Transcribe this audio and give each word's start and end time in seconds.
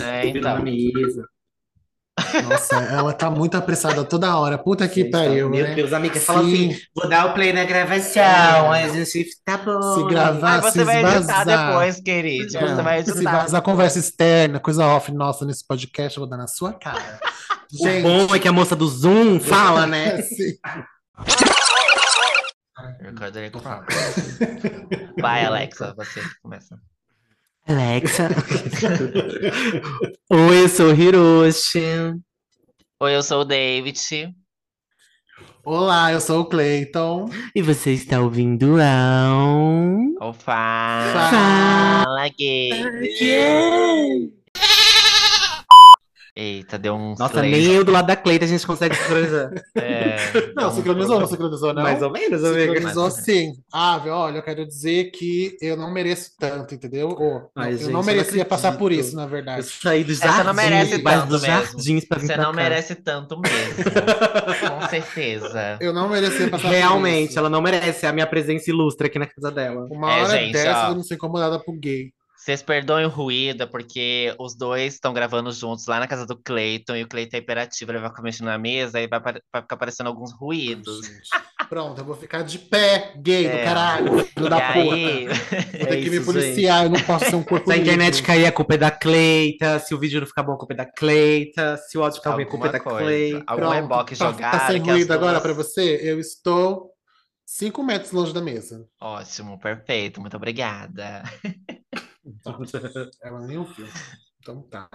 É, 0.00 0.26
então. 0.26 0.42
na 0.42 0.60
mesa. 0.60 1.24
Nossa, 2.44 2.76
ela 2.76 3.12
tá 3.12 3.30
muito 3.30 3.56
apressada 3.56 4.04
toda 4.04 4.36
hora. 4.36 4.58
Puta 4.58 4.86
que 4.86 5.02
Gente, 5.02 5.10
pariu, 5.10 5.48
Meu 5.48 5.64
né? 5.64 5.74
Deus, 5.74 5.92
amiga, 5.92 6.20
fala 6.20 6.42
Sim. 6.44 6.70
assim, 6.70 6.80
vou 6.94 7.08
dar 7.08 7.26
o 7.26 7.34
play 7.34 7.52
na 7.52 7.64
gravação. 7.64 8.70
Aí 8.72 8.84
a 8.84 8.88
gente, 8.88 9.30
tá 9.44 9.56
bom. 9.56 9.94
Se 9.94 10.04
gravar, 10.08 10.56
Aí 10.56 10.60
você 10.60 10.78
se 10.80 10.84
vai 10.84 11.16
editar 11.16 11.44
depois, 11.44 12.00
querido. 12.00 12.56
É. 12.56 12.60
Você 12.60 12.82
vai 12.82 13.02
Se 13.04 13.10
editar. 13.10 13.42
vazar 13.42 13.62
conversa 13.62 13.98
externa, 13.98 14.60
coisa 14.60 14.86
off 14.86 15.10
nossa 15.12 15.46
nesse 15.46 15.66
podcast, 15.66 16.18
eu 16.18 16.22
vou 16.22 16.28
dar 16.30 16.36
na 16.36 16.46
sua 16.46 16.72
cara. 16.72 17.20
O 17.72 18.02
bom 18.02 18.34
é 18.34 18.38
que 18.40 18.48
a 18.48 18.52
moça 18.52 18.74
do 18.74 18.88
Zoom 18.88 19.38
fala, 19.38 19.86
né? 19.86 20.18
Eu 23.00 23.10
acordaria 23.10 23.50
com. 23.50 23.60
Vai, 25.20 25.44
Alexa, 25.44 25.94
você 25.96 26.20
começa. 26.42 26.76
Alexa. 27.66 28.28
Oi, 30.30 30.64
eu 30.64 30.68
sou 30.68 30.94
Hiroshi. 30.94 31.80
Oi, 33.00 33.16
eu 33.16 33.22
sou 33.22 33.40
o 33.42 33.44
David. 33.44 34.34
Olá, 35.64 36.12
eu 36.12 36.20
sou 36.20 36.40
o 36.40 36.44
Clayton. 36.46 37.30
E 37.54 37.62
você 37.62 37.92
está 37.92 38.20
ouvindo 38.20 38.76
ao... 38.80 39.94
Ou 40.20 40.32
fala, 40.32 41.30
Fala. 41.30 42.28
gay. 42.36 44.32
Eita, 46.42 46.78
deu 46.78 46.94
um 46.94 47.14
Nossa, 47.18 47.42
nem 47.42 47.62
eu 47.74 47.84
do 47.84 47.92
lado 47.92 48.06
da 48.06 48.16
Cleita 48.16 48.46
a 48.46 48.48
gente 48.48 48.66
consegue 48.66 48.94
sincronizar. 48.96 49.50
É, 49.76 50.16
Não, 50.56 50.68
um 50.70 50.72
sincronizou, 50.72 51.20
não 51.20 51.26
sincronizou, 51.26 51.74
não? 51.74 51.82
Mais 51.82 52.00
ou 52.00 52.10
menos, 52.10 52.42
amiga. 52.42 52.60
Sincronizou 52.72 53.02
Mais 53.04 53.16
ou 53.16 53.22
sim. 53.24 53.52
Ah, 53.72 54.00
olha, 54.06 54.38
eu 54.38 54.42
quero 54.42 54.66
dizer 54.66 55.10
que 55.10 55.56
eu 55.60 55.76
não 55.76 55.92
mereço 55.92 56.30
tanto, 56.38 56.74
entendeu? 56.74 57.16
Ai, 57.54 57.68
eu 57.68 57.72
gente, 57.72 57.82
eu 57.82 57.90
não 57.90 58.00
não 58.00 58.06
merecia 58.06 58.44
passar 58.44 58.78
por 58.78 58.90
isso, 58.90 59.14
na 59.16 59.24
Eu 59.24 59.28
verdade. 59.28 59.64
saí 59.64 60.02
do 60.02 60.12
Essa 60.12 60.26
jardim, 60.28 60.44
não 60.46 60.54
merece 60.54 60.98
tanto 60.98 61.26
dos 61.26 61.42
mesmo. 61.42 61.56
jardins 61.66 62.04
pra 62.06 62.18
vir 62.18 62.26
Você 62.26 62.32
pra 62.34 62.42
não 62.42 62.50
cá. 62.52 62.56
merece 62.56 62.94
tanto 62.94 63.38
mesmo. 63.40 63.84
Com 64.80 64.88
certeza. 64.88 65.78
Eu 65.80 65.92
não 65.92 66.08
merecia 66.08 66.48
passar 66.48 66.68
por 66.68 66.74
Realmente, 66.74 67.30
isso. 67.30 67.38
ela 67.38 67.50
não 67.50 67.60
merece 67.60 68.06
a 68.06 68.12
minha 68.12 68.26
presença 68.26 68.70
ilustre 68.70 69.06
aqui 69.08 69.18
na 69.18 69.26
casa 69.26 69.50
dela. 69.50 69.86
Uma 69.90 70.10
É, 70.18 70.22
hora 70.22 70.38
gente, 70.38 70.52
dessa 70.52 70.86
ó. 70.86 70.90
eu 70.90 70.94
não 70.94 71.02
sou 71.02 71.14
incomodada 71.16 71.58
por 71.58 71.76
gay. 71.76 72.12
Vocês 72.42 72.62
perdoem 72.62 73.04
o 73.04 73.08
ruído, 73.10 73.62
é 73.64 73.66
porque 73.66 74.34
os 74.38 74.56
dois 74.56 74.94
estão 74.94 75.12
gravando 75.12 75.52
juntos 75.52 75.86
lá 75.86 76.00
na 76.00 76.06
casa 76.08 76.24
do 76.24 76.36
Cleiton 76.42 76.96
e 76.96 77.02
o 77.02 77.08
Cleiton 77.08 77.36
é 77.36 77.40
hiperativo, 77.40 77.92
ele 77.92 77.98
vai 77.98 78.08
ficar 78.08 78.22
mexendo 78.22 78.46
na 78.46 78.56
mesa 78.56 78.98
e 78.98 79.06
vai, 79.06 79.20
vai 79.20 79.34
ficar 79.34 79.74
aparecendo 79.74 80.06
alguns 80.06 80.32
ruídos. 80.32 81.06
Gente. 81.06 81.28
Pronto, 81.68 82.00
eu 82.00 82.04
vou 82.04 82.16
ficar 82.16 82.42
de 82.42 82.58
pé, 82.58 83.12
gay 83.18 83.44
do 83.46 83.56
É. 83.56 83.64
caralho, 83.64 84.24
filho 84.24 84.48
da 84.48 84.72
puta. 84.72 84.94
aí, 84.94 85.26
Vou 85.28 85.34
É 85.80 85.86
ter 85.86 86.02
que 86.02 86.10
me 86.10 86.20
policiar, 86.24 86.84
eu 86.84 86.90
não 86.90 87.00
posso 87.02 87.26
ser 87.26 87.36
um 87.36 87.42
corpo 87.42 87.66
Se 87.70 87.72
a 87.74 87.76
internet 87.76 88.22
cair, 88.22 88.46
a 88.46 88.52
culpa 88.52 88.74
é 88.74 88.78
da 88.78 88.90
Cleita. 88.90 89.78
Se 89.78 89.94
o 89.94 89.98
vídeo 89.98 90.18
não 90.20 90.26
ficar 90.26 90.42
bom, 90.42 90.52
a 90.54 90.58
culpa 90.58 90.72
é 90.72 90.76
da 90.78 90.86
Cleita. 90.86 91.76
Se 91.76 91.98
o 91.98 92.02
áudio 92.02 92.18
ficar 92.20 92.30
ruim, 92.32 92.44
a 92.44 92.46
culpa 92.46 92.66
é 92.68 92.72
da 92.72 92.80
coisa. 92.80 92.98
Cleita. 93.04 93.44
Algum 93.46 93.68
reboque 93.68 94.16
tá, 94.16 94.24
jogado. 94.32 94.52
tá 94.58 94.66
sem 94.66 94.82
que 94.82 94.88
as 94.90 94.96
ruído 94.96 95.12
agora 95.12 95.32
duas- 95.32 95.42
pra 95.42 95.52
você? 95.52 96.00
Eu 96.02 96.18
estou 96.18 96.90
cinco 97.46 97.82
metros 97.84 98.12
longe 98.12 98.32
da 98.32 98.40
mesa. 98.40 98.86
Ótimo, 99.00 99.60
perfeito, 99.60 100.20
muito 100.22 100.36
obrigada. 100.36 101.22
Ela 103.22 103.40
nem 103.46 103.58
ouviu. 103.58 103.86
Então 104.40 104.62
tá. 104.62 104.88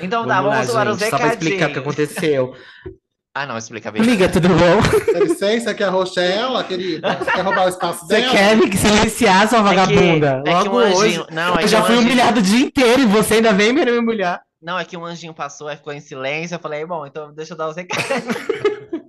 Então 0.00 0.26
tá, 0.26 0.40
Vamos 0.40 0.50
lá, 0.50 0.62
vamos 0.62 0.72
para 0.72 0.90
os 0.92 0.98
gente, 0.98 1.10
só 1.10 1.18
pra 1.18 1.26
explicar 1.28 1.68
o 1.68 1.72
que 1.72 1.78
recadinhos. 1.78 1.78
aconteceu. 2.10 2.54
Ah, 3.36 3.46
não, 3.46 3.58
explica 3.58 3.90
bem. 3.90 4.00
Amiga, 4.00 4.28
tudo 4.28 4.46
bom? 4.50 4.80
Dá 5.12 5.18
licença 5.18 5.74
que 5.74 5.82
a 5.82 5.90
roxa 5.90 6.20
é 6.20 6.36
ela, 6.36 6.62
querida? 6.62 7.16
Você 7.18 7.32
quer 7.32 7.40
roubar 7.40 7.66
o 7.66 7.68
espaço 7.68 8.06
Você 8.06 8.20
dela? 8.20 8.30
quer 8.32 8.56
me 8.56 8.76
silenciar, 8.76 9.48
sua 9.48 9.60
vagabunda? 9.60 10.40
É 10.46 10.50
que 10.50 10.50
Logo 10.50 10.76
um 10.76 10.78
anjinho. 10.78 10.98
hoje. 11.22 11.26
Não, 11.32 11.58
é 11.58 11.64
Eu 11.64 11.66
já 11.66 11.80
um 11.82 11.84
fui 11.84 11.94
anjinho- 11.96 12.12
humilhado 12.12 12.38
o 12.38 12.42
dia 12.44 12.64
inteiro 12.64 13.02
e 13.02 13.06
você 13.06 13.34
ainda 13.34 13.52
vem 13.52 13.72
me 13.72 13.82
humilhar. 13.90 14.40
Não, 14.62 14.78
é 14.78 14.84
que 14.84 14.96
um 14.96 15.04
anjinho 15.04 15.34
passou 15.34 15.68
e 15.68 15.76
ficou 15.76 15.92
em 15.92 15.98
silêncio. 15.98 16.54
Eu 16.54 16.60
falei, 16.60 16.86
bom, 16.86 17.04
então 17.04 17.34
deixa 17.34 17.54
eu 17.54 17.58
dar 17.58 17.68
os 17.68 17.74
recados. 17.74 18.04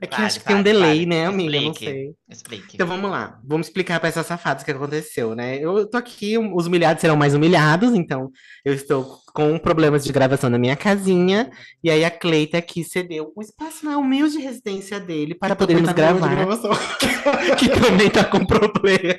É 0.00 0.06
que 0.06 0.16
Fale, 0.16 0.26
acho 0.26 0.40
que 0.40 0.46
tem 0.46 0.56
um 0.56 0.62
delay, 0.62 1.04
né, 1.04 1.26
amiga? 1.26 1.54
Eu 1.56 1.62
Não 1.64 1.72
Explique. 1.72 1.92
sei. 1.92 2.14
Explique. 2.30 2.74
Então 2.74 2.86
vamos 2.86 3.10
lá, 3.10 3.38
vamos 3.42 3.68
explicar 3.68 3.98
para 4.00 4.10
essas 4.10 4.26
safadas 4.26 4.62
o 4.62 4.64
que 4.66 4.70
aconteceu, 4.70 5.34
né? 5.34 5.56
Eu 5.58 5.88
tô 5.88 5.96
aqui, 5.96 6.36
os 6.36 6.66
humilhados 6.66 7.00
serão 7.00 7.16
mais 7.16 7.32
humilhados, 7.34 7.94
então 7.94 8.30
eu 8.64 8.74
estou 8.74 9.18
com 9.34 9.56
problemas 9.58 10.04
de 10.04 10.12
gravação 10.12 10.50
na 10.50 10.58
minha 10.58 10.74
casinha, 10.76 11.48
e 11.82 11.90
aí 11.90 12.04
a 12.04 12.10
Cleita 12.10 12.58
aqui 12.58 12.82
cedeu 12.84 13.32
um 13.36 13.40
espaço 13.40 13.84
na 13.86 13.96
humilde 13.96 14.38
residência 14.38 14.98
dele 14.98 15.34
para 15.34 15.54
podermos 15.56 15.86
Tá 15.86 15.92
gravar, 15.92 16.34
que 17.56 17.68
também 17.68 18.10
tá 18.10 18.24
com 18.24 18.44
problema. 18.44 19.14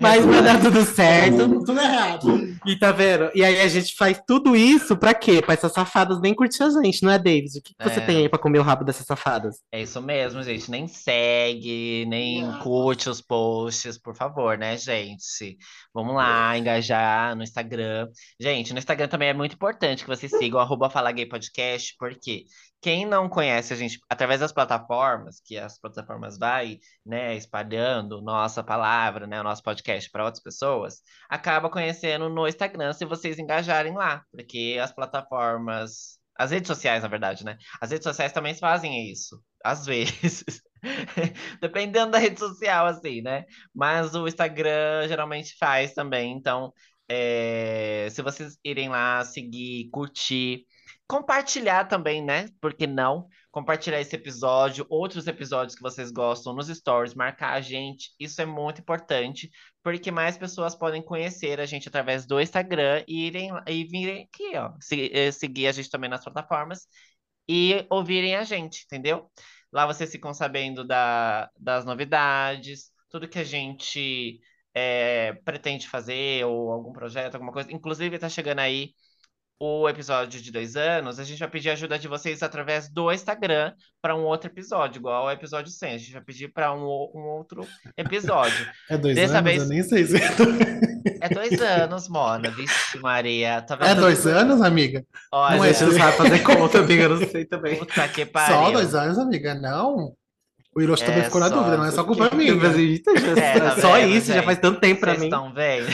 Mas 0.00 0.24
vai 0.24 0.42
dar 0.42 0.60
tudo 0.60 0.82
certo. 0.84 1.36
Tudo, 1.38 1.64
tudo 1.64 1.78
errado. 1.80 2.56
E 2.66 2.76
tá 2.78 2.90
vendo? 2.90 3.30
E 3.34 3.44
aí 3.44 3.60
a 3.60 3.68
gente 3.68 3.94
faz 3.96 4.20
tudo 4.26 4.56
isso 4.56 4.96
pra 4.96 5.14
quê? 5.14 5.40
Pra 5.42 5.54
essas 5.54 5.72
safadas 5.72 6.20
nem 6.20 6.34
curtir 6.34 6.62
a 6.62 6.70
gente, 6.70 7.02
não 7.02 7.10
é, 7.12 7.18
David? 7.18 7.58
O 7.58 7.62
que, 7.62 7.74
que 7.74 7.84
você 7.84 8.00
É. 8.00 8.06
tem 8.06 8.16
aí 8.18 8.28
pra 8.28 8.38
comer 8.38 8.58
o 8.58 8.62
rabo 8.62 8.84
dessas 8.84 9.06
safadas? 9.06 9.56
É 9.72 9.82
isso 9.82 10.00
mesmo, 10.02 10.42
gente. 10.42 10.70
Nem 10.70 10.88
segue, 10.88 12.06
nem 12.08 12.49
curte 12.58 13.08
os 13.08 13.20
posts, 13.20 13.98
por 13.98 14.14
favor, 14.14 14.58
né, 14.58 14.76
gente? 14.76 15.56
Vamos 15.94 16.14
lá, 16.14 16.56
engajar 16.56 17.36
no 17.36 17.42
Instagram. 17.42 18.08
Gente, 18.38 18.72
no 18.72 18.78
Instagram 18.78 19.08
também 19.08 19.28
é 19.28 19.34
muito 19.34 19.54
importante 19.54 20.02
que 20.02 20.08
vocês 20.08 20.30
sigam 20.32 20.60
arroba 20.60 20.90
Fala 20.90 21.12
Gay 21.12 21.26
Podcast, 21.26 21.94
porque 21.98 22.44
quem 22.80 23.04
não 23.06 23.28
conhece 23.28 23.72
a 23.72 23.76
gente 23.76 23.98
através 24.08 24.40
das 24.40 24.52
plataformas, 24.52 25.40
que 25.44 25.58
as 25.58 25.78
plataformas 25.78 26.38
vai, 26.38 26.78
né, 27.04 27.36
espalhando 27.36 28.22
nossa 28.22 28.62
palavra, 28.64 29.26
né, 29.26 29.40
o 29.40 29.44
nosso 29.44 29.62
podcast 29.62 30.10
para 30.10 30.24
outras 30.24 30.42
pessoas, 30.42 31.02
acaba 31.28 31.70
conhecendo 31.70 32.28
no 32.28 32.48
Instagram 32.48 32.92
se 32.92 33.04
vocês 33.04 33.38
engajarem 33.38 33.94
lá, 33.94 34.24
porque 34.32 34.78
as 34.82 34.92
plataformas, 34.92 36.18
as 36.36 36.50
redes 36.50 36.68
sociais, 36.68 37.02
na 37.02 37.08
verdade, 37.08 37.44
né? 37.44 37.58
As 37.80 37.90
redes 37.90 38.04
sociais 38.04 38.32
também 38.32 38.54
fazem 38.54 39.10
isso, 39.10 39.42
às 39.62 39.84
vezes. 39.86 40.62
Dependendo 41.60 42.12
da 42.12 42.18
rede 42.18 42.38
social, 42.38 42.86
assim, 42.86 43.20
né? 43.22 43.44
Mas 43.74 44.14
o 44.14 44.26
Instagram 44.26 45.06
geralmente 45.08 45.54
faz 45.58 45.92
também. 45.94 46.32
Então, 46.32 46.72
é, 47.08 48.08
se 48.10 48.22
vocês 48.22 48.56
irem 48.64 48.88
lá 48.88 49.24
seguir, 49.24 49.90
curtir, 49.90 50.64
compartilhar 51.06 51.84
também, 51.86 52.22
né? 52.24 52.46
Por 52.60 52.72
que 52.74 52.86
não? 52.86 53.28
Compartilhar 53.50 54.00
esse 54.00 54.14
episódio, 54.14 54.86
outros 54.88 55.26
episódios 55.26 55.74
que 55.74 55.82
vocês 55.82 56.10
gostam 56.12 56.54
nos 56.54 56.68
stories, 56.68 57.14
marcar 57.14 57.52
a 57.54 57.60
gente. 57.60 58.10
Isso 58.18 58.40
é 58.40 58.46
muito 58.46 58.80
importante, 58.80 59.50
porque 59.82 60.10
mais 60.10 60.38
pessoas 60.38 60.74
podem 60.76 61.02
conhecer 61.02 61.60
a 61.60 61.66
gente 61.66 61.88
através 61.88 62.24
do 62.26 62.40
Instagram 62.40 63.02
e 63.08 63.26
irem 63.26 63.50
e 63.66 63.84
virem 63.84 64.22
aqui, 64.32 64.56
ó, 64.56 64.72
se- 64.80 65.10
eh, 65.12 65.32
seguir 65.32 65.66
a 65.66 65.72
gente 65.72 65.90
também 65.90 66.08
nas 66.08 66.22
plataformas 66.22 66.86
e 67.48 67.84
ouvirem 67.90 68.36
a 68.36 68.44
gente, 68.44 68.84
entendeu? 68.84 69.30
Lá 69.72 69.86
vocês 69.86 70.10
ficam 70.10 70.34
sabendo 70.34 70.84
da, 70.84 71.50
das 71.58 71.84
novidades, 71.84 72.90
tudo 73.08 73.28
que 73.28 73.38
a 73.38 73.44
gente 73.44 74.40
é, 74.74 75.32
pretende 75.44 75.88
fazer, 75.88 76.44
ou 76.46 76.72
algum 76.72 76.92
projeto, 76.92 77.34
alguma 77.34 77.52
coisa. 77.52 77.72
Inclusive, 77.72 78.18
tá 78.18 78.28
chegando 78.28 78.60
aí 78.60 78.92
o 79.62 79.86
episódio 79.88 80.40
de 80.40 80.50
dois 80.50 80.74
anos. 80.74 81.18
A 81.20 81.24
gente 81.24 81.38
vai 81.38 81.48
pedir 81.50 81.68
ajuda 81.70 81.98
de 81.98 82.08
vocês 82.08 82.42
através 82.42 82.88
do 82.88 83.12
Instagram 83.12 83.72
para 84.00 84.16
um 84.16 84.22
outro 84.24 84.48
episódio, 84.50 84.98
igual 84.98 85.24
ao 85.28 85.30
episódio 85.32 85.70
100. 85.70 85.94
A 85.94 85.98
gente 85.98 86.12
vai 86.14 86.22
pedir 86.22 86.48
para 86.48 86.72
um, 86.72 86.80
o- 86.82 87.12
um 87.14 87.20
outro 87.36 87.66
episódio. 87.96 88.66
É 88.88 88.96
dois 88.96 89.14
Dessa 89.14 89.38
anos? 89.38 89.50
vez- 89.50 89.62
Eu 89.62 89.68
nem 89.68 89.82
sei 89.82 90.04
se 90.06 90.16
É 91.20 91.28
dois 91.28 91.60
anos, 91.60 92.08
Mona. 92.08 92.50
Vixe, 92.50 92.98
Maria. 92.98 93.60
Tá 93.62 93.76
é 93.82 93.94
dois 93.94 94.26
anos, 94.26 94.62
amiga. 94.62 95.04
Olha, 95.30 95.56
Não 95.56 95.62
a 95.62 95.68
é 95.68 95.72
gente 95.74 95.84
não 95.90 95.98
sabe 95.98 96.16
fazer 96.16 96.38
conta, 96.40 96.78
amiga, 96.80 97.02
eu 97.04 97.08
não 97.10 97.28
sei 97.28 97.44
também. 97.44 97.76
puta 97.78 98.08
que 98.08 98.24
Só 98.24 98.30
pariu. 98.32 98.72
dois 98.72 98.94
anos, 98.94 99.18
amiga? 99.18 99.54
Não. 99.54 100.14
O 100.74 100.80
Hiroshi 100.80 101.02
É 101.02 101.06
também 101.06 101.24
ficou 101.24 101.40
na 101.40 101.48
só 101.48 101.54
dúvida, 101.56 101.76
não 101.76 101.84
é 101.84 101.90
só 101.90 102.04
culpa 102.04 102.30
minha. 102.34 102.58
falei, 102.58 102.92
"Eita, 102.92 103.12
já- 103.18 103.42
É, 103.42 103.58
tá 103.58 103.76
só 103.80 103.92
vendo, 103.94 104.12
isso, 104.12 104.28
já 104.28 104.34
gente? 104.34 104.44
faz 104.44 104.58
tanto 104.58 104.80
tempo 104.80 105.00
pra 105.00 105.10
Vocês 105.14 105.20
mim. 105.20 105.26
estão 105.26 105.52
vendo? 105.52 105.86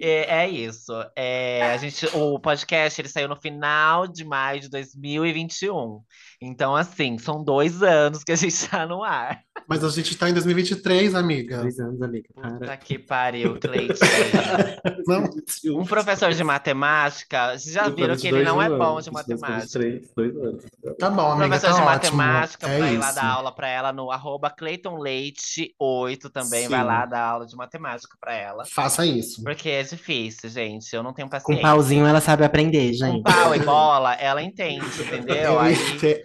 É, 0.00 0.44
é 0.44 0.48
isso. 0.48 0.92
É, 1.16 1.72
a 1.72 1.76
gente, 1.76 2.06
o 2.14 2.38
podcast 2.38 3.00
ele 3.00 3.08
saiu 3.08 3.28
no 3.28 3.36
final 3.36 4.06
de 4.06 4.24
maio 4.24 4.60
de 4.60 4.68
2021. 4.68 6.00
Então, 6.42 6.74
assim, 6.74 7.18
são 7.18 7.44
dois 7.44 7.82
anos 7.82 8.24
que 8.24 8.32
a 8.32 8.36
gente 8.36 8.66
tá 8.68 8.86
no 8.86 9.04
ar. 9.04 9.40
Mas 9.68 9.84
a 9.84 9.88
gente 9.90 10.16
tá 10.16 10.28
em 10.28 10.32
2023, 10.32 11.14
amiga. 11.14 11.58
Dois 11.58 11.78
anos, 11.78 12.00
amiga. 12.00 12.28
para. 12.34 12.50
Puta 12.52 12.76
que 12.78 12.98
pariu, 12.98 13.60
Cleitinho. 13.60 13.98
Não. 15.06 15.80
Um 15.80 15.84
professor 15.84 16.32
de 16.32 16.42
matemática, 16.42 17.58
vocês 17.58 17.74
já 17.74 17.88
viram 17.88 18.16
que 18.16 18.26
ele 18.26 18.42
não 18.42 18.60
é 18.60 18.68
bom 18.68 19.00
de 19.00 19.10
matemática. 19.10 19.78
Dois 20.16 20.36
anos. 20.36 20.64
Tá 20.98 21.10
bom, 21.10 21.32
amiga, 21.32 21.48
professor 21.48 21.70
tá 21.70 21.76
de 21.76 21.82
ótimo. 21.82 22.16
matemática 22.16 22.68
É 22.68 22.78
vai 22.78 22.96
lá 22.96 23.12
dar 23.12 23.24
aula 23.24 23.54
pra 23.54 23.68
ela 23.68 23.92
no 23.92 24.10
arroba 24.10 24.50
Cleiton 24.50 24.98
Leite 24.98 25.74
8 25.78 26.30
também 26.30 26.64
Sim. 26.64 26.68
vai 26.68 26.84
lá 26.84 27.06
dar 27.06 27.22
aula 27.22 27.46
de 27.46 27.56
matemática 27.56 28.16
pra 28.20 28.34
ela. 28.34 28.64
Faça 28.66 29.04
isso. 29.04 29.42
Porque 29.42 29.79
é 29.80 29.82
difícil, 29.82 30.48
gente. 30.50 30.94
Eu 30.94 31.02
não 31.02 31.12
tenho 31.12 31.26
Com 31.28 31.32
paciência. 31.32 31.62
pauzinho 31.62 32.06
ela 32.06 32.20
sabe 32.20 32.44
aprender, 32.44 32.90
Com 32.92 32.96
gente. 32.98 33.22
pau 33.22 33.54
e 33.54 33.58
bola, 33.60 34.14
ela 34.14 34.42
entende, 34.42 34.84
entendeu? 35.02 35.36
Eu 35.36 35.60
Aí. 35.60 35.74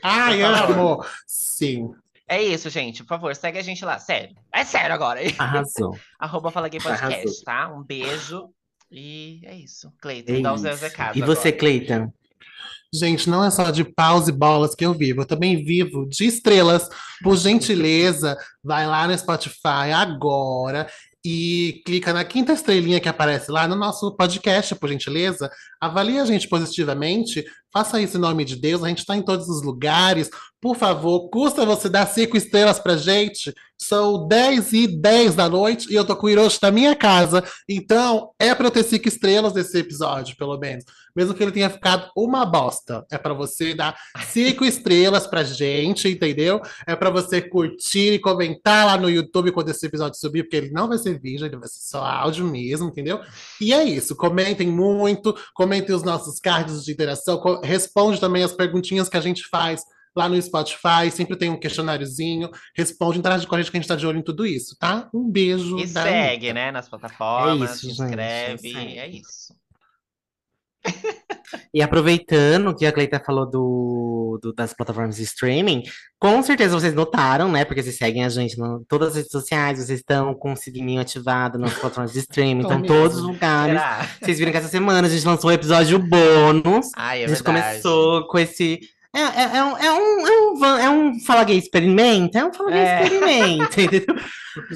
Ai, 0.04 0.40
favor. 0.42 0.72
amo. 0.72 1.06
Sim. 1.26 1.90
é 2.28 2.42
isso, 2.42 2.70
gente. 2.70 3.04
Por 3.04 3.10
favor, 3.10 3.36
segue 3.36 3.58
a 3.58 3.64
gente 3.64 3.84
lá. 3.86 3.98
Sério. 4.00 4.36
É 4.54 4.64
sério 4.64 4.94
agora. 4.94 5.20
Arrasou. 5.38 5.98
Arroba 6.20 6.52
Fala 6.52 6.68
Gay 6.70 6.80
Podcast, 6.80 7.14
Arrasou. 7.16 7.44
tá? 7.44 7.68
Um 7.74 7.84
beijo 7.84 8.50
E 8.92 9.42
é 9.46 9.56
isso. 9.56 9.92
Cleiton, 10.02 10.34
É 10.34 10.42
dá 10.42 10.54
os 10.54 10.62
seus 10.62 10.82
recados 10.82 11.18
E 11.18 11.22
você. 11.22 11.52
Cleiton? 11.52 12.12
Gente, 12.94 13.30
não 13.30 13.44
é 13.44 13.52
só 13.52 13.72
de 13.72 13.84
paus 13.84 14.28
e 14.30 14.32
bolas 14.32 14.74
que 14.74 14.86
eu 14.86 14.94
vivo, 14.94 15.22
eu 15.22 15.26
também 15.26 15.66
vivo 15.66 16.08
de 16.08 16.26
estrelas. 16.26 16.88
Por 17.22 17.36
gentileza, 17.36 18.38
vai 18.64 18.88
lá 18.88 19.06
no 19.06 19.18
Spotify 19.18 19.92
agora 19.94 20.88
e 21.26 21.82
clica 21.84 22.14
na 22.14 22.24
quinta 22.24 22.54
estrelinha 22.54 23.00
que 23.00 23.10
aparece 23.10 23.52
lá 23.52 23.68
no 23.68 23.76
nosso 23.76 24.16
podcast, 24.16 24.76
por 24.76 24.90
gentileza. 24.90 25.50
Avalie 25.82 26.20
a 26.20 26.26
gente 26.26 26.48
positivamente, 26.48 27.44
faça 27.76 28.00
isso 28.00 28.16
em 28.16 28.22
nome 28.22 28.46
de 28.46 28.56
Deus, 28.56 28.82
a 28.82 28.88
gente 28.88 29.00
está 29.00 29.18
em 29.18 29.22
todos 29.22 29.50
os 29.50 29.62
lugares. 29.62 30.30
Por 30.62 30.78
favor, 30.78 31.30
custa 31.30 31.66
você 31.66 31.90
dar 31.90 32.08
cinco 32.08 32.38
estrelas 32.38 32.80
pra 32.80 32.96
gente? 32.96 33.54
São 33.78 34.26
10 34.30 34.72
e 34.72 34.88
10 34.88 35.36
da 35.36 35.50
noite 35.50 35.92
e 35.92 35.96
eu 35.96 36.06
tô 36.06 36.16
com 36.16 36.28
o 36.28 36.30
Hiroshi 36.30 36.58
na 36.62 36.72
minha 36.72 36.96
casa, 36.96 37.44
então 37.68 38.30
é 38.40 38.56
pra 38.56 38.68
eu 38.68 38.72
ter 38.72 38.84
cinco 38.84 39.10
estrelas 39.10 39.54
nesse 39.54 39.78
episódio, 39.78 40.38
pelo 40.38 40.58
menos 40.58 40.86
mesmo 41.16 41.34
que 41.34 41.42
ele 41.42 41.52
tenha 41.52 41.70
ficado 41.70 42.12
uma 42.16 42.46
bosta. 42.46 43.06
É 43.10 43.18
pra 43.18 43.34
você 43.34 43.74
dar 43.74 43.96
cinco 44.28 44.66
estrelas 44.66 45.26
pra 45.26 45.44
gente, 45.44 46.10
entendeu? 46.10 46.62
É 46.86 46.96
pra 46.96 47.10
você 47.10 47.42
curtir 47.42 48.14
e 48.14 48.20
comentar 48.20 48.86
lá 48.86 48.98
no 48.98 49.10
YouTube 49.10 49.52
quando 49.52 49.70
esse 49.70 49.86
episódio 49.86 50.20
subir, 50.20 50.44
porque 50.44 50.58
ele 50.58 50.72
não 50.72 50.88
vai 50.90 50.98
ser 50.98 51.18
vídeo, 51.18 51.46
ele 51.46 51.56
vai 51.56 51.70
ser 51.70 51.80
só 51.80 52.04
áudio 52.04 52.46
mesmo, 52.46 52.90
entendeu? 52.90 53.22
E 53.62 53.74
é 53.74 53.84
isso. 53.84 54.16
Comentem 54.16 54.68
muito, 54.68 55.34
comentem 55.54 55.96
os 55.96 56.04
nossos 56.04 56.40
cards 56.40 56.84
de 56.84 56.92
interação, 56.92 57.40
responde 57.66 58.20
também 58.20 58.44
as 58.44 58.54
perguntinhas 58.54 59.10
que 59.10 59.18
a 59.18 59.22
gente 59.22 59.48
faz 59.48 59.84
lá 60.16 60.30
no 60.30 60.42
Spotify, 60.42 61.12
sempre 61.12 61.36
tem 61.36 61.50
um 61.50 61.60
questionáriozinho, 61.60 62.50
responde, 62.74 63.20
interage 63.20 63.46
com 63.46 63.56
a 63.56 63.58
gente 63.58 63.70
que 63.70 63.78
a 63.78 63.82
gente 63.82 63.90
tá 63.90 63.98
de 63.98 64.08
olho 64.08 64.20
em 64.20 64.24
tudo 64.24 64.46
isso, 64.46 64.78
tá? 64.80 65.10
Um 65.14 65.30
beijo. 65.30 65.78
E 65.78 65.88
segue, 65.88 66.50
Anitta. 66.50 66.54
né? 66.54 66.72
Nas 66.72 66.88
plataformas, 66.88 67.70
É 67.70 67.74
isso, 67.74 67.80
se 67.80 68.02
inscreve. 68.02 68.78
É 68.78 69.08
isso. 69.10 69.54
E 71.74 71.82
aproveitando 71.82 72.74
que 72.76 72.86
a 72.86 72.92
Cleita 72.92 73.20
falou 73.24 73.46
do, 73.46 74.40
do- 74.42 74.54
das 74.54 74.74
plataformas 74.74 75.18
de 75.18 75.24
streaming, 75.24 75.84
com 76.20 76.42
certeza 76.42 76.78
vocês 76.78 76.94
notaram, 76.94 77.52
né? 77.52 77.66
Porque 77.66 77.84
vocês 77.84 77.98
seguem 77.98 78.24
a 78.26 78.30
gente 78.30 78.60
em 78.60 78.84
todas 78.88 79.10
as 79.10 79.16
redes 79.16 79.32
sociais, 79.32 79.78
vocês 79.80 80.00
estão 80.00 80.34
com 80.34 80.54
o 80.54 80.56
sininho 80.56 81.02
ativado 81.02 81.60
nas 81.60 81.74
plataformas 81.74 82.14
de 82.14 82.20
streaming, 82.20 82.64
Então 82.64 82.80
estão 82.80 82.84
em 82.84 82.88
todos 82.88 83.18
os 83.18 83.24
lugares. 83.24 83.74
Será? 83.80 84.08
Vocês 84.22 84.40
viram 84.40 84.52
que 84.52 84.58
essa 84.58 84.68
semana 84.70 85.08
a 85.08 85.12
gente 85.12 85.26
lançou 85.26 85.50
um 85.50 85.54
episódio 85.54 86.00
bônus. 86.00 86.88
Ai, 86.96 87.22
é 87.22 87.26
a 87.26 87.28
gente 87.28 87.44
verdade. 87.44 87.82
começou 87.82 88.28
com 88.28 88.40
esse. 88.40 88.80
É, 89.16 89.22
é, 89.22 89.58
é 89.58 89.64
um, 89.64 89.78
é, 89.78 89.94
um, 89.94 90.28
é, 90.28 90.32
um, 90.42 90.66
é 90.80 90.90
um 90.90 91.20
Fala 91.22 91.44
Gay 91.46 91.58
Experimenta? 91.58 92.40
É 92.40 92.46
um 92.46 92.54
Fala 92.54 92.70
Gay 92.72 92.80
É. 92.80 93.04
Experimenta, 93.04 93.82
entendeu? 93.82 94.16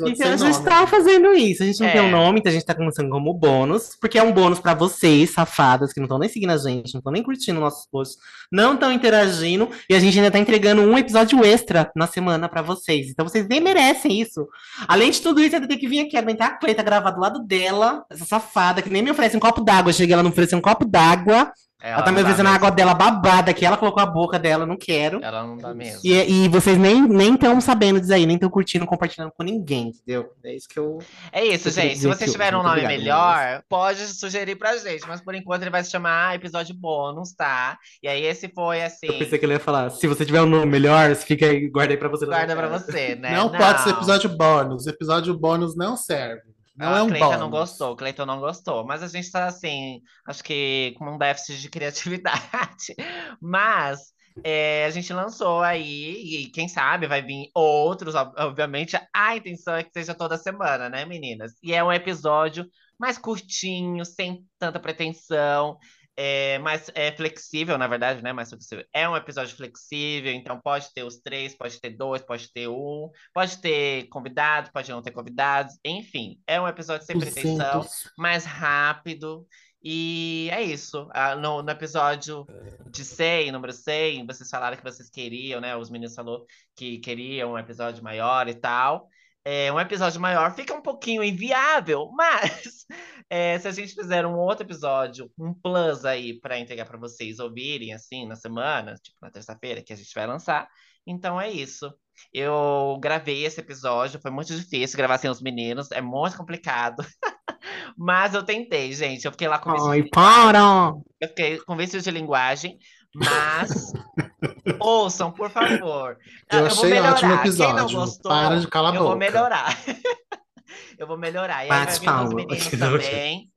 Então 0.08 0.34
a 0.34 0.36
gente 0.36 0.52
nome. 0.52 0.66
tá 0.66 0.86
fazendo 0.88 1.32
isso. 1.32 1.64
A 1.64 1.66
gente 1.66 1.80
não 1.80 1.88
É. 1.88 1.92
tem 1.94 2.02
um 2.02 2.12
nome, 2.12 2.40
então 2.40 2.50
a 2.50 2.54
gente 2.54 2.66
tá 2.66 2.76
começando 2.76 3.10
como 3.10 3.34
bônus, 3.34 3.96
porque 4.02 4.18
é 4.18 4.24
um 4.24 4.34
bônus 4.34 4.60
pra 4.60 4.74
vocês, 4.74 5.30
safadas, 5.32 5.94
que 5.94 6.02
não 6.02 6.06
estão 6.06 6.20
nem 6.20 6.28
seguindo 6.28 6.50
a 6.50 6.58
gente, 6.58 6.94
não 6.94 7.00
estão 7.00 7.14
nem 7.14 7.24
curtindo 7.24 7.62
nossos 7.62 7.88
posts, 7.90 8.18
não 8.52 8.74
estão 8.74 8.92
interagindo, 8.92 9.70
e 9.90 9.96
a 9.96 10.00
gente 10.02 10.18
ainda 10.20 10.32
tá 10.32 10.38
entregando 10.38 10.82
um 10.82 10.98
episódio 10.98 11.46
extra 11.46 11.90
na 11.96 12.08
semana 12.08 12.50
pra 12.50 12.62
vocês. 12.62 13.08
Então 13.10 13.26
vocês 13.26 13.48
nem 13.48 13.62
merecem 13.62 14.20
isso. 14.20 14.46
Além 14.86 15.12
de 15.12 15.22
tudo 15.22 15.40
isso, 15.40 15.56
ainda 15.56 15.66
tem 15.68 15.78
que 15.78 15.88
vir 15.88 16.02
aqui 16.02 16.18
aguentar 16.18 16.50
a 16.50 16.58
Cleita 16.58 16.84
gravar 16.84 17.12
do 17.12 17.22
lado 17.22 17.40
dela, 17.46 18.04
essa 18.10 18.26
safada, 18.26 18.82
que 18.82 18.90
nem 18.90 19.02
me 19.02 19.12
oferece 19.12 19.38
um 19.38 19.40
copo 19.40 19.62
d'água. 19.62 19.92
Eu 19.92 19.94
cheguei, 19.94 20.14
ela 20.14 20.24
não 20.24 20.32
ofereceu 20.32 20.58
um 20.58 20.62
copo 20.62 20.84
d'água. 20.86 21.54
Ela, 21.82 22.02
tá 22.02 22.12
me 22.12 22.18
não 22.18 22.24
oferecendo 22.24 22.48
a 22.48 22.54
água 22.56 22.70
dela 22.70 22.94
babada, 22.94 23.54
que 23.54 23.66
ela 23.66 23.78
colocou 23.78 24.04
a 24.04 24.06
boca 24.06 24.38
dela, 24.38 24.66
não 24.66 24.76
quero. 24.76 25.24
Ela 25.24 25.44
não 25.44 25.56
dá 25.56 25.74
mesmo. 25.74 26.02
E, 26.04 26.46
e 26.46 26.50
vocês 26.50 26.78
nem 26.78 27.08
nem 27.08 27.36
estão 27.36 27.62
sabendo 27.62 28.02
disso 28.02 28.14
aí, 28.14 28.26
nem 28.26 28.36
estão 28.36 28.50
curtindo, 28.50 28.86
compartilhando 28.86 29.32
com 29.32 29.44
ninguém, 29.44 29.88
entendeu? 29.90 30.34
É 30.44 30.54
isso 30.54 30.68
que 30.68 30.78
eu. 30.78 31.00
É 31.32 31.46
isso, 31.46 31.70
Eu 31.70 31.72
gente. 31.72 32.00
Se 32.00 32.08
vocês 32.08 32.32
tiverem 32.32 32.60
um 32.60 32.64
nome 32.64 32.82
obrigado, 32.82 33.00
melhor, 33.00 33.64
pode 33.70 34.06
sugerir 34.08 34.58
pra 34.58 34.76
gente. 34.76 35.08
Mas 35.08 35.22
por 35.22 35.34
enquanto 35.34 35.62
ele 35.62 35.72
vai 35.72 35.82
se 35.82 35.90
chamar 35.90 36.36
episódio 36.36 36.76
bônus, 36.76 37.32
tá? 37.32 37.78
E 38.04 38.10
aí 38.10 38.26
esse 38.26 38.50
foi 38.50 38.84
assim. 38.84 39.08
Eu 39.08 39.18
pensei 39.18 39.40
que 39.40 39.46
ele 39.46 39.54
ia 39.54 39.60
falar. 39.60 39.90
Se 39.90 40.06
você 40.06 40.26
tiver 40.26 40.42
um 40.42 40.48
nome 40.48 40.66
melhor, 40.66 41.16
fica 41.16 41.46
aí, 41.46 41.70
guarda 41.70 41.94
aí 41.94 41.98
pra 41.98 42.10
você. 42.10 42.26
na 42.26 42.36
Guarda 42.36 42.56
pra 42.58 42.68
você, 42.68 43.16
né? 43.16 43.32
Não, 43.32 43.50
pode 43.50 43.82
ser 43.84 43.92
episódio 43.92 44.30
bônus. 44.30 44.86
Episódio 44.86 45.38
bônus 45.38 45.78
não 45.78 45.96
serve. 45.96 46.59
Não 46.80 46.96
a 46.96 47.00
é 47.00 47.04
um 47.04 47.08
Cleiton 47.08 47.38
não 47.38 47.50
gostou, 47.50 47.92
o 47.92 47.96
Cleiton 47.96 48.26
não 48.26 48.40
gostou. 48.40 48.86
Mas 48.86 49.04
a 49.04 49.08
gente 49.08 49.32
tá 49.32 49.46
assim, 49.48 50.02
acho 50.28 50.44
que 50.44 50.96
com 50.98 51.14
um 51.16 51.18
déficit 51.18 51.60
de 51.62 51.70
criatividade. 51.70 52.96
Mas 53.42 54.14
é, 54.44 54.86
a 54.86 54.90
gente 54.90 55.12
lançou 55.14 55.62
aí, 55.62 56.46
e 56.46 56.52
quem 56.52 56.68
sabe 56.68 57.08
vai 57.08 57.22
vir 57.22 57.50
outros, 57.54 58.16
ob- 58.16 58.34
obviamente. 58.38 58.98
A 59.14 59.36
intenção 59.36 59.76
é 59.76 59.84
que 59.84 59.92
seja 59.92 60.16
toda 60.16 60.38
semana, 60.38 60.90
né, 60.90 61.06
meninas? 61.06 61.54
E 61.64 61.74
é 61.74 61.84
um 61.84 61.92
episódio 61.92 62.66
mais 62.98 63.18
curtinho, 63.18 64.04
sem 64.06 64.46
tanta 64.58 64.80
pretensão. 64.80 65.78
É 66.22 66.60
mais 66.60 66.92
é 66.96 67.14
flexível, 67.14 67.78
na 67.78 67.88
verdade, 67.88 68.22
né? 68.22 68.34
Mais 68.34 68.50
flexível. 68.50 68.84
É 68.94 69.08
um 69.08 69.16
episódio 69.16 69.56
flexível, 69.56 70.34
então 70.34 70.60
pode 70.60 70.94
ter 70.94 71.04
os 71.04 71.18
três, 71.20 71.56
pode 71.56 71.80
ter 71.80 71.92
dois, 71.92 72.22
pode 72.22 72.52
ter 72.52 72.68
um, 72.68 73.10
pode 73.34 73.58
ter 73.60 74.06
convidados, 74.10 74.70
pode 74.70 74.92
não 74.92 75.02
ter 75.02 75.12
convidados, 75.12 75.80
enfim, 75.86 76.38
é 76.46 76.60
um 76.60 76.68
episódio 76.68 77.06
sem 77.06 77.18
pretensão, 77.18 77.86
mais 78.18 78.44
rápido. 78.44 79.48
E 79.82 80.50
é 80.52 80.62
isso. 80.62 81.08
Ah, 81.14 81.38
no, 81.38 81.64
no 81.64 81.72
episódio 81.72 82.46
de 82.92 83.06
100, 83.06 83.54
número 83.54 83.72
100, 83.72 84.26
vocês 84.26 84.50
falaram 84.50 84.76
que 84.76 84.84
vocês 84.84 85.10
queriam, 85.10 85.62
né? 85.62 85.74
Os 85.78 85.90
meninos 85.90 86.16
falaram 86.16 86.44
que 86.76 86.98
queriam 87.00 87.54
um 87.54 87.58
episódio 87.58 88.04
maior 88.04 88.50
e 88.50 88.56
tal. 88.56 89.08
É, 89.46 89.72
um 89.72 89.80
episódio 89.80 90.20
maior 90.20 90.54
fica 90.54 90.74
um 90.74 90.82
pouquinho 90.82 91.24
inviável, 91.24 92.10
mas 92.16 92.86
é, 93.30 93.58
se 93.58 93.68
a 93.68 93.72
gente 93.72 93.96
fizer 93.96 94.26
um 94.26 94.38
outro 94.38 94.66
episódio, 94.66 95.32
um 95.38 95.54
plus 95.54 96.06
aí 96.06 96.40
para 96.40 96.60
entregar 96.60 96.86
para 96.86 96.98
vocês 96.98 97.40
ouvirem 97.40 97.94
assim 97.94 98.28
na 98.28 98.36
semana, 98.36 98.96
tipo 98.96 99.18
na 99.22 99.32
terça-feira 99.32 99.82
que 99.82 99.94
a 99.94 99.96
gente 99.96 100.14
vai 100.14 100.28
lançar, 100.28 100.68
então 101.06 101.40
é 101.40 101.50
isso. 101.50 101.92
Eu 102.34 102.98
gravei 103.02 103.46
esse 103.46 103.60
episódio, 103.62 104.20
foi 104.20 104.30
muito 104.30 104.54
difícil 104.54 104.98
gravar 104.98 105.18
sem 105.18 105.30
os 105.30 105.42
meninos, 105.42 105.90
é 105.92 106.02
muito 106.02 106.38
complicado. 106.38 107.04
Mas 107.98 108.34
eu 108.34 108.44
tentei, 108.44 108.92
gente. 108.94 109.26
Eu 109.26 109.32
fiquei 109.32 109.48
lá 109.48 109.58
com 109.60 109.72
Ai, 109.72 110.04
para! 110.04 110.94
eu 111.20 111.28
fiquei 111.28 111.60
com 111.60 111.76
vício 111.76 112.02
de 112.02 112.12
linguagem, 112.12 112.78
mas 113.16 113.94
ouçam, 114.80 115.32
por 115.32 115.50
favor. 115.50 116.18
Ah, 116.50 116.58
Eu 116.58 116.60
vou 116.60 116.68
achei 116.68 116.90
melhorar. 116.90 117.12
ótimo 117.14 117.32
Quem 117.32 117.40
episódio. 117.40 117.76
não 117.76 117.92
gostou, 117.92 118.32
Para 118.32 118.60
de 118.60 118.68
calar 118.68 118.92
a 118.94 118.96
eu 118.96 119.00
vou 119.02 119.14
boca. 119.14 119.20
melhorar. 119.26 119.78
eu 120.98 121.08
vou 121.08 121.18
melhorar. 121.18 121.66
E 121.66 121.70
aí 121.72 121.86
vai 121.86 121.86
vir 122.00 122.06
palma. 122.06 122.34
meninos 122.36 122.68
também. 122.80 123.50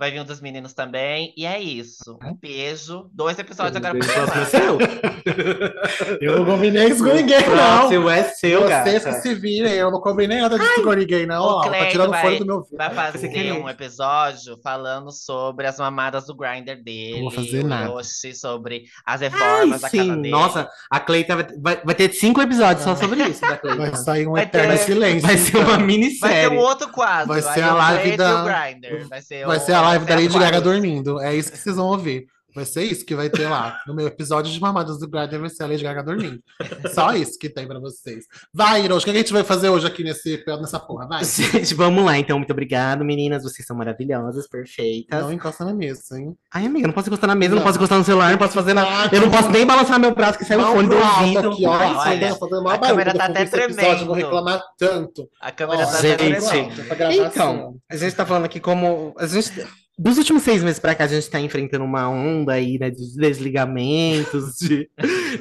Vai 0.00 0.10
vir 0.10 0.20
um 0.20 0.24
dos 0.24 0.40
meninos 0.40 0.72
também. 0.72 1.34
E 1.36 1.44
é 1.44 1.60
isso. 1.60 2.18
Um 2.24 2.34
beijo. 2.34 3.10
Dois 3.12 3.38
episódios 3.38 3.76
agora 3.76 3.92
Beijo, 3.92 4.10
próximo 4.10 4.40
é 4.40 4.44
seu. 4.46 4.78
Eu 6.20 6.38
não 6.38 6.44
combinei 6.46 6.88
isso 6.88 7.04
com 7.04 7.12
ninguém, 7.14 7.40
não. 7.48 7.80
Próximo 7.88 8.08
é 8.08 8.22
seu, 8.24 8.60
Vocês 8.62 9.04
gata. 9.04 9.16
que 9.16 9.22
se 9.22 9.34
virem, 9.34 9.72
eu 9.74 9.90
não 9.90 10.00
combinei 10.00 10.40
nada 10.40 10.58
disso 10.58 10.82
com 10.82 10.92
ninguém, 10.94 11.26
não. 11.26 11.42
o 11.42 11.46
Ó, 11.58 11.68
tá 11.68 11.86
tirando 11.86 12.10
vai- 12.10 12.22
fora 12.22 12.38
do 12.38 12.46
meu 12.46 12.54
ouvido. 12.56 12.76
Vai 12.78 12.88
Você 13.12 13.28
fazer 13.28 13.52
um 13.52 13.68
episódio 13.68 14.58
falando 14.62 15.10
sobre 15.12 15.66
as 15.66 15.78
mamadas 15.78 16.24
do 16.26 16.34
grinder 16.34 16.82
dele. 16.82 17.16
Não 17.22 17.30
vou 17.30 17.30
fazer 17.30 17.62
o 17.64 17.68
nada. 17.68 17.90
Yoshi, 17.90 18.34
sobre 18.34 18.84
as 19.04 19.20
Ai, 19.20 19.28
reformas 19.28 19.80
da 19.82 19.90
casa 19.90 20.02
sim. 20.04 20.16
dele. 20.16 20.30
Nossa, 20.30 20.70
a 20.90 20.98
Cleita 21.00 21.36
vai, 21.36 21.46
vai, 21.60 21.80
vai 21.84 21.94
ter 21.94 22.10
cinco 22.14 22.40
episódios 22.40 22.84
só 22.84 22.96
sobre 22.96 23.22
isso 23.24 23.40
da 23.42 23.56
Cleita. 23.58 23.78
Vai 23.78 23.94
sair 23.96 24.26
um 24.26 24.32
Vai 24.32 24.44
eterno 24.44 24.72
ter- 24.72 24.78
silêncio. 24.78 25.20
Vai 25.28 25.36
ser 25.36 25.56
uma 25.58 25.64
Vai 25.66 25.76
ter 25.78 25.84
minissérie. 25.84 26.56
um 26.56 26.60
outro 26.60 26.88
quadro. 26.88 27.28
Vai 27.28 27.36
aí 27.38 27.54
ser 27.54 27.62
a 27.64 27.74
o 27.74 27.76
live 27.76 28.16
da- 28.16 28.42
o 28.42 28.44
Grindr. 28.44 29.08
Vai 29.08 29.20
ser, 29.20 29.46
Vai 29.46 29.56
o- 29.56 29.60
ser 29.60 29.72
a 29.74 29.80
live 29.90 30.04
da 30.04 30.16
ser 30.16 30.22
Lady 30.22 30.38
Gaga 30.38 30.60
dormindo. 30.60 31.20
É 31.20 31.34
isso 31.34 31.50
que 31.50 31.58
vocês 31.58 31.76
vão 31.76 31.86
ouvir. 31.86 32.26
Vai 32.54 32.64
ser 32.64 32.84
isso 32.84 33.04
que 33.04 33.14
vai 33.14 33.28
ter 33.30 33.48
lá. 33.48 33.78
No 33.86 33.94
meu 33.94 34.06
episódio 34.06 34.52
de 34.52 34.60
Mamadas 34.60 34.98
do 34.98 35.08
Grindr 35.08 35.38
vai 35.38 35.48
ser 35.48 35.62
a 35.62 35.66
Lady 35.66 35.82
Gaga 35.82 36.02
dormindo. 36.02 36.40
Só 36.94 37.12
isso 37.14 37.38
que 37.38 37.48
tem 37.48 37.66
pra 37.66 37.78
vocês. 37.78 38.24
Vai, 38.52 38.84
Hiroshi, 38.84 39.02
o 39.02 39.04
que 39.04 39.10
a 39.10 39.20
gente 39.20 39.32
vai 39.32 39.44
fazer 39.44 39.68
hoje 39.68 39.86
aqui 39.86 40.02
nesse, 40.02 40.42
nessa 40.46 40.78
porra? 40.78 41.06
Vai. 41.06 41.24
Gente, 41.24 41.74
vamos 41.74 42.04
lá, 42.04 42.18
então. 42.18 42.38
Muito 42.38 42.50
obrigado, 42.52 43.04
meninas. 43.04 43.42
Vocês 43.42 43.66
são 43.66 43.76
maravilhosas, 43.76 44.48
perfeitas. 44.48 45.22
Não 45.22 45.32
encosta 45.32 45.64
na 45.64 45.72
mesa, 45.74 46.18
hein? 46.18 46.34
Ai, 46.52 46.66
amiga, 46.66 46.86
não 46.86 46.94
posso 46.94 47.08
encostar 47.08 47.28
na 47.28 47.34
mesa, 47.34 47.50
não, 47.54 47.58
Não. 47.60 47.66
posso 47.66 47.78
encostar 47.78 47.98
no 47.98 48.04
celular, 48.04 48.30
não 48.30 48.38
posso 48.38 48.54
fazer 48.54 48.74
nada. 48.74 49.14
Eu 49.14 49.20
não 49.22 49.30
posso 49.30 49.50
nem 49.50 49.64
balançar 49.66 49.98
meu 50.00 50.14
braço, 50.14 50.38
que 50.38 50.44
saiu 50.44 50.60
o 50.60 50.66
fone 50.72 50.88
do 50.88 50.96
alto 50.96 51.20
ouvido. 51.20 51.50
aqui, 51.52 51.66
ó. 51.66 51.70
Olha, 51.70 52.62
maior 52.62 52.74
a 52.74 52.78
câmera 52.78 53.14
tá 53.14 53.24
até 53.26 53.42
esse 53.42 53.56
episódio, 53.56 53.90
eu 54.02 54.06
vou 54.06 54.14
tremendo. 54.14 54.24
reclamar 54.24 54.62
tanto. 54.78 55.28
A 55.40 55.50
câmera 55.52 55.82
Ó, 55.82 55.86
tá 55.86 56.00
gente. 56.00 56.12
até 56.14 56.16
tremendo. 56.96 57.26
Então, 57.26 57.76
a 57.90 57.96
gente 57.96 58.14
tá 58.14 58.26
falando 58.26 58.44
aqui 58.46 58.60
como. 58.60 59.14
A 59.18 59.26
gente, 59.26 59.52
dos 60.00 60.16
últimos 60.16 60.42
seis 60.42 60.62
meses 60.62 60.78
pra 60.78 60.94
cá, 60.94 61.04
a 61.04 61.08
gente 61.08 61.28
tá 61.28 61.38
enfrentando 61.38 61.84
uma 61.84 62.08
onda 62.08 62.54
aí, 62.54 62.78
né, 62.78 62.88
de 62.88 63.14
desligamentos 63.18 64.56
de, 64.58 64.90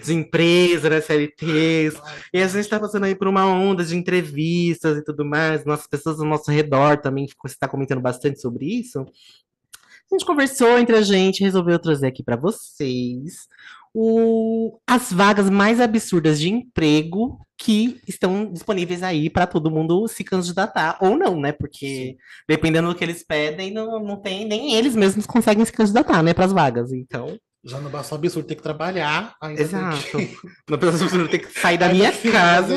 de 0.03 0.13
empresa, 0.13 0.89
né, 0.89 0.99
CLTs. 0.99 1.97
E 2.33 2.41
a 2.41 2.47
gente 2.47 2.67
tá 2.67 2.77
passando 2.77 3.05
aí 3.05 3.15
por 3.15 3.29
uma 3.29 3.45
onda 3.45 3.85
de 3.85 3.95
entrevistas 3.95 4.97
e 4.97 5.01
tudo 5.01 5.23
mais. 5.23 5.63
Nossas 5.63 5.87
pessoas 5.87 6.19
ao 6.19 6.25
nosso 6.25 6.51
redor 6.51 6.97
também, 6.97 7.25
você 7.41 7.55
tá 7.57 7.69
comentando 7.69 8.01
bastante 8.01 8.41
sobre 8.41 8.65
isso. 8.65 8.99
A 8.99 10.15
gente 10.15 10.25
conversou 10.25 10.77
entre 10.77 10.97
a 10.97 11.01
gente, 11.01 11.41
resolveu 11.41 11.79
trazer 11.79 12.07
aqui 12.07 12.21
para 12.21 12.35
vocês 12.35 13.47
o, 13.93 14.77
as 14.85 15.13
vagas 15.13 15.49
mais 15.49 15.79
absurdas 15.79 16.37
de 16.37 16.49
emprego 16.49 17.39
que 17.59 17.99
estão 18.07 18.51
disponíveis 18.51 19.03
aí 19.03 19.29
para 19.29 19.45
todo 19.45 19.69
mundo 19.69 20.07
se 20.07 20.23
candidatar 20.23 20.97
ou 21.01 21.17
não, 21.17 21.39
né? 21.39 21.51
Porque 21.51 22.15
dependendo 22.47 22.87
do 22.87 22.95
que 22.95 23.03
eles 23.03 23.21
pedem, 23.21 23.71
não, 23.71 23.99
não 24.01 24.15
tem 24.15 24.47
nem 24.47 24.75
eles 24.75 24.95
mesmos 24.95 25.25
conseguem 25.25 25.65
se 25.65 25.71
candidatar, 25.73 26.23
né, 26.23 26.33
para 26.33 26.45
as 26.45 26.53
vagas. 26.53 26.93
Então, 26.93 27.37
Já 27.63 27.79
não 27.81 27.91
basta 27.91 28.15
o 28.15 28.17
absurdo 28.17 28.47
ter 28.47 28.55
que 28.55 28.63
trabalhar, 28.63 29.35
ainda 29.41 29.61
exato. 29.61 30.17
tem 30.17 30.27
que, 30.27 30.37
Não 30.69 30.77
precisa 30.77 31.27
ter 31.27 31.39
que 31.39 31.59
sair 31.59 31.77
da 31.77 31.87
ainda 31.87 31.97
minha 31.97 32.31
casa. 32.31 32.75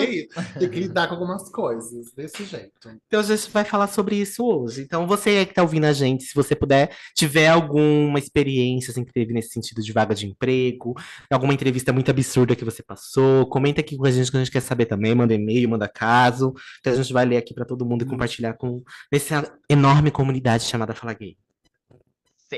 Tem 0.59 0.69
que 0.69 0.81
lidar 0.81 1.07
com 1.07 1.15
algumas 1.15 1.49
coisas, 1.51 2.13
desse 2.13 2.45
jeito. 2.45 2.73
Então 3.07 3.21
a 3.21 3.23
gente 3.23 3.49
vai 3.51 3.65
falar 3.65 3.87
sobre 3.87 4.17
isso 4.17 4.45
hoje. 4.45 4.83
Então 4.83 5.07
você 5.07 5.47
que 5.47 5.55
tá 5.55 5.63
ouvindo 5.63 5.85
a 5.85 5.93
gente, 5.93 6.25
se 6.25 6.35
você 6.35 6.57
puder, 6.57 6.97
tiver 7.15 7.47
alguma 7.47 8.19
experiência 8.19 8.91
assim, 8.91 9.05
que 9.05 9.13
teve 9.13 9.33
nesse 9.33 9.51
sentido 9.51 9.81
de 9.81 9.93
vaga 9.93 10.17
de 10.17 10.27
emprego, 10.27 10.95
alguma 11.31 11.55
entrevista 11.55 11.93
muito 11.93 12.11
absurda 12.11 12.57
que 12.57 12.65
você 12.65 12.83
passou, 12.83 13.47
comenta 13.47 13.81
aqui 13.81 13.97
com 13.97 14.07
a 14.07 14.11
gente 14.11 14.31
que 14.33 14.37
a 14.37 14.41
gente 14.41 14.51
quer 14.51 14.63
saber 14.63 14.87
também, 14.87 15.15
manda 15.15 15.33
e-mail, 15.33 15.69
manda 15.69 15.87
caso, 15.87 16.53
que 16.83 16.89
a 16.89 16.95
gente 16.95 17.13
vai 17.13 17.25
ler 17.25 17.37
aqui 17.37 17.55
para 17.55 17.65
todo 17.65 17.87
mundo 17.87 18.03
e 18.03 18.07
compartilhar 18.07 18.55
com 18.55 18.83
nessa 19.13 19.53
enorme 19.69 20.11
comunidade 20.11 20.65
chamada 20.65 20.93
Fala 20.93 21.15
Gay. 21.15 21.37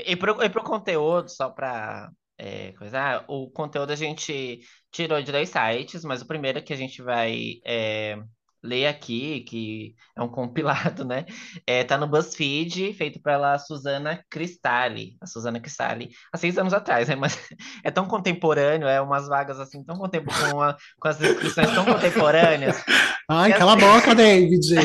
E 0.05 0.15
pro, 0.15 0.43
e 0.43 0.49
pro 0.49 0.63
conteúdo, 0.63 1.29
só 1.29 1.49
pra 1.49 2.09
é, 2.37 2.73
coisa, 2.73 2.99
ah, 2.99 3.25
o 3.27 3.49
conteúdo 3.49 3.91
a 3.91 3.95
gente 3.95 4.59
tirou 4.91 5.21
de 5.21 5.31
dois 5.31 5.49
sites, 5.49 6.03
mas 6.03 6.21
o 6.21 6.27
primeiro 6.27 6.61
que 6.63 6.73
a 6.73 6.77
gente 6.77 7.01
vai 7.01 7.59
é, 7.65 8.17
ler 8.61 8.87
aqui, 8.87 9.41
que 9.41 9.95
é 10.17 10.21
um 10.21 10.27
compilado, 10.29 11.05
né? 11.05 11.25
É, 11.65 11.83
tá 11.83 11.97
no 11.97 12.07
BuzzFeed, 12.07 12.93
feito 12.93 13.21
pela 13.21 13.57
Suzana 13.57 14.23
Cristalli. 14.29 15.15
A 15.21 15.27
Suzana 15.27 15.59
Cristalli, 15.59 16.09
há 16.33 16.37
seis 16.37 16.57
anos 16.57 16.73
atrás, 16.73 17.07
né? 17.07 17.15
Mas 17.15 17.37
é 17.83 17.91
tão 17.91 18.05
contemporâneo, 18.05 18.87
é 18.87 18.99
umas 18.99 19.27
vagas 19.27 19.59
assim, 19.59 19.83
tão 19.83 19.97
contemporâneas, 19.97 20.75
com, 20.99 21.07
as 21.07 21.17
descrições 21.17 21.73
tão 21.73 21.85
contemporâneas. 21.85 22.83
Ai, 23.29 23.53
cala 23.53 23.73
a 23.73 23.75
assim. 23.75 23.85
boca, 23.85 24.15
David. 24.15 24.75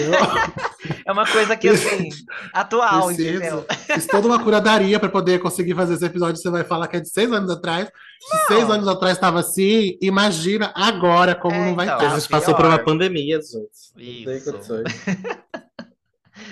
É 1.05 1.13
uma 1.13 1.27
coisa 1.27 1.57
que, 1.57 1.69
assim, 1.69 2.09
atual, 2.53 3.11
entendeu? 3.13 3.63
Preciso. 3.63 3.85
Fiz 3.95 4.07
toda 4.07 4.27
uma 4.27 4.43
curadaria 4.43 4.99
para 5.01 5.09
poder 5.09 5.39
conseguir 5.41 5.75
fazer 5.75 5.95
esse 5.95 6.05
episódio. 6.05 6.37
Você 6.37 6.51
vai 6.51 6.65
falar 6.65 6.89
que 6.89 6.97
é 6.97 7.01
de 7.01 7.09
seis 7.11 7.31
anos 7.33 7.51
atrás. 7.51 7.89
Se 8.21 8.47
seis 8.49 8.69
anos 8.71 8.87
atrás 8.89 9.15
estava 9.17 9.41
assim, 9.41 9.97
imagina 10.01 10.73
agora 10.75 11.35
como 11.35 11.55
É, 11.55 11.67
não 11.67 11.75
vai 11.75 11.87
então. 11.87 11.99
a 11.99 12.05
estar. 12.05 12.19
gente 12.19 12.29
passou 12.29 12.55
por 12.55 12.67
uma 12.67 12.77
pior. 12.77 12.85
pandemia, 12.85 13.41
gente. 13.41 14.27
Isso. 14.27 14.83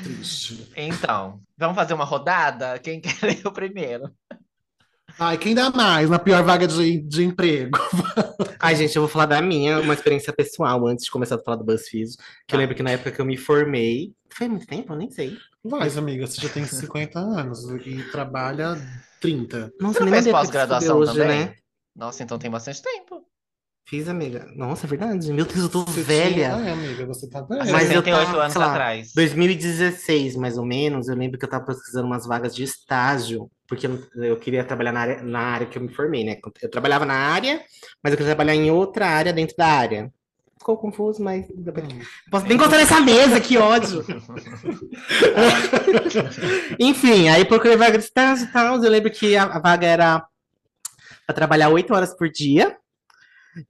Triste. 0.03 0.69
Então, 0.77 1.41
vamos 1.57 1.75
fazer 1.77 1.95
uma 1.95 2.05
rodada? 2.05 2.79
Quem 2.79 3.01
quer 3.01 3.17
ler 3.23 3.41
o 3.47 3.51
primeiro? 3.53 4.11
Ai, 5.19 5.37
quem 5.37 5.53
dá 5.55 5.71
mais 5.71 6.09
na 6.09 6.19
pior 6.19 6.45
vaga 6.45 6.67
de, 6.67 7.01
de 7.01 7.25
emprego? 7.25 7.77
Ai, 8.61 8.77
gente, 8.77 8.95
eu 8.95 9.03
vou 9.03 9.09
falar 9.09 9.27
da 9.27 9.43
minha, 9.43 9.81
uma 9.81 9.95
experiência 9.95 10.33
pessoal, 10.33 10.87
antes 10.87 11.05
de 11.07 11.11
começar 11.11 11.35
a 11.35 11.39
falar 11.43 11.57
do 11.57 11.65
BuzzFeed. 11.65 12.11
Que 12.47 12.55
eu 12.55 12.59
lembro 12.59 12.77
que 12.77 12.83
na 12.85 12.91
época 12.93 13.11
que 13.11 13.21
eu 13.21 13.25
me 13.25 13.37
formei. 13.37 14.13
Foi 14.31 14.47
muito 14.49 14.67
tempo? 14.67 14.93
Eu 14.93 14.97
nem 14.97 15.11
sei. 15.11 15.37
Mas, 15.65 15.99
amiga, 15.99 16.25
você 16.27 16.41
já 16.41 16.49
tem 16.49 16.65
50 16.65 17.19
anos 17.19 17.65
e 17.85 18.03
trabalha 18.13 18.77
30. 19.21 19.73
Nossa, 19.81 19.95
Você 19.99 20.05
não 20.05 20.13
nem 20.13 20.23
fez 20.23 20.33
pós-graduação 20.33 20.99
fudeu 20.99 21.13
também? 21.15 21.29
né? 21.47 21.55
Nossa, 21.97 22.23
então 22.23 22.39
tem 22.39 22.51
bastante 22.51 22.81
tempo. 22.81 23.25
Fiz, 23.89 24.07
amiga. 24.09 24.47
Nossa, 24.55 24.87
é 24.87 24.89
verdade. 24.89 25.33
Meu 25.33 25.47
Deus, 25.47 25.59
eu 25.61 25.69
tô 25.69 25.85
Você 25.85 26.03
velha. 26.03 26.33
tinha- 26.35 26.55
Ai, 26.57 26.71
amiga, 26.71 27.07
você 27.07 27.29
tá 27.29 27.41
velha. 27.41 27.65
Mas 27.73 27.91
eu 27.91 28.03
68 28.03 28.27
tava, 28.27 28.43
anos 28.45 28.55
lá, 28.55 28.71
atrás. 28.71 29.13
2016, 29.15 30.37
mais 30.37 30.59
ou 30.59 30.65
menos, 30.65 31.09
eu 31.09 31.17
lembro 31.17 31.39
que 31.39 31.45
eu 31.45 31.51
tava 31.51 31.65
pesquisando 31.65 32.07
umas 32.07 32.25
vagas 32.27 32.55
de 32.55 32.63
estágio, 32.63 33.51
porque 33.69 33.87
eu, 34.15 34.37
queria 34.39 34.65
trabalhar 34.65 34.93
na 34.93 35.01
área, 35.01 35.23
na 35.23 35.41
área 35.41 35.67
que 35.67 35.77
eu 35.77 35.83
me 35.83 35.93
formei, 35.93 36.25
né? 36.25 36.39
Eu 36.63 36.71
trabalhava 36.71 37.05
na 37.05 37.15
área, 37.15 37.63
mas 38.03 38.13
eu 38.13 38.17
queria 38.17 38.35
trabalhar 38.35 38.55
em 38.55 38.71
outra 38.71 39.07
área 39.07 39.31
dentro 39.31 39.55
da 39.57 39.67
área. 39.67 40.11
Ficou 40.57 40.79
confuso, 40.79 41.23
mas. 41.23 41.47
Posso 42.31 42.47
nem 42.47 42.57
encostar 42.57 42.79
nessa 42.79 43.01
mesa, 43.03 43.41
que 43.41 43.59
ódio! 43.59 44.05
Enfim, 46.81 47.29
aí 47.29 47.45
procurei 47.45 47.77
vaga 47.77 47.99
de 47.99 48.05
estágio 48.05 48.47
e 48.47 48.53
tal. 48.53 48.83
Eu 48.83 48.91
lembro 48.91 49.11
que 49.11 49.37
a, 49.37 49.45
a 49.45 49.61
vaga 49.61 49.87
era 49.87 50.27
para 51.27 51.35
trabalhar 51.35 51.69
oito 51.69 51.95
horas 51.95 52.17
por 52.17 52.31
dia. 52.31 52.75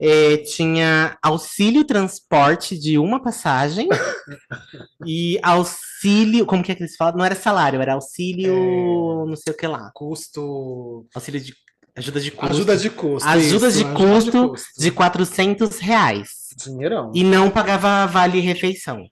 É, 0.00 0.38
tinha 0.38 1.16
auxílio 1.22 1.84
transporte 1.84 2.78
de 2.78 2.98
uma 2.98 3.22
passagem 3.22 3.88
e 5.06 5.38
auxílio. 5.42 6.46
Como 6.46 6.62
que 6.62 6.72
é 6.72 6.74
que 6.74 6.82
eles 6.82 6.96
falam? 6.96 7.16
Não 7.16 7.24
era 7.24 7.34
salário, 7.34 7.80
era 7.80 7.94
auxílio. 7.94 8.52
É. 8.52 9.28
não 9.28 9.36
sei 9.36 9.52
o 9.52 9.56
que 9.56 9.66
lá. 9.66 9.90
Custo. 9.94 11.06
Auxílio 11.14 11.40
de. 11.40 11.54
Ajuda 11.96 12.20
de 12.20 12.30
custo. 12.30 12.54
Ajuda 12.54 12.76
de 12.76 12.90
custo. 12.90 13.28
Ajuda 13.28 13.68
isso, 13.68 13.78
de 13.78 13.84
ajuda 13.84 13.96
custo 13.96 14.48
custo. 14.50 14.68
de 14.78 14.90
400 14.92 15.78
reais. 15.78 16.28
Dinheirão. 16.56 17.10
E 17.14 17.24
não 17.24 17.50
pagava 17.50 18.06
vale 18.06 18.40
refeição. 18.40 19.04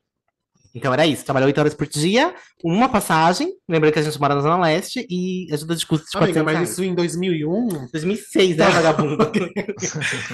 Então 0.76 0.92
era 0.92 1.06
isso, 1.06 1.25
trabalhava 1.25 1.49
8 1.49 1.59
horas 1.59 1.75
por 1.75 1.87
dia, 1.87 2.35
uma 2.62 2.87
passagem, 2.87 3.50
lembrando 3.66 3.95
que 3.95 3.99
a 3.99 4.02
gente 4.02 4.21
mora 4.21 4.35
na 4.35 4.42
Zona 4.42 4.61
Leste, 4.61 5.06
e 5.09 5.49
ajuda 5.50 5.75
de 5.75 5.87
custo 5.87 6.04
de 6.04 6.12
400 6.12 6.37
Amiga, 6.37 6.45
mas 6.45 6.54
reais. 6.54 6.71
isso 6.71 6.85
em 6.85 6.95
2001? 6.95 7.88
2006, 7.90 8.56
né, 8.59 8.66
vagabundo? 8.68 9.16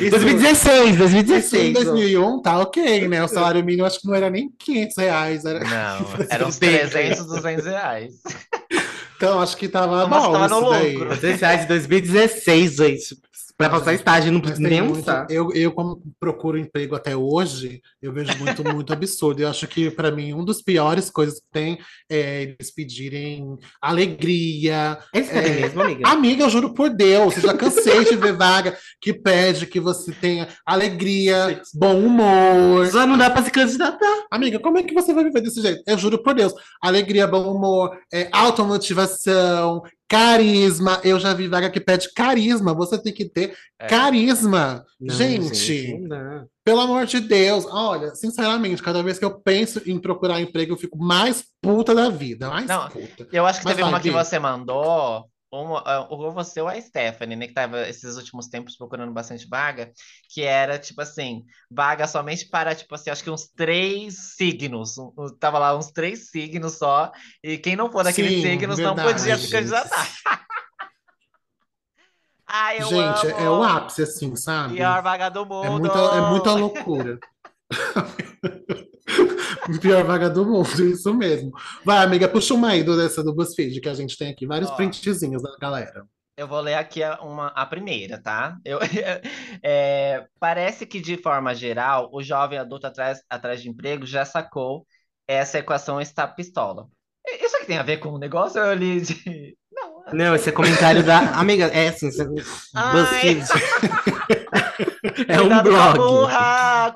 Isso, 0.01 0.11
2016, 0.11 0.89
isso 0.91 0.99
2016. 0.99 1.65
em 1.69 1.73
2001 1.73 2.43
tá 2.43 2.59
ok, 2.59 3.07
né? 3.07 3.23
O 3.23 3.29
salário 3.29 3.65
mínimo 3.65 3.87
acho 3.87 4.01
que 4.01 4.07
não 4.09 4.15
era 4.17 4.29
nem 4.29 4.51
500 4.59 4.97
reais. 4.97 5.45
Era... 5.45 5.61
Não, 5.61 6.07
eram 6.29 6.49
uns 6.49 6.59
Tempo. 6.59 6.91
300, 6.91 7.27
200 7.27 7.65
reais. 7.67 8.15
Então 9.17 9.41
acho 9.41 9.57
que 9.57 9.69
tava 9.69 10.09
Mas 10.09 10.23
bom 10.25 10.33
tava 10.33 10.49
no 10.49 10.61
isso 10.61 10.71
daí. 10.71 10.93
lucro. 10.95 11.07
400 11.09 11.41
reais 11.41 11.61
de 11.61 11.67
2016, 11.69 12.75
gente. 12.75 13.17
Pra 13.63 13.79
passar 13.79 13.95
estágio, 13.95 14.33
não 14.33 14.41
precisa 14.41 14.69
nem 14.69 14.81
almoçar. 14.81 15.27
eu, 15.31 15.53
eu, 15.53 15.71
como 15.71 16.03
procuro 16.19 16.59
emprego 16.59 16.97
até 16.97 17.17
hoje, 17.17 17.81
eu 18.01 18.13
vejo 18.13 18.37
muito, 18.39 18.65
muito 18.75 18.93
absurdo. 18.93 19.41
Eu 19.41 19.49
acho 19.49 19.69
que, 19.69 19.91
para 19.91 20.11
mim, 20.11 20.33
um 20.35 20.45
dos 20.45 20.61
piores 20.61 21.09
coisas 21.09 21.39
que 21.39 21.47
tem 21.53 21.79
é 22.11 22.43
eles 22.43 22.73
pedirem 22.75 23.57
alegria. 23.81 24.99
Eles 25.15 25.29
querem 25.29 25.53
É, 25.53 25.61
mesmo, 25.61 25.83
amiga? 25.83 26.09
Amiga, 26.09 26.45
eu 26.45 26.51
juro 26.51 26.75
por 26.75 26.91
Deus, 26.91 27.37
eu 27.37 27.43
já 27.43 27.55
cansei 27.57 28.05
de 28.05 28.17
ver 28.17 28.33
vaga 28.33 28.77
que 29.01 29.13
pede 29.13 29.67
que 29.67 29.79
você 29.79 30.13
tenha 30.13 30.49
alegria, 30.67 31.63
bom 31.75 31.99
humor. 31.99 32.87
Já 32.91 33.07
não 33.07 33.17
dá 33.17 33.31
pra 33.31 33.43
se 33.43 33.51
candidatar. 33.51 34.25
Amiga, 34.31 34.59
como 34.59 34.79
é 34.79 34.83
que 34.83 34.95
você 34.95 35.15
vai 35.15 35.25
viver 35.25 35.41
desse 35.41 35.63
jeito? 35.63 35.83
Eu 35.87 35.97
juro 35.99 36.23
por 36.23 36.35
Deus. 36.35 36.53
Alegria, 36.81 37.27
bom 37.27 37.55
humor, 37.55 37.97
é, 38.13 38.29
automotivação, 38.33 39.83
carisma. 40.13 41.01
Eu 41.03 41.19
já 41.19 41.33
vi 41.33 41.49
vaga 41.49 41.71
que 41.71 41.81
pede 41.81 42.13
carisma. 42.13 42.75
Você 42.75 43.03
tem 43.03 43.13
que 43.13 43.25
ter 43.29 43.57
É. 43.81 43.87
carisma. 43.87 44.85
Não, 45.01 45.15
gente, 45.15 45.99
não 45.99 46.09
dá. 46.09 46.45
pelo 46.65 46.81
amor 46.81 47.07
de 47.07 47.19
Deus. 47.21 47.65
Olha, 47.67 48.15
sinceramente, 48.15 48.83
cada 48.83 49.03
vez 49.03 49.19
que 49.19 49.25
eu 49.25 49.41
penso 49.41 49.81
em 49.87 49.99
procurar 49.99 50.41
emprego, 50.41 50.75
eu 50.75 50.79
fico 50.79 50.99
mais 50.99 51.45
puta 51.61 51.95
da 51.95 52.09
vida. 52.11 52.49
Mais 52.49 52.67
Não, 52.67 52.89
puta. 52.89 53.27
Eu 53.33 53.47
acho 53.47 53.61
que 53.61 53.65
Mas 53.65 53.75
teve 53.77 53.89
uma 53.89 54.01
que 54.01 54.11
você 54.11 54.39
mandou, 54.39 55.25
uma, 55.53 55.83
ah, 55.85 56.07
ou 56.09 56.33
você 56.33 56.61
ou 56.63 56.69
a 56.69 56.81
Stephanie, 56.81 57.37
né, 57.37 57.47
que 57.47 57.53
tava 57.53 57.87
esses 57.87 58.17
últimos 58.17 58.49
tempos 58.49 58.75
procurando 58.77 59.13
bastante 59.13 59.47
vaga, 59.47 59.93
que 60.33 60.43
era, 60.43 60.79
tipo 60.79 61.01
assim, 61.03 61.45
vaga 61.71 62.07
somente 62.07 62.49
para, 62.49 62.75
tipo 62.75 62.95
assim, 62.95 63.11
acho 63.11 63.23
que 63.23 63.29
uns 63.31 63.49
três 63.49 64.35
signos. 64.37 64.97
Um- 64.97 65.13
Tava 65.39 65.59
lá 65.59 65.77
uns 65.77 65.91
três 65.93 66.31
signos 66.31 66.79
só, 66.79 67.13
e 67.43 67.59
quem 67.59 67.77
não 67.77 67.91
for 67.93 68.03
daqueles 68.03 68.41
signos 68.41 68.79
não 68.79 68.95
podia 68.95 69.37
se 69.37 69.51
candidatar. 69.51 70.09
Ai, 72.47 72.83
Gente, 72.83 73.27
é 73.29 73.49
o 73.49 73.55
amo. 73.55 73.63
ápice, 73.65 74.03
assim, 74.03 74.35
sabe? 74.37 74.75
Pior 74.75 75.03
vaga 75.03 75.29
do 75.31 75.45
mundo. 75.47 75.65
É 75.65 75.71
muita, 75.71 75.99
é 75.99 76.21
muita 76.31 76.53
loucura. 76.55 77.19
Pior 79.81 80.05
vaga 80.05 80.29
do 80.29 80.45
mundo, 80.45 80.69
isso 80.85 81.13
mesmo. 81.15 81.53
Vai, 81.85 81.99
amiga, 82.05 82.29
puxa 82.29 82.55
uma 82.55 82.71
aí 82.71 82.83
do, 82.83 82.97
dessa 82.97 83.23
do 83.23 83.35
BuzzFeed 83.35 83.81
que 83.81 83.89
a 83.89 83.95
gente 83.95 84.17
tem 84.19 84.29
aqui. 84.31 84.47
Vários 84.47 84.71
Ó. 84.71 84.75
printzinhos 84.77 85.43
da 85.43 85.57
galera. 85.61 86.05
Eu 86.37 86.49
vou 86.49 86.61
ler 86.61 86.75
aqui 86.75 87.03
a, 87.03 87.21
uma, 87.21 87.49
a 87.49 87.65
primeira, 87.67 88.21
tá? 88.21 88.57
Eu, 88.65 88.79
é, 89.63 90.25
parece 90.41 90.87
que, 90.87 91.01
de 91.01 91.17
forma 91.17 91.55
geral, 91.55 92.09
o 92.13 92.23
jovem 92.23 92.59
adulto 92.59 92.87
atrás, 92.87 93.21
atrás 93.29 93.63
de 93.63 93.69
emprego 93.69 94.07
já 94.07 94.25
sacou 94.25 94.87
essa 95.29 95.59
equação 95.59 96.01
está 96.01 96.27
pistola. 96.27 96.87
I- 97.29 97.45
Isso 97.45 97.57
aqui 97.57 97.67
tem 97.67 97.79
a 97.79 97.83
ver 97.83 97.99
com 97.99 98.09
o 98.11 98.19
negócio? 98.19 98.61
ou 98.61 98.67
Eu 98.69 98.75
li 98.75 99.01
de... 99.01 99.57
Não. 99.73 100.03
Não, 100.13 100.35
esse 100.35 100.49
é 100.49 100.53
comentário 100.53 101.03
da. 101.03 101.19
Amiga, 101.39 101.67
é 101.67 101.89
assim, 101.89 102.11
você- 102.11 102.27
Ai. 102.75 103.35
BuzzFeed. 103.35 103.45
é 105.29 105.41
um 105.41 105.49
com 105.49 105.55
a 105.55 105.63
blog. 105.63 105.97
cuidado 105.97 105.97
burra. 105.99 106.95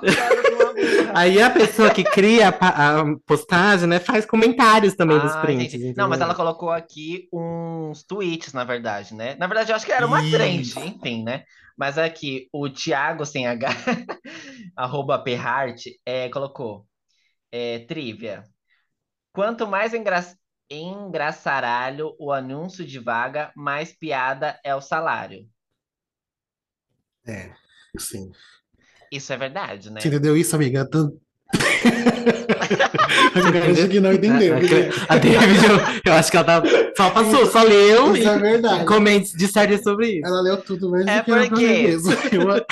Aí 1.16 1.40
a 1.40 1.50
pessoa 1.50 1.90
que 1.90 2.04
cria 2.04 2.48
a, 2.50 3.00
a 3.00 3.04
postagem, 3.26 3.88
né, 3.88 3.98
faz 3.98 4.26
comentários 4.26 4.94
também 4.94 5.18
dos 5.18 5.34
Ah, 5.34 5.40
prints. 5.40 5.74
entendi. 5.74 5.94
Não, 5.96 6.08
mas 6.08 6.20
ela 6.20 6.34
colocou 6.34 6.70
aqui 6.70 7.28
uns 7.32 8.02
tweets, 8.04 8.52
na 8.52 8.64
verdade, 8.64 9.14
né? 9.14 9.34
Na 9.36 9.46
verdade, 9.46 9.72
eu 9.72 9.76
acho 9.76 9.86
que 9.86 9.92
era 9.92 10.06
uma 10.06 10.22
Isso. 10.22 10.30
trend, 10.30 10.78
enfim, 10.78 11.22
né? 11.24 11.44
Mas 11.76 11.98
aqui, 11.98 12.48
o 12.52 12.68
Thiago 12.68 13.24
sem 13.26 13.46
H, 13.46 13.68
arroba 14.76 15.18
Perhart, 15.18 15.82
é, 16.04 16.28
colocou 16.28 16.86
é, 17.52 17.80
trivia. 17.80 18.44
Quanto 19.32 19.66
mais 19.66 19.94
engra... 19.94 20.24
engraçaralho 20.70 22.16
o 22.20 22.32
anúncio 22.32 22.86
de 22.86 22.98
vaga, 23.00 23.52
mais 23.56 23.92
piada 23.96 24.60
é 24.64 24.74
o 24.74 24.80
salário. 24.82 25.48
É, 27.26 27.54
sim. 27.98 28.32
Isso 29.12 29.32
é 29.32 29.36
verdade, 29.36 29.90
né? 29.90 30.00
Você 30.00 30.08
entendeu 30.08 30.36
isso, 30.36 30.54
amiga? 30.56 30.84
Tô... 30.88 31.12
Acho 33.70 33.88
que 33.88 34.00
não 34.00 34.12
entendeu. 34.12 34.56
A, 34.56 34.60
porque- 34.60 34.90
a, 35.08 35.16
David, 35.16 35.64
eu, 35.64 35.78
eu 36.06 36.12
acho 36.14 36.30
que 36.30 36.36
ela 36.36 36.44
tá, 36.46 36.62
só 36.96 37.10
passou, 37.10 37.46
só 37.46 37.62
leu 37.62 38.16
Isso 38.16 38.28
é 38.28 38.36
e 38.36 38.38
verdade. 38.40 38.84
comente 38.84 39.36
discerne 39.36 39.78
sobre 39.82 40.18
isso. 40.18 40.26
Ela 40.26 40.40
leu 40.40 40.56
tudo 40.62 40.90
mesmo 40.90 41.08
É 41.10 41.22
porque- 41.22 41.54
ler 41.66 41.82
mesmo. 41.88 42.12
Eu- 42.32 42.66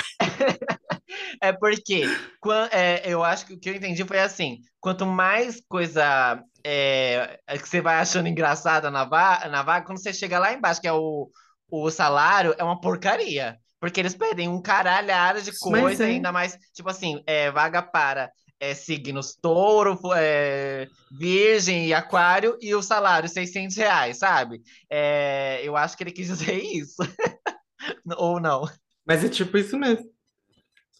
É 1.41 1.53
porque 1.53 2.03
quan- 2.41 2.67
é, 2.71 3.01
eu 3.05 3.23
acho 3.23 3.45
que 3.45 3.53
o 3.53 3.59
que 3.59 3.69
eu 3.69 3.75
entendi 3.75 4.03
foi 4.03 4.19
assim: 4.19 4.57
quanto 4.81 5.05
mais 5.05 5.61
coisa 5.69 6.39
é, 6.63 7.39
é 7.47 7.57
que 7.57 7.67
você 7.69 7.79
vai 7.79 7.95
achando 7.95 8.27
engraçada 8.27 8.91
na, 8.91 9.05
va 9.05 9.47
na 9.49 9.63
vaga, 9.63 9.85
quando 9.85 10.01
você 10.01 10.11
chega 10.11 10.39
lá 10.39 10.51
embaixo, 10.53 10.81
que 10.81 10.87
é 10.87 10.93
o, 10.93 11.29
o 11.71 11.89
salário, 11.89 12.53
é 12.57 12.63
uma 12.63 12.79
porcaria. 12.81 13.57
Porque 13.85 13.99
eles 13.99 14.15
pedem 14.15 14.49
um 14.49 14.59
caralhada 14.59 15.39
de 15.43 15.51
Mas 15.51 15.59
coisa, 15.59 16.05
é. 16.05 16.07
ainda 16.07 16.31
mais, 16.31 16.57
tipo 16.73 16.89
assim, 16.89 17.21
é, 17.27 17.51
vaga 17.51 17.83
para 17.83 18.31
é, 18.59 18.73
signos 18.73 19.35
touro, 19.39 19.99
é, 20.15 20.87
virgem 21.11 21.85
e 21.85 21.93
aquário, 21.93 22.57
e 22.59 22.73
o 22.73 22.81
salário 22.81 23.29
600 23.29 23.77
reais, 23.77 24.17
sabe? 24.17 24.63
É, 24.89 25.61
eu 25.63 25.77
acho 25.77 25.95
que 25.95 26.03
ele 26.03 26.11
quis 26.11 26.25
dizer 26.35 26.59
isso. 26.63 26.95
Ou 28.17 28.39
não. 28.39 28.67
Mas 29.05 29.23
é 29.23 29.29
tipo 29.29 29.55
isso 29.55 29.77
mesmo. 29.77 30.03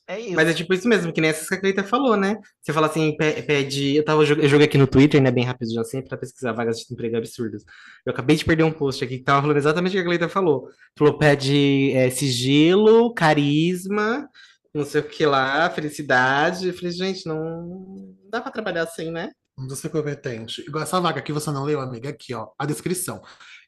É 0.08 0.20
isso. 0.20 0.36
Mas 0.36 0.48
é 0.48 0.54
tipo 0.54 0.72
isso 0.74 0.88
mesmo, 0.88 1.12
que 1.12 1.20
nem 1.20 1.32
essa 1.32 1.48
que 1.48 1.56
a 1.56 1.60
Cleita 1.60 1.84
falou, 1.84 2.16
né? 2.16 2.38
Você 2.62 2.72
fala 2.72 2.86
assim, 2.88 3.16
pe- 3.18 3.42
pede. 3.42 3.96
Eu, 3.96 4.06
tava, 4.06 4.22
eu 4.24 4.48
joguei 4.48 4.68
aqui 4.68 4.78
no 4.78 4.86
Twitter, 4.86 5.20
né? 5.22 5.32
Bem 5.32 5.44
rápido, 5.44 5.74
já 5.74 5.84
sempre, 5.84 6.10
pra 6.10 6.18
pesquisar 6.18 6.52
vagas 6.52 6.78
de 6.80 6.94
emprego 6.94 7.18
absurdas. 7.18 7.64
Eu 8.06 8.14
acabei 8.14 8.36
de 8.36 8.46
perder 8.46 8.64
um 8.64 8.72
post 8.72 9.04
aqui 9.04 9.18
que 9.18 9.24
tava 9.24 9.42
falando 9.42 9.58
exatamente 9.58 9.94
o 9.94 9.96
que 9.96 10.00
a 10.02 10.06
Cleita 10.06 10.30
falou. 10.30 10.70
Falou, 10.98 11.18
pede 11.18 11.92
é, 11.94 12.10
sigilo, 12.12 13.14
carisma, 13.16 14.30
não 14.74 14.86
sei 14.86 15.02
o 15.02 15.08
que 15.08 15.26
lá, 15.26 15.70
felicidade. 15.72 16.68
Eu 16.68 16.74
falei, 16.76 16.92
gente, 16.92 17.26
não 17.28 18.14
dá 18.30 18.42
pra 18.42 18.52
trabalhar 18.52 18.84
assim, 18.84 19.10
né? 19.10 19.32
Vamos 19.58 19.80
ser 19.80 19.90
competente. 19.90 20.62
Igual 20.68 20.84
essa 20.84 21.00
vaga 21.00 21.22
que 21.22 21.32
você 21.34 21.50
não 21.50 21.64
leu, 21.64 21.80
amiga, 21.80 22.10
aqui, 22.10 22.34
ó, 22.34 22.50
a 22.60 22.66
descrição. 22.66 23.22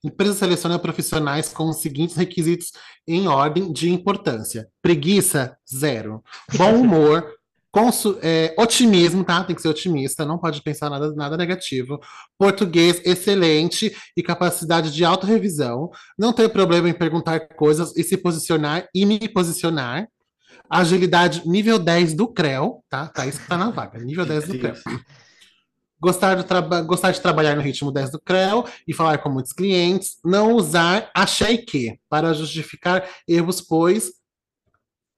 Empresa 0.08 0.34
seleciona 0.34 0.80
profissionais 0.80 1.50
com 1.50 1.70
os 1.70 1.82
seguintes 1.82 2.16
requisitos 2.16 2.72
em 3.08 3.28
ordem 3.28 3.72
de 3.72 3.90
importância: 3.92 4.68
preguiça, 4.82 5.58
zero. 5.74 6.24
Bom 6.56 6.76
humor, 6.76 7.26
consu- 7.72 8.18
é, 8.22 8.56
otimismo, 8.58 9.24
tá? 9.24 9.44
Tem 9.44 9.56
que 9.56 9.62
ser 9.62 9.68
otimista, 9.68 10.26
não 10.26 10.38
pode 10.38 10.62
pensar 10.62 10.90
nada, 10.90 11.14
nada 11.14 11.36
negativo. 11.38 12.00
Português 12.38 13.02
excelente 13.06 13.96
e 14.16 14.24
capacidade 14.24 14.92
de 14.94 15.04
autorrevisão. 15.06 15.92
Não 16.18 16.32
ter 16.34 16.50
problema 16.50 16.90
em 16.90 16.94
perguntar 16.94 17.40
coisas 17.56 17.96
e 17.96 18.04
se 18.04 18.18
posicionar 18.18 18.88
e 18.96 19.06
me 19.06 19.20
posicionar. 19.28 20.08
Agilidade 20.70 21.48
nível 21.48 21.80
10 21.80 22.14
do 22.14 22.28
CREL, 22.28 22.84
tá? 22.90 23.08
Tá 23.08 23.26
isso 23.26 23.40
que 23.40 23.48
tá 23.48 23.58
na 23.58 23.70
vaga, 23.70 24.00
nível 24.00 24.26
10 24.26 24.48
do 24.48 24.60
CREL. 24.60 24.76
Gostar 26.00 26.36
de, 26.36 26.44
traba- 26.44 26.82
gostar 26.82 27.12
de 27.12 27.20
trabalhar 27.22 27.56
no 27.56 27.62
ritmo 27.62 27.92
10 27.92 28.12
do 28.12 28.20
CREL 28.22 28.66
e 28.88 28.94
falar 28.94 29.18
com 29.18 29.30
muitos 29.30 29.52
clientes. 29.52 30.18
Não 30.24 30.54
usar 30.54 31.10
achei 31.16 31.58
que 31.58 32.00
para 32.08 32.34
justificar 32.34 33.04
erros, 33.28 33.62
pois. 33.62 34.12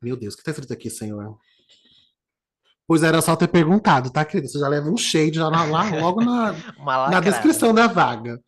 Meu 0.02 0.16
Deus, 0.16 0.34
o 0.34 0.38
que 0.38 0.42
está 0.42 0.52
escrito 0.52 0.72
aqui, 0.72 0.90
senhor? 0.90 1.38
Pois 2.88 3.04
era 3.04 3.22
só 3.22 3.36
ter 3.36 3.48
perguntado, 3.50 4.10
tá, 4.10 4.26
querida? 4.26 4.48
Você 4.48 4.58
já 4.58 4.68
leva 4.68 4.90
um 4.90 4.98
shade 4.98 5.36
já 5.36 5.50
na- 5.50 5.64
lá, 5.66 5.90
logo 6.00 6.22
na, 6.24 6.54
na 7.12 7.20
descrição 7.20 7.74
da 7.74 7.86
vaga. 7.88 8.40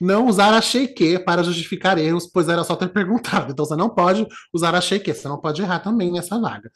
Não 0.00 0.26
usar 0.28 0.54
achei 0.54 0.86
que 0.86 1.18
para 1.18 1.42
justificar 1.42 1.98
erros, 1.98 2.26
pois 2.26 2.48
era 2.48 2.62
só 2.64 2.76
ter 2.76 2.88
perguntado. 2.88 3.52
Então 3.52 3.64
você 3.64 3.74
não 3.76 3.90
pode 3.90 4.26
usar 4.52 4.74
achei 4.74 4.98
que, 4.98 5.12
você 5.12 5.28
não 5.28 5.40
pode 5.40 5.60
errar 5.60 5.80
também 5.80 6.12
nessa 6.12 6.38
vaga. 6.40 6.70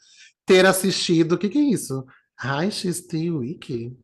Ter 0.45 0.65
assistido, 0.65 1.33
o 1.33 1.37
que, 1.37 1.49
que 1.49 1.57
é 1.57 1.61
isso? 1.61 2.05
Hi, 2.43 2.69
XT 2.71 3.31
Wiki. 3.31 3.95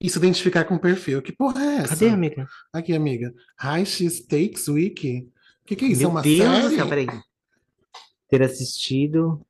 E 0.00 0.10
se 0.10 0.18
identificar 0.18 0.64
com 0.64 0.74
o 0.74 0.80
perfil. 0.80 1.22
Que 1.22 1.32
porra 1.32 1.62
é 1.64 1.76
essa? 1.78 1.88
Cadê, 1.88 2.08
amiga? 2.10 2.46
Aqui, 2.72 2.92
amiga. 2.94 3.32
High 3.58 3.86
X 3.86 4.20
Takes 4.26 4.68
Wiki. 4.68 5.28
O 5.62 5.66
que, 5.66 5.76
que 5.76 5.84
é 5.84 5.88
isso? 5.88 6.00
é 6.00 6.04
Meu 6.04 6.10
uma 6.10 6.22
Deus 6.22 6.38
do 6.38 6.62
série? 6.62 6.76
céu, 6.76 6.88
peraí. 6.88 7.06
Ter 8.28 8.42
assistido. 8.42 9.44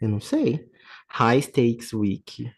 Eu 0.00 0.08
não 0.08 0.20
sei. 0.20 0.68
High 1.08 1.40
Stakes 1.42 1.92
Week. 1.92 2.50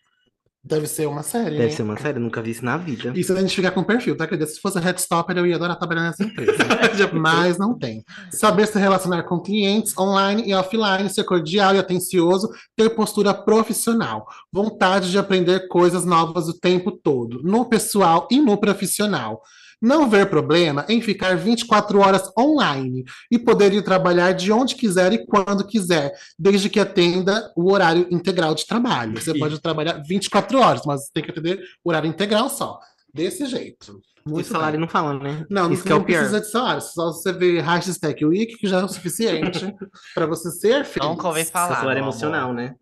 Deve 0.67 0.89
ser 0.89 1.07
uma 1.07 1.23
série. 1.23 1.57
Deve 1.57 1.67
né? 1.67 1.71
ser 1.71 1.83
uma 1.83 1.97
série, 1.97 2.19
nunca 2.19 2.43
vi 2.43 2.51
isso 2.51 2.65
na 2.65 2.77
vida. 2.77 3.13
E 3.15 3.23
se 3.23 3.31
identificar 3.31 3.71
com 3.71 3.83
o 3.83 3.85
perfil, 3.85 4.17
tá? 4.17 4.27
Se 4.45 4.61
fosse 4.61 4.81
Headstopper, 4.81 5.39
eu 5.39 5.47
ia 5.47 5.55
adorar 5.55 5.79
trabalhar 5.79 6.03
nessa 6.03 6.25
empresa. 6.25 6.57
Mas 7.15 7.57
não 7.57 7.79
tem. 7.79 8.05
Saber 8.33 8.67
se 8.67 8.77
relacionar 8.77 9.23
com 9.23 9.39
clientes 9.39 9.97
online 9.97 10.43
e 10.45 10.53
offline, 10.53 11.09
ser 11.09 11.23
cordial 11.23 11.77
e 11.77 11.79
atencioso, 11.79 12.51
ter 12.75 12.91
postura 12.91 13.33
profissional, 13.33 14.27
vontade 14.53 15.09
de 15.13 15.19
aprender 15.19 15.69
coisas 15.69 16.05
novas 16.05 16.49
o 16.49 16.59
tempo 16.59 16.91
todo, 16.91 17.41
no 17.45 17.65
pessoal 17.67 18.27
e 18.29 18.41
no 18.41 18.59
profissional. 18.59 19.41
Não 19.81 20.09
ver 20.09 20.31
problema 20.31 20.87
em 20.89 21.01
ficar 21.03 21.37
24 21.37 21.99
horas 22.01 22.31
online 22.39 23.05
e 23.31 23.39
poder 23.39 23.73
ir 23.75 23.83
trabalhar 23.83 24.33
de 24.33 24.51
onde 24.51 24.75
quiser 24.75 25.13
e 25.13 25.27
quando 25.27 25.67
quiser, 25.67 26.13
desde 26.39 26.71
que 26.71 26.81
atenda 26.81 27.53
o 27.55 27.71
horário 27.71 28.07
integral 28.11 28.55
de 28.55 28.67
trabalho. 28.67 29.21
Você 29.21 29.33
E- 29.33 29.39
pode 29.39 29.61
trabalhar 29.61 30.03
24 30.03 30.59
horas, 30.59 30.83
mas 30.87 31.09
tem 31.13 31.23
que 31.23 31.31
atender 31.31 31.61
o 31.85 31.91
horário 31.91 32.09
integral 32.09 32.49
só. 32.49 32.81
Desse 33.13 33.45
jeito. 33.47 34.01
O 34.27 34.31
Muito 34.31 34.49
salário 34.49 34.73
bem. 34.73 34.81
não 34.81 34.89
fala, 34.89 35.19
né? 35.19 35.47
Não, 35.49 35.71
Isso 35.73 35.81
não, 35.83 35.87
que 35.87 35.93
é 35.93 35.95
o 35.95 35.99
não 35.99 36.05
pior. 36.05 36.19
precisa 36.19 36.41
de 36.41 36.51
salário. 36.51 36.83
Só 36.83 37.13
você 37.13 37.33
ver 37.33 37.61
hashtag 37.63 38.25
week, 38.27 38.57
que 38.57 38.67
já 38.67 38.81
é 38.81 38.85
o 38.85 38.89
suficiente 38.89 39.61
para 40.15 40.27
você 40.27 40.51
ser 40.51 40.85
feliz. 40.85 41.09
Ouvi 41.25 41.43
Seu 41.45 41.53
falar. 41.53 41.77
salário 41.77 41.99
é 42.01 42.03
emocional, 42.03 42.51
amor. 42.51 42.55
né? 42.57 42.75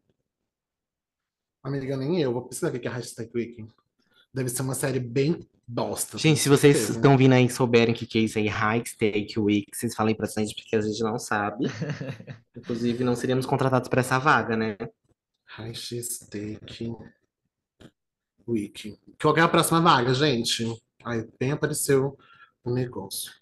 Amiga, 1.63 1.97
nem 1.97 2.21
eu. 2.21 2.33
Vou 2.33 2.43
precisar 2.43 2.71
ver 2.71 2.79
o 2.79 2.81
que 2.81 2.89
é 2.89 2.91
hashtag 2.91 3.31
week. 3.35 3.67
Deve 4.33 4.49
ser 4.49 4.63
uma 4.63 4.75
série 4.75 4.99
bem 5.01 5.47
bosta. 5.67 6.19
Gente, 6.19 6.41
se 6.41 6.49
vocês 6.49 6.77
certeza. 6.77 6.99
estão 6.99 7.17
vindo 7.17 7.33
aí 7.33 7.47
e 7.47 7.51
souberem 7.51 7.95
o 7.95 7.97
que, 7.97 8.07
que 8.07 8.19
é 8.19 8.23
isso 8.23 8.39
aí, 8.39 8.49
High 8.49 8.85
Stake 8.87 9.39
Week, 9.39 9.67
vocês 9.73 9.95
falem 9.95 10.15
pra 10.15 10.27
gente, 10.27 10.55
porque 10.55 10.77
a 10.77 10.81
gente 10.81 11.03
não 11.03 11.19
sabe. 11.19 11.67
Inclusive, 12.57 13.05
não 13.05 13.17
seríamos 13.17 13.47
contratados 13.47 13.89
para 13.89 14.01
essa 14.01 14.19
vaga, 14.19 14.57
né? 14.57 14.77
Hashtag 15.47 16.59
week. 18.47 18.99
Qual 19.21 19.37
é 19.37 19.41
a 19.41 19.49
próxima 19.49 19.81
vaga, 19.81 20.13
gente? 20.15 20.65
Aí, 21.05 21.27
bem 21.39 21.53
apareceu 21.53 22.17
o 22.63 22.71
negócio. 22.71 23.33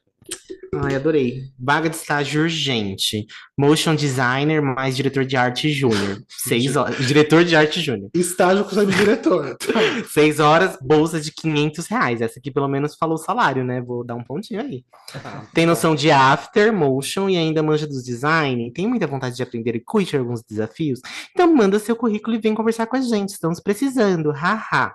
Ai, 0.74 0.94
adorei. 0.94 1.50
Vaga 1.58 1.90
de 1.90 1.96
estágio 1.96 2.42
urgente. 2.42 3.26
Motion 3.58 3.94
designer 3.94 4.62
mais 4.62 4.96
diretor 4.96 5.22
de 5.22 5.36
arte 5.36 5.70
júnior. 5.70 6.22
Seis 6.26 6.76
horas. 6.76 6.96
Diretor 7.06 7.44
de 7.44 7.54
arte 7.54 7.78
júnior. 7.78 8.10
Estágio 8.14 8.64
com 8.64 8.76
o 8.76 8.86
diretor. 8.86 9.56
Seis 10.10 10.40
horas, 10.40 10.78
bolsa 10.80 11.20
de 11.20 11.30
500 11.30 11.86
reais. 11.88 12.20
Essa 12.22 12.38
aqui 12.38 12.50
pelo 12.50 12.68
menos 12.68 12.96
falou 12.96 13.16
o 13.16 13.18
salário, 13.18 13.62
né? 13.62 13.82
Vou 13.82 14.02
dar 14.02 14.14
um 14.14 14.24
pontinho 14.24 14.62
aí. 14.62 14.82
Tá. 15.12 15.46
Tem 15.52 15.66
noção 15.66 15.94
de 15.94 16.10
after, 16.10 16.72
motion 16.72 17.28
e 17.28 17.36
ainda 17.36 17.62
manja 17.62 17.86
dos 17.86 18.02
design. 18.02 18.72
Tem 18.72 18.88
muita 18.88 19.06
vontade 19.06 19.36
de 19.36 19.42
aprender 19.42 19.76
e 19.76 19.80
curte 19.80 20.16
alguns 20.16 20.42
desafios? 20.42 21.00
Então 21.32 21.54
manda 21.54 21.78
seu 21.78 21.94
currículo 21.94 22.34
e 22.34 22.40
vem 22.40 22.54
conversar 22.54 22.86
com 22.86 22.96
a 22.96 23.00
gente. 23.02 23.28
Estamos 23.28 23.60
precisando. 23.60 24.30
Haha. 24.30 24.94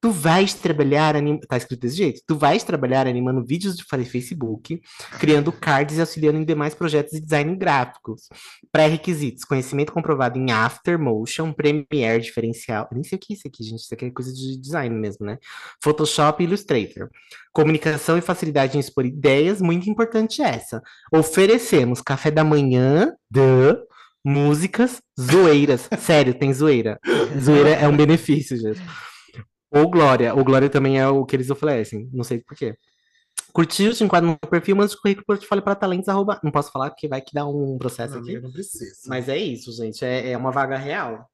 Tu 0.00 0.12
vais 0.12 0.54
trabalhar, 0.54 1.16
anim... 1.16 1.40
tá 1.40 1.56
escrito 1.56 1.80
desse 1.80 1.96
jeito? 1.96 2.20
Tu 2.26 2.36
vais 2.36 2.62
trabalhar 2.62 3.06
animando 3.08 3.44
vídeos 3.44 3.76
de 3.76 3.82
fa- 3.82 3.98
Facebook, 4.04 4.80
criando 5.18 5.50
cards 5.50 5.96
e 5.98 6.00
auxiliando 6.00 6.38
em 6.38 6.44
demais 6.44 6.72
projetos 6.72 7.12
de 7.12 7.20
design 7.20 7.56
gráficos. 7.56 8.28
Pré-requisitos: 8.70 9.44
conhecimento 9.44 9.92
comprovado 9.92 10.38
em 10.38 10.52
After, 10.52 10.98
Motion, 10.98 11.52
Premiere 11.52 12.22
diferencial. 12.22 12.88
Nem 12.92 13.02
sei 13.02 13.16
o 13.16 13.20
que 13.20 13.32
é 13.32 13.36
isso 13.36 13.48
aqui, 13.48 13.64
gente. 13.64 13.80
Isso 13.80 13.92
aqui 13.92 14.04
é 14.04 14.10
coisa 14.10 14.32
de 14.32 14.56
design 14.56 14.94
mesmo, 14.94 15.26
né? 15.26 15.36
Photoshop 15.82 16.42
e 16.42 16.46
Illustrator. 16.46 17.10
Comunicação 17.52 18.16
e 18.16 18.20
facilidade 18.20 18.76
em 18.76 18.80
expor 18.80 19.04
ideias, 19.04 19.60
muito 19.60 19.90
importante 19.90 20.40
essa. 20.42 20.80
Oferecemos 21.12 22.00
café 22.00 22.30
da 22.30 22.44
manhã, 22.44 23.12
músicas, 24.24 25.00
zoeiras. 25.20 25.88
Sério, 25.98 26.34
tem 26.34 26.54
zoeira. 26.54 27.00
Zoeira 27.40 27.70
é 27.70 27.88
um 27.88 27.96
benefício, 27.96 28.56
gente. 28.56 28.80
Ou 29.70 29.90
Glória. 29.90 30.34
Ou 30.34 30.44
Glória 30.44 30.68
também 30.70 30.98
é 30.98 31.06
o 31.08 31.24
que 31.24 31.36
eles 31.36 31.50
oferecem. 31.50 32.08
Não 32.12 32.24
sei 32.24 32.38
por 32.38 32.56
quê. 32.56 32.76
Curtiu? 33.52 33.92
Te 33.92 34.04
enquadra 34.04 34.28
no 34.28 34.38
perfil, 34.50 34.76
manda 34.76 34.92
o 34.92 35.00
currículo 35.00 35.26
portfólio 35.26 35.64
para 35.64 35.74
talentos. 35.74 36.08
Arroba... 36.08 36.40
Não 36.42 36.50
posso 36.50 36.70
falar 36.70 36.90
porque 36.90 37.08
vai 37.08 37.20
que 37.20 37.34
dá 37.34 37.46
um 37.46 37.76
processo 37.78 38.14
Não, 38.14 38.22
aqui. 38.22 38.38
não 38.40 38.52
precisa. 38.52 39.00
Mas 39.06 39.28
é 39.28 39.36
isso, 39.36 39.72
gente. 39.72 40.04
É, 40.04 40.30
é 40.30 40.36
uma 40.36 40.50
vaga 40.50 40.76
real. 40.76 41.28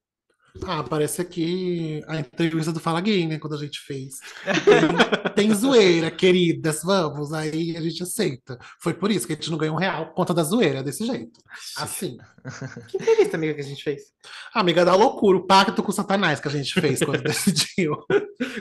Ah, 0.63 0.85
parece 0.85 1.21
aqui 1.21 2.01
a 2.07 2.21
entrevista 2.21 2.73
do 2.73 2.79
Fala 2.79 3.01
Gay, 3.01 3.27
né? 3.27 3.39
Quando 3.39 3.55
a 3.55 3.59
gente 3.59 3.81
fez. 3.81 4.21
Tem, 4.45 5.33
tem 5.49 5.55
zoeira, 5.55 6.11
queridas, 6.11 6.83
vamos. 6.85 7.33
Aí 7.33 7.77
a 7.77 7.81
gente 7.81 8.03
aceita. 8.03 8.57
Foi 8.81 8.95
por 8.95 9.11
isso 9.11 9.27
que 9.27 9.33
a 9.33 9.37
gente 9.37 9.51
não 9.51 9.59
ganhou 9.59 9.75
um 9.75 9.79
real 9.79 10.07
por 10.07 10.15
conta 10.15 10.33
da 10.33 10.45
zoeira, 10.45 10.83
desse 10.83 11.05
jeito. 11.05 11.41
Assim. 11.77 12.17
Que 12.89 12.99
entrevista, 12.99 13.39
amiga, 13.39 13.55
que 13.55 13.63
a 13.63 13.65
gente 13.65 13.83
fez? 13.83 14.03
Amiga 14.53 14.85
da 14.85 14.95
loucura, 14.95 15.39
o 15.39 15.47
pacto 15.47 15.83
com 15.83 15.91
Satanás 15.91 16.41
que 16.41 16.49
a 16.49 16.51
gente 16.51 16.75
fez 16.79 17.01
quando 17.01 17.23
decidiu. 17.25 17.97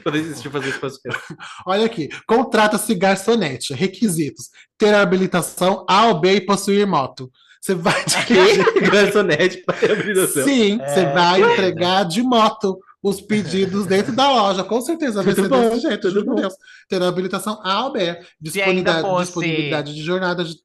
Quando 0.02 0.24
decidiu 0.24 0.52
fazer 0.52 0.70
esse 0.70 0.80
podcast. 0.80 1.36
Olha 1.66 1.86
aqui. 1.86 2.08
Contrata-se 2.26 2.96
garçonete. 2.96 3.74
Requisitos: 3.74 4.50
ter 4.78 4.94
habilitação 4.96 5.86
A 5.88 6.08
ou 6.08 6.22
B 6.22 6.36
e 6.36 6.42
possuir 6.42 6.88
moto. 6.88 7.30
Você 7.64 7.76
vai 7.76 7.94
Que 8.28 8.82
garçonete 8.92 9.64
para 9.64 9.94
habilitação. 9.94 10.44
Sim, 10.44 10.82
É, 10.82 10.88
você 10.90 11.06
vai 11.14 11.42
entregar 11.42 12.04
de 12.04 12.22
moto 12.22 12.78
os 13.02 13.22
pedidos 13.22 13.86
dentro 13.88 14.14
da 14.14 14.30
loja. 14.30 14.66
Com 14.66 14.82
certeza 14.82 15.24
vai 15.24 15.34
Tudo 15.34 15.44
ser 15.44 15.50
bom, 15.50 15.70
desse 15.70 15.80
jeito, 15.80 16.02
tudo 16.02 16.14
juro 16.14 16.26
por 16.26 16.36
bom. 16.36 16.42
Deus. 16.42 16.54
Ter 16.90 17.02
habilitação 17.02 17.62
A 17.64 17.86
ou 17.86 17.94
B. 17.94 18.20
Disponibilidade, 18.42 19.02
fosse- 19.02 19.26
disponibilidade 19.28 19.96
de 19.96 20.04
jornada 20.04 20.44
de. 20.44 20.56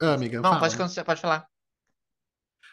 Ah, 0.00 0.14
amiga, 0.14 0.40
Não, 0.40 0.44
fala. 0.50 0.60
pode, 0.60 1.04
pode 1.04 1.20
falar. 1.20 1.46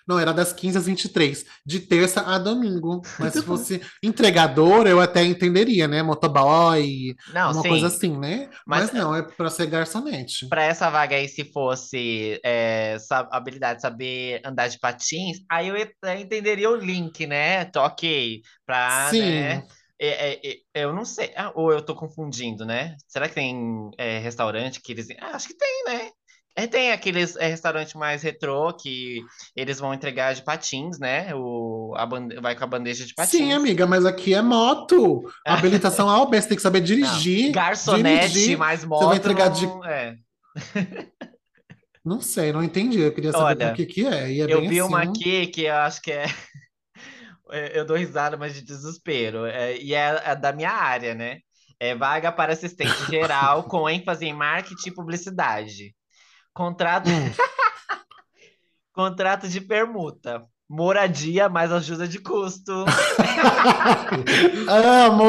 Não, 0.09 0.19
era 0.19 0.33
das 0.33 0.51
15 0.51 0.75
às 0.75 0.87
23, 0.87 1.45
de 1.63 1.79
terça 1.81 2.21
a 2.21 2.39
domingo. 2.39 3.03
Mas 3.19 3.33
se 3.33 3.43
fosse 3.45 3.79
entregador, 4.01 4.87
eu 4.87 4.99
até 4.99 5.23
entenderia, 5.23 5.87
né? 5.87 6.01
Motoboy, 6.01 7.13
Não, 7.31 7.51
uma 7.51 7.61
sim. 7.61 7.69
coisa 7.69 7.87
assim, 7.87 8.17
né? 8.17 8.49
Mas, 8.65 8.91
Mas- 8.91 8.93
não, 8.93 9.15
é 9.15 9.21
pra 9.21 9.51
ser 9.51 9.67
garçonete. 9.67 10.47
Pra 10.49 10.63
essa 10.63 10.89
vaga 10.89 11.15
aí, 11.15 11.29
se 11.29 11.45
fosse 11.45 12.41
é, 12.43 12.97
habilidade 13.31 13.75
de 13.77 13.81
saber 13.83 14.41
andar 14.43 14.67
de 14.67 14.79
patins, 14.79 15.37
aí 15.47 15.67
eu 15.67 15.75
até 15.75 16.19
entenderia 16.19 16.71
o 16.71 16.75
link, 16.75 17.27
né? 17.27 17.69
Ok. 17.77 18.41
Pra, 18.65 19.09
Sim. 19.11 19.21
né? 19.21 19.63
é, 20.01 20.31
é, 20.33 20.55
é, 20.73 20.83
eu 20.85 20.93
não 20.93 21.05
sei. 21.05 21.31
Ah, 21.35 21.51
ou 21.53 21.71
eu 21.71 21.81
tô 21.83 21.93
confundindo, 21.93 22.65
né? 22.65 22.95
Será 23.07 23.27
que 23.29 23.35
tem 23.35 23.91
é, 23.97 24.17
restaurante 24.17 24.81
que 24.81 24.91
eles. 24.93 25.07
Ah, 25.19 25.35
acho 25.35 25.49
que 25.49 25.57
tem, 25.57 25.83
né? 25.87 26.09
É, 26.55 26.67
tem 26.67 26.91
aqueles 26.91 27.35
é, 27.37 27.47
restaurantes 27.47 27.93
mais 27.93 28.21
retrô 28.21 28.73
que 28.73 29.21
eles 29.55 29.79
vão 29.79 29.93
entregar 29.93 30.33
de 30.33 30.43
patins, 30.43 30.99
né? 30.99 31.33
O, 31.33 31.93
a 31.95 32.05
bande- 32.05 32.35
vai 32.41 32.55
com 32.55 32.63
a 32.63 32.67
bandeja 32.67 33.05
de 33.05 33.13
patins. 33.13 33.31
Sim, 33.31 33.53
amiga, 33.53 33.87
mas 33.87 34.05
aqui 34.05 34.33
é 34.33 34.41
moto. 34.41 35.21
Habilitação 35.45 36.09
A 36.09 36.19
ou 36.19 36.29
B, 36.29 36.41
você 36.41 36.49
tem 36.49 36.57
que 36.57 36.63
saber 36.63 36.79
Não, 36.79 36.85
dirigir. 36.85 37.51
garçonete, 37.53 38.33
dirigir. 38.33 38.57
mais 38.57 38.83
moto. 38.83 39.07
vai 39.07 39.17
entregar 39.17 39.49
de- 39.49 39.65
não- 39.67 39.85
é. 39.85 40.15
Não 42.03 42.21
sei, 42.21 42.51
não 42.51 42.63
entendi. 42.63 42.99
Eu 42.99 43.13
queria 43.13 43.31
saber 43.31 43.63
Olha, 43.63 43.71
o 43.71 43.75
que 43.75 43.85
que 43.85 44.05
é. 44.05 44.31
É 44.33 44.53
Eu 44.53 44.61
vi 44.67 44.81
uma 44.81 45.01
assim. 45.01 45.09
aqui 45.11 45.47
que 45.47 45.61
eu 45.63 45.75
acho 45.75 46.01
que 46.01 46.11
é. 46.11 46.23
Eu 47.73 47.83
dou 47.85 47.97
risada, 47.97 48.37
mas 48.37 48.53
de 48.53 48.61
desespero. 48.61 49.45
É, 49.45 49.75
e 49.77 49.93
é, 49.93 50.21
é 50.23 50.35
da 50.35 50.51
minha 50.53 50.69
área, 50.71 51.15
né? 51.15 51.39
É 51.79 51.95
vaga 51.95 52.31
para 52.31 52.53
assistente 52.53 53.05
geral 53.09 53.63
com 53.67 53.89
ênfase 53.89 54.25
em 54.25 54.33
marketing 54.33 54.89
e 54.89 54.93
publicidade. 54.93 55.95
Contrato, 56.59 57.09
Hum. 57.09 57.31
contrato 58.91 59.47
de 59.47 59.61
permuta. 59.61 60.45
Moradia 60.67 61.47
mais 61.47 61.71
ajuda 61.71 62.05
de 62.05 62.19
custo. 62.19 62.83
Amo! 64.67 65.25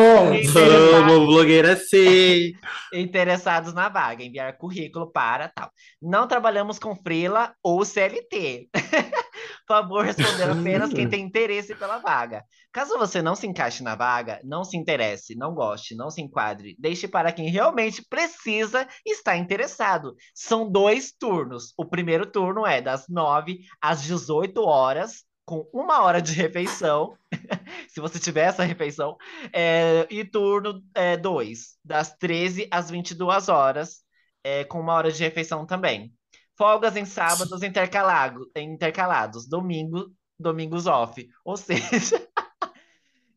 Vamos, 0.52 1.26
blogueira 1.26 1.76
sei. 1.76 2.54
Interessados 2.92 3.72
na 3.72 3.88
vaga, 3.88 4.24
enviar 4.24 4.56
currículo 4.56 5.10
para 5.10 5.48
tal. 5.48 5.70
Não 6.00 6.26
trabalhamos 6.26 6.78
com 6.78 6.94
freela 6.94 7.54
ou 7.62 7.84
CLT. 7.84 8.68
Favor 9.66 10.04
responder 10.04 10.50
apenas 10.50 10.92
quem 10.92 11.08
tem 11.08 11.24
interesse 11.24 11.74
pela 11.74 11.98
vaga. 11.98 12.44
Caso 12.72 12.98
você 12.98 13.20
não 13.20 13.34
se 13.34 13.46
encaixe 13.46 13.82
na 13.82 13.94
vaga, 13.94 14.40
não 14.44 14.64
se 14.64 14.76
interesse, 14.76 15.34
não 15.34 15.54
goste, 15.54 15.96
não 15.96 16.10
se 16.10 16.20
enquadre, 16.20 16.76
deixe 16.78 17.08
para 17.08 17.32
quem 17.32 17.48
realmente 17.48 18.04
precisa 18.08 18.86
e 19.04 19.12
está 19.12 19.36
interessado. 19.36 20.14
São 20.34 20.70
dois 20.70 21.12
turnos. 21.12 21.72
O 21.76 21.84
primeiro 21.84 22.26
turno 22.26 22.66
é 22.66 22.80
das 22.80 23.06
9 23.08 23.60
às 23.80 24.02
18 24.02 24.60
horas, 24.62 25.24
com 25.50 25.68
uma 25.72 26.00
hora 26.04 26.22
de 26.22 26.32
refeição. 26.32 27.18
se 27.90 28.00
você 28.00 28.20
tiver 28.20 28.42
essa 28.42 28.62
refeição. 28.62 29.16
É, 29.52 30.06
e 30.08 30.24
turno 30.24 30.80
2, 31.20 31.76
das 31.84 32.16
13 32.16 32.68
às 32.70 32.88
22 32.88 33.48
horas, 33.48 34.04
é, 34.44 34.62
com 34.62 34.78
uma 34.78 34.94
hora 34.94 35.10
de 35.10 35.20
refeição 35.20 35.66
também. 35.66 36.14
Folgas 36.56 36.94
em 36.94 37.04
sábados 37.04 37.64
intercalado, 37.64 38.48
intercalados, 38.56 39.48
domingo, 39.48 40.12
domingos 40.38 40.86
off. 40.86 41.28
Ou 41.44 41.56
seja, 41.58 42.24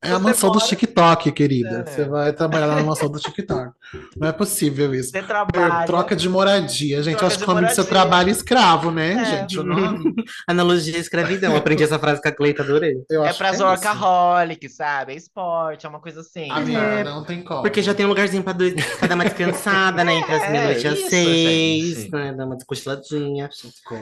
É 0.04 0.12
a 0.12 0.20
mansão 0.20 0.52
do 0.52 0.60
TikTok, 0.60 1.32
querida. 1.32 1.86
É. 1.88 1.92
Você 1.92 2.04
vai 2.06 2.34
trabalhar 2.34 2.68
na 2.68 2.84
mansão 2.84 3.10
do 3.10 3.20
TikTok. 3.20 3.72
Não 4.18 4.28
é 4.28 4.32
possível 4.32 4.94
isso. 4.94 5.12
você 5.12 5.22
trabalha. 5.24 5.86
Troca 5.86 6.16
de 6.16 6.28
moradia, 6.28 7.02
gente. 7.02 7.18
Troca 7.18 7.28
acho 7.28 7.40
que 7.40 7.46
como 7.46 7.68
seu 7.70 7.86
trabalho 7.86 8.30
escravo, 8.30 8.92
né, 8.92 9.14
É. 9.14 9.26
gente? 9.26 9.60
O 9.60 9.64
nome? 9.64 10.14
Analogia 10.48 10.98
escravidão. 10.98 11.56
Aprendi 11.56 11.84
essa 11.84 11.98
frase 12.00 12.22
com 12.22 12.28
a 12.28 12.32
Cleita, 12.32 12.64
adorei. 12.64 12.96
Eu 13.10 13.24
É 13.24 13.30
as 13.30 13.40
isso. 13.56 13.64
workaholics, 13.64 14.76
sabe? 14.76 15.14
É 15.14 15.16
esporte, 15.16 15.86
é 15.86 15.90
uma 15.90 16.00
coisa 16.00 16.22
assim. 16.22 16.50
Amiga, 16.52 16.80
É, 16.80 17.04
não 17.04 17.24
tem 17.24 17.44
como. 17.44 17.62
Porque 17.62 17.82
já 17.82 17.94
tem 17.94 18.06
um 18.06 18.10
lugarzinho 18.10 18.44
pra, 18.44 18.54
dois, 18.54 18.74
pra 18.98 19.08
dar 19.08 19.16
uma 19.16 19.24
descansada, 19.26 20.04
né? 20.04 20.16
Entre 20.16 20.34
as 20.34 20.44
É, 20.44 20.50
meia-noite 20.50 20.88
às 20.88 21.00
seis, 21.10 22.10
né? 22.10 22.34
Dar 22.34 22.46
uma 22.46 22.56
descochiladinha. 22.56 23.50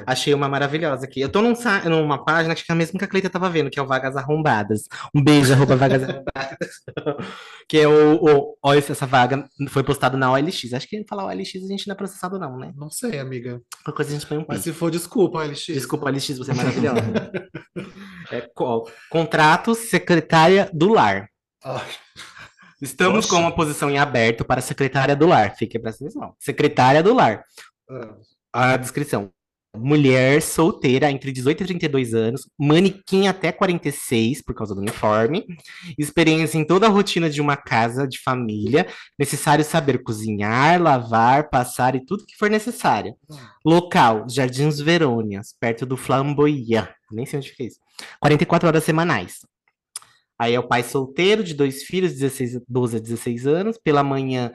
Achei 0.07 0.33
uma 0.33 0.47
maravilhosa 0.49 1.05
aqui. 1.05 1.21
Eu 1.21 1.29
tô 1.29 1.41
num, 1.41 1.55
sa- 1.55 1.81
numa 1.85 2.23
página 2.23 2.55
que 2.55 2.63
é 2.67 2.71
a 2.71 2.75
mesma 2.75 2.97
que 2.97 3.05
a 3.05 3.07
Cleita 3.07 3.29
tava 3.29 3.49
vendo, 3.49 3.69
que 3.69 3.79
é 3.79 3.81
o 3.83 3.87
Vagas 3.87 4.15
Arrombadas. 4.15 4.87
Um 5.13 5.23
beijo, 5.23 5.53
arroba 5.53 5.75
Vagas 5.91 6.09
Arrombadas. 6.09 7.27
que 7.67 7.77
é 7.77 7.87
o, 7.87 8.55
o. 8.63 8.73
Essa 8.73 9.05
vaga 9.05 9.47
foi 9.69 9.83
postada 9.83 10.17
na 10.17 10.31
OLX. 10.31 10.73
Acho 10.73 10.87
que 10.87 11.05
falar 11.07 11.25
OLX 11.25 11.55
a 11.55 11.67
gente 11.67 11.87
não 11.87 11.93
é 11.93 11.97
processado, 11.97 12.39
não, 12.39 12.57
né? 12.57 12.73
Não 12.75 12.89
sei, 12.89 13.19
amiga. 13.19 13.61
Qualquer 13.83 13.95
coisa 13.95 14.11
a 14.11 14.13
gente 14.13 14.27
põe 14.27 14.37
um 14.37 14.45
Mas 14.47 14.61
se 14.61 14.73
for, 14.73 14.89
desculpa, 14.91 15.43
LX. 15.43 15.65
Desculpa, 15.67 16.05
OLX, 16.07 16.37
você 16.37 16.51
é 16.51 16.53
maravilhosa. 16.53 17.01
é, 18.31 18.41
co- 18.53 18.89
contrato 19.09 19.75
secretária 19.75 20.69
do 20.73 20.93
lar. 20.93 21.29
Ai, 21.63 21.87
Estamos 22.81 23.25
Poxa. 23.27 23.35
com 23.35 23.41
uma 23.41 23.55
posição 23.55 23.89
em 23.91 23.99
aberto 23.99 24.43
para 24.43 24.59
secretária 24.61 25.15
do 25.15 25.27
lar. 25.27 25.55
Fique 25.55 25.77
presta 25.77 26.03
atenção. 26.03 26.35
Secretária 26.39 27.03
do 27.03 27.13
lar. 27.13 27.43
ah. 27.89 28.15
A 28.53 28.75
descrição. 28.77 29.31
Mulher 29.77 30.41
solteira 30.41 31.09
entre 31.09 31.31
18 31.31 31.63
e 31.63 31.65
32 31.65 32.13
anos, 32.13 32.47
manequim 32.59 33.27
até 33.27 33.53
46 33.53 34.41
por 34.41 34.53
causa 34.53 34.75
do 34.75 34.81
uniforme, 34.81 35.45
experiência 35.97 36.57
em 36.57 36.65
toda 36.65 36.87
a 36.87 36.89
rotina 36.89 37.29
de 37.29 37.39
uma 37.39 37.55
casa 37.55 38.05
de 38.05 38.19
família, 38.19 38.85
necessário 39.17 39.63
saber 39.63 40.03
cozinhar, 40.03 40.81
lavar, 40.81 41.49
passar 41.49 41.95
e 41.95 42.05
tudo 42.05 42.25
que 42.25 42.35
for 42.35 42.49
necessário. 42.49 43.15
Local, 43.65 44.25
Jardins 44.29 44.79
Verônias, 44.79 45.55
perto 45.57 45.85
do 45.85 45.95
Flamboyant, 45.95 46.89
nem 47.09 47.25
sei 47.25 47.39
onde 47.39 47.55
isso. 47.59 47.79
44 48.19 48.67
horas 48.67 48.83
semanais. 48.83 49.39
Aí 50.41 50.55
é 50.55 50.59
o 50.59 50.67
pai 50.67 50.81
solteiro 50.81 51.43
de 51.43 51.53
dois 51.53 51.83
filhos, 51.83 52.13
16, 52.13 52.61
12 52.67 52.97
a 52.97 52.99
16 52.99 53.45
anos, 53.45 53.77
pela 53.77 54.03
manhã 54.03 54.51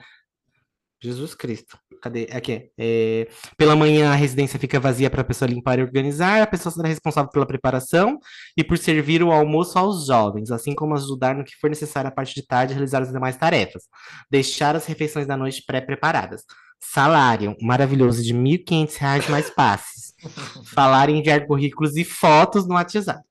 Jesus 1.02 1.34
Cristo. 1.34 1.78
Cadê? 2.00 2.28
Aqui. 2.32 2.70
É, 2.78 3.28
pela 3.56 3.76
manhã 3.76 4.10
a 4.10 4.14
residência 4.14 4.58
fica 4.58 4.80
vazia 4.80 5.10
para 5.10 5.20
a 5.20 5.24
pessoa 5.24 5.48
limpar 5.48 5.78
e 5.78 5.82
organizar. 5.82 6.42
A 6.42 6.46
pessoa 6.46 6.72
será 6.72 6.88
responsável 6.88 7.30
pela 7.30 7.46
preparação 7.46 8.18
e 8.56 8.64
por 8.64 8.78
servir 8.78 9.22
o 9.22 9.30
almoço 9.32 9.78
aos 9.78 10.06
jovens, 10.06 10.50
assim 10.50 10.74
como 10.74 10.94
ajudar 10.94 11.34
no 11.34 11.44
que 11.44 11.56
for 11.60 11.68
necessário 11.70 12.08
a 12.08 12.12
parte 12.12 12.34
de 12.34 12.46
tarde 12.46 12.72
a 12.72 12.76
realizar 12.76 13.02
as 13.02 13.12
demais 13.12 13.36
tarefas. 13.36 13.84
Deixar 14.30 14.76
as 14.76 14.86
refeições 14.86 15.26
da 15.26 15.36
noite 15.36 15.62
pré-preparadas. 15.66 16.42
Salário 16.80 17.56
maravilhoso 17.60 18.22
de 18.22 18.32
R$ 18.32 18.38
1.500 18.38 19.28
mais 19.28 19.50
passes. 19.50 20.14
Falar 20.74 21.08
e 21.08 21.14
enviar 21.14 21.46
currículos 21.46 21.96
e 21.96 22.04
fotos 22.04 22.66
no 22.66 22.74
WhatsApp. 22.74 23.22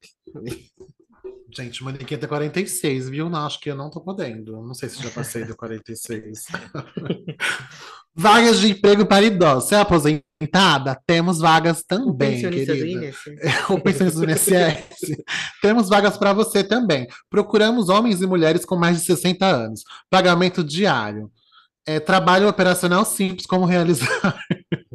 Gente, 1.55 1.81
o 1.81 1.85
manequim 1.85 2.15
até 2.15 2.27
46, 2.27 3.09
viu? 3.09 3.29
Não, 3.29 3.45
acho 3.45 3.59
que 3.61 3.71
eu 3.71 3.75
não 3.75 3.89
tô 3.89 4.01
podendo. 4.01 4.61
Não 4.61 4.73
sei 4.73 4.89
se 4.89 5.01
já 5.01 5.09
passei 5.09 5.45
do 5.45 5.55
46. 5.55 6.47
Vagas 8.13 8.59
de 8.59 8.71
emprego 8.71 9.05
para 9.05 9.25
idosos. 9.25 9.69
Você 9.69 9.75
é 9.75 9.79
aposentada? 9.79 10.97
Temos 11.05 11.39
vagas 11.39 11.83
também, 11.83 12.39
querida. 12.39 12.73
Ou 13.69 13.79
pensionista 13.79 14.19
do 14.19 14.31
INSS. 14.31 15.17
Temos 15.61 15.89
vagas 15.89 16.17
para 16.17 16.31
você 16.31 16.63
também. 16.63 17.07
Procuramos 17.29 17.89
homens 17.89 18.21
e 18.21 18.27
mulheres 18.27 18.63
com 18.63 18.77
mais 18.77 18.99
de 18.99 19.05
60 19.05 19.45
anos. 19.45 19.83
Pagamento 20.09 20.63
diário. 20.63 21.29
É, 21.85 21.99
trabalho 21.99 22.47
operacional 22.47 23.05
simples, 23.05 23.45
como 23.45 23.65
realizar 23.65 24.39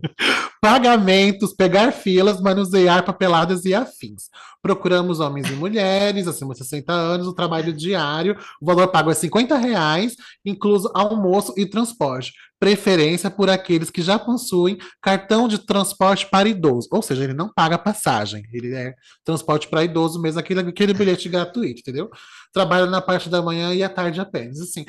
pagamentos, 0.61 1.53
pegar 1.53 1.93
filas, 1.93 2.41
manusear 2.41 3.05
papeladas 3.05 3.65
e 3.65 3.75
afins. 3.75 4.29
Procuramos 4.63 5.21
homens 5.21 5.49
e 5.49 5.53
mulheres 5.53 6.29
acima 6.29 6.53
de 6.53 6.59
60 6.59 6.93
anos, 6.93 7.27
o 7.27 7.33
trabalho 7.33 7.73
diário, 7.73 8.37
o 8.61 8.67
valor 8.67 8.89
pago 8.89 9.11
é 9.11 9.15
50 9.15 9.57
reais, 9.57 10.17
incluso 10.45 10.91
almoço 10.95 11.55
e 11.57 11.65
transporte. 11.65 12.33
Preferência 12.59 13.31
por 13.31 13.49
aqueles 13.49 13.89
que 13.89 14.03
já 14.03 14.19
possuem 14.19 14.77
cartão 15.01 15.49
de 15.49 15.59
transporte 15.59 16.29
para 16.29 16.47
idoso. 16.47 16.89
Ou 16.93 17.01
seja, 17.01 17.25
ele 17.25 17.33
não 17.33 17.51
paga 17.51 17.79
passagem, 17.79 18.43
ele 18.53 18.75
é 18.75 18.95
transporte 19.25 19.67
para 19.67 19.83
idoso 19.83 20.21
mesmo, 20.21 20.41
aquele, 20.41 20.61
aquele 20.61 20.93
bilhete 20.93 21.29
gratuito, 21.31 21.81
entendeu? 21.81 22.11
Trabalha 22.53 22.85
na 22.85 23.01
parte 23.01 23.31
da 23.31 23.41
manhã 23.41 23.73
e 23.73 23.83
à 23.83 23.89
tarde 23.89 24.21
apenas. 24.21 24.61
Assim, 24.61 24.85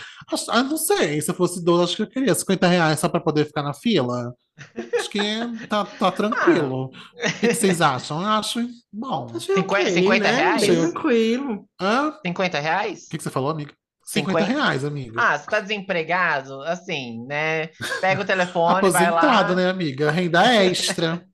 ah, 0.49 0.63
não 0.63 0.77
sei, 0.77 1.21
se 1.21 1.31
eu 1.31 1.35
fosse 1.35 1.59
idoso, 1.59 1.83
acho 1.83 1.95
que 1.95 2.01
eu 2.01 2.09
queria 2.09 2.35
50 2.35 2.67
reais 2.67 2.99
só 2.99 3.07
para 3.07 3.21
poder 3.21 3.45
ficar 3.45 3.63
na 3.63 3.73
fila. 3.73 4.33
Acho 4.99 5.09
que 5.09 5.67
tá, 5.67 5.85
tá 5.85 6.11
tranquilo. 6.11 6.85
O 6.85 6.89
que 7.39 7.53
vocês 7.53 7.81
acham? 7.81 8.21
Eu 8.21 8.27
acho 8.27 8.67
bom. 8.91 9.27
50, 9.61 9.91
50 9.91 10.23
né? 10.23 10.35
reais? 10.35 10.67
Bem 10.67 10.91
tranquilo. 10.91 11.65
Hã? 11.79 12.13
50 12.25 12.59
reais? 12.59 13.05
O 13.05 13.09
que, 13.09 13.17
que 13.17 13.23
você 13.23 13.29
falou, 13.29 13.49
amigo? 13.49 13.71
50, 14.05 14.39
50 14.39 14.59
reais, 14.59 14.85
amigo. 14.85 15.19
Ah, 15.19 15.37
você 15.37 15.45
tá 15.45 15.59
desempregado? 15.59 16.61
Assim, 16.63 17.25
né? 17.25 17.67
Pega 18.01 18.21
o 18.21 18.25
telefone, 18.25 18.89
vai 18.89 19.09
lá. 19.09 19.17
Aposentado, 19.17 19.55
né, 19.55 19.69
amiga? 19.69 20.11
Renda 20.11 20.43
extra. 20.65 21.25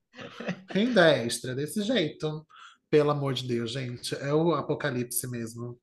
Renda 0.70 1.10
extra, 1.10 1.56
desse 1.56 1.82
jeito. 1.82 2.46
Pelo 2.90 3.12
amor 3.12 3.34
de 3.34 3.48
Deus, 3.48 3.72
gente. 3.72 4.16
É 4.16 4.34
o 4.34 4.54
apocalipse 4.54 5.28
mesmo. 5.30 5.78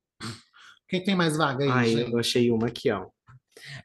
Quem 0.87 1.03
tem 1.03 1.15
mais 1.15 1.37
vaga 1.37 1.63
aí, 1.63 1.71
Ai, 1.71 1.89
gente? 1.89 2.11
eu 2.11 2.19
achei 2.19 2.51
uma 2.51 2.67
aqui, 2.67 2.91
ó. 2.91 3.07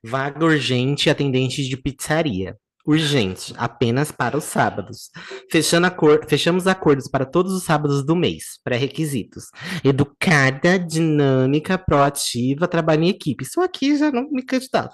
Vaga 0.05 0.45
urgente 0.45 1.09
atendente 1.09 1.67
de 1.67 1.77
pizzaria. 1.77 2.57
Urgente, 2.91 3.55
apenas 3.57 4.11
para 4.11 4.37
os 4.37 4.43
sábados. 4.43 5.11
Acor- 5.87 6.27
Fechamos 6.29 6.67
acordos 6.67 7.07
para 7.07 7.25
todos 7.25 7.53
os 7.53 7.63
sábados 7.63 8.05
do 8.05 8.17
mês. 8.17 8.59
Pré-requisitos. 8.65 9.45
Educada, 9.85 10.77
dinâmica, 10.77 11.79
proativa, 11.79 12.67
trabalho 12.67 13.05
em 13.05 13.09
equipe. 13.09 13.45
Isso 13.45 13.61
aqui 13.61 13.97
já 13.97 14.11
não 14.11 14.29
me 14.31 14.43
candidato. 14.43 14.93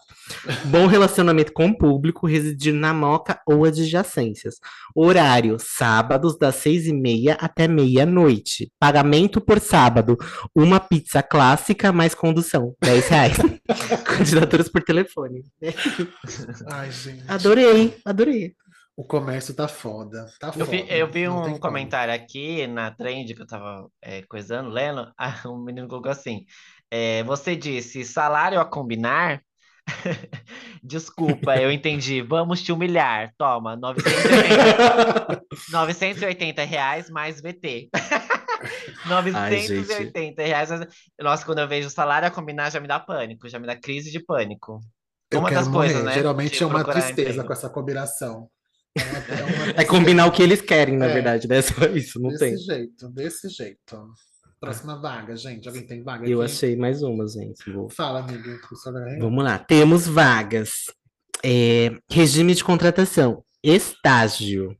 Bom 0.66 0.86
relacionamento 0.86 1.54
com 1.54 1.68
o 1.68 1.78
público, 1.78 2.26
residir 2.26 2.74
na 2.74 2.92
moca 2.92 3.40
ou 3.46 3.64
adjacências. 3.64 4.56
Horário, 4.94 5.56
sábados, 5.58 6.36
das 6.38 6.56
seis 6.56 6.86
e 6.86 6.92
meia 6.92 7.38
até 7.40 7.66
meia-noite. 7.66 8.70
Pagamento 8.78 9.40
por 9.40 9.58
sábado. 9.58 10.18
Uma 10.54 10.78
pizza 10.80 11.22
clássica 11.22 11.92
mais 11.92 12.14
condução. 12.14 12.74
10 12.82 13.08
reais. 13.08 13.36
Candidaturas 14.04 14.68
por 14.68 14.82
telefone. 14.82 15.44
Ai, 16.70 16.90
gente. 16.92 17.22
Adorei, 17.26 17.85
adorei. 18.04 18.54
O 18.96 19.04
comércio 19.04 19.54
tá 19.54 19.68
foda. 19.68 20.26
Tá 20.40 20.52
Eu 20.56 20.66
foda. 20.66 20.66
vi, 20.66 20.86
eu 20.88 21.10
vi 21.10 21.28
não 21.28 21.42
tem 21.42 21.54
um 21.54 21.58
como. 21.60 21.60
comentário 21.60 22.14
aqui 22.14 22.66
na 22.66 22.90
trend 22.90 23.34
que 23.34 23.42
eu 23.42 23.46
tava 23.46 23.88
é, 24.02 24.22
coisando, 24.22 24.70
lendo. 24.70 25.12
Ah, 25.18 25.42
um 25.46 25.62
menino 25.62 25.88
colocou 25.88 26.10
assim: 26.10 26.44
é, 26.90 27.22
Você 27.24 27.56
disse 27.56 28.04
salário 28.04 28.60
a 28.60 28.64
combinar? 28.64 29.42
Desculpa, 30.82 31.56
eu 31.60 31.70
entendi. 31.70 32.22
Vamos 32.22 32.62
te 32.62 32.72
humilhar. 32.72 33.32
Toma, 33.38 33.76
980, 33.76 35.42
980 35.70 36.64
reais 36.64 37.10
mais 37.10 37.40
VT. 37.40 37.88
980 39.06 40.42
reais. 40.42 40.70
Nossa, 41.20 41.44
quando 41.44 41.58
eu 41.60 41.68
vejo 41.68 41.90
salário 41.90 42.28
a 42.28 42.30
combinar, 42.30 42.70
já 42.70 42.80
me 42.80 42.88
dá 42.88 42.98
pânico, 42.98 43.48
já 43.48 43.58
me 43.58 43.66
dá 43.66 43.76
crise 43.76 44.10
de 44.10 44.24
pânico. 44.24 44.80
Eu 45.30 45.40
Uma 45.40 45.50
das 45.50 45.66
coisas, 45.68 45.96
morrer. 45.96 46.06
né, 46.08 46.14
Geralmente 46.14 46.62
é 46.62 46.66
uma 46.66 46.84
tristeza 46.84 47.42
com 47.44 47.52
essa 47.52 47.68
combinação. 47.68 48.48
É, 48.96 49.00
é 49.00 49.82
É 49.82 49.84
combinar 49.84 50.26
o 50.26 50.32
que 50.32 50.42
eles 50.42 50.60
querem, 50.60 50.96
na 50.96 51.06
É. 51.06 51.12
verdade, 51.12 51.48
né? 51.48 51.60
Só 51.62 51.84
isso, 51.86 52.20
não 52.20 52.30
desse 52.30 52.38
tem. 52.44 52.56
jeito, 52.56 53.08
desse 53.10 53.48
jeito. 53.48 54.08
Próxima 54.60 55.00
vaga, 55.00 55.36
gente. 55.36 55.68
Alguém 55.68 55.86
tem 55.86 56.02
vaga 56.02 56.26
Eu 56.28 56.40
aqui? 56.40 56.52
achei 56.52 56.76
mais 56.76 57.02
uma, 57.02 57.26
gente. 57.28 57.70
Vou- 57.70 57.90
Fala, 57.90 58.20
amigo. 58.20 58.58
Vamos 59.20 59.44
lá. 59.44 59.58
Temos 59.58 60.06
vagas. 60.06 60.84
É, 61.44 61.90
regime 62.10 62.54
de 62.54 62.64
contratação. 62.64 63.44
Estágio. 63.62 64.74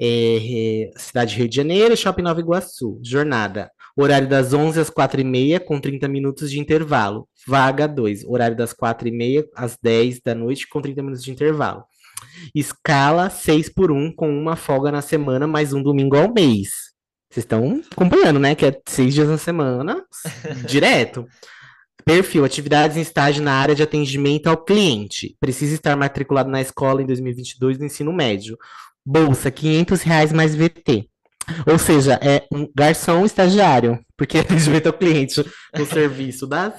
É, 0.00 0.90
cidade 0.96 1.32
de 1.32 1.38
Rio 1.38 1.48
de 1.48 1.56
Janeiro, 1.56 1.96
Shopping 1.96 2.22
Nova 2.22 2.40
Iguaçu. 2.40 3.00
Jornada. 3.04 3.70
Horário 3.96 4.28
das 4.28 4.54
11 4.54 4.80
às 4.80 4.90
4h30, 4.90 5.60
com 5.60 5.80
30 5.80 6.08
minutos 6.08 6.50
de 6.50 6.58
intervalo. 6.58 7.28
Vaga 7.46 7.86
2. 7.86 8.24
Horário 8.24 8.56
das 8.56 8.72
4h30 8.72 9.44
às 9.54 9.76
10 9.82 10.20
da 10.24 10.34
noite, 10.34 10.68
com 10.68 10.80
30 10.80 11.02
minutos 11.02 11.24
de 11.24 11.30
intervalo. 11.30 11.84
Escala 12.54 13.28
6 13.28 13.68
por 13.68 13.90
1, 13.90 14.12
com 14.14 14.30
uma 14.30 14.56
folga 14.56 14.90
na 14.90 15.02
semana, 15.02 15.46
mais 15.46 15.72
um 15.72 15.82
domingo 15.82 16.16
ao 16.16 16.32
mês. 16.32 16.92
Vocês 17.30 17.44
estão 17.44 17.80
acompanhando, 17.90 18.38
né? 18.38 18.54
Que 18.54 18.66
é 18.66 18.80
seis 18.86 19.14
dias 19.14 19.28
na 19.28 19.38
semana, 19.38 20.04
direto. 20.68 21.26
Perfil, 22.04 22.44
atividades 22.44 22.96
em 22.96 23.00
estágio 23.00 23.42
na 23.42 23.54
área 23.54 23.74
de 23.74 23.82
atendimento 23.82 24.48
ao 24.48 24.56
cliente. 24.56 25.36
Precisa 25.40 25.74
estar 25.74 25.96
matriculado 25.96 26.50
na 26.50 26.60
escola 26.60 27.00
em 27.00 27.06
2022 27.06 27.78
do 27.78 27.84
ensino 27.84 28.12
médio. 28.12 28.58
Bolsa, 29.04 29.50
500 29.50 30.02
reais 30.02 30.32
mais 30.32 30.54
VT. 30.54 31.08
Ou 31.66 31.78
seja, 31.78 32.18
é 32.22 32.46
um 32.52 32.68
garçom 32.74 33.24
estagiário, 33.24 33.98
porque 34.16 34.38
é 34.38 34.40
atendimento 34.40 34.86
ao 34.86 34.92
cliente 34.92 35.42
no 35.76 35.86
serviço 35.86 36.46
das 36.46 36.74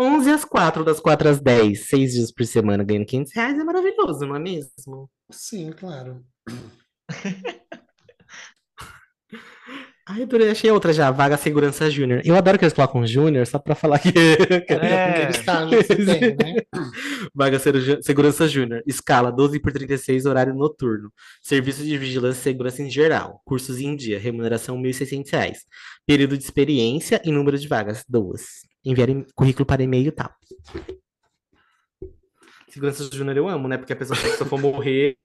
11 0.00 0.30
às 0.30 0.44
4, 0.44 0.84
das 0.84 1.00
4 1.00 1.28
às 1.28 1.40
10, 1.40 1.88
seis 1.88 2.12
dias 2.12 2.32
por 2.32 2.46
semana 2.46 2.84
ganhando 2.84 3.06
500 3.06 3.32
reais 3.34 3.58
é 3.58 3.64
maravilhoso, 3.64 4.26
não 4.26 4.36
é 4.36 4.38
mesmo? 4.38 5.10
Sim, 5.30 5.72
claro. 5.72 6.24
Ai, 10.08 10.22
adorei, 10.22 10.48
achei 10.50 10.70
outra 10.70 10.92
já, 10.92 11.10
vaga 11.10 11.36
segurança 11.36 11.90
júnior. 11.90 12.22
Eu 12.24 12.36
adoro 12.36 12.56
que 12.56 12.64
eles 12.64 12.72
colocam 12.72 13.04
júnior 13.04 13.44
só 13.44 13.58
pra 13.58 13.74
falar 13.74 13.98
que... 13.98 14.08
É. 14.70 15.28
Estágio 15.30 15.78
que 15.78 15.82
você 15.82 15.96
tem, 15.96 16.20
né? 16.36 16.62
Vaga 17.34 17.58
Segurança 18.02 18.46
Júnior. 18.46 18.82
Escala 18.86 19.32
12 19.32 19.58
por 19.58 19.72
36, 19.72 20.24
horário 20.26 20.54
noturno. 20.54 21.12
Serviço 21.42 21.82
de 21.84 21.98
vigilância 21.98 22.38
e 22.38 22.42
segurança 22.42 22.82
em 22.82 22.88
geral. 22.90 23.42
Cursos 23.44 23.80
em 23.80 23.96
dia. 23.96 24.18
Remuneração 24.18 24.80
1.600 24.80 25.30
reais. 25.32 25.58
Período 26.06 26.38
de 26.38 26.44
experiência 26.44 27.20
e 27.24 27.32
número 27.32 27.58
de 27.58 27.66
vagas. 27.66 28.04
Duas. 28.08 28.42
Enviar 28.84 29.08
em- 29.08 29.26
currículo 29.34 29.66
para 29.66 29.82
e-mail 29.82 30.08
e 30.08 30.12
tal. 30.12 30.30
Segurança 32.68 33.08
Júnior 33.12 33.36
eu 33.36 33.48
amo, 33.48 33.66
né? 33.68 33.76
Porque 33.76 33.92
a 33.92 33.96
pessoa 33.96 34.16
que 34.18 34.28
se 34.28 34.40
eu 34.40 34.46
for 34.46 34.60
morrer, 34.60 35.16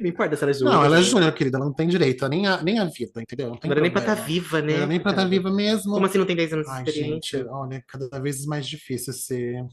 não 0.00 0.08
importa 0.08 0.36
se 0.36 0.42
ela 0.44 0.50
é 0.50 0.54
júnior. 0.54 0.74
Não, 0.74 0.84
ela 0.84 0.98
é 0.98 1.02
júnior, 1.02 1.32
querida. 1.32 1.58
Ela 1.58 1.66
não 1.66 1.74
tem 1.74 1.88
direito 1.88 2.26
nem 2.28 2.46
a, 2.46 2.62
nem 2.62 2.78
a 2.78 2.84
vida, 2.84 3.20
entendeu? 3.20 3.48
Não 3.50 3.56
tem 3.56 3.68
Não 3.68 3.72
era 3.72 3.80
nem 3.80 3.90
pra 3.90 4.00
estar 4.00 4.14
problema. 4.16 4.40
viva, 4.40 4.60
Não 4.60 4.66
né? 4.66 4.72
era 4.74 4.86
nem 4.86 5.00
pra 5.00 5.10
estar 5.12 5.24
viva 5.24 5.50
mesmo. 5.50 5.92
Como 5.94 6.06
assim 6.06 6.18
não 6.18 6.26
tem 6.26 6.36
10 6.36 6.52
anos 6.52 6.66
de 6.66 6.72
Ai, 6.72 6.78
experiência? 6.84 7.38
gente, 7.38 7.48
olha, 7.50 7.84
cada 7.88 8.20
vez 8.20 8.46
mais 8.46 8.66
difícil 8.66 9.12
ser 9.12 9.64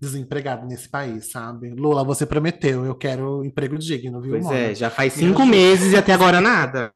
desempregado 0.00 0.66
nesse 0.66 0.88
país, 0.88 1.30
sabe? 1.30 1.70
Lula, 1.70 2.02
você 2.04 2.26
prometeu, 2.26 2.84
eu 2.84 2.94
quero 2.96 3.44
emprego 3.44 3.78
digno, 3.78 4.20
viu, 4.20 4.32
Pois 4.32 4.44
Mona? 4.44 4.56
é, 4.56 4.74
já 4.74 4.90
faz 4.90 5.14
Me 5.14 5.20
cinco 5.28 5.46
meses 5.46 5.92
e 5.92 5.96
até 5.96 6.12
agora 6.12 6.40
nada. 6.40 6.92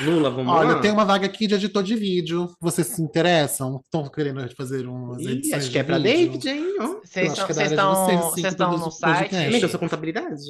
Lula, 0.00 0.28
vamos 0.28 0.52
Olha, 0.52 0.74
lá? 0.74 0.80
tem 0.80 0.90
uma 0.90 1.04
vaga 1.04 1.26
aqui 1.26 1.46
de 1.46 1.54
editor 1.54 1.82
de 1.82 1.94
vídeo. 1.94 2.52
Vocês 2.60 2.88
se 2.88 3.00
interessam? 3.00 3.80
Estão 3.84 4.08
querendo 4.10 4.44
fazer 4.56 4.88
umas 4.88 5.22
Ih, 5.22 5.30
edições 5.32 5.62
acho 5.62 5.70
que 5.70 5.78
é 5.78 5.84
pra 5.84 5.98
vídeo? 5.98 6.32
David, 6.38 6.48
hein? 6.48 6.74
Vocês 7.04 7.28
estão 7.32 7.44
é 7.44 7.46
vocês 7.46 7.70
estão 7.70 8.20
vocês, 8.20 8.46
estão 8.46 8.76
no 8.78 8.90
site? 8.90 9.36
Amiga, 9.36 9.66
eu 9.66 9.68
sou 9.68 9.78
contabilidade. 9.78 10.42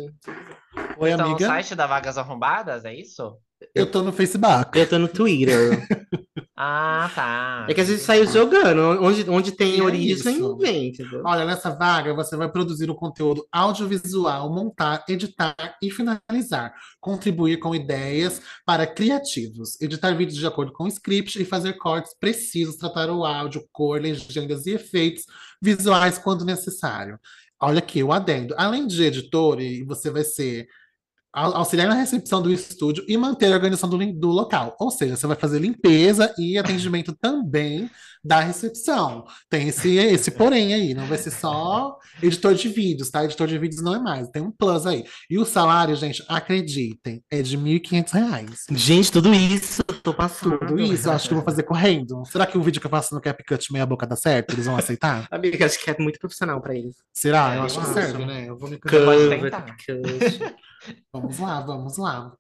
Oi, 0.99 1.11
Estão 1.11 1.27
no 1.29 1.33
amiga. 1.35 1.47
site 1.47 1.75
da 1.75 1.87
Vagas 1.87 2.17
Arrombadas, 2.17 2.85
é 2.87 2.95
isso? 2.95 3.37
Eu 3.75 3.91
tô 3.91 4.03
no 4.03 4.13
Facebook. 4.13 4.79
Eu 4.79 4.89
tô 4.89 4.99
no 4.99 5.09
Twitter. 5.09 5.87
Ah, 6.67 7.11
tá. 7.15 7.67
É 7.69 7.75
que 7.75 7.81
a 7.81 7.85
gente 7.85 8.01
saiu 8.01 8.27
jogando. 8.27 9.03
Onde, 9.03 9.29
onde 9.29 9.53
tem 9.53 9.77
E 9.77 9.81
é 9.81 9.83
origem, 9.83 10.37
isso. 10.37 10.57
vem, 10.57 10.89
entendeu? 10.89 11.23
Olha, 11.25 11.45
nessa 11.45 11.71
vaga 11.71 12.15
você 12.15 12.37
vai 12.37 12.51
produzir 12.51 12.89
o 12.89 12.95
conteúdo 12.95 13.47
audiovisual, 13.53 14.51
montar, 14.51 15.05
editar 15.07 15.55
e 15.83 15.91
finalizar. 15.91 16.73
Contribuir 17.01 17.59
com 17.59 17.75
ideias 17.75 18.41
para 18.65 18.87
criativos. 18.87 19.79
Editar 19.81 20.15
vídeos 20.15 20.39
de 20.39 20.47
acordo 20.47 20.73
com 20.73 20.85
o 20.85 20.89
script 20.89 21.41
e 21.41 21.45
fazer 21.45 21.75
cortes 21.75 22.15
precisos, 22.19 22.77
tratar 22.77 23.11
o 23.11 23.25
áudio, 23.27 23.69
cor, 23.71 24.01
legendas 24.01 24.65
e 24.67 24.71
efeitos 24.71 25.25
visuais 25.61 26.17
quando 26.17 26.47
necessário. 26.47 27.19
Olha 27.61 27.79
aqui, 27.79 28.03
o 28.03 28.13
adendo. 28.13 28.55
Além 28.57 28.87
de 28.87 29.03
editor, 29.03 29.61
e 29.61 29.85
você 29.85 30.11
vai 30.11 30.25
ser 30.25 30.67
auxiliar 31.35 31.89
na 31.89 31.95
recepção 31.95 32.41
do 32.41 32.53
estúdio 32.53 33.05
e 33.09 33.17
manter 33.17 33.53
a 33.53 33.57
organização 33.57 33.89
do, 33.89 33.99
do 34.13 34.29
local. 34.29 34.77
Ou 34.79 34.91
seja, 34.91 35.17
você 35.17 35.27
vai 35.27 35.37
fazer 35.37 35.59
limpeza 35.59 36.33
e 36.39 36.57
atendimento 36.57 37.17
também 37.21 37.91
da 38.25 38.41
recepção. 38.41 39.25
Tem 39.51 39.69
esse, 39.69 39.97
esse 39.97 40.31
porém 40.31 40.73
aí, 40.73 40.95
não 40.95 41.07
vai 41.07 41.19
ser 41.19 41.31
só 41.31 41.99
editor 42.23 42.55
de 42.55 42.69
vídeos, 42.69 43.11
tá? 43.11 43.25
Editor 43.25 43.47
de 43.47 43.59
vídeos 43.59 43.83
não 43.83 43.95
é 43.95 43.99
mais, 43.99 44.29
tem 44.31 44.41
um 44.41 44.51
plus 44.51 44.87
aí. 44.87 45.05
E 45.29 45.39
o 45.39 45.45
salário, 45.45 45.95
gente, 45.95 46.25
acreditem, 46.27 47.23
é 47.31 47.43
de 47.43 47.59
1.500 47.59 48.13
reais. 48.13 48.65
Gente, 48.71 49.13
tudo 49.13 49.35
isso 49.35 49.83
eu 49.87 50.01
tô 50.01 50.15
passando. 50.15 50.59
Tudo 50.59 50.81
isso, 50.81 51.09
eu 51.09 51.13
acho 51.13 51.29
que 51.29 51.35
eu 51.35 51.39
vou 51.39 51.45
fazer 51.45 51.65
correndo. 51.65 52.25
Será 52.27 52.47
que 52.47 52.57
o 52.57 52.63
vídeo 52.63 52.81
que 52.81 52.87
eu 52.87 52.91
faço 52.91 53.15
no 53.15 53.21
CapCut 53.21 53.71
meia 53.73 53.85
boca 53.85 54.07
dá 54.07 54.17
certo? 54.17 54.55
Eles 54.55 54.67
vão 54.67 54.77
aceitar? 54.77 55.27
Amiga, 55.31 55.67
acho 55.67 55.83
que 55.83 55.91
é 55.91 55.97
muito 55.99 56.19
profissional 56.19 56.61
pra 56.63 56.75
eles. 56.75 56.97
Será? 57.13 57.55
É, 57.55 57.59
eu 57.59 57.63
acho 57.65 57.79
eu 57.79 57.83
que 57.83 57.91
acho. 57.91 58.01
serve, 58.01 58.25
né? 58.25 58.49
Eu 58.49 58.57
vou 58.57 58.71
me 58.71 58.79
cut. 58.79 58.91
Vamos 61.13 61.39
lá, 61.39 61.61
vamos 61.61 61.97
lá. 61.97 62.37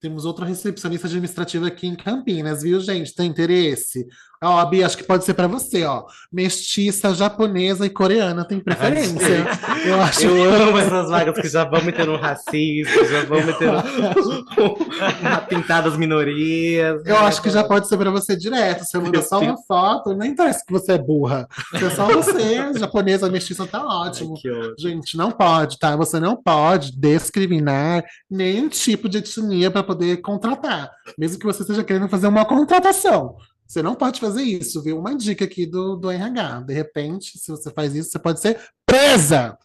Temos 0.00 0.24
outra 0.24 0.46
recepcionista 0.46 1.06
administrativa 1.08 1.66
aqui 1.66 1.86
em 1.86 1.96
Campinas, 1.96 2.62
viu, 2.62 2.80
gente? 2.80 3.14
Tem 3.14 3.28
interesse? 3.28 4.06
Ó, 4.42 4.64
Bia, 4.66 4.86
acho 4.86 4.96
que 4.96 5.02
pode 5.02 5.24
ser 5.24 5.34
para 5.34 5.48
você, 5.48 5.84
ó. 5.84 6.04
Mestiça, 6.32 7.12
japonesa 7.12 7.84
e 7.84 7.90
coreana 7.90 8.44
tem 8.44 8.60
preferência. 8.60 9.46
Eu 9.84 10.00
acho 10.00 10.26
Eu 10.26 10.54
amo 10.68 10.78
essas 10.78 11.08
vagas 11.08 11.40
que 11.40 11.48
já 11.48 11.64
vão 11.64 11.82
metendo 11.82 12.12
um 12.12 12.16
racismo, 12.16 13.04
já 13.04 13.24
vão 13.24 13.44
metendo 13.44 13.78
uma 15.20 15.40
pintada 15.40 15.88
das 15.90 15.98
minorias. 15.98 17.04
Eu 17.04 17.16
acho 17.18 17.42
que 17.42 17.50
já 17.50 17.64
pode 17.64 17.88
ser 17.88 17.96
para 17.96 18.10
você 18.10 18.36
direto. 18.36 18.84
Você 18.84 18.98
manda 18.98 19.22
só 19.22 19.40
uma 19.40 19.56
foto, 19.66 20.14
nem 20.14 20.30
interessa 20.30 20.62
que 20.64 20.72
você 20.72 20.92
é 20.92 20.98
burra. 20.98 21.48
É 21.74 21.90
só 21.90 22.06
você, 22.06 22.78
japonesa, 22.78 23.30
mestiça, 23.30 23.66
tá 23.66 23.84
ótimo. 23.84 24.34
Ai, 24.34 24.40
que 24.40 24.50
ódio. 24.50 24.74
Gente, 24.78 25.16
não 25.16 25.32
pode, 25.32 25.78
tá? 25.78 25.96
Você 25.96 26.20
não 26.20 26.36
pode 26.36 26.92
discriminar 26.92 28.04
nenhum 28.30 28.68
tipo 28.68 29.08
de 29.08 29.18
etnia 29.18 29.70
para 29.70 29.82
poder 29.82 30.18
contratar, 30.18 30.90
mesmo 31.18 31.38
que 31.38 31.46
você 31.46 31.62
esteja 31.62 31.82
querendo 31.82 32.08
fazer 32.08 32.28
uma 32.28 32.44
contratação. 32.44 33.36
Você 33.68 33.82
não 33.82 33.94
pode 33.94 34.18
fazer 34.18 34.42
isso, 34.42 34.82
viu? 34.82 34.98
Uma 34.98 35.14
dica 35.14 35.44
aqui 35.44 35.66
do, 35.66 35.94
do 35.94 36.10
RH. 36.10 36.60
De 36.60 36.72
repente, 36.72 37.38
se 37.38 37.50
você 37.50 37.70
faz 37.70 37.94
isso, 37.94 38.10
você 38.10 38.18
pode 38.18 38.40
ser 38.40 38.58
presa! 38.86 39.58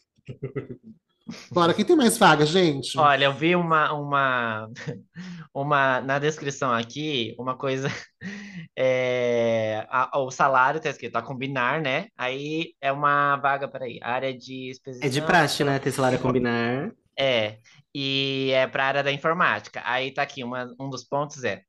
Bora, 1.49 1.73
quem 1.73 1.85
tem 1.85 1.95
mais 1.95 2.17
vaga, 2.17 2.45
gente? 2.45 2.99
Olha, 2.99 3.25
eu 3.25 3.33
vi 3.33 3.55
uma, 3.55 3.93
uma, 3.93 4.69
uma 5.55 6.01
na 6.01 6.19
descrição 6.19 6.73
aqui, 6.73 7.33
uma 7.39 7.55
coisa. 7.57 7.87
é, 8.77 9.87
a- 9.89 10.19
o 10.19 10.29
salário 10.29 10.81
tá 10.81 10.89
escrito 10.89 11.15
a 11.15 11.21
combinar, 11.21 11.81
né? 11.81 12.07
Aí 12.17 12.73
é 12.81 12.91
uma 12.91 13.37
vaga, 13.37 13.69
peraí, 13.69 13.99
área 14.01 14.37
de 14.37 14.69
exposição. 14.69 15.07
É 15.07 15.09
de 15.09 15.21
praxe, 15.21 15.63
né? 15.63 15.79
Ter 15.79 15.91
salário 15.91 16.19
a 16.19 16.21
combinar. 16.21 16.91
É, 17.17 17.59
e 17.95 18.51
é 18.51 18.67
para 18.67 18.83
a 18.83 18.87
área 18.87 19.03
da 19.03 19.11
informática. 19.11 19.81
Aí 19.85 20.11
tá 20.13 20.23
aqui, 20.23 20.43
uma, 20.43 20.75
um 20.77 20.89
dos 20.89 21.05
pontos 21.05 21.45
é: 21.45 21.61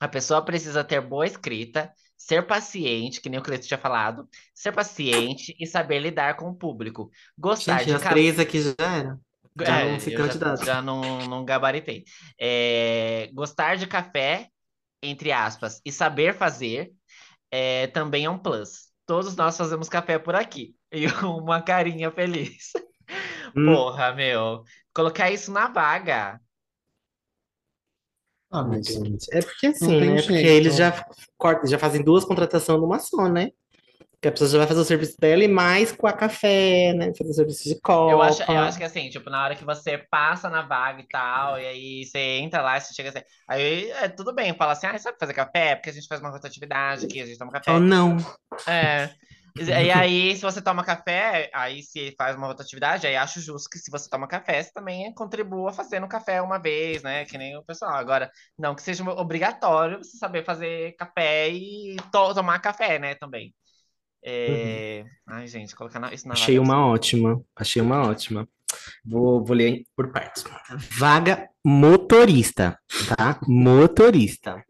a 0.00 0.08
pessoa 0.08 0.44
precisa 0.44 0.84
ter 0.84 1.00
boa 1.00 1.26
escrita, 1.26 1.92
ser 2.16 2.46
paciente, 2.46 3.20
que 3.20 3.28
nem 3.28 3.38
o 3.38 3.42
Cleiton 3.42 3.66
tinha 3.66 3.78
falado, 3.78 4.28
ser 4.54 4.72
paciente 4.72 5.54
e 5.58 5.66
saber 5.66 6.00
lidar 6.00 6.36
com 6.36 6.48
o 6.48 6.54
público. 6.54 7.10
Gostar 7.36 7.78
Gente, 7.78 7.88
de 7.88 7.94
as 7.94 8.02
três 8.02 8.38
aqui 8.38 8.60
já 8.60 8.74
era. 8.78 9.20
Já 9.60 9.80
É, 9.80 9.92
não 9.92 10.00
se 10.00 10.10
já, 10.10 10.56
já 10.56 10.82
não, 10.82 11.00
não 11.26 11.44
gabaritei. 11.44 12.04
É, 12.40 13.30
gostar 13.32 13.76
de 13.76 13.86
café, 13.86 14.48
entre 15.02 15.32
aspas, 15.32 15.80
e 15.84 15.90
saber 15.90 16.34
fazer 16.34 16.92
é, 17.50 17.86
também 17.88 18.24
é 18.24 18.30
um 18.30 18.38
plus. 18.38 18.88
Todos 19.06 19.34
nós 19.36 19.56
fazemos 19.56 19.88
café 19.88 20.18
por 20.18 20.34
aqui. 20.34 20.74
E 20.92 21.06
uma 21.24 21.62
carinha 21.62 22.10
feliz. 22.10 22.72
Hum. 23.56 23.74
Porra, 23.74 24.12
meu. 24.12 24.62
Colocar 24.94 25.30
isso 25.30 25.50
na 25.52 25.68
vaga. 25.68 26.40
Ah, 28.50 28.60
Ai, 28.60 28.66
mas- 28.68 28.86
gente. 28.86 29.26
É 29.32 29.42
porque 29.42 29.66
assim, 29.68 29.86
tem 29.86 30.10
né? 30.14 30.22
Porque 30.22 30.34
eles 30.34 30.76
já 30.76 31.04
cortam, 31.36 31.66
já 31.68 31.78
fazem 31.78 32.02
duas 32.02 32.24
contratações 32.24 32.80
numa 32.80 32.98
só, 32.98 33.28
né? 33.28 33.50
Que 34.20 34.26
a 34.26 34.32
pessoa 34.32 34.50
já 34.50 34.58
vai 34.58 34.66
fazer 34.66 34.80
o 34.80 34.84
serviço 34.84 35.16
dela 35.20 35.44
e 35.44 35.48
mais 35.48 35.92
com 35.92 36.06
a 36.08 36.12
café, 36.12 36.92
né? 36.92 37.12
Fazer 37.16 37.30
o 37.30 37.34
serviço 37.34 37.68
de 37.68 37.80
copa. 37.80 38.10
Eu 38.10 38.20
acho, 38.20 38.42
eu 38.42 38.58
acho 38.58 38.76
que 38.78 38.82
assim, 38.82 39.08
tipo, 39.10 39.30
na 39.30 39.44
hora 39.44 39.54
que 39.54 39.64
você 39.64 39.98
passa 40.10 40.48
na 40.48 40.62
vaga 40.62 41.00
e 41.00 41.06
tal, 41.06 41.56
e 41.60 41.64
aí 41.64 42.04
você 42.04 42.18
entra 42.18 42.60
lá, 42.60 42.80
você 42.80 42.92
chega 42.94 43.10
assim, 43.10 43.20
aí 43.46 43.90
é 43.92 44.08
tudo 44.08 44.34
bem, 44.34 44.52
fala 44.54 44.72
assim, 44.72 44.88
ah, 44.88 44.98
sabe 44.98 45.18
fazer 45.20 45.34
café? 45.34 45.76
Porque 45.76 45.90
a 45.90 45.92
gente 45.92 46.08
faz 46.08 46.20
uma 46.20 46.30
rotatividade 46.30 47.06
aqui, 47.06 47.20
a 47.20 47.26
gente 47.26 47.38
toma 47.38 47.52
café. 47.52 47.70
Oh, 47.70 47.78
não. 47.78 48.16
É. 48.66 49.08
E 49.66 49.90
aí, 49.90 50.36
se 50.36 50.42
você 50.42 50.62
toma 50.62 50.84
café, 50.84 51.50
aí 51.54 51.82
se 51.82 52.14
faz 52.16 52.36
uma 52.36 52.46
rotatividade, 52.46 53.06
aí 53.06 53.16
acho 53.16 53.40
justo 53.40 53.68
que 53.70 53.78
se 53.78 53.90
você 53.90 54.08
toma 54.08 54.28
café, 54.28 54.62
você 54.62 54.70
também 54.72 55.12
contribua 55.14 55.72
fazendo 55.72 56.06
café 56.08 56.40
uma 56.42 56.58
vez, 56.58 57.02
né? 57.02 57.24
Que 57.24 57.36
nem 57.38 57.56
o 57.56 57.64
pessoal. 57.64 57.94
Agora, 57.94 58.30
não 58.58 58.74
que 58.74 58.82
seja 58.82 59.02
obrigatório 59.04 59.98
você 59.98 60.16
saber 60.16 60.44
fazer 60.44 60.94
café 60.96 61.48
e 61.50 61.96
to- 62.12 62.34
tomar 62.34 62.58
café, 62.60 62.98
né, 62.98 63.14
também. 63.14 63.54
É... 64.24 65.04
Ai, 65.26 65.46
gente, 65.46 65.74
colocar 65.76 66.00
na- 66.00 66.12
isso 66.12 66.26
na 66.26 66.34
Achei 66.34 66.58
uma 66.58 66.86
ótima. 66.86 67.40
Achei 67.56 67.80
uma 67.82 68.02
ótima. 68.08 68.48
Vou, 69.04 69.44
vou 69.44 69.56
ler 69.56 69.82
por 69.96 70.12
partes. 70.12 70.44
Vaga 70.90 71.48
motorista, 71.64 72.78
tá? 73.16 73.38
Motorista. 73.46 74.62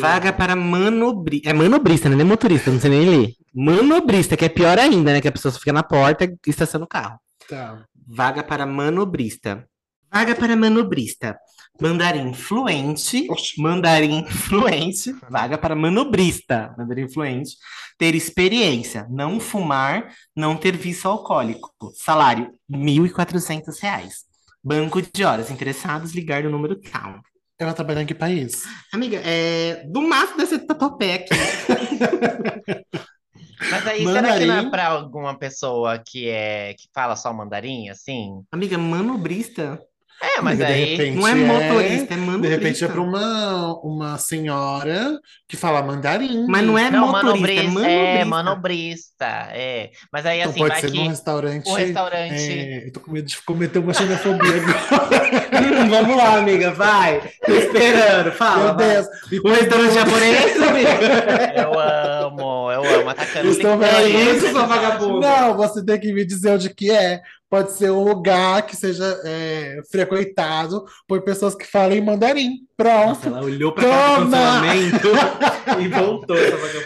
Vaga 0.00 0.32
para 0.32 0.54
manobrista. 0.54 1.50
É 1.50 1.52
manobrista, 1.52 2.08
né? 2.08 2.16
Não 2.16 2.22
é 2.22 2.28
motorista, 2.28 2.70
não 2.70 2.80
sei 2.80 2.90
nem 2.90 3.08
ler. 3.08 3.41
Manobrista, 3.54 4.36
que 4.36 4.44
é 4.44 4.48
pior 4.48 4.78
ainda, 4.78 5.12
né? 5.12 5.20
Que 5.20 5.28
a 5.28 5.32
pessoa 5.32 5.52
só 5.52 5.58
fica 5.58 5.72
na 5.72 5.82
porta 5.82 6.24
e 6.24 6.36
estaciona 6.46 6.84
o 6.84 6.88
carro. 6.88 7.18
tá. 7.48 7.84
Vaga 8.04 8.42
para 8.42 8.66
manobrista. 8.66 9.66
Vaga 10.12 10.34
para 10.34 10.56
manobrista. 10.56 11.38
Mandarim 11.80 12.34
fluente. 12.34 13.26
Oxi. 13.30 13.60
Mandarim 13.60 14.26
fluente. 14.26 15.14
Vaga 15.30 15.56
para 15.56 15.74
manobrista. 15.74 16.74
Mandarim 16.76 17.08
fluente. 17.08 17.56
Ter 17.96 18.14
experiência. 18.14 19.06
Não 19.08 19.40
fumar. 19.40 20.12
Não 20.36 20.56
ter 20.56 20.76
vício 20.76 21.08
alcoólico. 21.08 21.70
Salário: 21.94 22.50
1.400 22.70 23.80
reais. 23.80 24.24
Banco 24.62 25.00
de 25.00 25.24
horas. 25.24 25.50
Interessados, 25.50 26.12
ligar 26.12 26.42
no 26.42 26.50
número 26.50 26.78
tal. 26.78 27.20
Ela 27.58 27.72
trabalha 27.72 28.02
em 28.02 28.06
que 28.06 28.14
país? 28.14 28.64
Amiga, 28.92 29.20
é... 29.24 29.84
do 29.86 30.02
máximo 30.02 30.44
ser 30.46 30.66
tatuapé 30.66 31.14
aqui. 31.14 31.28
Mas 33.70 33.86
aí, 33.86 34.04
será 34.04 34.38
que 34.38 34.44
não 34.46 34.54
é 34.54 34.56
Mandarim. 34.56 34.70
pra 34.70 34.86
alguma 34.88 35.38
pessoa 35.38 35.98
que 35.98 36.28
é 36.28 36.74
que 36.74 36.88
fala 36.92 37.16
só 37.16 37.32
mandarim, 37.32 37.88
assim? 37.88 38.42
Amiga, 38.50 38.76
manobrista. 38.78 39.80
É, 40.22 40.40
mas 40.40 40.56
de 40.56 40.64
aí. 40.64 40.84
repente 40.96 41.16
Não 41.18 41.26
é 41.26 41.34
motorista, 41.34 42.14
é 42.14 42.16
De 42.16 42.22
manobrista. 42.22 42.56
repente 42.56 42.84
é 42.84 42.88
para 42.88 43.00
uma, 43.00 43.80
uma 43.82 44.18
senhora 44.18 45.18
que 45.48 45.56
fala 45.56 45.82
mandarim. 45.82 46.46
Mas 46.48 46.64
não 46.64 46.78
é 46.78 46.90
Não, 46.90 47.08
motorista, 47.08 47.50
é 47.50 47.66
manobrista. 47.66 47.88
É, 47.90 48.24
manobrista. 48.24 48.26
manobrista. 48.26 49.48
É. 49.52 49.90
Mas 50.12 50.24
aí, 50.26 50.38
Então 50.38 50.50
assim, 50.50 50.58
pode 50.60 50.70
vai 50.72 50.80
ser 50.80 50.90
que 50.92 50.98
num 50.98 51.08
restaurante. 51.08 51.68
o 51.68 51.74
restaurante. 51.74 52.34
É, 52.52 52.86
eu 52.86 52.92
tô 52.92 53.00
com 53.00 53.10
medo 53.12 53.26
de 53.26 53.42
cometer 53.42 53.78
uma 53.80 53.92
xenofobia 53.92 54.52
agora. 54.62 55.84
Hum, 55.84 55.88
Vamos 55.90 56.16
lá, 56.16 56.38
amiga, 56.38 56.70
vai. 56.70 57.20
Tô 57.44 57.52
esperando, 57.52 58.32
fala. 58.32 58.74
Meu. 58.74 58.76
Deus. 58.76 59.06
O 59.44 59.48
restaurante 59.48 59.94
japonês, 59.94 60.62
amiga? 60.62 61.52
Eu 61.62 61.78
amo, 61.78 62.70
eu 62.72 63.00
amo. 63.00 63.10
Atacando 63.10 63.48
Estou 63.48 63.76
tem 63.78 63.88
vendo 64.12 64.36
isso, 64.36 64.50
sua 64.50 64.66
vagabunda. 64.66 65.28
Não, 65.28 65.56
você 65.56 65.84
tem 65.84 65.98
que 66.00 66.12
me 66.12 66.24
dizer 66.24 66.52
onde 66.52 66.72
que 66.74 66.90
é. 66.90 67.20
Pode 67.52 67.72
ser 67.72 67.90
um 67.90 68.02
lugar 68.02 68.62
que 68.62 68.74
seja 68.74 69.20
é, 69.26 69.78
frequentado 69.90 70.86
por 71.06 71.20
pessoas 71.20 71.54
que 71.54 71.66
falem 71.66 72.00
mandarim. 72.00 72.60
Pronto. 72.74 73.08
Nossa, 73.08 73.28
ela 73.28 73.44
olhou 73.44 73.74
do 73.74 73.80
Toma! 73.82 74.30
cancelamento 74.30 75.08
e 75.78 75.88
voltou. 75.88 76.36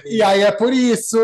E 0.04 0.20
aí 0.24 0.42
é 0.42 0.50
por 0.50 0.72
isso. 0.72 1.16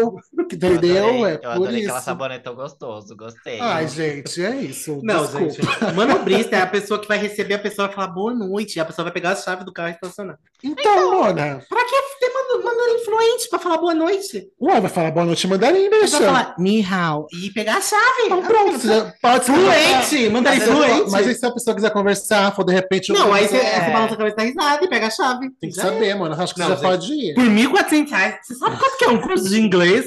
Que, 0.49 0.55
Eu 0.65 0.75
entendeu? 0.75 1.05
adorei, 1.09 1.25
é 1.25 1.35
eu 1.35 1.39
por 1.41 1.49
adorei 1.51 1.81
isso. 1.81 2.01
sabonetou 2.03 2.55
gostoso, 2.55 3.17
gostei. 3.17 3.59
Ai, 3.59 3.89
gente, 3.89 4.41
é 4.45 4.55
isso. 4.55 5.01
Não, 5.03 5.23
Desculpa. 5.25 5.51
gente. 5.51 5.95
Manobrista 5.97 6.55
é 6.55 6.61
a 6.63 6.67
pessoa 6.69 7.01
que 7.01 7.09
vai 7.09 7.19
receber, 7.19 7.55
a 7.55 7.59
pessoa 7.59 7.89
vai 7.89 7.97
falar 7.97 8.09
boa 8.15 8.33
noite, 8.33 8.77
e 8.77 8.81
a 8.81 8.85
pessoa 8.85 9.03
vai 9.03 9.13
pegar 9.13 9.31
a 9.31 9.37
chave 9.37 9.65
do 9.65 9.73
carro 9.73 9.89
e 9.89 9.93
estacionar. 9.93 10.39
Então, 10.63 11.21
Mona. 11.21 11.61
Pra 11.69 11.85
que 11.85 12.03
ter 12.21 12.32
mando, 12.59 12.65
mando 12.65 12.99
influente 13.01 13.49
pra 13.49 13.59
falar 13.59 13.79
boa 13.79 13.95
noite? 13.95 14.49
Ué, 14.61 14.81
vai 14.81 14.91
falar 14.91 15.11
boa 15.11 15.25
noite 15.27 15.47
mandarim, 15.47 15.89
Você 15.89 16.01
bicha. 16.01 16.19
vai 16.19 16.27
falar 16.27 16.55
ni 16.59 16.83
hao 16.85 17.27
e 17.33 17.51
pegar 17.51 17.77
a 17.77 17.81
chave. 17.81 18.23
Então 18.27 18.43
pronto, 18.43 18.79
você 18.79 18.89
já 18.89 19.13
pode 19.23 19.45
ser 19.45 19.53
Fluente, 19.53 20.29
mandarim 20.31 20.59
Mas, 20.59 20.69
fluente. 20.69 21.11
mas 21.11 21.27
aí 21.29 21.35
se 21.35 21.47
a 21.47 21.51
pessoa 21.51 21.75
quiser 21.77 21.91
conversar, 21.91 22.55
for 22.55 22.65
de 22.65 22.73
repente. 22.73 23.13
Não, 23.13 23.33
aí 23.33 23.47
você, 23.49 23.57
É. 23.57 23.85
você 23.85 23.91
balança 23.91 24.15
a 24.15 24.17
cabeça 24.17 24.37
da 24.37 24.43
risada 24.43 24.85
e 24.85 24.89
pega 24.89 25.07
a 25.07 25.11
chave. 25.11 25.51
Tem 25.61 25.71
que 25.71 25.77
Já 25.77 25.83
é. 25.83 25.87
saber, 25.87 26.15
mano. 26.15 26.35
Acho 26.41 26.55
que 26.55 26.61
Não, 26.61 26.69
você 26.69 26.75
já 26.77 26.81
pode 26.81 27.13
ir. 27.13 27.35
Por 27.35 27.45
1.400 27.45 28.11
reais. 28.11 28.37
Você 28.43 28.55
sabe 28.55 28.77
quanto 28.79 28.99
que 28.99 29.05
é 29.05 29.09
um 29.09 29.21
curso 29.21 29.49
de 29.49 29.61
inglês? 29.61 30.07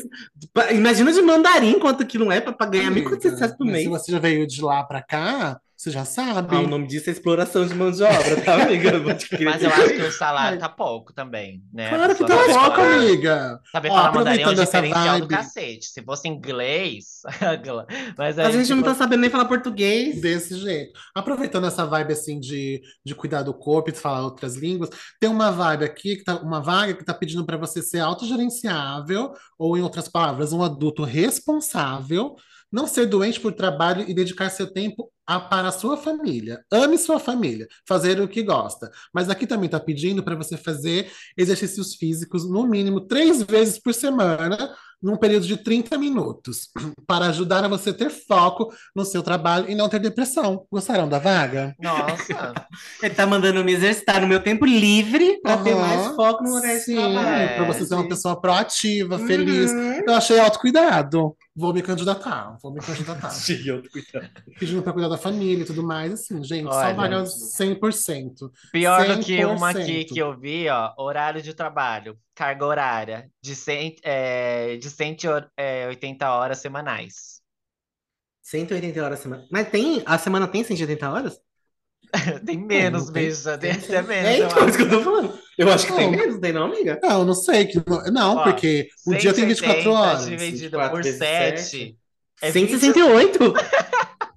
Imagina 0.71 1.12
de 1.12 1.21
mandarim 1.21 1.79
quanto 1.79 2.05
que 2.05 2.17
não 2.17 2.31
é 2.31 2.39
pra, 2.39 2.53
pra 2.53 2.67
ganhar 2.67 2.91
1.400 2.91 3.38
reais 3.38 3.51
por 3.55 3.65
Mas 3.65 3.71
mês. 3.73 3.84
Se 3.84 3.89
você 3.89 4.12
já 4.12 4.19
veio 4.19 4.47
de 4.47 4.62
lá 4.62 4.84
pra 4.84 5.01
cá, 5.01 5.60
você 5.86 5.91
já 5.91 6.04
sabe. 6.04 6.56
Ah, 6.56 6.62
o 6.62 6.67
nome 6.67 6.88
disso 6.88 7.10
é 7.10 7.13
exploração 7.13 7.65
de 7.65 7.76
mão 7.76 7.91
de 7.91 8.02
obra, 8.02 8.41
tá, 8.41 8.63
amiga? 8.63 9.00
Mas 9.00 9.62
eu 9.62 9.69
acho 9.69 9.89
que 9.89 10.02
o 10.02 10.12
salário 10.12 10.58
tá 10.58 10.67
pouco 10.67 11.13
também, 11.13 11.62
né? 11.71 11.89
Claro 11.89 12.15
que 12.15 12.26
tá 12.26 12.36
pouco, 12.36 12.52
falar- 12.52 12.95
amiga. 12.95 13.62
Saber 13.71 13.89
Ó, 13.91 13.93
falar 13.93 14.12
mandarim 14.13 14.41
é 14.41 14.48
um 14.48 14.50
aproveitando 14.50 14.60
essa 14.63 14.82
diferencial 14.82 15.19
do 15.19 15.28
cacete. 15.28 15.86
Se 15.86 16.02
fosse 16.02 16.28
inglês. 16.28 17.21
mas 18.17 18.39
A 18.39 18.50
gente 18.50 18.69
não 18.71 18.78
tipo, 18.78 18.89
tá 18.89 18.95
sabendo 18.95 19.21
nem 19.21 19.30
falar 19.30 19.45
português. 19.45 20.19
Desse 20.19 20.58
jeito. 20.58 21.00
Aproveitando 21.13 21.67
essa 21.67 21.86
vibe 21.86 22.13
assim 22.13 22.39
de, 22.39 22.82
de 23.06 23.13
cuidar 23.13 23.43
do 23.43 23.54
corpo 23.54 23.89
e 23.89 23.93
de 23.93 24.00
falar 24.00 24.24
outras 24.24 24.56
línguas, 24.56 24.89
tem 25.19 25.30
uma 25.30 25.52
vibe 25.52 25.86
aqui, 25.86 26.15
que 26.15 26.24
tá, 26.24 26.38
uma 26.38 26.60
vaga 26.62 26.95
que 26.95 27.06
tá 27.06 27.13
pedindo 27.13 27.45
para 27.45 27.58
você 27.58 27.84
ser 27.84 28.00
autogerenciável, 28.00 29.34
ou 29.58 29.78
em 29.78 29.82
outras 29.82 30.08
palavras, 30.08 30.52
um 30.52 30.63
adulto 30.63 31.04
responsável, 31.04 32.36
não 32.75 32.88
ser 32.88 33.05
doente 33.05 33.39
por 33.39 33.53
trabalho 33.53 34.03
e 34.05 34.13
dedicar 34.13 34.49
seu 34.49 34.67
tempo 34.67 35.09
a, 35.25 35.39
para 35.39 35.69
a 35.69 35.71
sua 35.71 35.95
família. 35.95 36.61
Ame 36.69 36.97
sua 36.97 37.21
família, 37.21 37.69
fazer 37.88 38.19
o 38.19 38.27
que 38.27 38.43
gosta. 38.43 38.91
Mas 39.13 39.29
aqui 39.29 39.47
também 39.47 39.69
tá 39.69 39.79
pedindo 39.79 40.21
para 40.21 40.35
você 40.35 40.57
fazer 40.57 41.09
exercícios 41.38 41.95
físicos 41.95 42.47
no 42.47 42.67
mínimo 42.67 42.99
três 42.99 43.41
vezes 43.41 43.79
por 43.79 43.93
semana, 43.93 44.75
num 45.01 45.15
período 45.15 45.47
de 45.47 45.55
30 45.55 45.97
minutos, 45.97 46.69
para 47.07 47.27
ajudar 47.27 47.63
a 47.63 47.69
você 47.69 47.93
ter 47.93 48.09
foco 48.09 48.69
no 48.93 49.05
seu 49.05 49.23
trabalho 49.23 49.69
e 49.69 49.73
não 49.73 49.88
ter 49.88 49.99
depressão. 49.99 50.65
Gostaram 50.69 51.07
da 51.07 51.17
vaga? 51.17 51.73
Nossa. 51.79 52.53
Ele 53.01 53.15
tá 53.15 53.25
mandando 53.25 53.63
me 53.63 53.71
exercitar 53.71 54.19
no 54.19 54.27
meu 54.27 54.43
tempo 54.43 54.65
livre 54.65 55.39
para 55.41 55.57
ter 55.57 55.71
Aham. 55.71 55.81
mais 55.81 56.15
foco 56.15 56.43
no 56.43 56.55
horário 56.55 56.81
Sim, 56.81 56.95
para 57.55 57.63
você 57.67 57.85
ser 57.85 57.95
uma 57.95 58.07
pessoa 58.07 58.39
proativa, 58.39 59.17
feliz. 59.17 59.71
Uhum. 59.71 60.04
Eu 60.08 60.13
achei 60.13 60.37
autocuidado. 60.39 61.37
Vou 61.58 61.73
me 61.73 61.81
candidatar, 61.81 62.58
vou 62.62 62.73
me 62.73 62.81
candidatar. 62.81 63.27
Achei 63.29 63.69
autocuidado. 63.69 64.29
Pedindo 64.60 64.83
para 64.83 64.91
cuidar 64.91 65.08
da 65.08 65.17
família 65.17 65.63
e 65.63 65.65
tudo 65.65 65.81
mais, 65.83 66.12
assim, 66.12 66.43
gente, 66.43 66.67
Olha. 66.67 66.89
só 66.89 66.93
vaga 66.93 67.23
100%. 67.23 68.51
Pior 68.73 69.08
do 69.08 69.23
que 69.23 69.45
uma 69.45 69.73
100%. 69.73 69.81
aqui 69.81 70.03
que 70.03 70.19
eu 70.19 70.37
vi, 70.37 70.67
ó, 70.67 70.93
horário 70.97 71.41
de 71.41 71.53
trabalho, 71.53 72.19
carga 72.35 72.65
horária, 72.65 73.31
de, 73.41 73.56
cem, 73.56 73.95
é, 74.03 74.75
de 74.75 74.89
180 74.89 76.29
horas 76.29 76.60
semanais. 76.60 77.41
180 78.41 79.03
horas 79.03 79.19
a 79.19 79.23
semana. 79.23 79.47
Mas 79.49 79.69
tem, 79.69 80.03
a 80.06 80.17
semana 80.17 80.47
tem 80.47 80.63
180 80.63 81.10
horas? 81.10 81.39
Tem 82.45 82.58
menos, 82.58 83.06
não 83.08 83.13
tem- 83.13 83.29
tem 83.31 83.58
Tem- 83.60 83.71
até 83.71 84.01
menos. 84.01 84.25
É, 84.29 84.39
eu 84.41 84.45
então, 84.47 84.58
acho. 84.60 84.69
isso 84.69 84.77
que 84.77 84.83
eu 84.83 84.89
tô 84.89 85.01
falando. 85.01 85.39
Eu 85.58 85.71
acho 85.71 85.87
que 85.87 85.93
tem 85.93 86.06
Não. 86.12 86.17
menos, 86.17 86.33
não 86.35 86.41
tem 86.41 86.53
não, 86.53 86.63
amiga? 86.65 86.99
Não, 87.01 87.25
não 87.25 87.33
sei. 87.33 87.65
Que, 87.65 87.81
não, 88.12 88.35
Ó, 88.37 88.43
porque 88.43 88.89
o 89.08 89.13
dia 89.15 89.33
tem 89.33 89.45
24 89.47 89.91
horas. 89.91 90.21
180 90.23 90.37
dividido 90.45 90.77
24 90.77 90.91
por 90.91 91.03
vezes 91.03 91.17
7 91.19 91.62
sete. 91.62 91.97
é 92.41 92.51
20 92.51 92.69
168? 92.71 93.53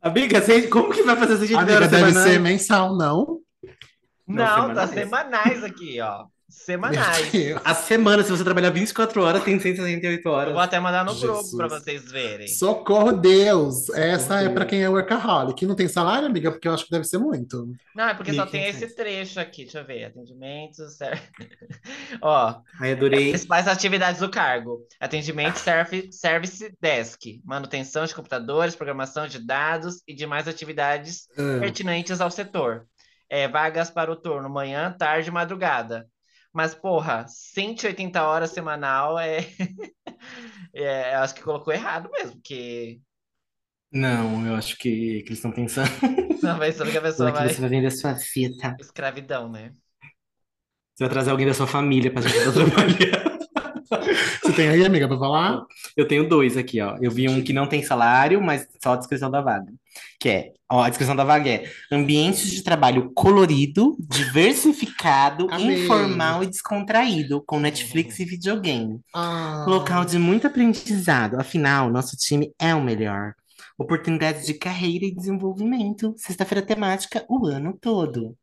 Amiga, 0.00 0.40
você- 0.40 0.62
como 0.68 0.92
que 0.92 1.02
vai 1.02 1.16
fazer 1.16 1.36
180 1.38 1.60
Amiga, 1.60 1.80
deve 1.88 1.96
semanais? 2.12 2.32
ser 2.32 2.40
mensal, 2.40 2.96
não? 2.96 3.40
Não, 4.26 4.68
Não, 4.68 4.74
tá 4.74 4.86
semanais 4.86 5.64
aqui, 5.64 6.00
ó. 6.00 6.26
Semanais. 6.48 7.30
A 7.64 7.74
semana, 7.74 8.22
se 8.22 8.30
você 8.30 8.42
trabalhar 8.42 8.70
24 8.70 9.22
horas, 9.22 9.44
tem 9.44 9.60
168 9.60 10.26
Eu 10.26 10.32
horas. 10.32 10.52
vou 10.52 10.62
até 10.62 10.80
mandar 10.80 11.04
no 11.04 11.14
grupo 11.14 11.56
pra 11.56 11.68
vocês 11.68 12.10
verem. 12.10 12.48
Socorro, 12.48 13.12
Deus! 13.12 13.90
Essa 13.90 14.36
é 14.40 14.42
Deus. 14.44 14.54
pra 14.54 14.64
quem 14.64 14.82
é 14.82 14.88
workaholic. 14.88 15.66
Não 15.66 15.74
tem 15.76 15.86
salário, 15.88 16.26
amiga? 16.26 16.50
Porque 16.50 16.66
eu 16.66 16.72
acho 16.72 16.84
que 16.84 16.90
deve 16.90 17.04
ser 17.04 17.18
muito. 17.18 17.70
Não, 17.94 18.08
é 18.08 18.14
porque 18.14 18.32
só 18.32 18.46
tem 18.46 18.62
quinhentos. 18.62 18.82
esse 18.82 18.94
trecho 18.96 19.38
aqui. 19.40 19.62
Deixa 19.64 19.80
eu 19.80 19.84
ver. 19.86 20.04
Atendimento, 20.04 20.88
ser... 20.88 21.20
Ó, 22.22 22.60
Ai, 22.80 22.92
adorei. 22.92 23.28
principais 23.30 23.68
atividades 23.68 24.20
do 24.20 24.30
cargo. 24.30 24.80
Atendimento, 24.98 25.56
serve- 25.56 26.08
service 26.12 26.72
desk. 26.80 27.40
Manutenção 27.44 28.04
de 28.06 28.14
computadores, 28.14 28.74
programação 28.74 29.26
de 29.26 29.38
dados 29.38 30.02
e 30.08 30.14
demais 30.14 30.48
atividades 30.48 31.28
Ah, 31.36 31.58
pertinentes 31.60 32.20
ao 32.20 32.30
setor. 32.30 32.86
É, 33.30 33.46
vagas 33.46 33.90
para 33.90 34.10
o 34.10 34.16
turno 34.16 34.48
manhã, 34.48 34.94
tarde 34.98 35.28
e 35.28 35.32
madrugada. 35.32 36.06
Mas, 36.52 36.74
porra, 36.74 37.26
180 37.28 38.22
horas 38.22 38.50
semanal 38.50 39.18
é... 39.18 39.38
é. 40.74 41.14
eu 41.14 41.18
Acho 41.20 41.34
que 41.34 41.42
colocou 41.42 41.72
errado 41.72 42.10
mesmo, 42.10 42.36
porque 42.36 43.00
Não, 43.92 44.46
eu 44.46 44.54
acho 44.54 44.76
que, 44.76 45.22
que 45.22 45.28
eles 45.28 45.38
estão 45.38 45.52
pensando 45.52 45.90
não 46.42 46.58
vai 46.58 46.72
ser 46.72 46.90
que 46.90 46.98
a 46.98 47.02
pessoa 47.02 47.32
que 47.32 47.38
vai. 47.38 47.48
você 47.48 47.60
vai 47.60 47.70
vender 47.70 47.90
sua 47.90 48.14
fita. 48.16 48.76
Escravidão, 48.80 49.48
né? 49.50 49.72
Você 50.94 51.04
vai 51.04 51.08
trazer 51.08 51.30
alguém 51.30 51.46
da 51.46 51.54
sua 51.54 51.66
família 51.66 52.10
pra 52.10 52.22
gente 52.22 52.34
trabalhar. 52.52 53.28
Você 54.42 54.52
tem 54.52 54.68
aí, 54.68 54.84
amiga, 54.84 55.08
pra 55.08 55.18
falar? 55.18 55.64
Eu 55.96 56.06
tenho 56.06 56.28
dois 56.28 56.56
aqui, 56.58 56.80
ó. 56.80 56.98
Eu 57.00 57.10
vi 57.10 57.28
um 57.28 57.42
que 57.42 57.54
não 57.54 57.66
tem 57.66 57.82
salário, 57.82 58.42
mas 58.42 58.68
só 58.82 58.92
a 58.92 58.96
descrição 58.96 59.30
da 59.30 59.40
vaga. 59.40 59.72
Que 60.20 60.28
é, 60.28 60.52
ó, 60.70 60.82
a 60.82 60.88
descrição 60.88 61.14
da 61.14 61.24
vaga 61.24 61.48
é 61.48 61.70
ambiente 61.92 62.50
de 62.50 62.62
trabalho 62.62 63.10
colorido, 63.14 63.96
diversificado, 64.00 65.46
Amei. 65.52 65.84
informal 65.84 66.42
e 66.42 66.46
descontraído, 66.46 67.42
com 67.46 67.60
Netflix 67.60 68.18
e 68.18 68.24
videogame. 68.24 69.00
Ah, 69.14 69.64
Local 69.68 70.04
de 70.04 70.18
muito 70.18 70.46
aprendizado, 70.46 71.40
afinal, 71.40 71.90
nosso 71.90 72.16
time 72.16 72.52
é 72.58 72.74
o 72.74 72.82
melhor. 72.82 73.34
Oportunidades 73.78 74.44
de 74.44 74.54
carreira 74.54 75.04
e 75.04 75.14
desenvolvimento. 75.14 76.12
Sexta-feira 76.16 76.66
temática 76.66 77.24
o 77.28 77.46
ano 77.46 77.76
todo. 77.80 78.36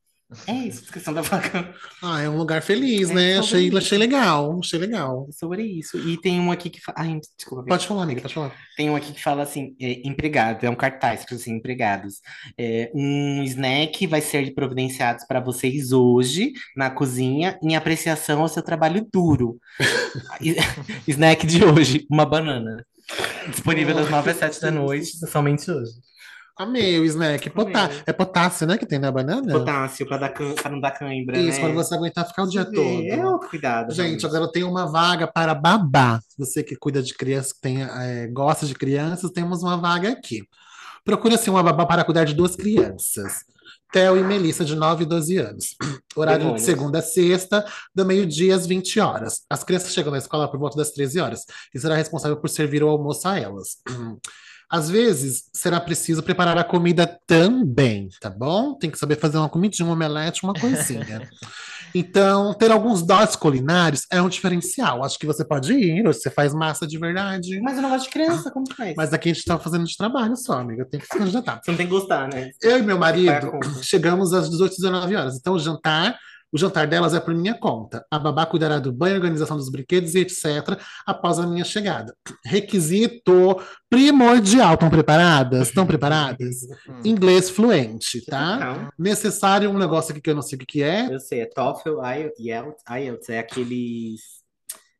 É 0.47 0.53
isso, 0.53 0.81
descrição 0.81 1.13
da 1.13 1.21
vaga. 1.21 1.73
ah, 2.01 2.21
é 2.21 2.29
um 2.29 2.37
lugar 2.37 2.61
feliz, 2.61 3.09
É 3.09 3.13
né? 3.13 3.37
Achei, 3.39 3.67
isso. 3.67 3.77
achei 3.77 3.97
legal, 3.97 4.59
achei 4.59 4.79
legal. 4.79 5.27
É 5.29 5.31
sobre 5.31 5.63
isso. 5.63 5.97
E 5.97 6.17
tem 6.17 6.39
um 6.39 6.51
aqui 6.51 6.69
que 6.69 6.81
fala. 6.81 6.97
Ai, 6.99 7.19
desculpa. 7.37 7.65
Pode 7.65 7.87
falar, 7.87 8.03
amiga, 8.03 8.21
pode 8.21 8.33
falar. 8.33 8.53
Tem 8.77 8.89
um 8.89 8.95
aqui 8.95 9.13
que 9.13 9.21
fala 9.21 9.43
assim, 9.43 9.75
é, 9.79 10.07
empregado, 10.07 10.65
é 10.65 10.69
um 10.69 10.75
cartaz, 10.75 11.25
que 11.25 11.33
assim, 11.33 11.53
empregados. 11.53 12.15
É, 12.57 12.91
um 12.93 13.43
snack 13.43 14.05
vai 14.07 14.21
ser 14.21 14.53
providenciado 14.53 15.23
para 15.27 15.39
vocês 15.39 15.91
hoje 15.91 16.53
na 16.75 16.89
cozinha 16.89 17.57
em 17.63 17.75
apreciação 17.75 18.41
ao 18.41 18.47
seu 18.47 18.63
trabalho 18.63 19.07
duro. 19.11 19.57
Snack 21.07 21.45
de 21.45 21.63
hoje, 21.63 22.05
uma 22.09 22.25
banana. 22.25 22.85
Disponível 23.49 23.93
das 23.95 24.09
9 24.09 24.31
às 24.31 24.37
7 24.37 24.61
da 24.61 24.71
noite, 24.71 25.11
somente 25.29 25.69
hoje. 25.69 25.91
Amei 26.57 26.99
o 26.99 27.05
snack. 27.05 27.49
Potá 27.49 27.89
é 28.05 28.13
potássio, 28.13 28.65
né? 28.65 28.77
Que 28.77 28.85
tem 28.85 28.97
na 28.97 29.11
banana? 29.11 29.51
Potássio, 29.51 30.07
para 30.07 30.69
não 30.69 30.79
dar 30.79 30.91
cãibra, 30.91 31.37
Isso, 31.37 31.59
né? 31.59 31.65
para 31.65 31.73
você 31.73 31.95
aguentar 31.95 32.25
ficar 32.25 32.43
o 32.43 32.49
dia 32.49 32.63
todo. 32.63 32.79
É, 32.79 33.49
cuidado. 33.49 33.91
Gente, 33.91 33.97
realmente. 33.97 34.25
agora 34.25 34.43
eu 34.43 34.51
tenho 34.51 34.69
uma 34.69 34.85
vaga 34.85 35.27
para 35.27 35.53
babá. 35.53 36.19
Você 36.37 36.63
que 36.63 36.75
cuida 36.75 37.03
de 37.03 37.13
crianças, 37.13 37.51
que 37.51 37.59
tem, 37.59 37.83
é, 37.83 38.27
gosta 38.27 38.65
de 38.65 38.73
crianças, 38.73 39.31
temos 39.31 39.63
uma 39.63 39.75
vaga 39.75 40.09
aqui. 40.09 40.43
Procura-se 41.03 41.49
uma 41.49 41.61
babá 41.61 41.85
para 41.85 42.05
cuidar 42.05 42.23
de 42.23 42.33
duas 42.33 42.55
crianças. 42.55 43.43
Theo 43.91 44.17
e 44.17 44.23
Melissa, 44.23 44.65
de 44.65 44.75
9 44.75 45.03
e 45.03 45.07
12 45.07 45.37
anos. 45.37 45.75
Horário 46.15 46.39
Demônios. 46.39 46.61
de 46.61 46.65
segunda 46.65 46.99
a 46.99 47.01
sexta, 47.01 47.65
do 47.93 48.05
meio-dia 48.05 48.55
às 48.55 48.65
20 48.65 48.99
horas. 48.99 49.41
As 49.49 49.63
crianças 49.63 49.93
chegam 49.93 50.11
na 50.11 50.17
escola 50.17 50.49
por 50.49 50.59
volta 50.59 50.77
das 50.77 50.91
13 50.91 51.19
horas 51.19 51.45
e 51.73 51.79
será 51.79 51.95
responsável 51.95 52.37
por 52.37 52.49
servir 52.49 52.83
o 52.83 52.89
almoço 52.89 53.27
a 53.27 53.39
elas. 53.39 53.77
Às 54.69 54.89
vezes, 54.89 55.49
será 55.53 55.79
preciso 55.79 56.23
preparar 56.23 56.57
a 56.57 56.63
comida 56.63 57.19
também, 57.27 58.09
tá 58.19 58.29
bom? 58.29 58.75
Tem 58.75 58.89
que 58.89 58.97
saber 58.97 59.17
fazer 59.17 59.37
uma 59.37 59.49
comidinha, 59.49 59.87
um 59.87 59.91
omelete, 59.91 60.43
uma 60.43 60.53
coisinha. 60.53 61.27
Então, 61.97 62.53
ter 62.53 62.69
alguns 62.73 63.01
dotes 63.01 63.37
culinários 63.37 64.05
é 64.11 64.21
um 64.21 64.27
diferencial. 64.27 65.01
Acho 65.01 65.17
que 65.17 65.25
você 65.25 65.45
pode 65.45 65.71
ir, 65.71 66.05
ou 66.05 66.11
você 66.11 66.29
faz 66.29 66.53
massa 66.53 66.85
de 66.85 66.97
verdade. 66.99 67.57
Mas 67.61 67.77
eu 67.77 67.81
não 67.81 67.89
gosto 67.89 68.03
de 68.03 68.09
criança, 68.11 68.51
como 68.51 68.65
faz? 68.75 68.95
Mas 68.97 69.13
aqui 69.13 69.29
a 69.29 69.33
gente 69.33 69.45
tá 69.45 69.57
fazendo 69.57 69.85
de 69.85 69.95
trabalho 69.95 70.35
só, 70.35 70.59
amiga. 70.59 70.83
Tem 70.83 70.99
que 70.99 71.05
se 71.05 71.17
candidatar. 71.17 71.61
Você 71.63 71.71
não 71.71 71.77
tem 71.77 71.87
que 71.87 71.93
gostar, 71.93 72.27
né? 72.27 72.51
Eu 72.61 72.79
e 72.79 72.81
meu 72.81 72.99
marido 72.99 73.49
chegamos 73.81 74.33
às 74.33 74.49
18, 74.49 74.75
19 74.75 75.15
horas. 75.15 75.37
Então, 75.37 75.53
o 75.53 75.59
jantar, 75.59 76.19
o 76.55 76.57
jantar 76.57 76.87
delas 76.87 77.13
é 77.13 77.19
por 77.19 77.33
minha 77.35 77.53
conta. 77.53 78.05
A 78.09 78.17
babá 78.17 78.45
cuidará 78.45 78.79
do 78.79 78.93
banho, 78.93 79.15
organização 79.15 79.57
dos 79.57 79.69
brinquedos 79.69 80.15
e 80.15 80.19
etc. 80.19 80.79
após 81.05 81.37
a 81.37 81.45
minha 81.45 81.65
chegada. 81.65 82.15
Requisito 82.45 83.59
primordial. 83.89 84.75
Estão 84.75 84.89
preparadas? 84.89 85.67
Estão 85.67 85.85
preparadas? 85.87 86.55
Inglês 87.03 87.49
fluente, 87.49 88.25
tá? 88.25 88.55
Então, 88.55 88.89
Necessário 88.97 89.69
um 89.69 89.77
negócio 89.77 90.11
aqui 90.11 90.21
que 90.21 90.29
eu 90.29 90.35
não 90.35 90.41
sei 90.41 90.57
o 90.57 90.65
que 90.65 90.81
é. 90.81 91.13
eu 91.13 91.19
sei, 91.19 91.41
é 91.41 91.45
TOEFL, 91.45 91.99
IELTS, 92.39 92.83
IELTS, 92.89 93.29
é 93.29 93.39
aqueles 93.39 94.21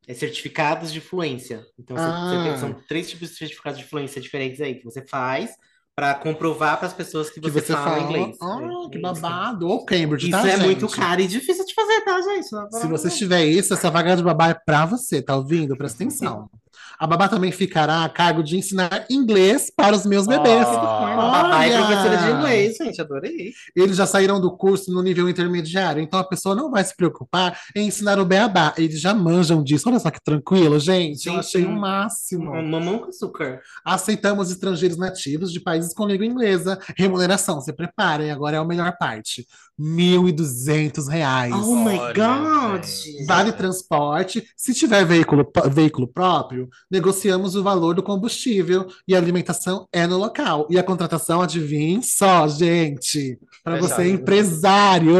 é 0.07 0.13
certificados 0.13 0.93
de 0.93 1.01
fluência. 1.01 1.65
Então, 1.79 1.95
você- 1.97 2.03
você 2.03 2.09
Ah. 2.11 2.43
tem- 2.43 2.57
são 2.59 2.73
três 2.87 3.09
tipos 3.09 3.29
de 3.29 3.35
certificados 3.37 3.79
de 3.79 3.85
fluência 3.85 4.21
diferentes 4.21 4.61
aí 4.61 4.75
que 4.75 4.83
você 4.83 5.01
faz 5.07 5.51
para 5.95 6.13
comprovar 6.15 6.77
para 6.77 6.87
as 6.87 6.93
pessoas 6.93 7.29
que 7.29 7.39
Que 7.39 7.49
você, 7.49 7.71
fala 7.73 7.91
fala. 7.91 7.99
inglês. 8.03 8.37
Ah, 8.41 8.59
que 8.91 8.97
é 8.97 9.01
babado. 9.01 9.67
Ou 9.67 9.85
Cambridge, 9.85 10.27
Isso, 10.27 10.31
tá, 10.31 10.39
isso 10.39 10.47
é 10.47 10.57
gente? 10.57 10.65
muito 10.65 10.87
caro 10.89 11.21
e 11.21 11.27
difícil 11.27 11.65
de 11.65 11.73
fazer, 11.73 12.01
tá, 12.01 12.21
gente? 12.21 12.47
Se 12.47 12.87
você 12.87 13.09
tiver 13.09 13.45
isso, 13.45 13.73
essa 13.73 13.89
vaga 13.89 14.17
de 14.17 14.23
babá 14.23 14.49
é 14.49 14.53
pra 14.53 14.85
você, 14.85 15.21
tá 15.21 15.35
ouvindo? 15.37 15.75
Presta 15.77 16.03
atenção. 16.03 16.49
A 16.99 17.07
babá 17.07 17.27
também 17.27 17.51
ficará 17.51 18.03
a 18.03 18.09
cargo 18.09 18.43
de 18.43 18.57
ensinar 18.57 19.05
inglês 19.09 19.71
para 19.75 19.95
os 19.95 20.05
meus 20.05 20.25
bebês. 20.25 20.65
Ó. 20.67 21.31
Papai 21.31 21.73
é 21.73 21.77
professora 21.77 22.17
de 22.17 22.31
inglês, 22.31 22.77
gente, 22.77 23.01
adorei. 23.01 23.53
Eles 23.75 23.97
já 23.97 24.05
saíram 24.05 24.39
do 24.39 24.55
curso 24.55 24.91
no 24.91 25.01
nível 25.01 25.29
intermediário, 25.29 26.01
então 26.01 26.19
a 26.19 26.23
pessoa 26.23 26.55
não 26.55 26.71
vai 26.71 26.83
se 26.83 26.95
preocupar 26.95 27.59
em 27.75 27.87
ensinar 27.87 28.19
o 28.19 28.25
beabá. 28.25 28.73
Eles 28.77 28.99
já 28.99 29.13
manjam 29.13 29.63
disso. 29.63 29.89
Olha 29.89 29.99
só 29.99 30.09
que 30.09 30.23
tranquilo, 30.23 30.79
gente. 30.79 31.27
Eu 31.27 31.33
Sim, 31.33 31.39
achei 31.39 31.65
o 31.65 31.67
sim. 31.69 31.75
máximo. 31.75 32.51
Mamão 32.63 32.99
com 32.99 33.09
açúcar. 33.09 33.61
Aceitamos 33.83 34.51
estrangeiros 34.51 34.97
nativos 34.97 35.51
de 35.51 35.59
países 35.59 35.93
com 35.93 36.07
língua 36.07 36.25
inglesa. 36.25 36.79
Remuneração, 36.97 37.61
se 37.61 37.73
preparem, 37.73 38.31
agora 38.31 38.57
é 38.57 38.59
a 38.59 38.65
melhor 38.65 38.95
parte. 38.97 39.45
1.200 39.79 41.07
reais. 41.09 41.53
Oh 41.53 41.75
my 41.75 41.97
Olha, 41.97 42.13
God! 42.13 42.83
gente. 42.85 43.25
Vale 43.25 43.51
transporte. 43.51 44.47
Se 44.55 44.73
tiver 44.73 45.05
veículo, 45.05 45.45
veículo 45.71 46.07
próprio, 46.07 46.69
negociamos 46.95 47.55
o 47.55 47.63
valor 47.63 47.93
do 47.93 48.01
combustível 48.01 48.87
e 49.05 49.13
a 49.13 49.17
alimentação 49.17 49.85
é 49.91 50.07
no 50.07 50.17
local. 50.17 50.65
E 50.69 50.79
a 50.79 50.83
contratação, 50.83 51.41
adivinhem 51.41 52.01
só, 52.01 52.47
gente. 52.47 53.37
Para 53.63 53.77
você, 53.77 54.07
empresário. 54.09 55.17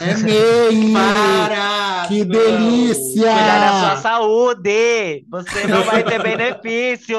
É 0.00 0.16
MEI. 0.18 0.92
Para! 0.92 2.06
Que 2.08 2.24
não. 2.24 2.30
delícia! 2.30 3.22
Cuidar 3.22 3.60
da 3.60 3.80
sua 3.80 3.96
saúde! 4.02 5.24
Você 5.30 5.66
não 5.68 5.84
vai 5.84 6.02
ter 6.02 6.18
benefício! 6.22 7.18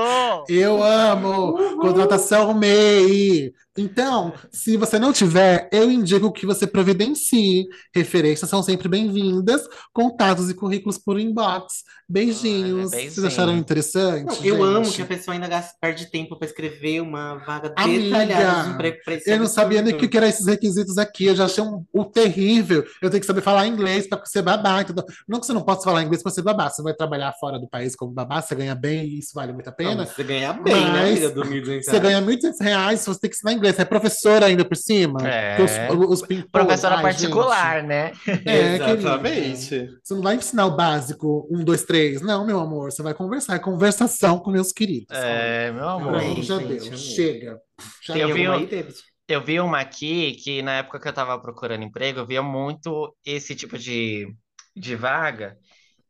Eu 0.49 0.83
amo! 0.83 1.77
Contratação 1.79 2.53
MEI! 2.53 3.53
Então, 3.79 4.33
se 4.51 4.75
você 4.75 4.99
não 4.99 5.13
tiver, 5.13 5.69
eu 5.71 5.89
indico 5.89 6.31
que 6.33 6.45
você 6.45 6.67
providencie. 6.67 7.65
Referências 7.95 8.49
são 8.49 8.61
sempre 8.61 8.89
bem-vindas. 8.89 9.61
Contatos 9.93 10.49
e 10.49 10.53
currículos 10.53 10.97
por 10.97 11.19
inbox. 11.19 11.83
Beijinhos. 12.07 12.91
Olha, 12.91 13.09
Vocês 13.09 13.23
acharam 13.23 13.55
interessante? 13.55 14.25
Não, 14.25 14.45
eu 14.45 14.63
amo 14.63 14.91
que 14.91 15.01
a 15.01 15.05
pessoa 15.05 15.35
ainda 15.35 15.47
perde 15.79 16.07
tempo 16.07 16.35
para 16.37 16.47
escrever 16.47 17.01
uma 17.01 17.35
vaga 17.35 17.73
Amiga, 17.77 18.03
detalhada 18.25 18.63
de 18.63 18.69
emprego 18.73 18.97
para 19.05 19.13
esse 19.13 19.29
Eu 19.29 19.39
não 19.39 19.47
sabia 19.47 19.81
nem 19.81 19.93
o 19.93 19.97
que 19.97 20.17
eram 20.17 20.27
esses 20.27 20.45
requisitos 20.45 20.97
aqui. 20.97 21.25
Eu 21.25 21.35
já 21.35 21.45
achei 21.45 21.63
um, 21.63 21.85
um 21.93 22.03
terrível. 22.03 22.83
Eu 23.01 23.09
tenho 23.09 23.21
que 23.21 23.27
saber 23.27 23.41
falar 23.41 23.67
inglês 23.67 24.07
para 24.07 24.25
ser 24.25 24.41
babá. 24.41 24.81
entendeu? 24.81 25.05
Não 25.27 25.39
que 25.39 25.45
você 25.45 25.53
não 25.53 25.61
possa 25.61 25.83
falar 25.83 26.03
inglês 26.03 26.21
para 26.23 26.31
ser 26.31 26.41
babá. 26.41 26.69
Você 26.69 26.81
vai 26.81 26.93
trabalhar 26.93 27.31
fora 27.39 27.59
do 27.59 27.67
país 27.67 27.95
como 27.95 28.11
babá, 28.11 28.41
você 28.41 28.55
ganha 28.55 28.75
bem 28.75 29.05
e 29.05 29.19
isso 29.19 29.31
vale 29.35 29.53
muito 29.53 29.67
a 29.67 29.71
Não, 29.71 29.77
pena. 29.77 30.05
você 30.05 30.23
ganha 30.23 30.51
bem, 30.53 30.73
né, 30.73 31.09
amiga? 31.11 31.29
Do 31.29 31.43
1.200 31.43 31.83
Você 31.83 31.99
ganha 31.99 32.21
1.200 32.21 32.53
reais, 32.59 33.05
você 33.05 33.19
tem 33.19 33.29
que 33.29 33.35
ensinar 33.35 33.53
inglês. 33.53 33.68
Você 33.73 33.81
é 33.81 33.85
professora 33.85 34.45
ainda 34.45 34.65
por 34.65 34.75
cima. 34.75 35.19
É. 35.27 35.57
Os, 35.61 36.21
os 36.21 36.27
Professora 36.51 36.95
Ai, 36.95 37.01
particular, 37.01 37.83
né? 37.83 38.13
gente. 38.25 38.49
É, 38.49 38.75
Exatamente. 38.75 39.69
querido. 39.69 39.99
Você 40.03 40.13
não 40.13 40.21
vai 40.21 40.35
ensinar 40.35 40.65
o 40.65 40.75
básico, 40.75 41.47
um, 41.51 41.63
dois, 41.63 41.83
três. 41.83 42.21
Não, 42.21 42.45
meu 42.45 42.59
amor. 42.59 42.91
Você 42.91 43.01
vai 43.01 43.13
conversar. 43.13 43.55
É 43.55 43.59
conversação 43.59 44.39
com 44.39 44.51
meus 44.51 44.71
queridos. 44.71 45.17
É, 45.17 45.71
meu 45.71 45.87
amor. 45.87 46.19
Pronto, 46.19 46.43
já 46.43 46.57
gente, 46.57 46.89
deu. 46.89 46.97
Chega. 46.97 47.59
Já 48.03 48.17
Eu 48.17 48.33
vi 48.33 48.47
aí, 48.47 48.65
David? 48.65 48.95
Eu 49.27 49.43
vi 49.43 49.59
uma 49.59 49.79
aqui 49.79 50.33
que 50.43 50.61
na 50.63 50.77
época 50.77 50.99
que 50.99 51.07
eu 51.07 51.13
tava 51.13 51.39
procurando 51.39 51.83
emprego, 51.83 52.19
eu 52.19 52.25
via 52.25 52.41
muito 52.41 53.15
esse 53.23 53.55
tipo 53.55 53.77
de, 53.77 54.27
de 54.75 54.95
vaga. 54.95 55.55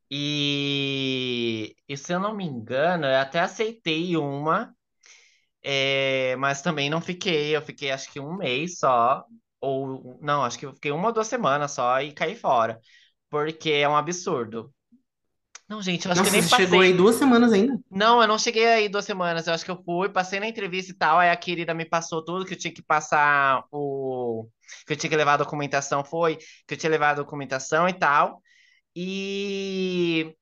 E, 0.10 1.76
e 1.88 1.98
se 1.98 2.14
eu 2.14 2.20
não 2.20 2.36
me 2.36 2.46
engano, 2.46 3.06
eu 3.06 3.18
até 3.18 3.40
aceitei 3.40 4.18
uma, 4.18 4.74
é, 5.64 6.36
mas 6.38 6.62
também 6.62 6.90
não 6.90 7.02
fiquei. 7.02 7.56
Eu 7.56 7.62
fiquei 7.62 7.92
acho 7.92 8.12
que 8.12 8.20
um 8.20 8.36
mês 8.38 8.80
só, 8.80 9.26
ou 9.62 10.20
não, 10.22 10.44
acho 10.44 10.58
que 10.60 10.66
eu 10.66 10.74
fiquei 10.74 10.92
uma 10.92 11.08
ou 11.08 11.14
duas 11.14 11.28
semanas 11.28 11.72
só 11.72 12.02
e 12.02 12.14
caí 12.14 12.36
fora, 12.36 12.80
porque 13.30 13.72
é 13.72 13.88
um 13.90 13.96
absurdo. 13.96 14.74
Não, 15.68 15.82
gente, 15.82 16.06
eu 16.06 16.12
acho 16.12 16.22
Nossa, 16.22 16.32
que 16.32 16.32
nem 16.32 16.42
você 16.42 16.50
chegou 16.50 16.80
passei. 16.80 16.82
aí 16.82 16.94
duas 16.94 17.16
semanas 17.16 17.54
ainda. 17.54 17.80
Não, 17.92 18.22
eu 18.22 18.28
não 18.28 18.38
cheguei 18.38 18.66
aí 18.68 18.90
duas 18.90 19.06
semanas. 19.06 19.48
Eu 19.48 19.54
acho 19.54 19.66
que 19.66 19.72
eu 19.72 19.84
fui, 19.84 20.10
passei 20.10 20.40
na 20.40 20.48
entrevista 20.48 20.92
e 20.92 20.96
tal. 20.96 21.18
Aí 21.18 21.30
a 21.30 21.36
querida 21.38 21.74
me 21.74 21.86
passou 21.86 22.24
tudo 22.24 22.46
que 22.46 22.54
eu 22.54 22.58
tinha 22.58 22.74
que 22.74 22.82
passar 22.84 23.64
o. 23.72 24.48
Que 24.86 24.94
eu 24.94 24.98
tinha 24.98 25.10
que 25.10 25.16
levar 25.16 25.34
a 25.34 25.38
documentação. 25.38 26.04
Foi 26.04 26.38
que 26.68 26.74
eu 26.76 26.78
tinha 26.78 26.90
levado 26.90 27.20
a 27.20 27.24
documentação 27.24 27.90
e 27.90 27.94
tal. 27.94 28.42
E. 28.96 30.36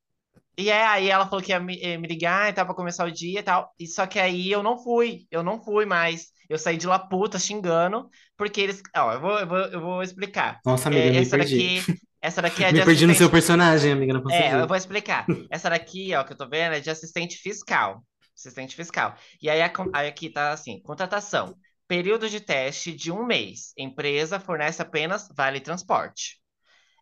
E 0.58 0.70
é, 0.70 0.86
aí 0.86 1.08
ela 1.10 1.26
falou 1.28 1.44
que 1.44 1.52
ia 1.52 1.60
me, 1.60 1.80
eh, 1.82 1.98
me 1.98 2.08
ligar 2.08 2.50
e 2.50 2.54
tal 2.54 2.66
pra 2.66 2.74
começar 2.76 3.06
o 3.06 3.12
dia 3.12 3.40
e 3.40 3.44
tal. 3.44 3.72
E 3.80 3.86
só 3.88 4.08
que 4.08 4.20
aí 4.20 4.52
eu 4.52 4.64
não 4.64 4.78
fui. 4.82 5.28
Eu 5.30 5.44
não 5.44 5.62
fui 5.64 5.86
mais. 5.86 6.28
Eu 6.50 6.58
saí 6.58 6.78
de 6.78 6.88
lá 6.88 6.98
puta 6.98 7.38
xingando. 7.38 8.10
Porque 8.36 8.62
eles. 8.62 8.82
Ó, 8.96 9.14
eu 9.14 9.20
vou, 9.22 9.40
eu 9.40 9.48
vou, 9.48 9.58
eu 9.60 9.82
vou 9.82 10.04
explicar. 10.04 10.60
Nossa, 10.66 10.90
amiga, 10.90 11.06
É, 11.08 11.12
me 11.12 11.18
essa 11.18 11.38
perdi. 11.38 11.82
daqui. 11.82 12.00
Essa 12.22 12.42
daqui 12.42 12.64
é 12.66 12.72
Me 12.72 12.80
de 12.80 12.86
perdi 12.86 13.06
no 13.06 13.12
assistente- 13.12 13.18
seu 13.18 13.30
personagem, 13.30 13.92
amiga, 13.92 14.14
não 14.14 14.32
é, 14.32 14.54
eu 14.62 14.68
vou 14.68 14.76
explicar. 14.76 15.26
Essa 15.52 15.70
daqui, 15.70 16.14
ó, 16.16 16.24
que 16.24 16.34
eu 16.34 16.38
tô 16.38 16.50
vendo, 16.50 16.74
é 16.74 16.80
de 16.80 16.90
assistente 16.90 17.38
fiscal. 17.38 18.04
Assistente 18.36 18.76
fiscal. 18.76 19.16
E 19.42 19.50
aí, 19.50 19.62
aí 19.94 20.08
aqui 20.08 20.30
tá 20.32 20.52
assim: 20.52 20.82
contratação. 20.82 21.56
Período 21.88 22.30
de 22.30 22.40
teste 22.42 22.92
de 22.94 23.12
um 23.12 23.26
mês. 23.26 23.74
Empresa 23.78 24.40
fornece 24.40 24.82
apenas 24.82 25.30
vale 25.36 25.60
transporte. 25.62 26.40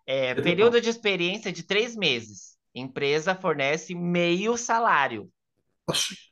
É, 0.06 0.36
período 0.36 0.80
de 0.82 0.89
experiência 0.89 1.51
de 1.51 1.64
três 1.64 1.95
meses. 1.95 2.55
Empresa 2.76 3.34
fornece 3.34 3.95
meio 3.95 4.57
salário. 4.57 5.32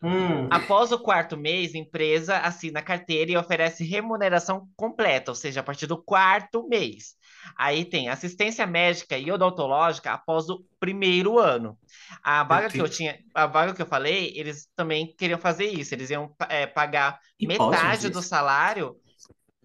Hum, 0.04 0.48
Após 0.50 0.92
o 0.92 1.00
quarto 1.00 1.38
mês, 1.38 1.76
empresa 1.76 2.38
assina 2.40 2.80
a 2.80 2.84
carteira 2.84 3.32
e 3.32 3.38
oferece 3.38 3.84
remuneração 3.86 4.68
completa, 4.76 5.32
ou 5.32 5.36
seja, 5.36 5.60
a 5.60 5.64
partir 5.64 5.86
do 5.86 6.02
quarto 6.02 6.68
mês. 6.68 7.16
Aí 7.56 7.86
tem 7.86 8.10
assistência 8.10 8.66
médica 8.66 9.18
e 9.18 9.32
odontológica 9.32 10.12
após 10.12 10.50
o 10.50 10.66
primeiro 10.80 11.38
ano. 11.40 11.78
A 12.24 12.44
vaga 12.44 12.70
que 12.70 12.82
eu 12.82 12.90
tinha, 12.90 13.20
a 13.34 13.46
vaga 13.46 13.74
que 13.74 13.82
eu 13.82 13.86
falei, 13.86 14.34
eles 14.36 14.68
também 14.76 15.14
queriam 15.16 15.40
fazer 15.40 15.66
isso. 15.66 15.94
Eles 15.94 16.10
iam 16.10 16.36
é, 16.50 16.66
pagar 16.66 17.20
E 17.40 17.46
metade 17.48 18.10
do 18.10 18.22
salário. 18.22 18.96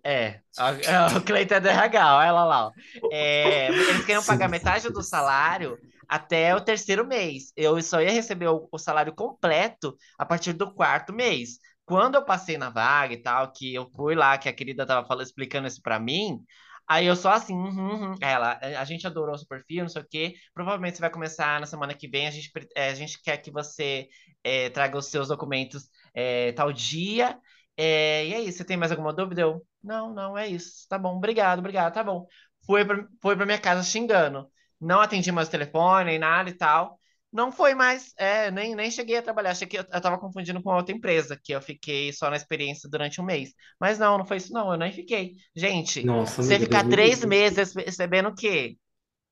É, 0.04 0.40
o 1.16 1.20
Cleiton 1.22 1.56
é 1.56 1.60
do 1.60 1.68
RH, 1.68 2.16
olha 2.16 2.26
ela 2.28 2.44
lá. 2.44 2.66
ó. 2.66 2.72
É, 3.10 3.68
eles 3.68 4.04
queriam 4.04 4.22
pagar 4.22 4.48
metade 4.48 4.90
do 4.90 5.02
salário 5.02 5.78
até 6.08 6.54
o 6.54 6.60
terceiro 6.60 7.06
mês. 7.06 7.52
Eu 7.56 7.80
só 7.82 8.00
ia 8.00 8.10
receber 8.10 8.48
o, 8.48 8.68
o 8.72 8.78
salário 8.78 9.14
completo 9.14 9.96
a 10.18 10.24
partir 10.26 10.52
do 10.52 10.72
quarto 10.74 11.12
mês. 11.12 11.58
Quando 11.84 12.16
eu 12.16 12.24
passei 12.24 12.58
na 12.58 12.70
vaga 12.70 13.14
e 13.14 13.22
tal, 13.22 13.52
que 13.52 13.74
eu 13.74 13.90
fui 13.96 14.14
lá, 14.14 14.36
que 14.38 14.48
a 14.48 14.52
querida 14.52 14.86
tava 14.86 15.06
falando, 15.06 15.26
explicando 15.26 15.66
isso 15.68 15.80
pra 15.82 15.98
mim, 15.98 16.38
aí 16.86 17.06
eu 17.06 17.16
só 17.16 17.32
assim, 17.32 17.54
uhum, 17.54 18.10
uhum. 18.10 18.14
ela, 18.20 18.58
a 18.60 18.84
gente 18.84 19.06
adorou 19.06 19.34
o 19.34 19.38
seu 19.38 19.46
perfil, 19.46 19.82
não 19.82 19.88
sei 19.88 20.02
o 20.02 20.06
quê, 20.08 20.34
provavelmente 20.54 20.96
você 20.96 21.00
vai 21.00 21.10
começar 21.10 21.60
na 21.60 21.66
semana 21.66 21.94
que 21.94 22.08
vem, 22.08 22.26
a 22.26 22.30
gente, 22.30 22.50
eh, 22.76 22.90
a 22.90 22.94
gente 22.94 23.20
quer 23.22 23.38
que 23.38 23.50
você 23.50 24.08
eh, 24.44 24.70
traga 24.70 24.96
os 24.98 25.06
seus 25.06 25.28
documentos 25.28 25.88
eh, 26.14 26.52
tal 26.52 26.72
dia, 26.72 27.38
eh, 27.76 28.26
e 28.26 28.34
é 28.34 28.40
isso, 28.40 28.58
você 28.58 28.64
tem 28.64 28.76
mais 28.76 28.90
alguma 28.92 29.12
dúvida? 29.12 29.42
Eu, 29.42 29.64
não, 29.82 30.12
não, 30.12 30.36
é 30.36 30.46
isso, 30.48 30.86
tá 30.88 30.98
bom, 30.98 31.16
obrigado, 31.16 31.58
obrigado, 31.60 31.92
tá 31.94 32.02
bom. 32.04 32.26
Fui 32.66 32.84
pra, 32.84 33.06
fui 33.22 33.36
pra 33.36 33.46
minha 33.46 33.58
casa 33.60 33.82
xingando, 33.82 34.50
não 34.80 35.00
atendi 35.00 35.30
mais 35.32 35.48
o 35.48 35.50
telefone, 35.50 36.04
nem 36.10 36.18
nada 36.18 36.50
e 36.50 36.54
tal, 36.54 36.98
não 37.32 37.52
foi 37.52 37.74
mais, 37.74 38.12
é, 38.16 38.50
nem, 38.50 38.74
nem 38.74 38.90
cheguei 38.90 39.16
a 39.18 39.22
trabalhar. 39.22 39.50
Achei 39.50 39.66
que 39.68 39.78
eu, 39.78 39.84
eu 39.92 40.00
tava 40.00 40.18
confundindo 40.18 40.62
com 40.62 40.70
outra 40.74 40.94
empresa, 40.94 41.38
que 41.42 41.52
eu 41.52 41.60
fiquei 41.60 42.12
só 42.12 42.30
na 42.30 42.36
experiência 42.36 42.88
durante 42.88 43.20
um 43.20 43.24
mês. 43.24 43.52
Mas 43.80 43.98
não, 43.98 44.16
não 44.18 44.24
foi 44.26 44.38
isso, 44.38 44.52
não. 44.52 44.72
Eu 44.72 44.78
nem 44.78 44.92
fiquei. 44.92 45.32
Gente, 45.54 46.08
Nossa, 46.08 46.40
você 46.40 46.58
amiga, 46.58 46.58
ficar 46.58 46.84
Deus 46.84 46.88
três 46.88 47.24
meses 47.24 47.74
recebendo 47.74 48.28
o 48.28 48.34
quê? 48.34 48.78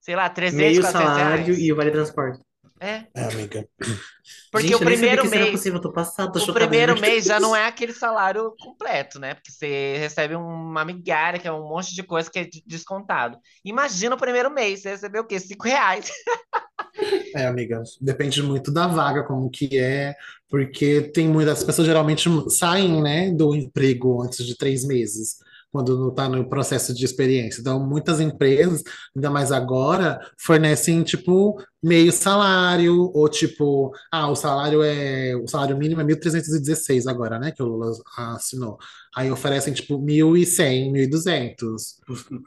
Sei 0.01 0.16
lá, 0.16 0.30
300, 0.30 0.78
Meio 0.78 0.80
400 0.80 1.16
salário 1.16 1.18
reais. 1.18 1.59
e 1.59 1.72
o 1.72 1.76
vale 1.76 1.90
transporte. 1.92 2.40
É, 2.81 3.07
É, 3.14 3.22
amiga. 3.24 3.66
porque 4.53 4.66
Gente, 4.68 4.77
o 4.77 4.81
primeiro 4.81 5.29
mês, 5.31 5.51
possível, 5.53 5.81
tô 5.81 5.93
passado, 5.93 6.33
tô 6.33 6.53
o 6.53 6.55
primeiro 6.55 6.99
mês 7.01 7.24
já 7.24 7.41
não 7.41 7.55
é 7.57 7.66
aquele 7.66 7.93
salário 7.93 8.55
completo, 8.59 9.18
né? 9.18 9.35
Porque 9.35 9.51
você 9.51 9.97
recebe 9.99 10.35
uma 10.35 10.85
migalha, 10.85 11.39
que 11.39 11.49
é 11.49 11.53
um 11.53 11.68
monte 11.68 11.95
de 11.95 12.03
coisa 12.03 12.31
que 12.31 12.39
é 12.39 12.45
de- 12.45 12.62
descontado. 12.66 13.39
Imagina 13.64 14.14
o 14.14 14.18
primeiro 14.18 14.51
mês, 14.51 14.83
você 14.83 14.91
recebeu 14.91 15.22
o 15.22 15.27
quê? 15.27 15.39
Cinco 15.41 15.64
reais. 15.64 16.11
É, 17.35 17.47
amiga, 17.47 17.83
depende 18.01 18.43
muito 18.43 18.72
da 18.72 18.87
vaga, 18.87 19.22
como 19.24 19.51
que 19.51 19.79
é, 19.79 20.14
porque 20.49 21.03
tem 21.03 21.29
muitas 21.29 21.62
pessoas 21.62 21.87
geralmente 21.87 22.29
saem, 22.51 23.03
né, 23.03 23.31
do 23.31 23.55
emprego 23.55 24.22
antes 24.22 24.45
de 24.47 24.57
três 24.57 24.85
meses, 24.85 25.37
quando 25.77 25.99
não 25.99 26.09
está 26.09 26.27
no 26.27 26.49
processo 26.49 26.95
de 26.95 27.05
experiência. 27.05 27.61
Então, 27.61 27.79
muitas 27.79 28.18
empresas, 28.18 28.83
ainda 29.14 29.31
mais 29.31 29.53
agora, 29.53 30.18
fornecem, 30.39 31.03
tipo, 31.03 31.62
meio 31.83 32.11
salário, 32.11 33.11
ou 33.14 33.29
tipo, 33.29 33.93
ah, 34.11 34.31
o 34.31 34.35
salário 34.35 34.83
é, 34.83 35.37
o 35.37 35.47
salário 35.47 35.77
mínimo 35.77 36.01
é 36.01 36.05
1.316 36.05 37.07
agora, 37.07 37.39
né, 37.39 37.53
que 37.53 37.62
o 37.62 37.66
Lula 37.66 37.93
assinou. 38.16 38.79
Aí 39.14 39.31
oferecem, 39.31 39.74
tipo, 39.74 39.99
1.100, 39.99 40.93
1.200 40.93 41.77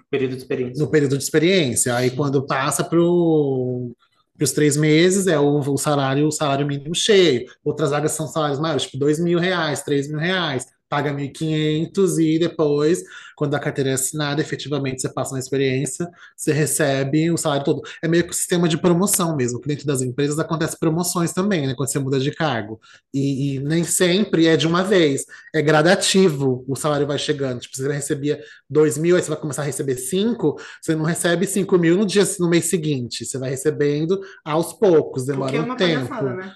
Período 0.10 0.32
de 0.32 0.38
experiência. 0.38 0.84
no 0.84 0.90
período 0.90 1.18
de 1.18 1.24
experiência. 1.24 1.96
Aí 1.96 2.10
quando 2.10 2.46
passa 2.46 2.84
para 2.84 3.00
os 3.00 4.52
três 4.54 4.76
meses 4.76 5.28
é 5.28 5.38
o, 5.38 5.60
o 5.60 5.78
salário, 5.78 6.26
o 6.28 6.32
salário 6.32 6.66
mínimo 6.66 6.96
cheio. 6.96 7.46
Outras 7.64 7.92
vagas 7.92 8.14
são 8.14 8.28
salários 8.28 8.60
maiores, 8.60 8.84
tipo 8.84 8.98
dois 8.98 9.20
mil 9.20 9.38
reais, 9.38 9.84
três 9.84 10.08
mil 10.08 10.20
reais. 10.20 10.66
Paga 10.90 11.14
1.500 11.14 12.18
e 12.20 12.40
depois, 12.40 13.04
quando 13.36 13.54
a 13.56 13.60
carteira 13.60 13.92
é 13.92 13.94
assinada, 13.94 14.42
efetivamente 14.42 15.02
você 15.02 15.08
passa 15.08 15.34
uma 15.34 15.40
experiência, 15.40 16.10
você 16.36 16.52
recebe 16.52 17.30
o 17.32 17.38
salário 17.38 17.64
todo. 17.64 17.82
É 18.02 18.08
meio 18.08 18.24
que 18.24 18.32
um 18.32 18.34
sistema 18.34 18.68
de 18.68 18.78
promoção 18.78 19.36
mesmo, 19.36 19.62
que 19.62 19.68
dentro 19.68 19.86
das 19.86 20.02
empresas 20.02 20.40
acontece 20.40 20.78
promoções 20.80 21.32
também, 21.32 21.68
né? 21.68 21.76
Quando 21.76 21.90
você 21.90 22.00
muda 22.00 22.20
de 22.20 22.32
cargo. 22.32 22.80
E, 23.14 23.56
e 23.56 23.60
nem 23.60 23.84
sempre 23.84 24.48
é 24.48 24.58
de 24.58 24.68
uma 24.68 24.84
vez, 24.84 25.26
é 25.54 25.62
gradativo, 25.62 26.66
o 26.68 26.76
salário 26.76 27.08
vai 27.08 27.18
chegando. 27.18 27.60
Tipo, 27.60 27.78
você 27.78 27.92
recebia 27.92 28.42
2 28.70 28.98
mil, 28.98 29.16
aí 29.16 29.22
você 29.22 29.30
vai 29.30 29.40
começar 29.40 29.62
a 29.62 29.66
receber 29.66 29.96
5, 29.96 30.56
você 30.82 30.96
não 30.96 31.04
recebe 31.06 31.46
5 31.46 31.78
mil 31.78 31.98
no 31.98 32.06
dia, 32.06 32.24
no 32.40 32.50
mês 32.50 32.66
seguinte, 32.66 33.26
você 33.26 33.38
vai 33.38 33.50
recebendo 33.50 34.20
aos 34.44 34.74
poucos, 34.74 35.26
demora 35.26 35.52
Porque 35.52 35.58
é 35.58 35.62
um 35.62 35.76
tempo. 35.76 36.08
palhaçada, 36.10 36.36
né? 36.36 36.54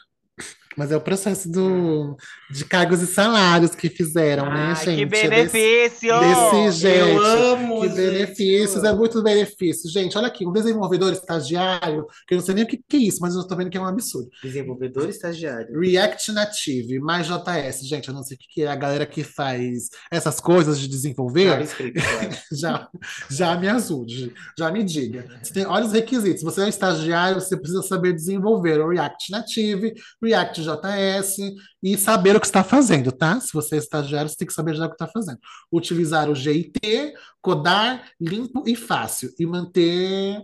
Mas 0.77 0.91
é 0.91 0.97
o 0.97 1.01
processo 1.01 1.49
do, 1.49 2.15
de 2.51 2.65
cargos 2.65 3.01
e 3.01 3.07
salários 3.07 3.75
que 3.75 3.89
fizeram, 3.89 4.45
né, 4.45 4.73
Ai, 4.77 4.85
gente? 4.85 4.95
que 4.95 5.01
É 5.01 5.05
desse- 5.05 5.27
benefício! 5.53 6.19
desse 6.19 6.71
jeito. 6.81 7.07
Eu 7.09 7.25
amo, 7.25 7.81
Que 7.81 7.87
gente, 7.89 7.95
benefícios, 7.95 8.83
é 8.83 8.87
amo. 8.87 8.97
muitos 8.99 9.23
benefícios. 9.23 9.91
Gente, 9.93 10.17
olha 10.17 10.27
aqui, 10.27 10.45
um 10.47 10.51
desenvolvedor 10.51 11.11
estagiário, 11.13 12.05
que 12.27 12.33
eu 12.33 12.37
não 12.37 12.45
sei 12.45 12.55
nem 12.55 12.63
o 12.63 12.67
que, 12.67 12.77
que 12.77 12.97
é 12.97 12.99
isso, 13.01 13.19
mas 13.21 13.35
eu 13.35 13.41
estou 13.41 13.57
vendo 13.57 13.69
que 13.69 13.77
é 13.77 13.81
um 13.81 13.85
absurdo. 13.85 14.29
Desenvolvedor 14.43 15.09
estagiário. 15.09 15.79
React 15.79 16.31
Native, 16.31 16.99
mais 16.99 17.27
JS. 17.27 17.87
Gente, 17.87 18.07
eu 18.09 18.13
não 18.13 18.23
sei 18.23 18.35
o 18.35 18.39
que 18.39 18.47
que 18.53 18.61
é 18.63 18.67
a 18.67 18.75
galera 18.75 19.05
que 19.05 19.23
faz 19.23 19.89
essas 20.11 20.39
coisas 20.39 20.79
de 20.79 20.87
desenvolver. 20.87 21.47
Claro. 21.47 21.63
Já, 22.51 22.87
já 23.29 23.55
me 23.57 23.67
ajude, 23.67 24.31
já 24.57 24.71
me 24.71 24.83
diga. 24.83 25.25
Você 25.41 25.53
tem, 25.53 25.65
olha 25.65 25.85
os 25.85 25.91
requisitos. 25.91 26.43
Você 26.43 26.61
é 26.61 26.65
um 26.65 26.67
estagiário, 26.69 27.39
você 27.41 27.57
precisa 27.57 27.81
saber 27.81 28.13
desenvolver 28.13 28.79
o 28.79 28.89
React 28.89 29.31
Native, 29.31 29.93
React 30.21 30.62
JS 30.63 31.37
e 31.81 31.97
saber 31.97 32.35
o 32.35 32.39
que 32.39 32.45
está 32.45 32.63
fazendo, 32.63 33.11
tá? 33.11 33.39
Se 33.39 33.53
você 33.53 33.75
é 33.75 33.77
estagiário, 33.77 34.29
você 34.29 34.37
tem 34.37 34.47
que 34.47 34.53
saber 34.53 34.75
já 34.75 34.85
o 34.85 34.89
que 34.89 34.95
está 34.95 35.07
fazendo. 35.07 35.39
Utilizar 35.71 36.29
o 36.29 36.35
GIT, 36.35 37.13
codar 37.41 38.09
limpo 38.19 38.63
e 38.65 38.75
fácil 38.75 39.29
e 39.37 39.45
manter 39.45 40.41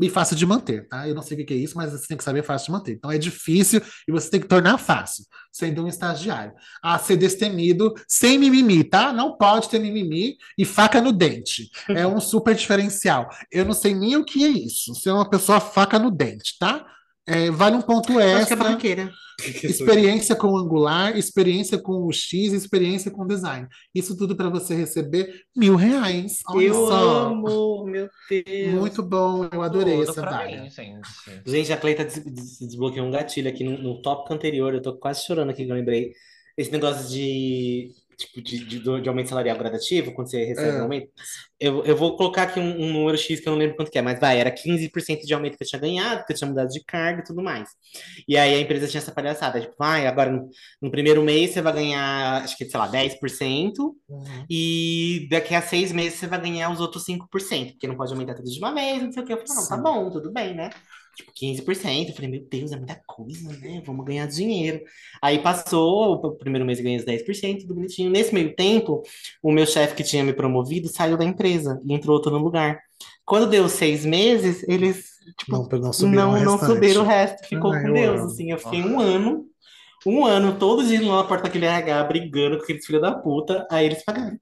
e 0.00 0.10
fácil 0.10 0.36
de 0.36 0.44
manter, 0.44 0.86
tá? 0.88 1.08
Eu 1.08 1.14
não 1.14 1.22
sei 1.22 1.40
o 1.40 1.46
que 1.46 1.54
é 1.54 1.56
isso, 1.56 1.76
mas 1.76 1.92
você 1.92 2.06
tem 2.06 2.16
que 2.16 2.24
saber 2.24 2.42
fácil 2.42 2.66
de 2.66 2.72
manter. 2.72 2.92
Então 2.92 3.10
é 3.10 3.18
difícil 3.18 3.80
e 4.06 4.12
você 4.12 4.30
tem 4.30 4.40
que 4.40 4.46
tornar 4.46 4.76
fácil, 4.78 5.24
sendo 5.50 5.84
um 5.84 5.88
estagiário. 5.88 6.52
A 6.82 6.98
ser 6.98 7.16
destemido 7.16 7.94
sem 8.06 8.38
mimimi, 8.38 8.84
tá? 8.84 9.12
Não 9.12 9.36
pode 9.36 9.68
ter 9.68 9.78
mimimi 9.78 10.36
e 10.58 10.64
faca 10.64 11.00
no 11.00 11.12
dente. 11.12 11.70
É 11.88 12.06
um 12.06 12.20
super 12.20 12.54
diferencial. 12.54 13.28
Eu 13.50 13.64
não 13.64 13.72
sei 13.72 13.94
nem 13.94 14.16
o 14.16 14.24
que 14.24 14.44
é 14.44 14.48
isso. 14.48 14.94
Ser 14.94 15.10
uma 15.10 15.28
pessoa 15.28 15.60
faca 15.60 15.98
no 15.98 16.10
dente, 16.10 16.56
tá? 16.58 16.84
É, 17.26 17.50
vale 17.50 17.76
um 17.76 17.82
ponto 17.82 18.12
Acho 18.12 18.18
que 18.18 18.22
é 18.22 18.38
extra. 18.40 18.56
barraqueira. 18.56 19.10
Experiência 19.64 20.34
com 20.34 20.48
o 20.48 20.56
Angular, 20.56 21.14
experiência 21.18 21.76
com 21.76 22.06
o 22.06 22.12
X, 22.12 22.54
experiência 22.54 23.10
com 23.10 23.26
design. 23.26 23.68
Isso 23.94 24.16
tudo 24.16 24.34
para 24.34 24.48
você 24.48 24.74
receber 24.74 25.42
mil 25.54 25.76
reais. 25.76 26.40
Olha 26.48 26.64
Eu 26.64 26.74
só. 26.86 27.26
amo, 27.26 27.84
meu 27.84 28.08
Deus. 28.30 28.68
Muito 28.72 29.02
bom, 29.02 29.46
eu 29.52 29.60
adorei 29.60 29.98
Tudo 29.98 30.10
essa 30.10 30.22
vaga. 30.22 30.46
mim, 30.62 30.70
gente. 30.70 31.00
Gente, 31.44 31.72
a 31.72 31.76
Cleita 31.76 32.04
des 32.04 32.24
des 32.24 32.58
desbloqueou 32.60 33.06
um 33.06 33.10
gatilho 33.10 33.48
aqui 33.50 33.62
no, 33.62 33.76
no 33.76 34.00
tópico 34.00 34.32
anterior. 34.32 34.72
Eu 34.72 34.80
tô 34.80 34.96
quase 34.96 35.26
chorando 35.26 35.50
aqui 35.50 35.66
que 35.66 35.70
eu 35.70 35.76
lembrei. 35.76 36.12
Esse 36.56 36.72
negócio 36.72 37.06
de, 37.10 37.90
tipo, 38.16 38.42
de, 38.42 38.64
de, 38.64 38.80
de 39.02 39.08
aumento 39.08 39.28
salarial 39.28 39.58
gradativo, 39.58 40.12
quando 40.14 40.30
você 40.30 40.44
recebe 40.44 40.76
É. 40.76 40.80
um 40.80 40.82
aumento. 40.82 41.10
Eu, 41.58 41.84
eu 41.84 41.96
vou 41.96 42.16
colocar 42.16 42.44
aqui 42.44 42.60
um, 42.60 42.80
um 42.82 42.92
número 42.92 43.16
X 43.16 43.40
que 43.40 43.48
eu 43.48 43.52
não 43.52 43.58
lembro 43.58 43.76
quanto 43.76 43.90
que 43.90 43.98
é, 43.98 44.02
mas 44.02 44.18
vai, 44.20 44.38
era 44.38 44.50
15% 44.50 45.26
de 45.26 45.32
aumento 45.34 45.56
que 45.56 45.64
eu 45.64 45.68
tinha 45.68 45.80
ganhado, 45.80 46.18
porque 46.18 46.32
eu 46.32 46.36
tinha 46.36 46.48
mudado 46.48 46.68
de 46.68 46.84
cargo 46.84 47.20
e 47.20 47.24
tudo 47.24 47.42
mais. 47.42 47.68
E 48.28 48.36
aí 48.36 48.54
a 48.54 48.60
empresa 48.60 48.88
tinha 48.88 49.00
essa 49.00 49.12
palhaçada, 49.12 49.60
tipo, 49.60 49.74
vai, 49.78 50.06
agora 50.06 50.30
no, 50.30 50.48
no 50.82 50.90
primeiro 50.90 51.22
mês 51.22 51.50
você 51.52 51.62
vai 51.62 51.72
ganhar, 51.72 52.42
acho 52.42 52.56
que, 52.56 52.64
sei 52.66 52.78
lá, 52.78 52.88
10%, 52.88 53.94
e 54.50 55.26
daqui 55.30 55.54
a 55.54 55.62
seis 55.62 55.92
meses 55.92 56.18
você 56.18 56.26
vai 56.26 56.40
ganhar 56.40 56.70
os 56.70 56.80
outros 56.80 57.04
5%, 57.04 57.72
porque 57.72 57.86
não 57.86 57.96
pode 57.96 58.12
aumentar 58.12 58.34
tudo 58.34 58.50
de 58.50 58.58
uma 58.58 58.74
vez, 58.74 59.02
não 59.02 59.12
sei 59.12 59.22
o 59.22 59.26
que. 59.26 59.32
Eu 59.32 59.38
falei, 59.38 59.54
não, 59.54 59.68
tá 59.68 59.76
bom, 59.76 60.10
tudo 60.10 60.32
bem, 60.32 60.54
né? 60.54 60.70
Tipo, 61.16 61.32
15%. 61.32 62.08
Eu 62.10 62.14
falei, 62.14 62.30
meu 62.30 62.46
Deus, 62.48 62.72
é 62.72 62.76
muita 62.76 63.00
coisa, 63.06 63.50
né? 63.58 63.82
Vamos 63.84 64.04
ganhar 64.04 64.26
dinheiro. 64.26 64.80
Aí 65.22 65.38
passou, 65.38 66.14
o 66.14 66.32
primeiro 66.36 66.66
mês 66.66 66.80
ganhei 66.80 66.98
os 66.98 67.04
10%, 67.04 67.60
tudo 67.60 67.74
bonitinho. 67.74 68.10
Nesse 68.10 68.34
meio 68.34 68.54
tempo, 68.54 69.02
o 69.42 69.50
meu 69.50 69.66
chefe 69.66 69.94
que 69.94 70.04
tinha 70.04 70.22
me 70.22 70.32
promovido 70.34 70.88
saiu 70.88 71.16
da 71.16 71.24
empresa 71.24 71.80
e 71.84 71.92
entrou 71.94 72.14
outro 72.16 72.30
no 72.30 72.38
lugar. 72.38 72.80
Quando 73.24 73.48
deu 73.48 73.68
seis 73.68 74.04
meses, 74.04 74.62
eles, 74.68 75.10
tipo, 75.38 75.52
Não, 75.52 75.66
não 75.80 75.92
subiram 75.92 76.32
não, 76.32 76.40
o 76.40 76.44
não 76.44 76.58
subiram 76.58 77.02
o 77.02 77.04
resto, 77.04 77.44
ficou 77.48 77.72
Ah, 77.72 77.80
com 77.80 77.88
eu 77.88 77.94
Deus, 77.94 78.20
amo. 78.20 78.30
assim. 78.30 78.50
Eu 78.52 78.58
fiquei 78.58 78.82
um 78.82 79.00
ano, 79.00 79.46
um 80.06 80.24
ano, 80.24 80.58
todo 80.58 80.84
dia 80.86 81.00
lá 81.04 81.22
na 81.22 81.24
porta 81.24 81.44
daquele 81.44 81.66
RH, 81.66 82.04
brigando 82.04 82.56
com 82.58 82.62
aqueles 82.64 82.86
filhos 82.86 83.02
da 83.02 83.12
puta, 83.12 83.66
aí 83.70 83.86
eles 83.86 84.04
pagaram. 84.04 84.38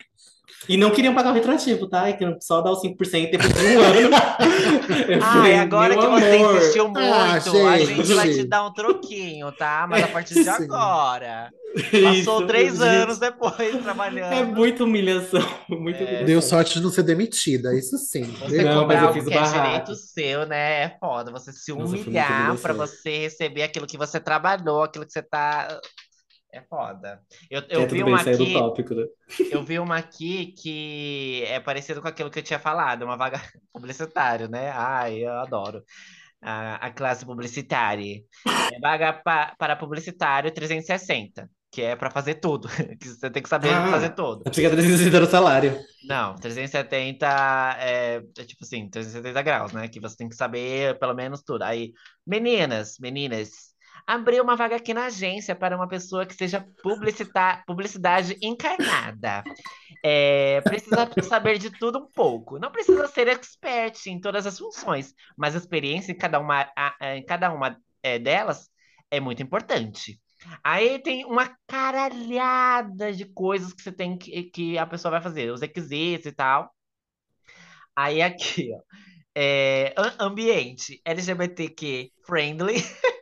E 0.68 0.76
não 0.76 0.90
queriam 0.90 1.14
pagar 1.14 1.30
o 1.30 1.34
retroativo, 1.34 1.88
tá? 1.88 2.08
E 2.08 2.14
queriam 2.14 2.38
só 2.40 2.60
dar 2.62 2.70
os 2.72 2.80
5% 2.82 3.30
depois 3.30 3.52
de 3.52 3.60
um 3.76 3.80
ano. 3.80 3.98
Eu 5.08 5.18
Ai, 5.22 5.54
agora 5.58 5.94
que 5.96 6.06
você 6.06 6.36
amor. 6.36 6.56
insistiu 6.56 6.84
muito, 6.88 6.98
Ah, 7.00 7.34
a 7.34 7.78
gente 7.78 8.14
vai 8.14 8.28
te 8.28 8.34
gente. 8.34 8.48
dar 8.48 8.66
um 8.66 8.72
troquinho, 8.72 9.52
tá? 9.52 9.86
Mas 9.88 10.04
a 10.04 10.08
partir 10.08 10.34
de 10.34 10.44
Sim. 10.44 10.50
agora. 10.50 11.50
Isso, 11.92 12.24
Passou 12.26 12.46
três 12.46 12.74
gente, 12.78 12.84
anos 12.84 13.18
depois 13.18 13.58
É 13.74 13.78
trabalhando. 13.78 14.54
muita 14.54 14.84
humilhação, 14.84 15.40
muita 15.68 15.98
É. 15.98 16.02
humilhação. 16.04 16.26
Deu 16.26 16.40
sorte 16.40 16.74
de 16.74 16.80
não 16.80 16.90
ser 16.90 17.02
demitida, 17.02 17.74
isso 17.76 17.98
sim. 17.98 18.22
Você 18.40 18.62
Não, 18.62 18.82
cobrar 18.82 18.86
mas 18.86 19.02
eu 19.02 19.08
algo 19.08 19.14
fiz 19.14 19.26
o 19.26 19.30
que 19.30 19.36
é 19.36 19.42
direito 19.42 19.94
seu, 19.96 20.46
né? 20.46 20.82
É 20.84 20.96
foda. 21.00 21.32
Você 21.32 21.52
se 21.52 21.72
humilhar 21.72 22.56
pra 22.60 22.72
humilhação. 22.72 22.76
você 22.76 23.18
receber 23.22 23.64
aquilo 23.64 23.86
que 23.88 23.98
você 23.98 24.20
trabalhou, 24.20 24.84
aquilo 24.84 25.04
que 25.04 25.12
você 25.12 25.22
tá. 25.22 25.80
É 26.54 26.62
foda. 26.62 27.20
Eu, 27.50 27.62
eu 27.68 27.80
É, 27.82 27.86
vi 27.86 28.04
bem, 28.04 28.04
uma 28.04 28.20
aqui, 28.20 28.52
tópico, 28.52 28.94
né? 28.94 29.04
eu 29.50 29.64
vi 29.64 29.78
uma 29.80 29.96
aqui 29.98 30.52
que 30.52 31.42
é 31.48 31.58
parecido 31.58 32.00
com 32.00 32.06
aquilo 32.08 32.30
que 32.30 32.38
eu 32.38 32.42
tinha 32.44 32.60
falado, 32.60 33.02
uma 33.02 33.16
vaga 33.16 33.40
publicitário, 33.72 34.48
né? 34.48 34.70
Ai, 34.70 35.24
eu 35.24 35.32
adoro. 35.32 35.82
A, 36.42 36.76
a 36.86 36.90
classe 36.92 37.24
publicitária. 37.26 38.22
É 38.72 38.78
vaga 38.80 39.12
pa- 39.14 39.54
para 39.58 39.76
publicitário 39.76 40.52
360, 40.54 41.50
que 41.72 41.82
é 41.82 41.96
para 41.96 42.10
fazer 42.10 42.36
tudo. 42.36 42.68
Que 43.00 43.08
você 43.08 43.30
tem 43.30 43.42
que 43.42 43.48
saber 43.48 43.70
Ah. 43.72 43.90
fazer 43.90 44.10
tudo. 44.14 44.44
Que 44.50 44.64
era 44.64 44.76
360 44.76 45.24
o 45.24 45.26
salário. 45.30 45.80
Não, 46.04 46.36
370 46.36 47.26
é, 47.80 48.16
é 48.38 48.44
tipo 48.44 48.64
assim, 48.64 48.88
370 48.90 49.42
graus, 49.42 49.72
né? 49.72 49.88
Que 49.88 50.00
você 50.00 50.16
tem 50.16 50.28
que 50.28 50.36
saber 50.36 50.98
pelo 50.98 51.14
menos 51.14 51.42
tudo. 51.42 51.62
Aí, 51.62 51.92
meninas, 52.26 52.96
meninas, 53.00 53.73
abri 54.06 54.40
uma 54.40 54.56
vaga 54.56 54.76
aqui 54.76 54.94
na 54.94 55.06
agência 55.06 55.54
para 55.54 55.76
uma 55.76 55.88
pessoa 55.88 56.26
que 56.26 56.34
seja 56.34 56.66
publicita 56.82 57.62
publicidade 57.66 58.36
encarnada. 58.42 59.42
É, 60.04 60.60
precisa 60.62 61.10
saber 61.22 61.58
de 61.58 61.70
tudo 61.70 61.98
um 62.00 62.10
pouco. 62.12 62.58
Não 62.58 62.70
precisa 62.70 63.06
ser 63.08 63.28
expert 63.28 64.06
em 64.06 64.20
todas 64.20 64.46
as 64.46 64.58
funções, 64.58 65.14
mas 65.36 65.54
experiência 65.54 66.12
em 66.12 66.16
cada 66.18 66.38
uma, 66.40 66.62
a- 66.76 66.94
a- 67.00 67.16
em 67.16 67.24
cada 67.24 67.52
uma 67.52 67.78
é, 68.02 68.18
delas 68.18 68.70
é 69.10 69.20
muito 69.20 69.42
importante. 69.42 70.20
Aí 70.62 70.98
tem 71.02 71.24
uma 71.24 71.56
caralhada 71.66 73.12
de 73.12 73.24
coisas 73.24 73.72
que 73.72 73.82
você 73.82 73.92
tem 73.92 74.18
que, 74.18 74.44
que 74.44 74.78
a 74.78 74.86
pessoa 74.86 75.12
vai 75.12 75.22
fazer, 75.22 75.50
os 75.52 75.60
requisitos 75.62 76.26
e 76.26 76.32
tal. 76.32 76.70
Aí 77.96 78.22
aqui, 78.22 78.70
ó, 78.74 78.80
é, 79.34 79.94
am- 79.96 80.16
ambiente 80.20 81.00
LGBTQ 81.04 82.12
friendly. 82.26 82.74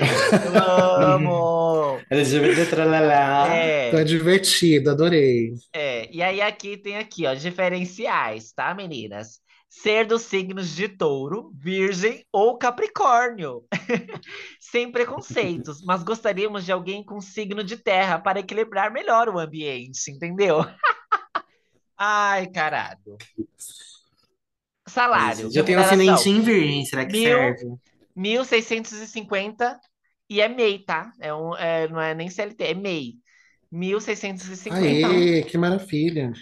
Eu 0.00 1.02
amo! 1.02 1.98
LGBT 2.10 2.66
tralalá. 2.66 3.48
É, 3.54 3.90
Tá 3.90 4.02
divertido, 4.02 4.90
adorei. 4.90 5.52
é, 5.72 6.08
e 6.14 6.22
aí 6.22 6.40
aqui 6.40 6.76
tem 6.76 6.96
aqui, 6.98 7.26
ó, 7.26 7.34
diferenciais, 7.34 8.52
tá, 8.52 8.74
meninas? 8.74 9.40
Ser 9.68 10.06
dos 10.06 10.22
signos 10.22 10.74
de 10.74 10.88
touro, 10.88 11.50
virgem 11.54 12.24
ou 12.32 12.56
capricórnio. 12.56 13.64
Sem 14.60 14.90
preconceitos, 14.90 15.82
mas 15.82 16.02
gostaríamos 16.02 16.64
de 16.64 16.72
alguém 16.72 17.04
com 17.04 17.20
signo 17.20 17.62
de 17.64 17.76
terra 17.76 18.18
para 18.18 18.40
equilibrar 18.40 18.90
melhor 18.92 19.28
o 19.28 19.38
ambiente, 19.38 20.10
entendeu? 20.10 20.64
Ai, 21.98 22.46
caralho. 22.48 23.16
Salário. 24.88 25.50
Já 25.50 25.64
tem 25.64 25.76
um 25.76 25.80
ascendente 25.80 26.28
em 26.30 26.40
virgem, 26.40 26.84
será 26.84 27.04
que 27.04 27.12
Mil- 27.12 27.22
serve? 27.24 27.74
1.650 28.16 29.78
e 30.28 30.40
é 30.40 30.48
MEI, 30.48 30.80
tá? 30.80 31.12
É 31.20 31.32
um, 31.34 31.54
é, 31.56 31.88
não 31.88 32.00
é 32.00 32.14
nem 32.14 32.28
CLT, 32.28 32.64
é 32.64 32.74
MEI. 32.74 33.14
1.650. 33.70 35.08
Aê, 35.08 35.42
que 35.42 35.58
maravilha. 35.58 36.32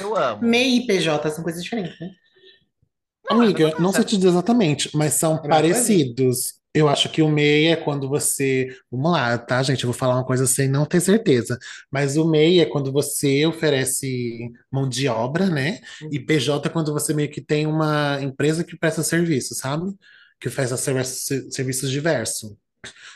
Eu 0.00 0.16
amo. 0.16 0.42
MEI 0.42 0.78
e 0.78 0.86
PJ 0.86 1.30
são 1.30 1.44
coisas 1.44 1.62
diferentes, 1.62 1.98
né? 2.00 2.10
Amiga, 3.30 3.70
mas 3.72 3.80
não 3.80 3.92
sei 3.92 4.04
te 4.04 4.16
dizer 4.16 4.28
exatamente, 4.28 4.90
mas 4.94 5.14
são 5.14 5.36
É 5.36 5.48
parecidos. 5.48 6.54
Eu 6.74 6.88
acho 6.88 7.08
que 7.08 7.22
o 7.22 7.28
MEI 7.28 7.68
é 7.68 7.76
quando 7.76 8.08
você. 8.08 8.66
Vamos 8.90 9.12
lá, 9.12 9.38
tá, 9.38 9.62
gente? 9.62 9.84
Eu 9.84 9.90
vou 9.90 9.98
falar 9.98 10.16
uma 10.16 10.24
coisa 10.26 10.44
sem 10.46 10.68
não 10.68 10.84
ter 10.84 11.00
certeza. 11.00 11.56
Mas 11.90 12.16
o 12.16 12.28
MEI 12.28 12.60
é 12.60 12.66
quando 12.66 12.92
você 12.92 13.46
oferece 13.46 14.50
mão 14.70 14.88
de 14.88 15.06
obra, 15.08 15.46
né? 15.46 15.78
E 16.10 16.18
PJ 16.18 16.66
é 16.66 16.70
quando 16.70 16.92
você 16.92 17.14
meio 17.14 17.30
que 17.30 17.40
tem 17.40 17.66
uma 17.66 18.18
empresa 18.20 18.64
que 18.64 18.76
presta 18.76 19.02
serviço, 19.04 19.54
sabe? 19.54 19.84
Que 20.40 20.50
servi- 20.76 21.04
serviços 21.52 21.90
diversos. 21.90 22.54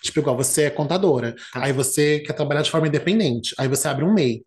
Tipo, 0.02 0.20
igual 0.20 0.36
você 0.36 0.62
é 0.64 0.70
contadora. 0.70 1.34
Tá. 1.52 1.64
Aí 1.64 1.72
você 1.72 2.20
quer 2.20 2.32
trabalhar 2.32 2.62
de 2.62 2.70
forma 2.70 2.88
independente. 2.88 3.54
Aí 3.58 3.68
você 3.68 3.86
abre 3.88 4.04
um 4.04 4.12
MEI. 4.14 4.42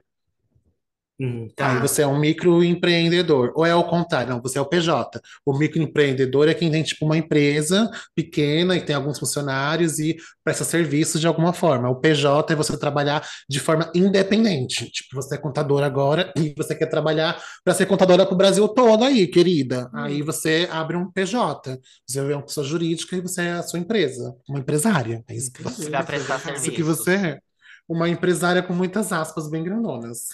Hum, 1.22 1.44
Aí 1.50 1.54
tá. 1.56 1.80
você 1.80 2.02
é 2.02 2.08
um 2.08 2.18
microempreendedor. 2.20 3.52
Ou 3.56 3.64
é 3.64 3.76
o 3.76 3.84
contrário, 3.84 4.32
não, 4.34 4.42
você 4.42 4.58
é 4.58 4.62
o 4.62 4.66
PJ. 4.66 5.22
O 5.46 5.56
microempreendedor 5.56 6.50
é 6.50 6.54
quem 6.56 6.72
tem 6.72 6.82
tipo 6.82 7.06
uma 7.06 7.16
empresa 7.16 7.90
pequena 8.16 8.76
e 8.76 8.82
tem 8.82 8.96
alguns 8.96 9.20
funcionários 9.20 10.00
e 10.00 10.18
presta 10.44 10.64
serviço 10.64 11.20
de 11.20 11.28
alguma 11.28 11.54
forma. 11.54 11.90
O 11.90 11.96
PJ 11.96 12.52
é 12.52 12.56
você 12.56 12.76
trabalhar 12.78 13.24
de 13.48 13.60
forma 13.60 13.92
independente. 13.94 14.90
Tipo, 14.90 15.16
você 15.16 15.36
é 15.36 15.38
contadora 15.38 15.86
agora 15.86 16.34
e 16.36 16.54
você 16.58 16.74
quer 16.74 16.88
trabalhar 16.88 17.40
para 17.64 17.74
ser 17.76 17.86
contadora 17.86 18.26
para 18.26 18.34
o 18.34 18.38
Brasil 18.38 18.68
todo 18.70 19.04
aí, 19.04 19.28
querida. 19.28 19.90
Aí 19.94 20.24
você 20.24 20.68
abre 20.72 20.98
um 20.98 21.12
PJ. 21.12 21.80
Você 22.08 22.20
é 22.20 22.36
uma 22.36 22.42
pessoa 22.44 22.66
jurídica 22.66 23.16
e 23.16 23.22
você 23.22 23.42
é 23.44 23.52
a 23.52 23.64
sua 23.64 23.78
empresa, 23.80 24.36
uma 24.50 24.60
empresária. 24.60 25.24
É 25.28 25.36
isso 25.36 25.52
que 25.52 25.62
você, 25.62 25.90
Vai 25.90 26.04
prestar 26.04 26.38
isso 26.56 26.72
que 26.72 26.84
serviços. 26.84 26.84
você 26.84 27.16
é. 27.16 27.51
Uma 27.88 28.08
empresária 28.08 28.64
com 28.64 28.74
muitas 28.74 29.12
aspas 29.12 29.50
bem 29.50 29.64
grandonas. 29.64 30.28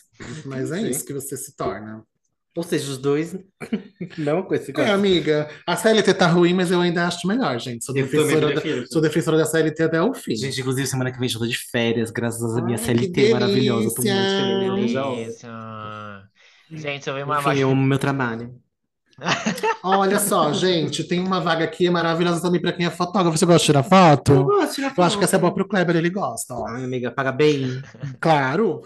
Mas 0.46 0.72
é 0.72 0.80
Sim. 0.80 0.90
isso 0.90 1.06
que 1.06 1.14
você 1.14 1.36
se 1.36 1.56
torna. 1.56 2.04
Ou 2.56 2.64
seja, 2.64 2.92
os 2.92 2.98
dois. 2.98 3.36
Não, 4.18 4.42
com 4.42 4.56
esse 4.56 4.74
É, 4.76 4.90
amiga, 4.90 5.48
a 5.66 5.76
CLT 5.76 6.12
tá 6.16 6.26
ruim, 6.26 6.56
mas 6.56 6.72
eu 6.72 6.82
ainda 6.82 7.06
acho 7.06 7.28
melhor, 7.28 7.60
gente. 7.60 7.86
Sou 7.86 7.96
Eu 7.96 8.06
defensora, 8.06 8.54
da, 8.56 8.88
sou 8.88 9.00
defensora 9.00 9.38
da 9.38 9.46
CLT 9.46 9.84
até 9.84 10.02
o 10.02 10.12
fim. 10.12 10.36
Gente, 10.36 10.60
inclusive, 10.60 10.88
semana 10.88 11.12
que 11.12 11.20
vem 11.20 11.30
eu 11.32 11.40
tô 11.40 11.46
de 11.46 11.58
férias, 11.58 12.10
graças 12.10 12.58
à 12.58 12.62
minha 12.62 12.78
Ai, 12.78 12.84
CLT 12.84 13.12
que 13.12 13.34
maravilhosa. 13.34 13.94
Tô 13.94 14.02
muito 14.02 14.94
feliz. 14.94 15.40
Gente, 16.72 17.08
eu 17.08 17.16
vi 17.16 17.24
uma 17.24 17.40
Enfim, 17.40 17.60
eu 17.60 17.70
amo 17.70 17.82
meu 17.84 18.00
trabalho. 18.00 18.60
Olha 19.84 20.20
só, 20.20 20.54
gente, 20.54 21.04
tem 21.04 21.20
uma 21.20 21.40
vaga 21.40 21.64
aqui 21.64 21.90
maravilhosa 21.90 22.42
também 22.42 22.62
pra 22.62 22.72
quem 22.72 22.86
é 22.86 22.90
fotógrafo. 22.90 23.38
Você 23.38 23.46
gosta 23.46 23.60
de 23.60 23.66
tirar 23.66 23.84
foto? 23.84 24.32
Eu 24.32 24.44
gosto 24.44 24.70
de 24.70 24.76
tirar 24.76 24.94
Eu 24.96 25.04
acho 25.04 25.18
que 25.18 25.24
essa 25.24 25.36
é 25.38 25.40
boa 25.40 25.50
foto. 25.52 25.56
pro 25.56 25.68
Kleber, 25.68 25.96
ele 25.96 26.10
gosta, 26.10 26.54
ó. 26.54 26.68
Ai, 26.68 26.84
amiga, 26.84 27.10
paga 27.10 27.32
bem. 27.32 27.82
Claro. 28.20 28.84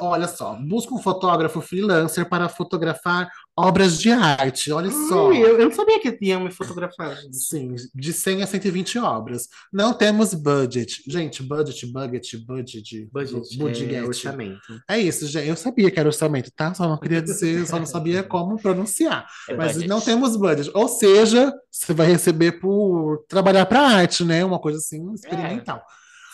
Olha 0.00 0.26
só, 0.26 0.54
busca 0.60 0.92
um 0.94 0.98
fotógrafo 0.98 1.60
freelancer 1.60 2.28
para 2.28 2.48
fotografar 2.48 3.28
obras 3.56 3.98
de 3.98 4.10
arte. 4.10 4.72
Olha 4.72 4.90
só. 4.90 5.30
Ai, 5.30 5.42
eu, 5.42 5.58
eu 5.58 5.68
não 5.68 5.72
sabia 5.72 6.00
que 6.00 6.16
iam 6.22 6.40
me 6.42 6.50
fotografar. 6.50 7.16
gente. 7.16 7.36
Sim, 7.36 7.74
de 7.94 8.12
100 8.12 8.42
a 8.42 8.46
120 8.46 8.98
obras. 8.98 9.48
Não 9.72 9.92
temos 9.92 10.34
budget. 10.34 11.02
Gente, 11.06 11.42
budget, 11.42 11.86
budget, 11.86 12.36
budget. 12.38 13.08
Budget, 13.12 13.58
budget. 13.58 13.94
é, 13.94 14.02
orçamento. 14.02 14.80
É 14.88 14.98
isso, 14.98 15.26
gente. 15.26 15.48
Eu 15.48 15.56
sabia 15.56 15.90
que 15.90 15.98
era 15.98 16.08
orçamento, 16.08 16.50
tá? 16.54 16.74
Só 16.74 16.88
não 16.88 16.98
queria 16.98 17.22
dizer, 17.22 17.66
só 17.66 17.78
não 17.78 17.86
sabia 17.86 18.22
como 18.24 18.60
pronunciar. 18.60 19.26
É 19.48 19.54
Mas 19.54 19.72
budget. 19.72 19.88
não 19.88 20.00
temos 20.00 20.36
budget. 20.36 20.70
Ou 20.74 20.88
seja, 20.88 21.52
você 21.70 21.92
vai 21.92 22.08
receber 22.08 22.52
por 22.60 23.24
trabalhar 23.28 23.66
para 23.66 23.80
arte, 23.80 24.24
né? 24.24 24.44
Uma 24.44 24.58
coisa 24.58 24.78
assim, 24.78 25.12
experimental. 25.14 25.82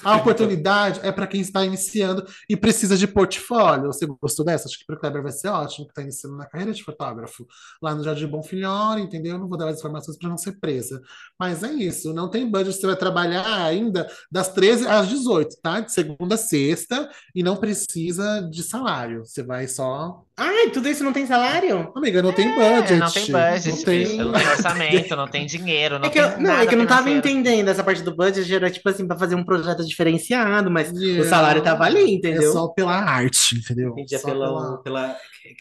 A 0.03 0.17
oportunidade 0.17 1.01
é 1.03 1.13
para 1.13 1.27
quem 1.27 1.41
está 1.41 1.65
iniciando 1.65 2.27
e 2.49 2.57
precisa 2.57 2.97
de 2.97 3.07
portfólio. 3.07 3.87
Você 3.87 4.07
gostou 4.07 4.45
dessa? 4.45 4.67
Acho 4.67 4.79
que 4.79 4.87
para 4.87 4.97
o 4.97 4.99
Kleber 4.99 5.23
vai 5.23 5.33
ser 5.33 5.49
ótimo, 5.49 5.87
que 5.87 5.93
está 5.93 6.03
iniciando 6.03 6.37
na 6.37 6.47
carreira 6.47 6.73
de 6.73 6.83
fotógrafo 6.83 7.47
lá 7.83 7.95
no 7.95 8.03
Jardim 8.03 8.27
Bonfilhor, 8.27 8.99
entendeu? 8.99 9.39
Não 9.39 9.49
vou 9.49 9.59
dar 9.59 9.67
mais 9.67 9.79
informações 9.79 10.17
para 10.17 10.29
não 10.29 10.39
ser 10.39 10.53
presa. 10.59 11.03
Mas 11.39 11.63
é 11.63 11.73
isso, 11.73 12.15
não 12.15 12.29
tem 12.29 12.51
budget, 12.51 12.77
você 12.77 12.87
vai 12.87 12.97
trabalhar 12.97 13.65
ainda 13.65 14.11
das 14.31 14.49
13 14.49 14.87
às 14.87 15.09
18, 15.09 15.57
tá? 15.63 15.81
De 15.81 15.93
segunda 15.93 16.35
a 16.35 16.39
sexta, 16.39 17.11
e 17.35 17.43
não 17.43 17.57
precisa 17.57 18.41
de 18.41 18.63
salário. 18.63 19.25
Você 19.25 19.43
vai 19.43 19.69
só. 19.69 20.25
Ai, 20.43 20.71
tudo 20.71 20.89
isso 20.89 21.05
não 21.05 21.13
tem 21.13 21.27
salário? 21.27 21.93
Amiga, 21.95 22.23
não 22.23 22.33
tem 22.33 22.49
É, 22.49 22.55
budget. 22.55 22.99
não 22.99 23.11
tem 23.11 23.27
budget, 23.27 23.69
Não 23.69 23.85
tem- 23.85 24.17
não 24.17 24.33
tem 24.33 24.49
orçamento, 24.49 25.17
não 25.17 25.29
tem 25.29 25.45
dinheiro, 25.47 25.99
não 25.99 26.07
É 26.07 26.11
que, 26.11 26.19
eu, 26.19 26.31
tem 26.33 26.43
não, 26.43 26.51
é 26.59 26.67
que 26.67 26.75
eu 26.75 26.79
não 26.79 26.87
tava 26.87 27.11
entendendo 27.11 27.69
essa 27.69 27.85
parte 27.85 28.03
do 28.03 28.17
budget, 28.17 28.53
era 28.55 28.71
tipo 28.71 28.89
assim, 28.89 29.07
pra 29.07 29.19
fazer 29.19 29.35
um 29.35 29.45
projeto 29.45 29.85
diferenciado, 29.87 30.71
mas 30.71 30.91
Yeah. 30.93 31.21
o 31.21 31.25
salário 31.29 31.63
tava 31.63 31.85
ali, 31.85 32.15
entendeu? 32.15 32.51
É 32.51 32.53
só 32.55 32.69
pela 32.69 32.95
arte, 32.97 33.57
entendeu? 33.59 33.91
Entendi, 33.91 34.19
Só 34.19 34.27
pela, 34.29 34.47
pela- 34.49 34.79
pela 34.79 35.17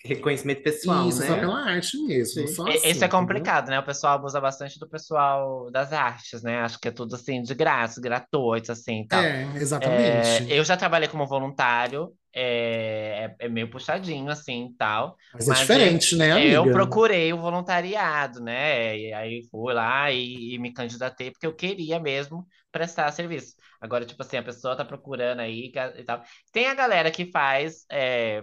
reconhecimento 0.06 0.62
pessoal, 0.64 1.08
Isso, 1.10 1.20
né? 1.20 1.28
só 1.28 1.36
pela 1.38 1.60
arte 1.60 1.98
mesmo. 2.06 2.48
Sim. 2.48 2.48
Só 2.48 2.66
E- 2.66 2.70
assim, 2.70 2.78
Esse 2.78 2.88
é 2.88 2.90
entendeu? 2.92 3.10
complicado, 3.10 3.70
né? 3.70 3.80
O 3.80 3.84
pessoal 3.84 4.14
abusa 4.16 4.40
bastante 4.40 4.80
do 4.80 4.88
pessoal 4.88 5.70
das 5.72 5.92
artes, 5.92 6.42
né? 6.42 6.60
Acho 6.62 6.80
que 6.80 6.88
é 6.88 6.92
tudo 6.92 7.16
assim, 7.16 7.42
de 7.42 7.54
graça, 7.54 8.00
gratuito, 8.00 8.72
assim, 8.72 9.06
tal. 9.10 9.22
É, 9.22 9.44
É, 9.56 9.58
exatamente. 9.58 10.46
eu 10.54 10.64
já 10.64 10.78
trabalhei 10.78 11.08
como 11.10 11.28
voluntário, 11.28 12.10
é, 12.34 13.36
é- 13.40 13.46
é 13.46 13.50
meio 13.50 13.70
puxadinho, 13.70 14.30
assim, 14.32 14.74
tal. 14.78 15.16
Mas 15.34 15.50
é 15.50 15.54
mas 15.54 15.72
diferente, 15.72 16.16
né, 16.16 16.32
amiga? 16.32 16.70
Eu 16.70 16.70
procurei 16.70 17.34
o 17.34 17.38
voluntariado, 17.40 18.42
né? 18.42 18.98
E 18.98 19.14
aí 19.14 19.48
fui 19.52 19.74
lá 19.74 20.12
e, 20.12 20.56
e 20.56 20.60
me 20.60 20.74
candidatei 20.74 21.32
porque 21.32 21.46
eu 21.48 21.56
queria 21.56 22.00
mesmo 22.00 22.48
prestar 22.72 23.12
serviço. 23.12 23.56
Agora, 23.82 24.06
tipo 24.06 24.22
assim, 24.22 24.38
a 24.38 24.44
pessoa 24.44 24.76
tá 24.78 24.86
procurando 24.86 25.40
aí 25.42 25.72
e 25.98 26.04
tal. 26.04 26.22
Tem 26.52 26.68
a 26.68 26.74
galera 26.76 27.12
que 27.12 27.32
faz, 27.32 27.86
é, 27.92 28.42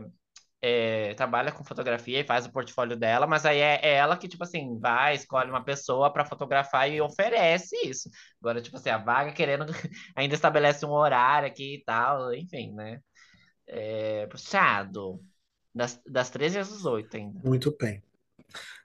é, 0.62 1.14
trabalha 1.14 1.52
com 1.52 1.64
fotografia 1.64 2.20
e 2.20 2.24
faz 2.26 2.46
o 2.46 2.52
portfólio 2.52 2.96
dela, 2.96 3.26
mas 3.26 3.46
aí 3.46 3.58
é, 3.60 3.80
é 3.82 3.94
ela 3.96 4.16
que, 4.16 4.28
tipo 4.28 4.42
assim, 4.44 4.78
vai, 4.80 5.14
escolhe 5.14 5.50
uma 5.50 5.64
pessoa 5.64 6.12
para 6.12 6.24
fotografar 6.24 6.90
e 6.90 7.00
oferece 7.00 7.76
isso. 7.86 8.08
Agora, 8.40 8.60
tipo 8.62 8.76
assim, 8.76 8.90
a 8.90 8.98
vaga 8.98 9.32
querendo 9.32 9.66
ainda 10.16 10.34
estabelece 10.34 10.84
um 10.86 10.90
horário 10.92 11.48
aqui 11.48 11.76
e 11.76 11.84
tal, 11.84 12.34
enfim, 12.34 12.72
né? 12.74 13.00
É, 13.66 14.26
puxado. 14.26 15.20
Das, 15.74 16.00
das 16.06 16.30
13 16.30 16.58
às 16.58 16.68
18 16.68 17.16
ainda. 17.16 17.40
Muito 17.44 17.76
bem. 17.78 18.02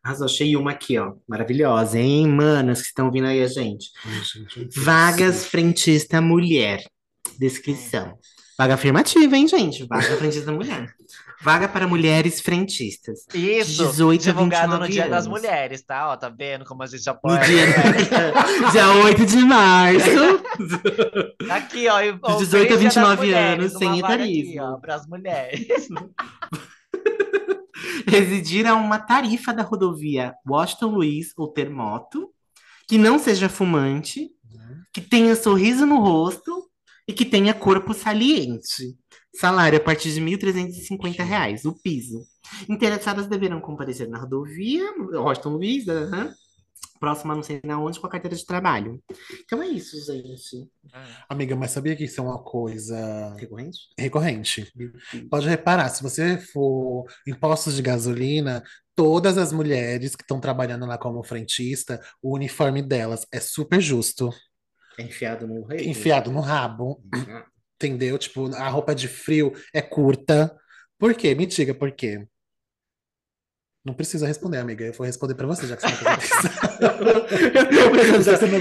Arrasou, 0.03 0.25
achei 0.25 0.55
uma 0.55 0.71
aqui, 0.71 0.97
ó. 0.97 1.13
Maravilhosa, 1.27 1.99
hein? 1.99 2.27
Manas 2.27 2.82
que 2.82 2.88
estão 2.88 3.05
ouvindo 3.05 3.27
aí 3.27 3.41
a 3.41 3.47
gente. 3.47 3.91
Ai, 4.03 4.23
gente, 4.23 4.79
Vagas 4.79 5.45
frentista 5.45 6.19
mulher. 6.19 6.84
Descrição. 7.38 8.17
Vaga 8.62 8.76
afirmativa, 8.76 9.36
hein, 9.36 9.47
gente? 9.47 9.86
Vaga 9.88 10.16
frentista 10.18 10.51
mulher. 10.51 10.93
Vaga 11.41 11.68
para 11.68 11.88
mulheres 11.88 12.39
frentistas. 12.41 13.26
Isso, 13.34 13.84
18 13.88 14.22
a 14.22 14.24
divulgado 14.34 14.78
no 14.78 14.86
29 14.86 14.93
Dia 14.93 15.09
das 15.09 15.26
anos. 15.26 15.41
Mulheres, 15.41 15.82
tá? 15.82 16.12
Ó, 16.12 16.16
tá 16.16 16.30
vendo 16.30 16.64
como 16.64 16.84
a 16.84 16.86
gente 16.86 17.03
No 17.07 17.12
apoia? 17.14 17.39
dia, 17.39 17.66
dia 18.72 18.88
8 19.03 19.26
de 19.26 19.38
março. 19.38 20.43
Aqui, 21.49 21.88
ó, 21.88 22.01
De 22.01 22.20
ó, 22.22 22.38
18 22.38 22.74
a 22.74 22.78
Dia 22.78 22.86
das 22.86 22.95
29 22.95 23.26
Mulheres, 23.26 23.59
anos, 23.66 23.78
sem 23.80 23.89
vaga 23.99 24.14
aqui, 24.14 24.24
etarismo. 24.51 24.62
ó, 24.62 24.78
pras 24.78 25.07
mulheres. 25.07 25.88
Residir 28.07 28.68
a 28.68 28.76
uma 28.76 28.99
tarifa 28.99 29.51
da 29.51 29.64
rodovia 29.64 30.36
Washington 30.47 30.89
Luiz 30.89 31.34
ou 31.36 31.47
ter 31.47 31.68
moto, 31.68 32.30
que 32.88 32.99
não 32.99 33.18
seja 33.18 33.49
fumante, 33.49 34.30
que 34.93 35.01
tenha 35.01 35.36
sorriso 35.36 35.84
no 35.88 35.97
rosto 35.99 36.70
e 37.07 37.13
que 37.13 37.25
tenha 37.25 37.53
corpo 37.53 37.93
saliente. 37.93 38.97
Salário 39.33 39.77
a 39.77 39.81
partir 39.81 40.13
de 40.13 40.21
1.350 40.21 41.23
reais, 41.23 41.65
o 41.65 41.73
piso. 41.81 42.25
Interessadas 42.67 43.27
deverão 43.27 43.61
comparecer 43.61 44.09
na 44.09 44.19
rodovia 44.19 44.83
Washington 45.13 45.49
Luiz, 45.51 45.85
próxima 47.01 47.33
não 47.33 47.41
sei 47.41 47.59
na 47.65 47.81
onde, 47.81 47.99
com 47.99 48.05
a 48.05 48.09
carteira 48.09 48.35
de 48.35 48.45
trabalho. 48.45 49.01
Então 49.43 49.61
é 49.61 49.67
isso, 49.67 49.97
gente. 50.05 50.69
Amiga, 51.27 51.55
mas 51.55 51.71
sabia 51.71 51.95
que 51.95 52.03
isso 52.03 52.21
é 52.21 52.23
uma 52.23 52.43
coisa 52.43 53.35
Recorrente? 53.39 53.79
recorrente? 53.97 54.71
Pode 55.29 55.49
reparar, 55.49 55.89
se 55.89 56.03
você 56.03 56.37
for 56.37 57.05
em 57.27 57.33
postos 57.33 57.75
de 57.75 57.81
gasolina, 57.81 58.63
todas 58.95 59.37
as 59.39 59.51
mulheres 59.51 60.15
que 60.15 60.23
estão 60.23 60.39
trabalhando 60.39 60.85
lá 60.85 60.97
como 60.97 61.23
frentista, 61.23 61.99
o 62.21 62.35
uniforme 62.35 62.83
delas 62.83 63.25
é 63.31 63.39
super 63.39 63.81
justo, 63.81 64.29
É 64.29 64.50
enfiado 65.01 65.47
no 65.47 65.63
rei? 65.65 65.87
enfiado 65.89 66.31
no 66.31 66.39
rabo, 66.39 67.03
Ah, 67.13 67.45
entendeu? 67.75 68.17
Tipo, 68.17 68.53
a 68.55 68.67
roupa 68.69 68.93
de 68.95 69.07
frio 69.07 69.53
é 69.73 69.81
curta. 69.81 70.55
Por 70.97 71.13
quê? 71.15 71.33
Me 71.35 71.45
diga 71.45 71.73
por 71.73 71.91
quê. 71.91 72.25
Não 73.83 73.93
precisa 73.93 74.27
responder, 74.27 74.59
amiga. 74.59 74.85
Eu 74.85 74.93
vou 74.93 75.05
responder 75.05 75.33
pra 75.35 75.47
você, 75.47 75.65
já 75.67 75.75
que 75.75 75.81
você 75.81 75.89
não 75.89 75.97
fez 76.21 76.70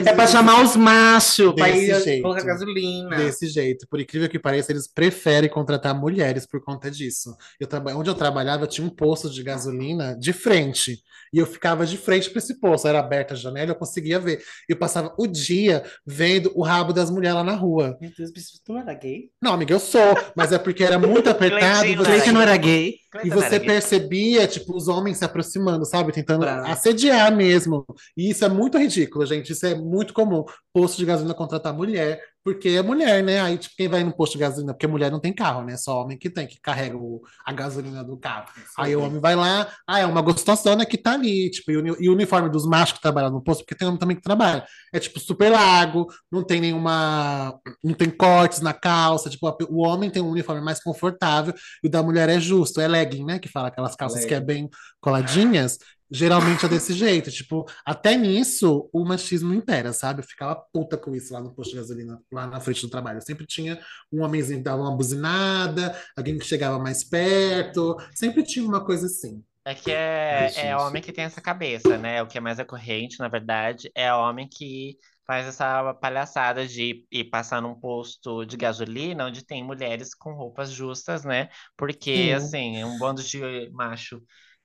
É 0.07 0.13
pra 0.13 0.27
chamar 0.27 0.63
os 0.63 0.77
machos, 0.77 1.53
pra 1.55 1.67
Desse 1.67 1.91
ir 1.91 2.01
jeito. 2.05 2.23
colocar 2.23 2.45
gasolina. 2.45 3.17
Desse 3.17 3.47
jeito. 3.47 3.87
Por 3.89 4.01
incrível 4.01 4.29
que 4.29 4.39
pareça, 4.39 4.73
eles 4.73 4.87
preferem 4.89 5.49
contratar 5.51 5.95
mulheres 5.95 6.47
por 6.47 6.63
conta 6.63 6.91
disso. 6.91 7.35
Eu 7.59 7.67
traba... 7.67 7.95
Onde 7.95 8.11
eu 8.11 8.15
trabalhava, 8.15 8.67
tinha 8.67 8.87
um 8.87 8.91
posto 8.91 9.31
de 9.31 9.43
gasolina 9.43 10.17
de 10.19 10.33
frente. 10.33 10.99
E 11.33 11.39
eu 11.39 11.47
ficava 11.47 11.87
de 11.87 11.97
frente 11.97 12.29
para 12.31 12.39
esse 12.39 12.59
posto. 12.61 12.89
Era 12.89 12.99
aberta 13.01 13.35
a 13.35 13.37
janela, 13.37 13.71
eu 13.71 13.75
conseguia 13.77 14.19
ver. 14.19 14.43
E 14.69 14.73
eu 14.73 14.77
passava 14.77 15.15
o 15.19 15.27
dia 15.27 15.85
vendo 16.07 16.51
o 16.55 16.63
rabo 16.63 16.93
das 16.93 17.11
mulheres 17.11 17.37
lá 17.37 17.45
na 17.45 17.55
rua. 17.55 17.97
Meu 18.01 18.11
Deus, 18.17 18.31
tu 18.65 18.73
não 18.73 18.81
era 18.81 18.95
gay? 18.95 19.31
Não, 19.41 19.53
amiga, 19.55 19.73
eu 19.75 19.81
sou, 19.81 20.01
mas 20.35 20.53
é 20.53 20.59
porque 20.59 20.83
era 20.83 20.99
muito 20.99 21.29
apertado. 21.31 21.81
Cleitinho, 21.81 21.99
você- 21.99 22.11
Cleiton 22.11 22.33
não 22.33 22.41
era 22.43 22.57
gay? 22.57 22.95
E 23.25 23.29
você 23.29 23.59
percebia, 23.59 24.47
tipo, 24.47 24.77
os 24.77 24.87
homens 24.87 25.19
se 25.19 25.25
aproximando, 25.25 25.85
sabe? 25.85 26.13
Tentando 26.13 26.41
Pra- 26.43 26.63
assediar 26.71 27.35
mesmo. 27.35 27.85
E 28.17 28.31
isso 28.31 28.45
é 28.45 28.49
muito 28.49 28.79
ridículo, 28.79 29.25
gente. 29.27 29.53
Isso 29.53 29.67
é 29.67 29.75
muito 29.75 30.13
comum. 30.13 30.45
Posto 30.73 30.99
de 30.99 31.05
gasolina 31.05 31.35
contratar 31.35 31.73
mulher, 31.75 32.21
porque 32.45 32.69
é 32.71 32.83
mulher, 32.83 33.23
né? 33.23 33.41
Aí, 33.41 33.59
tipo, 33.59 33.75
quem 33.77 33.89
vai 33.89 34.03
no 34.05 34.13
posto 34.15 34.35
de 34.35 34.39
gasolina? 34.39 34.73
Porque 34.73 34.87
mulher 34.87 35.11
não 35.11 35.21
tem 35.21 35.33
carro, 35.33 35.63
né? 35.65 35.77
Só 35.77 36.03
homem 36.03 36.17
que 36.17 36.31
tem, 36.31 36.47
que 36.47 36.61
carrega 36.61 36.97
o- 36.97 37.21
a 37.45 37.53
gasolina 37.53 38.03
do 38.05 38.17
carro. 38.17 38.47
Aí 38.79 38.95
o 38.97 39.01
homem 39.03 39.21
vai 39.21 39.35
lá, 39.37 39.69
ah, 39.87 39.99
é 40.01 40.07
uma 40.07 40.23
gostosona 40.23 40.87
que 40.87 40.97
tá 40.97 41.15
ali, 41.15 41.51
tipo, 41.51 41.71
e 41.71 41.77
o, 41.77 42.03
e 42.03 42.09
o 42.09 42.13
uniforme 42.13 42.49
dos 42.49 42.67
machos 42.67 42.95
que 42.97 43.03
trabalham 43.03 43.31
no 43.31 43.43
posto, 43.43 43.61
porque 43.65 43.75
tem 43.75 43.87
homem 43.89 43.99
também 43.99 44.17
que 44.17 44.23
trabalha. 44.23 44.65
É 44.93 44.99
tipo 44.99 45.19
super 45.21 45.51
largo, 45.51 46.07
não 46.31 46.43
tem 46.45 46.61
nenhuma. 46.61 47.59
Não 47.83 47.95
tem 47.95 48.09
cortes 48.11 48.61
na 48.61 48.73
calça. 48.73 49.29
Tipo, 49.29 49.49
a- 49.49 49.57
o 49.69 49.83
homem 49.87 50.09
tem 50.11 50.23
um 50.23 50.31
uniforme 50.31 50.63
mais 50.63 50.83
confortável 50.83 51.53
e 51.83 51.89
o 51.89 51.91
da 51.91 52.03
mulher 52.03 52.29
é 52.29 52.41
justo, 52.41 52.81
é 52.81 52.89
legging, 52.89 53.25
né? 53.25 53.39
Que 53.39 53.49
fala 53.49 53.69
aquelas 53.69 53.95
calças 53.97 54.25
que 54.29 54.35
é 54.35 54.41
bem 54.41 54.69
coladinhas. 55.01 55.79
Geralmente 56.11 56.67
é 56.67 56.69
desse 56.69 56.93
jeito, 56.93 57.31
tipo, 57.31 57.65
até 57.85 58.17
nisso 58.17 58.89
o 58.93 59.05
machismo 59.05 59.55
impera, 59.55 59.93
sabe? 59.93 60.21
Eu 60.21 60.27
ficava 60.27 60.57
puta 60.73 60.97
com 60.97 61.15
isso 61.15 61.33
lá 61.33 61.41
no 61.41 61.55
posto 61.55 61.71
de 61.71 61.77
gasolina, 61.77 62.21
lá 62.33 62.47
na 62.47 62.61
frente 62.61 62.83
do 62.83 62.91
trabalho. 62.91 63.23
Sempre 63.23 63.47
tinha 63.47 63.81
um 64.13 64.23
homenzinho 64.25 64.59
que 64.59 64.65
dava 64.65 64.83
uma 64.83 64.97
buzinada, 64.97 65.97
alguém 66.17 66.37
que 66.37 66.45
chegava 66.45 66.79
mais 66.79 67.05
perto, 67.05 67.97
sempre 68.15 68.43
tinha 68.43 68.67
uma 68.67 68.85
coisa 68.85 69.07
assim. 69.07 69.43
É 69.65 69.75
que 69.75 69.93
é, 69.93 70.51
é 70.57 70.77
homem 70.77 71.03
que 71.03 71.13
tem 71.13 71.25
essa 71.25 71.41
cabeça, 71.41 71.97
né? 71.97 72.23
O 72.23 72.27
que 72.27 72.39
é 72.39 72.41
mais 72.41 72.59
recorrente, 72.59 73.19
na 73.21 73.29
verdade, 73.29 73.91
é 73.95 74.13
homem 74.13 74.49
que 74.49 74.97
faz 75.27 75.47
essa 75.47 75.95
palhaçada 75.95 76.67
de 76.67 77.07
ir 77.09 77.25
passar 77.27 77.63
num 77.63 77.79
posto 77.79 78.45
de 78.45 78.57
gasolina 78.57 79.27
onde 79.27 79.45
tem 79.45 79.63
mulheres 79.63 80.13
com 80.13 80.33
roupas 80.35 80.73
justas, 80.73 81.25
né? 81.25 81.49
Porque, 81.77 82.17
Sim. 82.17 82.33
assim, 82.33 82.77
é 82.79 82.85
um 82.87 82.99
bando 82.99 83.23
de 83.23 83.71
macho 83.71 84.21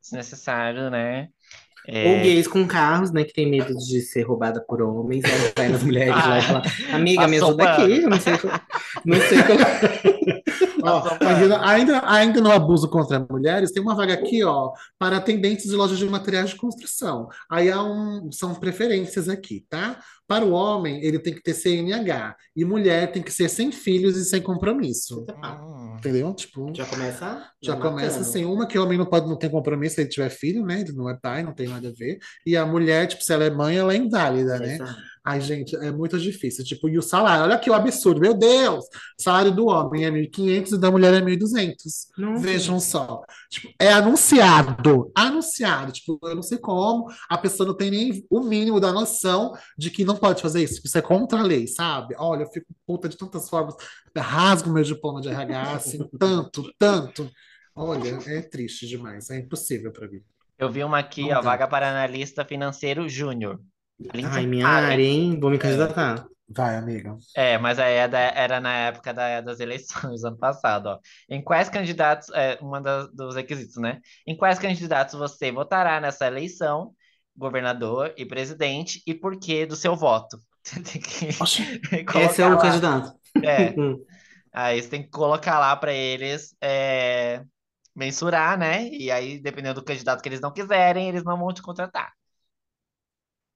desnecessário, 0.06 0.90
né? 0.90 1.30
É, 1.88 2.12
Ou 2.12 2.24
gays 2.24 2.48
com 2.48 2.66
carros, 2.68 3.12
né? 3.12 3.24
Que 3.24 3.34
tem 3.34 3.50
medo 3.50 3.76
de 3.76 4.02
ser 4.02 4.24
roubada 4.24 4.60
por 4.60 4.82
homens. 4.82 5.24
Aí 5.24 5.54
vai 5.56 5.70
nas 5.70 5.84
mulheres 5.84 6.16
lá 6.16 6.40
e 6.40 6.42
fala, 6.42 6.62
amiga, 6.94 7.28
me 7.28 7.38
ajuda 7.38 7.64
pano. 7.64 7.84
aqui. 7.84 8.04
Eu 8.04 8.10
não 8.10 8.20
sei, 8.20 8.34
não 9.06 9.18
sei. 9.22 10.36
Ó, 10.86 11.04
ainda, 11.62 12.02
ainda 12.08 12.42
no 12.42 12.52
abuso 12.52 12.88
contra 12.90 13.26
mulheres, 13.30 13.72
tem 13.72 13.82
uma 13.82 13.96
vaga 13.96 14.14
aqui, 14.14 14.44
ó, 14.44 14.72
para 15.00 15.18
atendentes 15.18 15.66
de 15.66 15.76
lojas 15.76 15.98
de 15.98 16.06
materiais 16.06 16.52
de 16.52 16.56
construção. 16.58 17.28
Aí 17.50 17.72
há 17.72 17.82
um, 17.82 18.32
são 18.32 18.54
preferências 18.54 19.28
aqui, 19.28 19.66
tá? 19.68 20.00
Para 20.28 20.44
o 20.44 20.52
homem, 20.52 21.04
ele 21.04 21.20
tem 21.20 21.34
que 21.34 21.42
ter 21.42 21.54
CNH. 21.54 22.36
E 22.56 22.66
mulher 22.66 23.12
tem 23.12 23.22
que 23.22 23.32
ser 23.32 23.48
sem 23.50 23.72
filhos 23.72 24.18
e 24.18 24.26
sem 24.26 24.42
compromisso. 24.42 25.26
hum, 25.62 25.96
Entendeu? 25.98 26.34
Tipo, 26.34 26.72
Já 26.74 26.86
começa? 26.86 27.50
já 27.62 27.76
começa 27.76 28.20
assim. 28.22 28.44
Uma 28.46 28.68
que 28.68 28.78
o 28.78 28.84
homem 28.84 28.98
não 28.98 29.06
pode, 29.06 29.28
não 29.28 29.38
tem 29.38 29.50
compromisso 29.50 29.96
se 29.96 30.02
ele 30.02 30.10
tiver 30.10 30.30
filho, 30.30 30.66
né? 30.66 30.82
Ele 30.82 30.92
não 30.94 31.10
é 31.10 31.18
pai, 31.22 31.44
não 31.44 31.54
tem 31.54 31.68
nada 31.68 31.90
a 31.90 31.92
ver. 31.92 32.18
E 32.46 32.56
a 32.58 32.66
mulher, 32.66 33.08
tipo, 33.08 33.24
se 33.24 33.32
ela 33.34 33.44
é 33.44 33.50
mãe, 33.50 33.78
ela 33.78 33.94
é 33.94 33.98
inválida, 33.98 34.58
né? 34.60 34.76
Exato. 34.76 34.96
Ai, 35.28 35.42
gente, 35.42 35.76
é 35.78 35.92
muito 35.92 36.20
difícil. 36.20 36.64
Tipo, 36.64 36.88
e 36.88 37.00
o 37.00 37.02
salário? 37.02 37.46
Olha 37.46 37.58
que 37.58 37.68
o 37.68 37.74
absurdo. 37.74 38.20
Meu 38.22 38.36
Deus! 38.36 38.86
O 39.20 39.24
salário 39.24 39.52
do 39.52 39.66
homem 39.66 40.06
é 40.06 40.12
1.500 40.12 40.74
e 40.74 40.78
da 40.80 40.92
mulher 40.92 41.16
é 41.16 41.20
1.200. 41.22 41.76
Nossa. 42.16 42.42
Vejam 42.44 42.80
só. 42.80 43.24
Tipo, 43.50 43.70
é 43.80 43.92
anunciado. 43.92 45.12
Anunciado. 45.16 45.92
Tipo, 45.92 46.20
eu 46.24 46.36
não 46.36 46.44
sei 46.44 46.60
como 46.60 47.08
a 47.28 47.38
pessoa 47.40 47.66
não 47.68 47.76
tem 47.76 47.90
nem 47.90 48.24
o 48.30 48.42
mínimo 48.42 48.80
da 48.80 48.92
noção 48.94 49.54
de 49.76 49.90
que 49.90 50.06
não 50.06 50.15
pode 50.16 50.42
fazer 50.42 50.64
isso. 50.64 50.82
Isso 50.84 50.98
é 50.98 51.02
contra 51.02 51.40
a 51.40 51.44
lei, 51.44 51.68
sabe? 51.68 52.16
Olha, 52.18 52.44
eu 52.44 52.52
fico 52.52 52.68
puta 52.86 53.08
de 53.10 53.18
tantas 53.18 53.50
formas. 53.50 53.76
Rasgo 54.18 54.70
meu 54.72 54.84
diploma 54.84 55.22
de 55.22 55.30
RH, 55.30 55.74
assim, 55.76 56.10
tanto, 56.20 56.72
tanto. 56.78 57.30
Olha, 57.76 58.18
é 58.28 58.42
triste 58.42 58.88
demais. 58.88 59.30
É 59.30 59.38
impossível 59.40 59.92
para 59.92 60.08
mim. 60.08 60.22
Eu 60.58 60.72
vi 60.72 60.84
uma 60.84 61.00
aqui, 61.00 61.30
Não 61.30 61.38
ó, 61.38 61.42
vaga 61.42 61.68
para 61.68 61.90
analista 61.90 62.46
financeiro 62.46 63.08
júnior. 63.10 63.60
Ai, 64.24 64.46
minha 64.46 64.68
Allen. 64.68 64.92
área, 64.92 65.04
hein? 65.04 65.40
Vou 65.40 65.50
me 65.50 65.58
candidatar. 65.58 66.28
Vai, 66.48 66.76
amiga. 66.78 67.18
É, 67.36 67.58
mas 67.58 67.80
aí 67.80 67.94
é 67.96 68.10
era 68.36 68.60
na 68.62 68.74
época 68.88 69.14
da- 69.14 69.42
das 69.42 69.60
eleições, 69.60 70.24
ano 70.24 70.38
passado, 70.38 70.88
ó. 70.88 71.00
Em 71.30 71.42
quais 71.44 71.70
candidatos, 71.70 72.30
é, 72.34 72.58
uma 72.62 72.80
das, 72.82 73.12
dos 73.14 73.36
requisitos, 73.36 73.78
né? 73.78 74.00
Em 74.26 74.38
quais 74.38 74.60
candidatos 74.60 75.16
você 75.16 75.52
votará 75.52 76.00
nessa 76.00 76.28
eleição, 76.28 76.94
governador 77.36 78.14
e 78.18 78.26
presidente, 78.26 79.02
e 79.06 79.14
por 79.14 79.40
que 79.40 79.66
do 79.66 79.76
seu 79.76 79.96
voto? 79.96 80.38
Oxe, 81.40 81.64
Esse 82.14 82.42
é 82.42 82.48
o 82.48 82.58
lá. 82.58 82.58
candidato. 82.58 83.14
É, 83.42 83.80
Hum. 83.82 84.06
aí 84.54 84.82
você 84.82 84.90
tem 84.90 85.04
que 85.04 85.10
colocar 85.10 85.60
lá 85.60 85.76
para 85.76 85.94
eles 85.94 86.56
é, 86.62 87.44
mensurar, 87.96 88.58
né? 88.58 88.90
E 88.90 89.12
aí, 89.12 89.40
dependendo 89.42 89.82
do 89.82 89.86
candidato 89.86 90.22
que 90.22 90.30
eles 90.30 90.42
não 90.42 90.54
quiserem, 90.54 91.10
eles 91.10 91.24
não 91.24 91.38
vão 91.38 91.54
te 91.54 91.62
contratar. 91.62 92.14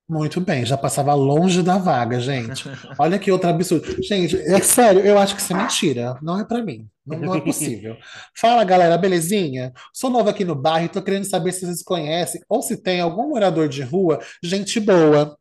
Muito 0.10 0.42
bem, 0.42 0.66
já 0.66 0.76
passava 0.76 1.14
longe 1.14 1.62
da 1.62 1.78
vaga, 1.78 2.20
gente. 2.20 2.64
Olha 2.98 3.20
que 3.20 3.32
outro 3.32 3.48
absurdo. 3.48 4.02
Gente, 4.02 4.36
é 4.36 4.60
sério, 4.60 5.02
eu 5.02 5.20
acho 5.20 5.36
que 5.36 5.42
isso 5.42 5.54
é 5.54 5.56
mentira. 5.56 6.18
Não 6.20 6.40
é 6.40 6.44
pra 6.44 6.64
mim. 6.64 6.88
Não, 7.06 7.20
não 7.20 7.36
é 7.36 7.42
possível. 7.42 7.96
Fala, 8.36 8.64
galera, 8.64 8.98
belezinha? 8.98 9.72
Sou 9.94 10.10
nova 10.10 10.32
aqui 10.32 10.44
no 10.44 10.56
bairro 10.56 10.88
e 10.88 10.90
tô 10.90 11.00
querendo 11.00 11.26
saber 11.26 11.52
se 11.52 11.64
vocês 11.64 11.84
conhecem 11.84 12.42
ou 12.50 12.64
se 12.64 12.78
tem 12.78 13.00
algum 13.00 13.30
morador 13.30 13.70
de 13.70 13.84
rua, 13.84 14.20
gente 14.42 14.80
boa, 14.80 15.38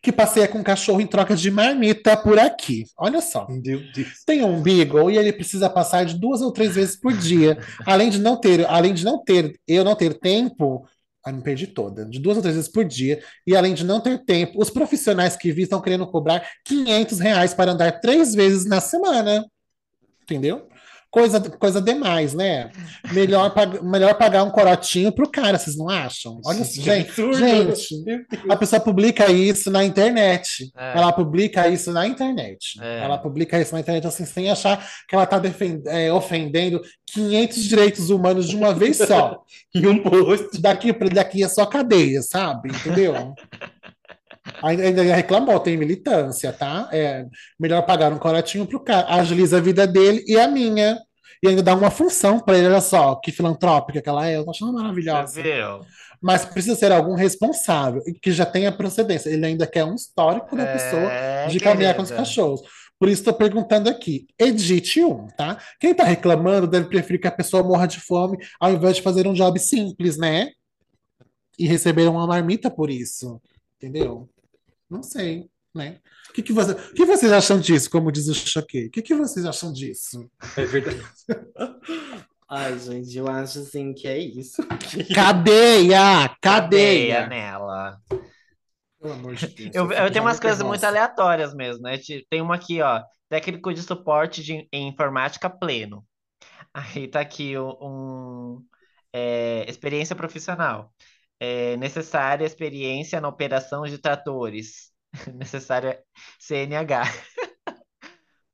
que 0.00 0.12
passeia 0.12 0.46
com 0.46 0.62
cachorro 0.62 1.00
em 1.00 1.08
troca 1.08 1.34
de 1.34 1.50
marmita 1.50 2.16
por 2.16 2.38
aqui. 2.38 2.84
Olha 2.96 3.20
só. 3.20 3.48
Tem 4.24 4.44
um 4.44 4.62
beagle 4.62 5.10
e 5.10 5.18
ele 5.18 5.32
precisa 5.32 5.68
passar 5.68 6.04
de 6.04 6.16
duas 6.16 6.40
ou 6.40 6.52
três 6.52 6.76
vezes 6.76 6.94
por 6.94 7.12
dia. 7.12 7.58
Além 7.84 8.10
de 8.10 8.20
não 8.20 8.36
ter, 8.36 8.64
além 8.66 8.94
de 8.94 9.04
não 9.04 9.24
ter, 9.24 9.58
eu 9.66 9.82
não 9.82 9.96
ter 9.96 10.14
tempo, 10.14 10.86
ah, 11.24 11.32
me 11.32 11.42
perdi 11.42 11.66
toda, 11.66 12.04
de 12.04 12.18
duas 12.18 12.36
ou 12.36 12.42
três 12.42 12.54
vezes 12.54 12.70
por 12.70 12.84
dia. 12.84 13.22
E 13.46 13.56
além 13.56 13.72
de 13.72 13.84
não 13.84 14.00
ter 14.00 14.22
tempo, 14.24 14.60
os 14.60 14.68
profissionais 14.68 15.36
que 15.36 15.50
vi 15.50 15.62
estão 15.62 15.80
querendo 15.80 16.06
cobrar 16.06 16.46
500 16.64 17.18
reais 17.18 17.54
para 17.54 17.72
andar 17.72 18.00
três 18.00 18.34
vezes 18.34 18.66
na 18.66 18.80
semana. 18.80 19.44
Entendeu? 20.22 20.68
Coisa, 21.14 21.38
coisa 21.40 21.80
demais, 21.80 22.34
né? 22.34 22.70
Melhor, 23.12 23.50
pag- 23.54 23.80
melhor 23.84 24.14
pagar 24.14 24.42
um 24.42 24.50
corotinho 24.50 25.12
pro 25.12 25.30
cara, 25.30 25.56
vocês 25.56 25.76
não 25.76 25.88
acham? 25.88 26.40
Olha, 26.44 26.58
Que 26.64 26.80
gente, 26.80 27.08
absurdo. 27.08 27.38
gente, 27.38 28.26
a 28.50 28.56
pessoa 28.56 28.80
publica 28.80 29.30
isso 29.30 29.70
na 29.70 29.84
internet. 29.84 30.72
É. 30.76 30.98
Ela 30.98 31.12
publica 31.12 31.68
isso 31.68 31.92
na 31.92 32.04
internet. 32.04 32.80
É. 32.82 33.04
Ela 33.04 33.16
publica 33.16 33.60
isso 33.60 33.72
na 33.72 33.80
internet 33.80 34.04
assim, 34.04 34.24
sem 34.24 34.50
achar 34.50 34.84
que 35.08 35.14
ela 35.14 35.22
está 35.22 35.40
ofendendo 36.16 36.80
500 37.12 37.62
direitos 37.62 38.10
humanos 38.10 38.48
de 38.48 38.56
uma 38.56 38.74
vez 38.74 38.96
só. 38.98 39.40
E 39.72 39.86
um 39.88 40.02
post. 40.02 40.60
Daqui 40.60 40.92
para 40.92 41.08
daqui 41.08 41.42
é 41.44 41.48
só 41.48 41.64
cadeia, 41.66 42.22
sabe? 42.22 42.70
Entendeu? 42.70 43.34
Ainda 44.62 45.02
reclamou, 45.02 45.58
tem 45.60 45.76
militância, 45.76 46.52
tá? 46.52 46.88
É 46.92 47.26
melhor 47.58 47.82
pagar 47.82 48.12
um 48.12 48.18
corotinho 48.18 48.66
pro 48.66 48.80
cara, 48.80 49.06
agiliza 49.14 49.58
a 49.58 49.60
vida 49.60 49.86
dele 49.86 50.24
e 50.26 50.38
a 50.38 50.48
minha. 50.48 50.98
E 51.42 51.48
ainda 51.48 51.62
dá 51.62 51.74
uma 51.74 51.90
função 51.90 52.40
para 52.40 52.56
ele, 52.56 52.68
olha 52.68 52.80
só, 52.80 53.16
que 53.16 53.30
filantrópica 53.30 54.00
que 54.00 54.08
ela 54.08 54.26
é, 54.26 54.36
eu 54.36 54.44
tô 54.44 54.50
achando 54.50 54.72
maravilhosa. 54.72 55.42
Mas 56.22 56.44
precisa 56.46 56.74
ser 56.74 56.90
algum 56.90 57.14
responsável 57.14 58.00
e 58.06 58.14
que 58.14 58.32
já 58.32 58.46
tenha 58.46 58.72
procedência. 58.72 59.28
Ele 59.28 59.44
ainda 59.44 59.66
quer 59.66 59.84
um 59.84 59.94
histórico 59.94 60.56
da 60.56 60.64
pessoa 60.64 61.12
É, 61.12 61.46
de 61.48 61.60
caminhar 61.60 61.94
com 61.94 62.02
os 62.02 62.10
cachorros. 62.10 62.62
Por 62.98 63.08
isso 63.08 63.20
estou 63.20 63.34
perguntando 63.34 63.90
aqui. 63.90 64.26
Edite 64.38 65.04
um, 65.04 65.26
tá? 65.36 65.58
Quem 65.78 65.90
está 65.90 66.04
reclamando 66.04 66.66
deve 66.66 66.88
preferir 66.88 67.20
que 67.20 67.28
a 67.28 67.32
pessoa 67.32 67.62
morra 67.62 67.86
de 67.86 68.00
fome 68.00 68.38
ao 68.58 68.72
invés 68.72 68.96
de 68.96 69.02
fazer 69.02 69.26
um 69.26 69.34
job 69.34 69.58
simples, 69.58 70.16
né? 70.16 70.48
E 71.58 71.66
receber 71.66 72.08
uma 72.08 72.26
marmita 72.26 72.70
por 72.70 72.88
isso. 72.88 73.38
Entendeu? 73.76 74.26
Não 74.90 75.02
sei, 75.02 75.48
né? 75.74 76.00
O 76.30 76.32
que, 76.32 76.42
que, 76.42 76.52
você- 76.52 76.72
o 76.72 76.94
que 76.94 77.04
vocês 77.04 77.32
acham 77.32 77.58
disso, 77.60 77.90
como 77.90 78.12
diz 78.12 78.28
o 78.28 78.34
Choquei? 78.34 78.86
O 78.86 78.90
que, 78.90 79.02
que 79.02 79.14
vocês 79.14 79.44
acham 79.46 79.72
disso? 79.72 80.30
É 80.56 80.64
verdade. 80.64 81.02
Ai, 82.48 82.78
gente, 82.78 83.16
eu 83.16 83.26
acho 83.26 83.60
assim 83.60 83.92
que 83.94 84.06
é 84.06 84.18
isso. 84.18 84.62
Cadeia! 85.14 86.28
Cadeia 86.40 87.26
Cadeia! 87.26 87.26
nela. 87.26 87.98
Pelo 89.00 89.14
amor 89.14 89.34
de 89.34 89.46
Deus. 89.48 89.74
Eu, 89.74 89.90
eu 89.92 90.10
tenho 90.10 90.24
umas 90.24 90.36
já 90.36 90.42
coisas 90.42 90.58
nervosa. 90.58 90.64
muito 90.64 90.84
aleatórias 90.84 91.54
mesmo, 91.54 91.82
né? 91.82 91.98
Ti- 91.98 92.26
Tem 92.30 92.40
uma 92.40 92.54
aqui, 92.54 92.80
ó. 92.80 93.02
Técnico 93.28 93.72
de 93.72 93.82
suporte 93.82 94.42
de, 94.42 94.68
em 94.72 94.88
informática 94.88 95.50
pleno. 95.50 96.04
Aí 96.72 97.08
tá 97.08 97.20
aqui 97.20 97.56
o- 97.56 97.78
um, 97.82 98.64
é, 99.12 99.64
experiência 99.68 100.16
profissional. 100.16 100.92
É, 101.40 101.76
necessária 101.76 102.46
experiência 102.46 103.20
na 103.20 103.28
operação 103.28 103.84
de 103.84 103.98
tratores. 103.98 104.92
Necessária 105.34 106.00
CNH. 106.38 107.02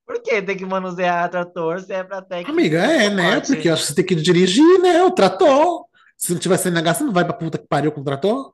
Por 0.06 0.20
que 0.22 0.42
tem 0.42 0.56
que 0.56 0.66
manusear 0.66 1.30
trator 1.30 1.80
se 1.80 1.92
é 1.92 2.02
pra 2.02 2.20
técnico 2.20 2.50
Amiga, 2.50 2.80
é, 2.80 3.08
né? 3.08 3.40
Porque 3.40 3.68
eu 3.68 3.74
acho 3.74 3.82
que 3.82 3.88
você 3.88 3.94
tem 3.94 4.04
que 4.04 4.16
dirigir, 4.16 4.80
né? 4.80 5.02
O 5.04 5.12
trator. 5.12 5.84
Se 6.16 6.32
não 6.32 6.40
tiver 6.40 6.56
CNH, 6.56 6.94
você 6.94 7.04
não 7.04 7.12
vai 7.12 7.24
pra 7.24 7.32
puta 7.32 7.56
que 7.56 7.66
pariu 7.68 7.92
com 7.92 8.00
o 8.00 8.04
trator? 8.04 8.52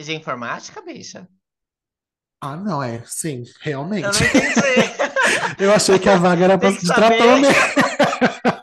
De 0.00 0.14
informática, 0.14 0.82
bicha? 0.82 1.28
Ah, 2.40 2.56
não, 2.56 2.82
é. 2.82 3.02
Sim, 3.06 3.42
Eu 3.42 3.52
realmente. 3.60 4.02
não 4.02 4.10
entendi. 4.10 4.58
Eu 5.58 5.72
achei 5.72 5.98
que 5.98 6.08
a 6.08 6.16
vaga 6.16 6.44
era 6.44 6.58
pra 6.58 6.70
de 6.70 6.86
trator, 6.86 7.40
né? 7.40 7.48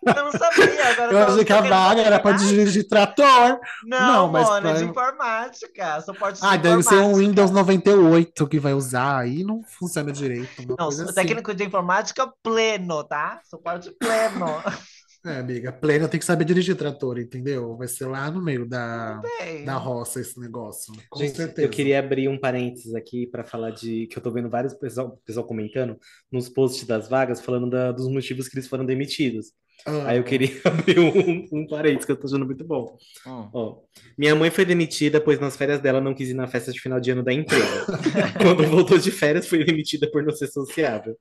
Eu 0.05 0.23
não 0.25 0.31
sabia. 0.31 0.89
Agora 0.89 1.11
Eu 1.11 1.25
tô- 1.25 1.31
achei 1.33 1.45
que 1.45 1.53
a 1.53 1.61
vaga 1.61 2.01
era 2.01 2.19
pra 2.19 2.37
saber. 2.37 2.49
dirigir 2.49 2.87
trator. 2.87 3.59
Não, 3.85 3.99
Não, 4.13 4.27
mas 4.31 4.47
mano, 4.47 4.67
é 4.69 4.73
de 4.73 4.79
pra- 4.79 4.87
informática. 4.89 6.01
Suporte 6.01 6.39
de 6.41 6.45
Ah, 6.47 6.57
deve 6.57 6.83
ser 6.83 6.95
um. 6.95 7.15
Windows 7.15 7.51
98 7.51 8.47
que 8.47 8.59
vai 8.59 8.73
usar. 8.73 9.19
Aí 9.19 9.43
não 9.43 9.61
funciona 9.63 10.11
direito. 10.11 10.63
Não, 10.77 10.87
assim. 10.89 11.05
técnico 11.13 11.53
de 11.53 11.63
informática 11.63 12.31
pleno, 12.43 13.03
tá? 13.03 13.39
Suporte 13.49 13.91
pleno. 13.99 14.45
É, 15.25 15.37
amiga, 15.39 15.71
pleno 15.71 16.07
tem 16.07 16.19
que 16.19 16.25
saber 16.25 16.45
dirigir 16.45 16.75
trator, 16.75 17.17
entendeu? 17.17 17.75
Vai 17.77 17.87
ser 17.87 18.05
lá 18.05 18.29
no 18.29 18.43
meio 18.43 18.67
da, 18.67 19.19
da 19.65 19.75
roça 19.75 20.19
esse 20.21 20.39
negócio. 20.39 20.93
Com 21.09 21.19
Gente, 21.19 21.35
certeza. 21.37 21.61
eu 21.67 21.69
queria 21.71 21.97
abrir 21.97 22.27
um 22.27 22.37
parênteses 22.39 22.93
aqui 22.93 23.25
para 23.25 23.43
falar 23.43 23.71
de 23.71 24.05
que 24.07 24.17
eu 24.17 24.21
tô 24.21 24.29
vendo 24.29 24.49
vários 24.49 24.75
pessoal, 24.75 25.19
pessoal 25.25 25.45
comentando 25.47 25.97
nos 26.31 26.47
posts 26.47 26.85
das 26.85 27.07
vagas 27.09 27.41
falando 27.41 27.69
da- 27.69 27.91
dos 27.91 28.07
motivos 28.07 28.47
que 28.47 28.55
eles 28.55 28.67
foram 28.67 28.85
demitidos. 28.85 29.51
Ah, 29.85 30.09
Aí 30.09 30.17
eu 30.17 30.23
queria 30.23 30.49
abrir 30.63 30.99
um, 30.99 31.47
um 31.51 31.67
parênteses 31.67 32.05
que 32.05 32.11
eu 32.11 32.17
tô 32.17 32.27
achando 32.27 32.45
muito 32.45 32.63
bom. 32.63 32.95
hum. 33.25 33.49
Ó, 33.53 33.77
minha 34.17 34.35
mãe 34.35 34.51
foi 34.51 34.63
demitida, 34.63 35.19
pois 35.19 35.39
nas 35.39 35.57
férias 35.57 35.79
dela 35.79 35.99
não 35.99 36.13
quis 36.13 36.29
ir 36.29 36.33
na 36.35 36.47
festa 36.47 36.71
de 36.71 36.79
final 36.79 36.99
de 36.99 37.09
ano 37.11 37.23
da 37.23 37.33
empresa. 37.33 37.85
Quando 38.41 38.63
voltou 38.67 38.97
de 38.97 39.09
férias, 39.11 39.47
foi 39.47 39.63
demitida 39.65 40.09
por 40.11 40.23
não 40.23 40.31
ser 40.31 40.47
sociável. 40.47 41.17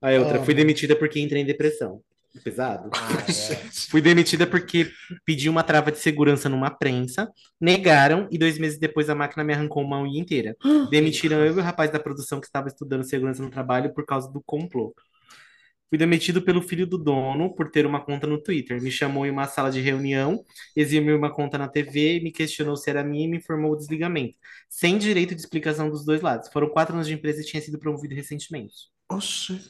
Aí 0.00 0.18
outra, 0.18 0.40
Ah. 0.40 0.44
fui 0.44 0.54
demitida 0.54 0.96
porque 0.96 1.20
entrei 1.20 1.42
em 1.42 1.46
depressão. 1.46 2.00
Pesado. 2.40 2.90
Ah, 2.94 3.24
é. 3.28 3.56
Fui 3.90 4.00
demitida 4.00 4.46
porque 4.46 4.90
pedi 5.24 5.48
uma 5.48 5.62
trava 5.62 5.92
de 5.92 5.98
segurança 5.98 6.48
numa 6.48 6.70
prensa, 6.70 7.30
negaram 7.60 8.26
e 8.30 8.38
dois 8.38 8.58
meses 8.58 8.78
depois 8.78 9.10
a 9.10 9.14
máquina 9.14 9.44
me 9.44 9.52
arrancou 9.52 9.82
uma 9.82 10.00
unha 10.00 10.18
inteira. 10.20 10.56
Demitiram 10.90 11.38
eu 11.44 11.56
e 11.56 11.58
o 11.58 11.62
rapaz 11.62 11.90
da 11.90 12.00
produção 12.00 12.40
que 12.40 12.46
estava 12.46 12.68
estudando 12.68 13.04
segurança 13.04 13.42
no 13.42 13.50
trabalho 13.50 13.92
por 13.92 14.06
causa 14.06 14.30
do 14.30 14.42
complô. 14.44 14.94
Fui 15.90 15.98
demitido 15.98 16.40
pelo 16.40 16.62
filho 16.62 16.86
do 16.86 16.96
dono 16.96 17.54
por 17.54 17.70
ter 17.70 17.84
uma 17.84 18.02
conta 18.02 18.26
no 18.26 18.42
Twitter. 18.42 18.80
Me 18.80 18.90
chamou 18.90 19.26
em 19.26 19.30
uma 19.30 19.46
sala 19.46 19.70
de 19.70 19.78
reunião, 19.78 20.42
exibiu 20.74 21.18
uma 21.18 21.30
conta 21.30 21.58
na 21.58 21.68
TV, 21.68 22.18
me 22.22 22.32
questionou 22.32 22.78
se 22.78 22.88
era 22.88 23.04
minha 23.04 23.26
e 23.26 23.28
me 23.28 23.36
informou 23.36 23.72
o 23.72 23.76
desligamento. 23.76 24.34
Sem 24.70 24.96
direito 24.96 25.34
de 25.34 25.42
explicação 25.42 25.90
dos 25.90 26.02
dois 26.02 26.22
lados. 26.22 26.48
Foram 26.50 26.70
quatro 26.70 26.94
anos 26.94 27.06
de 27.06 27.12
empresa 27.12 27.42
e 27.42 27.44
tinha 27.44 27.60
sido 27.60 27.78
promovido 27.78 28.14
recentemente. 28.14 28.74
Oxi. 29.06 29.60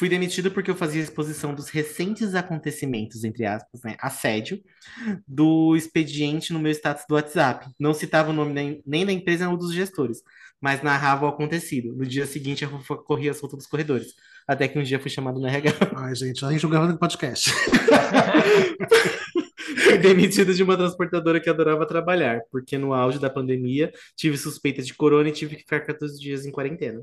Fui 0.00 0.08
demitido 0.08 0.50
porque 0.50 0.70
eu 0.70 0.74
fazia 0.74 1.02
exposição 1.02 1.54
dos 1.54 1.68
recentes 1.68 2.34
acontecimentos, 2.34 3.22
entre 3.22 3.44
aspas, 3.44 3.82
né, 3.82 3.96
assédio, 4.00 4.58
do 5.28 5.76
expediente 5.76 6.54
no 6.54 6.58
meu 6.58 6.72
status 6.72 7.04
do 7.06 7.16
WhatsApp. 7.16 7.66
Não 7.78 7.92
citava 7.92 8.30
o 8.30 8.32
nome 8.32 8.54
nem, 8.54 8.82
nem 8.86 9.04
da 9.04 9.12
empresa 9.12 9.46
nem 9.46 9.58
dos 9.58 9.74
gestores, 9.74 10.22
mas 10.58 10.82
narrava 10.82 11.26
o 11.26 11.28
acontecido. 11.28 11.94
No 11.94 12.06
dia 12.06 12.24
seguinte, 12.24 12.66
fofoca 12.66 13.02
corria 13.02 13.34
solta 13.34 13.58
dos 13.58 13.66
corredores. 13.66 14.14
Até 14.48 14.68
que 14.68 14.78
um 14.78 14.82
dia 14.82 14.98
fui 14.98 15.10
chamado 15.10 15.38
no 15.38 15.46
RH. 15.46 15.92
Ai, 15.94 16.14
gente, 16.14 16.42
a 16.46 16.50
gente 16.50 16.62
jogava 16.62 16.86
no 16.86 16.98
podcast. 16.98 17.50
Fui 19.84 19.98
demitido 19.98 20.54
de 20.54 20.62
uma 20.62 20.78
transportadora 20.78 21.40
que 21.40 21.50
adorava 21.50 21.86
trabalhar, 21.86 22.40
porque 22.50 22.78
no 22.78 22.94
auge 22.94 23.18
da 23.18 23.28
pandemia 23.28 23.92
tive 24.16 24.38
suspeita 24.38 24.82
de 24.82 24.94
corona 24.94 25.28
e 25.28 25.32
tive 25.32 25.56
que 25.56 25.62
ficar 25.62 25.80
14 25.80 26.18
dias 26.18 26.46
em 26.46 26.50
quarentena. 26.50 27.02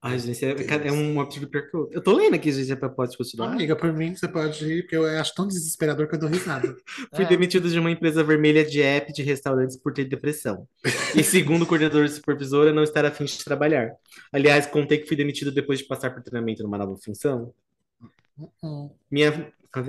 Ai, 0.00 0.16
gente, 0.20 0.44
é, 0.44 0.86
é 0.86 0.92
um 0.92 1.20
absurdo 1.20 1.48
pior 1.48 1.68
que 1.68 1.76
o 1.76 1.80
outro. 1.80 1.96
Eu 1.96 2.00
tô 2.00 2.12
lendo 2.12 2.34
aqui, 2.34 2.52
gente, 2.52 2.70
é 2.70 2.76
pra 2.76 2.88
pode 2.88 3.16
continuar. 3.16 3.50
Amiga, 3.50 3.74
por 3.74 3.92
mim, 3.92 4.14
você 4.14 4.28
pode 4.28 4.64
ir, 4.64 4.82
porque 4.82 4.94
eu 4.96 5.04
acho 5.04 5.34
tão 5.34 5.48
desesperador 5.48 6.06
que 6.06 6.14
eu 6.14 6.20
dou 6.20 6.28
risada. 6.28 6.76
Fui 7.12 7.24
É. 7.24 7.28
demitido 7.28 7.68
de 7.68 7.76
uma 7.80 7.90
empresa 7.90 8.22
vermelha 8.22 8.64
de 8.64 8.80
app 8.80 9.12
de 9.12 9.22
restaurantes 9.24 9.76
por 9.76 9.92
ter 9.92 10.04
depressão. 10.04 10.68
E 11.16 11.24
segundo 11.24 11.62
o 11.62 11.66
coordenador 11.66 12.04
e 12.04 12.08
supervisora, 12.08 12.72
não 12.72 12.84
estar 12.84 13.04
afim 13.04 13.24
de 13.24 13.44
trabalhar. 13.44 13.90
Aliás, 14.32 14.66
contei 14.66 14.98
que 14.98 15.08
fui 15.08 15.16
demitido 15.16 15.50
depois 15.50 15.80
de 15.80 15.84
passar 15.86 16.14
por 16.14 16.22
treinamento 16.22 16.62
numa 16.62 16.78
nova 16.78 16.96
função. 16.96 17.52
Hum. 18.62 18.90
Minha. 19.10 19.52
Ah. 19.74 19.82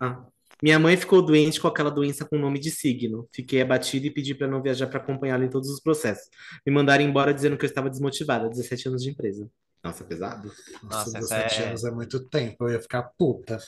Ah. 0.00 0.26
Minha 0.62 0.78
mãe 0.78 0.96
ficou 0.96 1.20
doente 1.20 1.60
com 1.60 1.66
aquela 1.66 1.90
doença 1.90 2.24
com 2.24 2.38
nome 2.38 2.60
de 2.60 2.70
signo. 2.70 3.28
Fiquei 3.32 3.60
abatida 3.60 4.06
e 4.06 4.10
pedi 4.10 4.32
para 4.34 4.46
não 4.46 4.62
viajar 4.62 4.86
para 4.86 4.98
acompanhá-la 4.98 5.44
em 5.44 5.50
todos 5.50 5.68
os 5.68 5.80
processos. 5.80 6.28
Me 6.64 6.72
mandaram 6.72 7.02
embora 7.02 7.34
dizendo 7.34 7.56
que 7.58 7.64
eu 7.64 7.68
estava 7.68 7.90
desmotivada. 7.90 8.48
17 8.48 8.88
anos 8.88 9.02
de 9.02 9.10
empresa. 9.10 9.48
Nossa, 9.82 10.04
pesado. 10.04 10.48
Nossa, 10.84 11.10
Nossa, 11.10 11.12
17 11.18 11.44
essa 11.54 11.62
é- 11.62 11.68
anos 11.68 11.84
é 11.84 11.90
muito 11.90 12.20
tempo, 12.28 12.68
eu 12.68 12.74
ia 12.74 12.80
ficar 12.80 13.02
puta. 13.18 13.58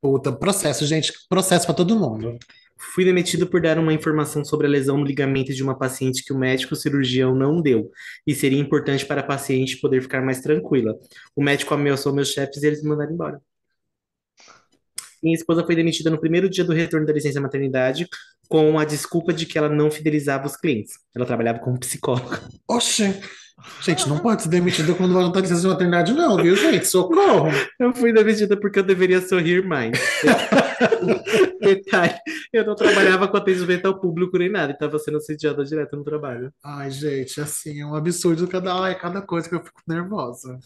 Puta, 0.00 0.30
processo, 0.30 0.84
gente, 0.84 1.10
processo 1.30 1.64
pra 1.64 1.74
todo 1.74 1.98
mundo. 1.98 2.38
Fui 2.76 3.06
demitido 3.06 3.46
por 3.46 3.62
dar 3.62 3.78
uma 3.78 3.94
informação 3.94 4.44
sobre 4.44 4.66
a 4.66 4.70
lesão 4.70 4.98
no 4.98 5.04
ligamento 5.06 5.54
de 5.54 5.62
uma 5.62 5.78
paciente 5.78 6.22
que 6.22 6.34
o 6.34 6.38
médico 6.38 6.76
cirurgião 6.76 7.34
não 7.34 7.62
deu, 7.62 7.90
e 8.26 8.34
seria 8.34 8.58
importante 8.60 9.06
para 9.06 9.22
a 9.22 9.24
paciente 9.24 9.78
poder 9.80 10.02
ficar 10.02 10.20
mais 10.20 10.42
tranquila. 10.42 10.94
O 11.34 11.42
médico 11.42 11.72
ameaçou 11.72 12.12
meus 12.12 12.28
chefes 12.28 12.62
e 12.62 12.66
eles 12.66 12.82
me 12.82 12.90
mandaram 12.90 13.12
embora. 13.14 13.40
Minha 15.24 15.36
esposa 15.36 15.64
foi 15.64 15.74
demitida 15.74 16.10
no 16.10 16.20
primeiro 16.20 16.50
dia 16.50 16.62
do 16.62 16.74
retorno 16.74 17.06
da 17.06 17.12
licença 17.14 17.40
maternidade, 17.40 18.06
com 18.46 18.78
a 18.78 18.84
desculpa 18.84 19.32
de 19.32 19.46
que 19.46 19.56
ela 19.56 19.70
não 19.70 19.90
fidelizava 19.90 20.46
os 20.46 20.54
clientes. 20.54 20.98
Ela 21.16 21.24
trabalhava 21.24 21.60
como 21.60 21.80
psicóloga. 21.80 22.42
Oxi! 22.68 23.18
Gente, 23.80 24.06
não 24.06 24.18
pode 24.18 24.42
ser 24.42 24.50
demitido 24.50 24.94
quando 24.94 25.14
não 25.14 25.32
tá 25.32 25.40
licença 25.40 25.62
de 25.62 25.68
maternidade, 25.68 26.12
não, 26.12 26.36
viu, 26.36 26.54
gente? 26.54 26.86
Socorro! 26.86 27.48
Eu 27.80 27.94
fui 27.94 28.12
demitida 28.12 28.54
porque 28.54 28.80
eu 28.80 28.82
deveria 28.82 29.22
sorrir 29.22 29.64
mais. 29.64 29.98
Detalhe, 31.58 32.18
eu 32.52 32.66
não 32.66 32.74
trabalhava 32.74 33.26
com 33.26 33.38
atendimento 33.38 33.86
ao 33.86 33.98
público 33.98 34.36
nem 34.36 34.50
nada, 34.50 34.72
e 34.72 34.74
estava 34.74 34.98
sendo 34.98 35.16
assediada 35.16 35.64
direto 35.64 35.96
no 35.96 36.04
trabalho. 36.04 36.52
Ai, 36.62 36.90
gente, 36.90 37.40
assim, 37.40 37.80
é 37.80 37.86
um 37.86 37.94
absurdo 37.94 38.46
cada, 38.46 38.74
ai, 38.74 38.98
cada 38.98 39.22
coisa 39.22 39.48
que 39.48 39.54
eu 39.54 39.64
fico 39.64 39.80
nervosa. 39.88 40.58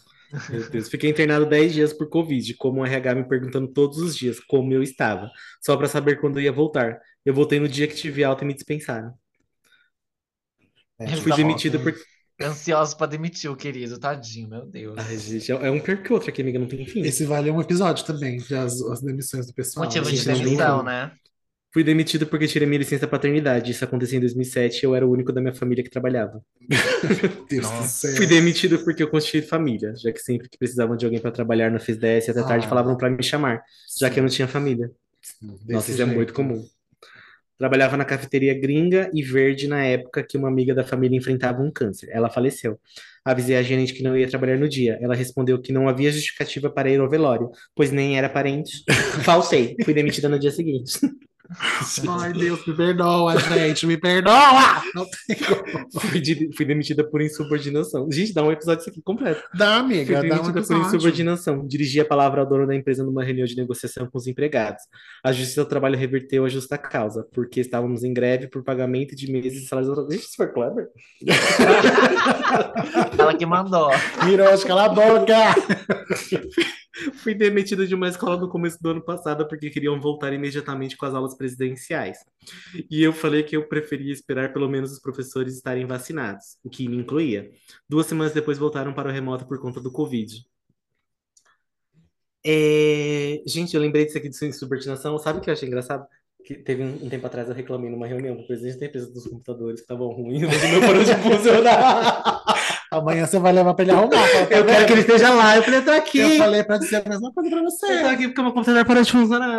Meu 0.49 0.69
Deus, 0.69 0.89
fiquei 0.89 1.09
internado 1.09 1.45
10 1.45 1.73
dias 1.73 1.93
por 1.93 2.07
Covid, 2.09 2.53
como 2.55 2.81
o 2.81 2.85
RH 2.85 3.15
me 3.15 3.27
perguntando 3.27 3.67
todos 3.67 3.97
os 3.97 4.15
dias 4.15 4.39
como 4.39 4.71
eu 4.73 4.83
estava, 4.83 5.29
só 5.61 5.75
para 5.75 5.87
saber 5.87 6.19
quando 6.19 6.37
eu 6.37 6.43
ia 6.43 6.51
voltar. 6.51 6.99
Eu 7.25 7.33
voltei 7.33 7.59
no 7.59 7.67
dia 7.67 7.87
que 7.87 7.95
tive 7.95 8.23
alta 8.23 8.43
e 8.43 8.47
me 8.47 8.53
dispensaram. 8.53 9.13
É, 10.99 11.07
Fui 11.15 11.31
Tá 11.31 11.37
demitido 11.37 11.79
por. 11.79 11.93
Ansioso 12.41 12.95
pra 12.95 13.05
demitir 13.05 13.51
o 13.51 13.55
querido, 13.55 13.99
tadinho, 13.99 14.47
meu 14.47 14.65
Deus. 14.65 14.95
Ai, 14.97 15.17
gente, 15.17 15.51
é 15.51 15.55
é 15.55 15.71
um 15.71 15.79
pior 15.79 16.01
que 16.01 16.13
outro 16.13 16.29
aqui, 16.29 16.41
amiga, 16.41 16.57
não 16.57 16.67
tem 16.67 16.85
fim. 16.85 17.01
Esse 17.01 17.25
vale 17.25 17.51
um 17.51 17.59
episódio 17.59 18.05
também, 18.05 18.37
de 18.37 18.55
as, 18.55 18.81
as 18.81 19.01
demissões 19.01 19.45
do 19.45 19.53
pessoal. 19.53 19.85
Motivo 19.85 20.09
de 20.09 20.23
demissão, 20.23 20.81
né? 20.81 21.11
Fui 21.71 21.83
demitido 21.83 22.25
porque 22.25 22.47
tirei 22.47 22.67
minha 22.67 22.79
licença 22.79 23.07
paternidade. 23.07 23.71
Isso 23.71 23.83
aconteceu 23.83 24.17
em 24.17 24.21
2007 24.21 24.81
e 24.81 24.85
eu 24.85 24.95
era 24.95 25.05
o 25.05 25.11
único 25.11 25.31
da 25.31 25.39
minha 25.39 25.53
família 25.53 25.83
que 25.83 25.89
trabalhava. 25.89 26.41
Deus 27.49 27.67
do 27.67 27.71
Nossa. 27.73 27.87
céu. 28.07 28.15
Fui 28.17 28.25
demitido 28.25 28.79
porque 28.83 29.03
eu 29.03 29.07
constituí 29.09 29.41
família, 29.43 29.93
já 29.95 30.11
que 30.11 30.19
sempre 30.19 30.49
que 30.49 30.57
precisavam 30.57 30.97
de 30.97 31.05
alguém 31.05 31.19
para 31.19 31.31
trabalhar 31.31 31.69
no 31.69 31.79
FESDES 31.79 32.29
até 32.29 32.41
tarde 32.43 32.65
Ah. 32.65 32.69
falavam 32.69 32.97
para 32.97 33.09
me 33.09 33.21
chamar, 33.23 33.61
já 33.99 34.09
que 34.09 34.19
eu 34.19 34.23
não 34.23 34.29
tinha 34.29 34.47
família. 34.47 34.89
Desse 35.41 35.71
Nossa, 35.73 35.91
isso 35.91 36.01
é 36.01 36.05
jeito. 36.05 36.15
muito 36.15 36.33
comum. 36.33 36.65
Trabalhava 37.57 37.97
na 37.97 38.05
cafeteria 38.05 38.57
gringa 38.57 39.11
e 39.13 39.21
verde 39.21 39.67
na 39.67 39.83
época 39.83 40.23
que 40.23 40.37
uma 40.37 40.47
amiga 40.47 40.73
da 40.73 40.83
família 40.83 41.17
enfrentava 41.17 41.61
um 41.61 41.69
câncer. 41.69 42.07
Ela 42.09 42.29
faleceu. 42.29 42.79
Avisei 43.23 43.57
a 43.57 43.61
gerente 43.61 43.93
que 43.93 44.01
não 44.01 44.17
ia 44.17 44.27
trabalhar 44.29 44.57
no 44.57 44.67
dia. 44.67 44.97
Ela 45.01 45.13
respondeu 45.13 45.61
que 45.61 45.73
não 45.73 45.87
havia 45.89 46.09
justificativa 46.09 46.69
para 46.69 46.89
ir 46.89 46.99
ao 47.01 47.09
velório, 47.09 47.51
pois 47.75 47.91
nem 47.91 48.17
era 48.17 48.29
parente. 48.29 48.81
Faltei. 49.23 49.75
Fui 49.83 49.93
demitida 49.93 50.29
no 50.29 50.39
dia 50.39 50.51
seguinte. 50.51 50.97
Ai, 52.21 52.31
Deus, 52.33 52.63
me 52.65 52.73
perdoa, 52.75 53.39
gente, 53.39 53.87
me 53.87 53.97
perdoa! 53.97 54.83
Não 54.93 55.05
tem 55.27 55.35
como. 55.37 55.89
Fui, 55.99 56.19
de- 56.21 56.49
fui 56.55 56.63
demitida 56.65 57.03
por 57.03 57.21
insubordinação. 57.21 58.07
Gente, 58.11 58.33
dá 58.33 58.43
um 58.43 58.51
episódio 58.51 58.81
isso 58.81 58.89
aqui 58.91 59.01
completo. 59.01 59.41
Dá, 59.55 59.77
Fui 59.77 59.95
amiga, 59.95 60.13
dá 60.15 60.19
um 60.19 60.23
demitida 60.43 60.61
por 60.61 60.77
insubordinação. 60.77 61.65
Dirigi 61.67 61.99
a 61.99 62.05
palavra 62.05 62.41
ao 62.41 62.47
dono 62.47 62.67
da 62.67 62.75
empresa 62.75 63.03
numa 63.03 63.23
reunião 63.23 63.45
de 63.47 63.55
negociação 63.55 64.07
com 64.07 64.17
os 64.17 64.27
empregados. 64.27 64.83
A 65.23 65.31
Justiça 65.31 65.63
do 65.63 65.69
Trabalho 65.69 65.97
reverteu 65.97 66.45
a 66.45 66.49
justa 66.49 66.77
causa, 66.77 67.25
porque 67.33 67.59
estávamos 67.61 68.03
em 68.03 68.13
greve 68.13 68.47
por 68.47 68.63
pagamento 68.63 69.15
de 69.15 69.31
meses 69.31 69.61
de 69.61 69.67
salários 69.67 69.89
atrasados. 69.91 70.15
Gente, 70.15 70.25
isso 70.27 70.35
foi 70.37 70.47
clever. 70.47 70.87
Ela 73.17 73.33
que 73.35 73.45
mandou. 73.45 73.89
Miroshi, 74.23 74.65
cala 74.65 74.85
a 74.85 74.89
boca! 74.89 75.35
Fui 77.13 77.33
demitido 77.33 77.87
de 77.87 77.95
uma 77.95 78.07
escola 78.07 78.37
no 78.37 78.49
começo 78.49 78.81
do 78.81 78.89
ano 78.89 79.01
passado 79.01 79.47
porque 79.47 79.69
queriam 79.69 79.99
voltar 79.99 80.33
imediatamente 80.33 80.97
com 80.97 81.05
as 81.05 81.13
aulas 81.13 81.35
presidenciais. 81.35 82.19
E 82.89 83.01
eu 83.01 83.13
falei 83.13 83.43
que 83.43 83.55
eu 83.55 83.67
preferia 83.67 84.11
esperar 84.11 84.51
pelo 84.53 84.67
menos 84.67 84.91
os 84.91 84.99
professores 84.99 85.55
estarem 85.55 85.85
vacinados, 85.85 86.57
o 86.63 86.69
que 86.69 86.87
me 86.87 86.97
incluía. 86.97 87.51
Duas 87.87 88.07
semanas 88.07 88.33
depois 88.33 88.57
voltaram 88.57 88.93
para 88.93 89.09
o 89.09 89.11
remoto 89.11 89.47
por 89.47 89.59
conta 89.59 89.79
do 89.79 89.91
Covid. 89.91 90.43
É, 92.45 93.43
Gente, 93.45 93.75
eu 93.75 93.81
lembrei 93.81 94.05
disso 94.05 94.17
aqui 94.17 94.29
de 94.29 94.37
sua 94.37 94.47
insubordinação. 94.47 95.17
Sabe 95.17 95.39
o 95.39 95.41
que 95.41 95.49
eu 95.49 95.53
achei 95.53 95.67
engraçado? 95.67 96.07
Que 96.43 96.55
teve 96.55 96.83
um, 96.83 97.05
um 97.05 97.09
tempo 97.09 97.27
atrás 97.27 97.49
eu 97.49 97.53
reclamei 97.53 97.89
numa 97.89 98.07
reunião 98.07 98.35
com 98.35 98.43
o 98.43 98.47
presidente 98.47 98.79
da 98.79 98.85
empresa 98.85 99.11
dos 99.11 99.27
computadores 99.27 99.81
que 99.81 99.83
estavam 99.83 100.07
ruins, 100.07 100.41
mas 100.47 100.63
o 100.63 100.67
meu 100.69 100.81
parou 100.81 101.03
de 101.03 101.15
funcionar. 101.15 102.43
Amanhã 102.91 103.25
você 103.27 103.37
vai 103.39 103.51
levar 103.51 103.73
pra 103.75 103.83
ele 103.83 103.91
arrumar. 103.91 104.11
fala, 104.17 104.45
tá 104.47 104.55
Eu 104.55 104.65
quero 104.65 104.85
que 104.87 104.91
ele 104.93 105.01
esteja 105.01 105.29
lá. 105.33 105.55
Eu 105.57 105.63
falei, 105.63 105.79
eu 105.79 105.85
tô 105.85 105.91
aqui. 105.91 106.19
Eu 106.19 106.37
falei 106.37 106.63
pra 106.63 106.77
dizer 106.77 107.03
a 107.05 107.09
mesma 107.09 107.31
coisa 107.33 107.49
pra 107.49 107.59
Eu 107.59 107.65
tô 107.65 107.69
você. 107.71 107.85
aqui 107.91 108.27
porque 108.27 108.41
o 108.41 108.43
meu 108.43 108.53
computador 108.53 108.85
parou 108.85 109.03
de 109.03 109.11
funcionar. 109.11 109.57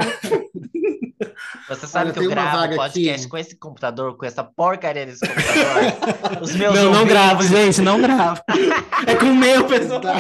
Você 1.69 1.87
sabe 1.87 2.07
Olha, 2.07 2.13
que 2.15 2.27
eu 2.27 2.31
gravo 2.31 2.75
podcast 2.77 3.21
aqui. 3.21 3.29
com 3.29 3.39
esse 3.39 3.57
computador, 3.57 4.17
com 4.17 4.27
essa 4.27 4.43
porcaria 4.43 5.07
desse 5.07 5.21
computador. 5.27 6.43
Os 6.43 6.55
meus 6.57 6.75
Não, 6.75 6.83
não 6.85 6.91
ouvintes- 6.91 7.09
gravo, 7.13 7.43
gente, 7.45 7.81
não 7.81 8.01
gravo. 8.01 8.41
É 9.07 9.15
com 9.15 9.27
o 9.27 9.35
meu, 9.37 9.65
pessoal. 9.67 10.01
Tá. 10.01 10.13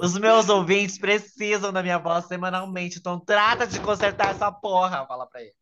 Os 0.00 0.18
meus 0.18 0.48
ouvintes 0.48 0.96
precisam 0.98 1.72
da 1.72 1.82
minha 1.82 1.98
voz 1.98 2.24
semanalmente, 2.26 2.98
então 2.98 3.20
trata 3.20 3.66
de 3.66 3.78
consertar 3.80 4.30
essa 4.30 4.50
porra, 4.50 5.04
fala 5.06 5.26
pra 5.26 5.40
ele. 5.42 5.52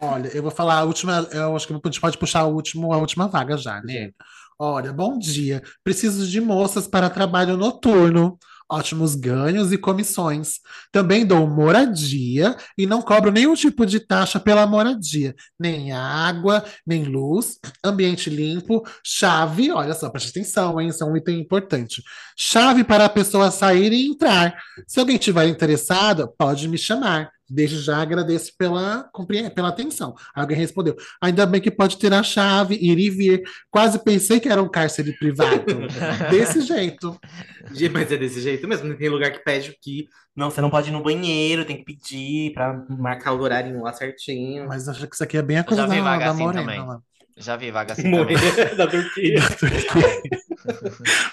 Olha, 0.00 0.28
eu 0.28 0.42
vou 0.42 0.50
falar 0.52 0.76
a 0.78 0.84
última. 0.84 1.26
Eu 1.32 1.56
acho 1.56 1.66
que 1.66 1.72
a 1.72 1.76
gente 1.84 2.00
pode 2.00 2.16
puxar 2.18 2.44
o 2.44 2.54
último, 2.54 2.92
a 2.92 2.98
última 2.98 3.26
vaga 3.26 3.56
já, 3.56 3.80
né? 3.82 4.10
Olha, 4.62 4.92
bom 4.92 5.18
dia. 5.18 5.62
Preciso 5.82 6.26
de 6.28 6.38
moças 6.38 6.86
para 6.86 7.08
trabalho 7.08 7.56
noturno. 7.56 8.38
Ótimos 8.70 9.14
ganhos 9.14 9.72
e 9.72 9.78
comissões. 9.78 10.58
Também 10.92 11.24
dou 11.24 11.46
moradia 11.48 12.54
e 12.76 12.84
não 12.86 13.00
cobro 13.00 13.32
nenhum 13.32 13.54
tipo 13.54 13.86
de 13.86 13.98
taxa 14.00 14.38
pela 14.38 14.66
moradia. 14.66 15.34
Nem 15.58 15.92
água, 15.92 16.62
nem 16.86 17.04
luz, 17.04 17.58
ambiente 17.82 18.28
limpo, 18.28 18.86
chave. 19.02 19.72
Olha 19.72 19.94
só, 19.94 20.10
preste 20.10 20.28
atenção, 20.28 20.78
hein? 20.78 20.88
Isso 20.88 21.02
é 21.02 21.06
um 21.06 21.16
item 21.16 21.40
importante. 21.40 22.02
Chave 22.36 22.84
para 22.84 23.06
a 23.06 23.08
pessoa 23.08 23.50
sair 23.50 23.94
e 23.94 24.08
entrar. 24.08 24.54
Se 24.86 25.00
alguém 25.00 25.16
estiver 25.16 25.48
interessado, 25.48 26.30
pode 26.36 26.68
me 26.68 26.76
chamar. 26.76 27.30
Desde 27.50 27.80
já 27.80 28.00
agradeço 28.00 28.52
pela, 28.56 29.10
pela 29.54 29.68
atenção. 29.68 30.14
Alguém 30.34 30.56
respondeu. 30.56 30.96
Ainda 31.20 31.44
bem 31.44 31.60
que 31.60 31.70
pode 31.70 31.98
ter 31.98 32.12
a 32.12 32.22
chave, 32.22 32.76
ir 32.76 32.98
e 32.98 33.10
vir. 33.10 33.42
Quase 33.70 33.98
pensei 34.02 34.38
que 34.38 34.48
era 34.48 34.62
um 34.62 34.68
cárcere 34.68 35.12
privado. 35.18 35.64
Desse 36.30 36.60
jeito. 36.60 37.18
Mas 37.92 38.12
é 38.12 38.16
desse 38.16 38.40
jeito 38.40 38.68
mesmo. 38.68 38.94
Tem 38.96 39.08
lugar 39.08 39.32
que 39.32 39.42
pede 39.44 39.76
que 39.80 40.08
não, 40.34 40.50
você 40.50 40.60
não 40.60 40.70
pode 40.70 40.90
ir 40.90 40.92
no 40.92 41.02
banheiro, 41.02 41.64
tem 41.64 41.76
que 41.76 41.84
pedir 41.84 42.52
pra 42.52 42.84
marcar 42.88 43.32
o 43.32 43.40
horário 43.40 43.82
lá 43.82 43.92
certinho. 43.92 44.68
Mas 44.68 44.88
acho 44.88 45.06
que 45.06 45.14
isso 45.14 45.24
aqui 45.24 45.36
é 45.36 45.42
bem 45.42 45.58
a 45.58 45.64
coisa 45.64 45.86
da, 45.86 46.18
da 46.18 46.30
assim 46.30 46.42
morena. 46.42 47.02
Já 47.40 47.56
vi 47.56 47.70
vaga 47.70 47.94
assim 47.94 48.10
também. 48.10 48.36
Morrer 48.36 48.76
da 48.76 48.86
Turquia. 48.86 49.40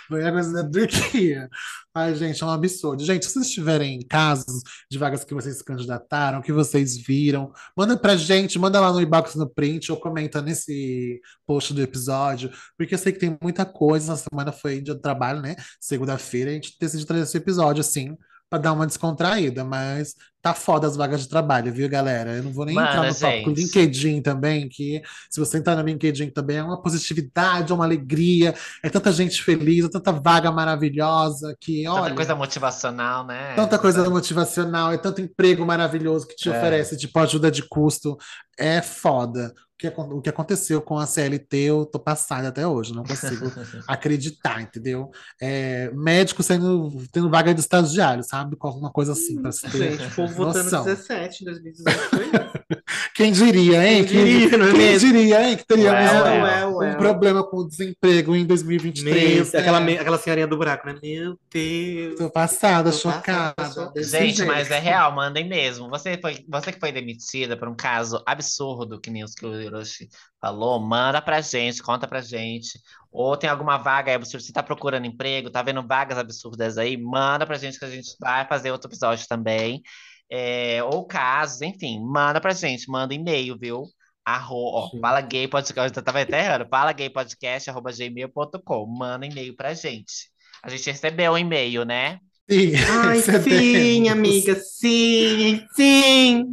Coisa 0.07 0.53
da 0.53 0.69
Turquia. 0.69 1.49
Ai, 1.93 2.15
gente, 2.15 2.41
é 2.41 2.45
um 2.45 2.49
absurdo. 2.49 3.03
Gente, 3.03 3.25
se 3.25 3.33
vocês 3.33 3.49
tiverem 3.49 3.99
casos 4.07 4.61
de 4.89 4.97
vagas 4.97 5.25
que 5.25 5.33
vocês 5.33 5.57
se 5.57 5.65
candidataram, 5.65 6.41
que 6.41 6.53
vocês 6.53 6.95
viram, 6.97 7.51
manda 7.75 7.97
pra 7.97 8.15
gente, 8.15 8.57
manda 8.57 8.79
lá 8.79 8.93
no 8.93 9.01
inbox 9.01 9.35
no 9.35 9.49
print 9.49 9.91
ou 9.91 9.99
comenta 9.99 10.41
nesse 10.41 11.19
post 11.45 11.73
do 11.73 11.81
episódio, 11.81 12.51
porque 12.77 12.93
eu 12.93 12.97
sei 12.97 13.11
que 13.11 13.19
tem 13.19 13.37
muita 13.41 13.65
coisa. 13.65 14.11
Na 14.11 14.17
semana 14.17 14.51
foi 14.51 14.79
dia 14.79 14.95
de 14.95 15.01
trabalho, 15.01 15.41
né? 15.41 15.55
Segunda-feira, 15.79 16.51
a 16.51 16.53
gente 16.53 16.77
decidiu 16.79 17.05
trazer 17.05 17.23
esse 17.23 17.37
episódio 17.37 17.81
assim, 17.81 18.17
pra 18.49 18.59
dar 18.59 18.73
uma 18.73 18.87
descontraída, 18.87 19.63
mas 19.63 20.15
tá 20.41 20.53
foda 20.53 20.87
as 20.87 20.95
vagas 20.95 21.21
de 21.21 21.29
trabalho, 21.29 21.73
viu, 21.73 21.89
galera? 21.89 22.31
Eu 22.37 22.43
não 22.43 22.53
vou 22.53 22.65
nem 22.65 22.75
Mano, 22.75 22.87
entrar 22.87 23.03
no 23.03 23.13
tópico 23.15 23.49
gente. 23.49 23.61
LinkedIn 23.77 24.21
também, 24.21 24.69
que 24.69 25.01
se 25.29 25.39
você 25.39 25.57
entrar 25.57 25.75
no 25.75 25.81
LinkedIn 25.83 26.29
também 26.29 26.57
é 26.57 26.63
uma 26.63 26.81
positividade, 26.81 27.71
é 27.71 27.75
uma 27.75 27.83
alegria, 27.85 28.55
é 28.83 28.89
tanta 28.89 29.11
gente 29.11 29.43
feliz, 29.43 29.85
é 29.85 29.89
tanta 29.89 30.11
vaga 30.11 30.51
maravilhosa 30.51 31.55
que, 31.59 31.83
Tanta 31.83 32.01
olha, 32.01 32.15
coisa 32.15 32.35
motivacional, 32.35 33.25
né? 33.25 33.55
tanta 33.55 33.77
coisa 33.79 34.09
motivacional, 34.09 34.91
é 34.93 34.97
tanto 34.97 35.21
emprego 35.21 35.65
maravilhoso 35.65 36.27
que 36.27 36.35
te 36.35 36.49
É. 36.49 36.57
oferece, 36.57 36.97
tipo 36.97 37.17
ajuda 37.19 37.49
de 37.51 37.63
custo, 37.67 38.17
é 38.57 38.81
foda. 38.81 39.53
O 39.77 39.79
que, 39.79 39.87
o 39.87 40.21
que 40.21 40.29
aconteceu 40.29 40.81
com 40.81 40.97
a 40.97 41.05
CLT, 41.05 41.55
eu 41.55 41.85
tô 41.85 41.99
passada 41.99 42.47
até 42.47 42.65
hoje, 42.65 42.95
não 42.95 43.03
consigo 43.03 43.45
acreditar, 43.87 44.59
entendeu? 44.59 45.11
É, 45.39 45.91
médico 45.93 46.41
sendo, 46.41 46.91
tendo 47.11 47.29
vaga 47.29 47.53
de 47.53 47.59
estagiário, 47.59 48.23
sabe? 48.23 48.57
Alguma 48.59 48.91
coisa 48.91 49.11
assim, 49.11 49.39
pra 49.39 49.51
se 49.51 49.69
ter 49.69 49.91
Gente, 49.91 50.11
o 50.13 50.15
povo 50.15 50.33
votando 50.33 50.63
noção. 50.63 50.83
17 50.83 51.43
em 51.43 51.45
2018. 51.45 51.99
Foi 52.09 52.25
isso. 52.25 52.67
Quem 53.13 53.31
diria, 53.31 53.87
hein? 53.87 54.05
Quem 54.05 54.25
diria, 54.25 54.45
é 54.45 54.49
quem 54.49 54.73
mesmo? 54.73 55.11
diria, 55.11 55.49
hein? 55.49 55.57
Que 55.57 55.65
teríamos 55.65 55.99
Ué, 55.99 56.21
ué, 56.21 56.43
ué, 56.43 56.66
um 56.83 56.95
problema 56.97 57.43
com 57.43 57.57
o 57.57 57.67
desemprego 57.67 58.35
em 58.35 58.45
2023. 58.45 59.51
Meu, 59.51 59.59
aquela, 59.61 59.79
aquela 59.79 60.17
senhorinha 60.17 60.47
do 60.47 60.57
buraco, 60.57 60.87
né? 60.87 60.99
Meu 61.01 61.37
Deus. 61.51 62.15
Tô 62.17 62.29
passada, 62.29 62.91
Tô 62.91 62.97
chocada. 62.97 63.53
passada, 63.55 63.91
Gente, 64.03 64.37
jeito. 64.37 64.45
mas 64.45 64.69
é 64.71 64.79
real, 64.79 65.11
mandem 65.13 65.47
mesmo. 65.47 65.89
Você, 65.89 66.17
foi, 66.17 66.43
você 66.47 66.71
que 66.71 66.79
foi 66.79 66.91
demitida 66.91 67.57
por 67.57 67.67
um 67.67 67.75
caso 67.75 68.21
absurdo, 68.25 68.99
que 68.99 69.09
nem 69.09 69.23
os 69.23 69.33
que 69.33 69.45
o 69.45 69.61
Hiroshi 69.61 70.09
falou, 70.41 70.79
manda 70.79 71.21
pra 71.21 71.41
gente, 71.41 71.81
conta 71.81 72.07
pra 72.07 72.21
gente. 72.21 72.79
Ou 73.11 73.35
tem 73.35 73.49
alguma 73.49 73.77
vaga 73.77 74.11
aí 74.11 74.15
absurda, 74.15 74.43
você 74.45 74.51
tá 74.53 74.61
procurando 74.61 75.05
emprego, 75.07 75.49
tá 75.49 75.61
vendo 75.61 75.85
vagas 75.85 76.17
absurdas 76.17 76.77
aí, 76.77 76.97
manda 76.97 77.45
pra 77.45 77.57
gente 77.57 77.79
que 77.79 77.85
a 77.85 77.89
gente 77.89 78.15
vai 78.19 78.45
fazer 78.47 78.71
outro 78.71 78.89
episódio 78.89 79.25
também. 79.27 79.81
É, 80.29 80.83
ou 80.83 81.05
casos, 81.07 81.61
enfim, 81.61 82.01
manda 82.03 82.41
pra 82.41 82.51
gente, 82.53 82.89
manda 82.91 83.13
e-mail, 83.13 83.57
viu? 83.57 83.83
Arro, 84.27 84.57
ó, 84.57 84.89
fala 84.99 85.21
gay 85.21 85.47
podcast, 85.47 85.97
eu 85.97 86.03
tava 86.03 86.19
até 86.19 86.43
errando, 86.43 86.67
fala 86.67 86.91
gay 86.91 87.09
podcast, 87.09 87.69
arroba 87.69 87.93
gmail.com, 87.93 88.85
manda 88.85 89.25
e-mail 89.25 89.55
pra 89.55 89.73
gente. 89.73 90.29
A 90.61 90.69
gente 90.69 90.91
recebeu 90.91 91.31
um 91.31 91.37
e-mail, 91.37 91.85
né? 91.85 92.19
Sim, 92.49 92.73
Ai, 92.91 93.21
sim, 93.21 94.09
amiga, 94.09 94.53
sim, 94.55 95.65
sim. 95.73 96.43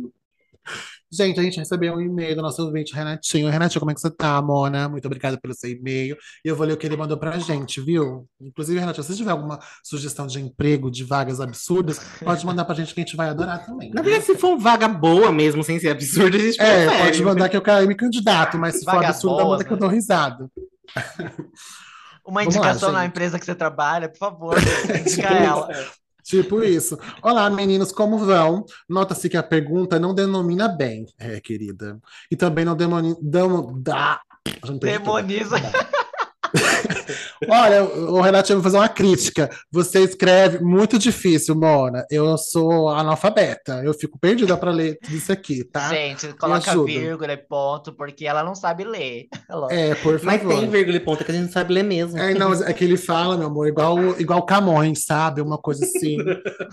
Gente, 1.14 1.38
a 1.38 1.42
gente 1.42 1.58
recebeu 1.58 1.94
um 1.94 2.00
e-mail 2.00 2.34
do 2.34 2.42
nosso 2.42 2.62
ouvinte, 2.64 2.94
Renatinho. 2.94 3.48
Renatinho, 3.48 3.78
como 3.80 3.90
é 3.90 3.94
que 3.94 4.00
você 4.00 4.10
tá, 4.10 4.40
Mona? 4.42 4.88
Muito 4.88 5.04
obrigada 5.06 5.38
pelo 5.40 5.54
seu 5.54 5.70
e-mail. 5.70 6.16
E 6.44 6.48
eu 6.48 6.56
vou 6.56 6.66
ler 6.66 6.72
o 6.72 6.76
que 6.76 6.86
ele 6.86 6.96
mandou 6.96 7.16
pra 7.16 7.38
gente, 7.38 7.80
viu? 7.80 8.26
Inclusive, 8.40 8.80
Renatinho, 8.80 9.04
se 9.04 9.12
você 9.12 9.18
tiver 9.18 9.30
alguma 9.30 9.58
sugestão 9.84 10.26
de 10.26 10.40
emprego, 10.40 10.90
de 10.90 11.04
vagas 11.04 11.40
absurdas, 11.40 12.00
pode 12.24 12.44
mandar 12.44 12.64
pra 12.64 12.74
gente 12.74 12.92
que 12.92 13.00
a 13.00 13.04
gente 13.04 13.16
vai 13.16 13.28
adorar 13.28 13.64
também. 13.64 13.90
Na 13.92 14.02
verdade, 14.02 14.24
se 14.26 14.34
for 14.36 14.58
vaga 14.58 14.88
boa 14.88 15.30
mesmo, 15.30 15.62
sem 15.62 15.78
ser 15.78 15.90
absurdo, 15.90 16.36
a 16.36 16.40
gente 16.40 16.60
É, 16.60 16.86
prefere. 16.86 17.04
pode 17.04 17.22
mandar 17.24 17.48
que 17.48 17.56
eu 17.56 17.62
quero 17.62 17.86
me 17.86 17.94
candidato, 17.94 18.58
mas 18.58 18.78
se 18.78 18.84
for 18.84 18.94
Vaga 18.94 19.08
absurdo, 19.08 19.36
boa, 19.36 19.48
manda 19.50 19.64
que 19.64 19.70
eu 19.72 19.76
né? 19.76 19.80
dou 19.80 19.88
risada. 19.88 20.48
Uma 22.26 22.42
Vamos 22.42 22.54
lá, 22.56 22.60
indicação 22.60 22.90
na 22.92 23.04
empresa 23.04 23.38
que 23.38 23.44
você 23.44 23.54
trabalha, 23.54 24.08
por 24.08 24.18
favor, 24.18 24.56
indica 24.98 25.28
ela. 25.28 25.68
Tipo 26.24 26.62
isso. 26.64 26.98
Olá, 27.22 27.50
meninos, 27.50 27.92
como 27.92 28.16
vão? 28.16 28.64
Nota-se 28.88 29.28
que 29.28 29.36
a 29.36 29.42
pergunta 29.42 29.98
não 29.98 30.14
denomina 30.14 30.66
bem, 30.68 31.06
é, 31.18 31.38
querida. 31.38 32.00
E 32.30 32.36
também 32.36 32.64
não 32.64 32.74
demoni... 32.74 33.14
Damo... 33.20 33.78
Dá. 33.80 34.20
Demoniza. 34.80 35.56
Olha, 37.48 37.84
o 37.84 38.20
Renato, 38.20 38.52
eu 38.52 38.56
vou 38.56 38.64
fazer 38.64 38.76
uma 38.76 38.88
crítica. 38.88 39.50
Você 39.70 40.00
escreve 40.00 40.58
muito 40.60 40.98
difícil, 40.98 41.54
Mona. 41.54 42.04
Eu 42.10 42.36
sou 42.38 42.88
analfabeta. 42.88 43.82
Eu 43.84 43.94
fico 43.94 44.18
perdida 44.18 44.56
para 44.56 44.70
ler 44.70 44.98
tudo 45.02 45.16
isso 45.16 45.32
aqui, 45.32 45.64
tá? 45.64 45.88
Gente, 45.88 46.32
coloca 46.34 46.84
vírgula 46.84 47.32
e 47.32 47.36
ponto, 47.36 47.92
porque 47.92 48.26
ela 48.26 48.42
não 48.42 48.54
sabe 48.54 48.84
ler. 48.84 49.26
É, 49.70 49.94
por 49.96 50.20
Mas 50.22 50.42
favor. 50.42 50.58
tem 50.58 50.68
vírgula 50.68 50.96
e 50.96 51.00
ponta 51.00 51.24
que 51.24 51.30
a 51.30 51.34
gente 51.34 51.46
não 51.46 51.52
sabe 51.52 51.72
ler 51.72 51.82
mesmo. 51.84 52.18
É, 52.18 52.34
não, 52.34 52.52
é 52.52 52.72
que 52.72 52.84
ele 52.84 52.96
fala, 52.96 53.36
meu 53.36 53.46
amor, 53.46 53.68
igual, 53.68 53.98
igual 54.20 54.44
Camões, 54.44 55.04
sabe? 55.04 55.40
Uma 55.40 55.58
coisa 55.58 55.84
assim. 55.84 56.16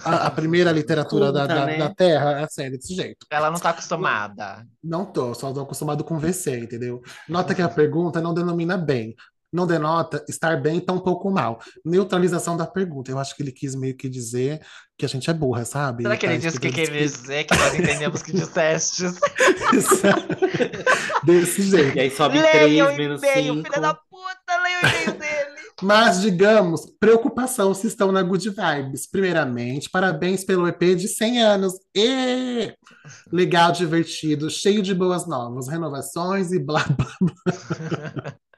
A, 0.04 0.28
a 0.28 0.32
primeira 0.32 0.72
literatura 0.72 1.32
da, 1.32 1.42
Culta, 1.42 1.56
da, 1.56 1.66
né? 1.66 1.78
da 1.78 1.94
Terra 1.94 2.40
é 2.40 2.44
assim, 2.44 2.70
desse 2.72 2.94
jeito. 2.96 3.26
Ela 3.30 3.52
não 3.52 3.60
tá 3.60 3.70
acostumada. 3.70 4.66
Não 4.84 5.06
tô, 5.06 5.34
só 5.34 5.52
tô 5.54 5.62
acostumado 5.62 6.04
com 6.04 6.18
VC, 6.18 6.60
entendeu? 6.60 7.02
Nota 7.28 7.54
que 7.54 7.62
a 7.62 7.70
pergunta 7.70 8.22
não 8.22 8.34
denomina 8.34 8.78
bem. 8.78 9.16
Não 9.52 9.68
denota 9.68 10.24
estar 10.30 10.56
bem 10.62 10.80
tão 10.80 11.00
pouco 11.00 11.30
mal. 11.30 11.60
Neutralização 11.86 12.56
da 12.56 12.66
pergunta. 12.66 13.12
Eu 13.12 13.20
acho 13.20 13.36
que 13.36 13.44
ele 13.44 13.52
quis 13.52 13.76
meio 13.76 13.96
que 13.96 14.08
dizer 14.08 14.62
que 14.98 15.06
a 15.06 15.10
gente 15.10 15.30
é 15.30 15.34
burra, 15.34 15.66
sabe? 15.66 16.04
Será 16.04 16.16
que 16.16 16.26
ele 16.26 16.36
Tá 16.36 16.40
disse 16.42 16.58
o 16.58 16.62
que 16.62 16.72
quer 16.72 16.90
dizer 16.90 17.44
que 17.46 17.56
nós 17.56 17.74
entendemos 17.74 18.22
que 18.22 18.32
disseste? 18.34 19.04
Desse 21.24 21.62
jeito. 21.64 21.98
E 21.98 22.02
aí 22.02 22.12
sobe 22.12 22.40
Leia 22.40 22.84
o 22.86 22.88
3, 22.88 22.98
menos 22.98 23.22
e-mail, 23.24 23.54
5. 23.56 23.68
filha 23.68 23.82
da 23.82 23.94
puta, 23.94 24.62
leia 24.64 24.78
o 24.78 24.88
e-mail 24.88 25.14
dele. 25.20 25.62
Mas, 25.82 26.22
digamos, 26.22 26.82
preocupação 27.00 27.74
se 27.74 27.88
estão 27.88 28.12
na 28.12 28.22
Good 28.22 28.50
Vibes. 28.52 29.10
Primeiramente, 29.10 29.90
parabéns 29.90 30.44
pelo 30.44 30.68
EP 30.68 30.96
de 30.96 31.08
100 31.08 31.42
anos. 31.42 31.74
E 31.96 32.72
Legal, 33.32 33.72
divertido, 33.72 34.50
cheio 34.50 34.82
de 34.84 34.94
boas 34.94 35.28
novas, 35.28 35.68
renovações 35.68 36.52
e 36.52 36.60
blá 36.60 36.86
blá 36.86 37.16
blá. 37.20 38.36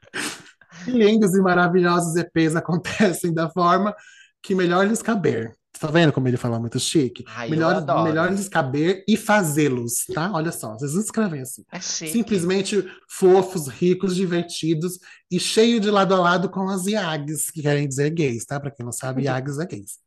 Que 0.84 0.91
lindos 0.91 1.34
e 1.36 1.41
maravilhosos 1.41 2.15
EPs 2.15 2.55
acontecem 2.55 3.34
da 3.34 3.49
forma 3.49 3.95
que 4.41 4.53
melhor 4.53 4.88
lhes 4.88 5.01
caber. 5.01 5.55
Tá 5.79 5.88
vendo 5.88 6.13
como 6.13 6.27
ele 6.27 6.38
fala 6.38 6.59
muito 6.59 6.79
chique? 6.79 7.23
Ai, 7.27 7.49
melhor, 7.49 7.84
melhor 8.03 8.31
lhes 8.31 8.47
caber 8.47 9.03
e 9.07 9.17
fazê-los, 9.17 10.05
tá? 10.13 10.31
Olha 10.31 10.51
só, 10.51 10.73
vocês 10.73 10.93
escrevem 10.93 11.41
assim. 11.41 11.63
É. 11.71 11.79
Simplesmente 11.79 12.86
fofos, 13.09 13.67
ricos, 13.67 14.15
divertidos 14.15 14.99
e 15.31 15.39
cheio 15.39 15.79
de 15.79 15.89
lado 15.89 16.13
a 16.13 16.19
lado 16.19 16.49
com 16.49 16.69
as 16.69 16.86
IAGs, 16.86 17.49
que 17.49 17.61
querem 17.61 17.88
dizer 17.88 18.11
gays, 18.11 18.45
tá? 18.45 18.59
Pra 18.59 18.69
quem 18.69 18.86
não 18.86 18.93
sabe, 18.93 19.23
IAGs 19.23 19.57
é 19.57 19.65
gays. 19.65 19.97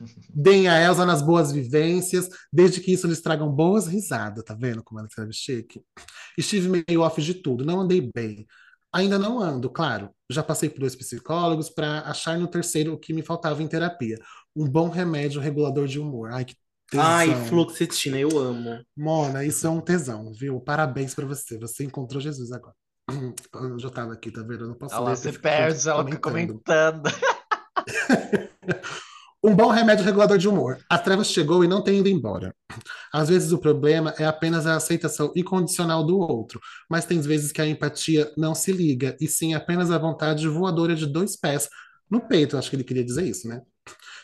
Deem 0.34 0.68
a 0.68 0.80
Elsa 0.80 1.06
nas 1.06 1.22
boas 1.22 1.50
vivências, 1.50 2.28
desde 2.52 2.80
que 2.80 2.92
isso 2.92 3.06
lhes 3.06 3.20
tragam 3.20 3.50
boas 3.50 3.86
risadas, 3.86 4.44
tá 4.44 4.54
vendo 4.54 4.82
como 4.82 5.00
ela 5.00 5.08
escreve 5.08 5.32
chique? 5.32 5.82
Estive 6.36 6.84
meio 6.86 7.00
off 7.00 7.20
de 7.22 7.34
tudo, 7.34 7.64
não 7.64 7.80
andei 7.80 8.10
bem. 8.14 8.46
Ainda 8.92 9.18
não 9.18 9.40
ando, 9.40 9.70
claro. 9.70 10.10
Já 10.30 10.42
passei 10.42 10.68
por 10.68 10.80
dois 10.80 10.96
psicólogos 10.96 11.70
para 11.70 12.00
achar 12.00 12.38
no 12.38 12.48
terceiro 12.48 12.92
o 12.92 12.98
que 12.98 13.12
me 13.12 13.22
faltava 13.22 13.62
em 13.62 13.68
terapia. 13.68 14.18
Um 14.54 14.68
bom 14.68 14.88
remédio 14.88 15.40
regulador 15.40 15.86
de 15.86 16.00
humor. 16.00 16.30
Ai, 16.32 16.44
que 16.44 16.56
tesão. 16.90 17.06
Ai, 17.06 17.46
fluoxetina, 17.46 18.18
eu 18.18 18.36
amo. 18.38 18.84
Mona, 18.96 19.44
isso 19.44 19.66
é 19.66 19.70
um 19.70 19.80
tesão, 19.80 20.32
viu? 20.32 20.60
Parabéns 20.60 21.14
pra 21.14 21.24
você. 21.24 21.56
Você 21.58 21.84
encontrou 21.84 22.20
Jesus 22.20 22.50
agora. 22.50 22.74
Eu 23.54 23.78
já 23.78 23.90
tava 23.90 24.12
aqui, 24.12 24.30
tá 24.30 24.42
vendo? 24.42 24.64
Eu 24.64 24.68
não 24.68 24.74
posso 24.74 24.94
Ela 24.94 25.10
ler, 25.10 25.16
se 25.16 25.38
perde, 25.38 25.88
ela 25.88 26.04
fica 26.04 26.18
comentando. 26.18 27.02
Um 29.42 29.56
bom 29.56 29.68
remédio 29.68 30.04
regulador 30.04 30.36
de 30.36 30.46
humor. 30.46 30.78
A 30.86 30.98
treva 30.98 31.24
chegou 31.24 31.64
e 31.64 31.68
não 31.68 31.82
tem 31.82 32.00
ido 32.00 32.10
embora. 32.10 32.54
Às 33.10 33.30
vezes 33.30 33.52
o 33.52 33.58
problema 33.58 34.14
é 34.18 34.26
apenas 34.26 34.66
a 34.66 34.76
aceitação 34.76 35.32
incondicional 35.34 36.04
do 36.04 36.18
outro, 36.18 36.60
mas 36.90 37.06
tem 37.06 37.18
vezes 37.20 37.50
que 37.50 37.62
a 37.62 37.66
empatia 37.66 38.30
não 38.36 38.54
se 38.54 38.70
liga, 38.70 39.16
e 39.18 39.26
sim 39.26 39.54
apenas 39.54 39.90
a 39.90 39.96
vontade 39.96 40.46
voadora 40.46 40.94
de 40.94 41.06
dois 41.06 41.36
pés 41.36 41.70
no 42.10 42.20
peito. 42.20 42.58
Acho 42.58 42.68
que 42.68 42.76
ele 42.76 42.84
queria 42.84 43.02
dizer 43.02 43.24
isso, 43.24 43.48
né? 43.48 43.62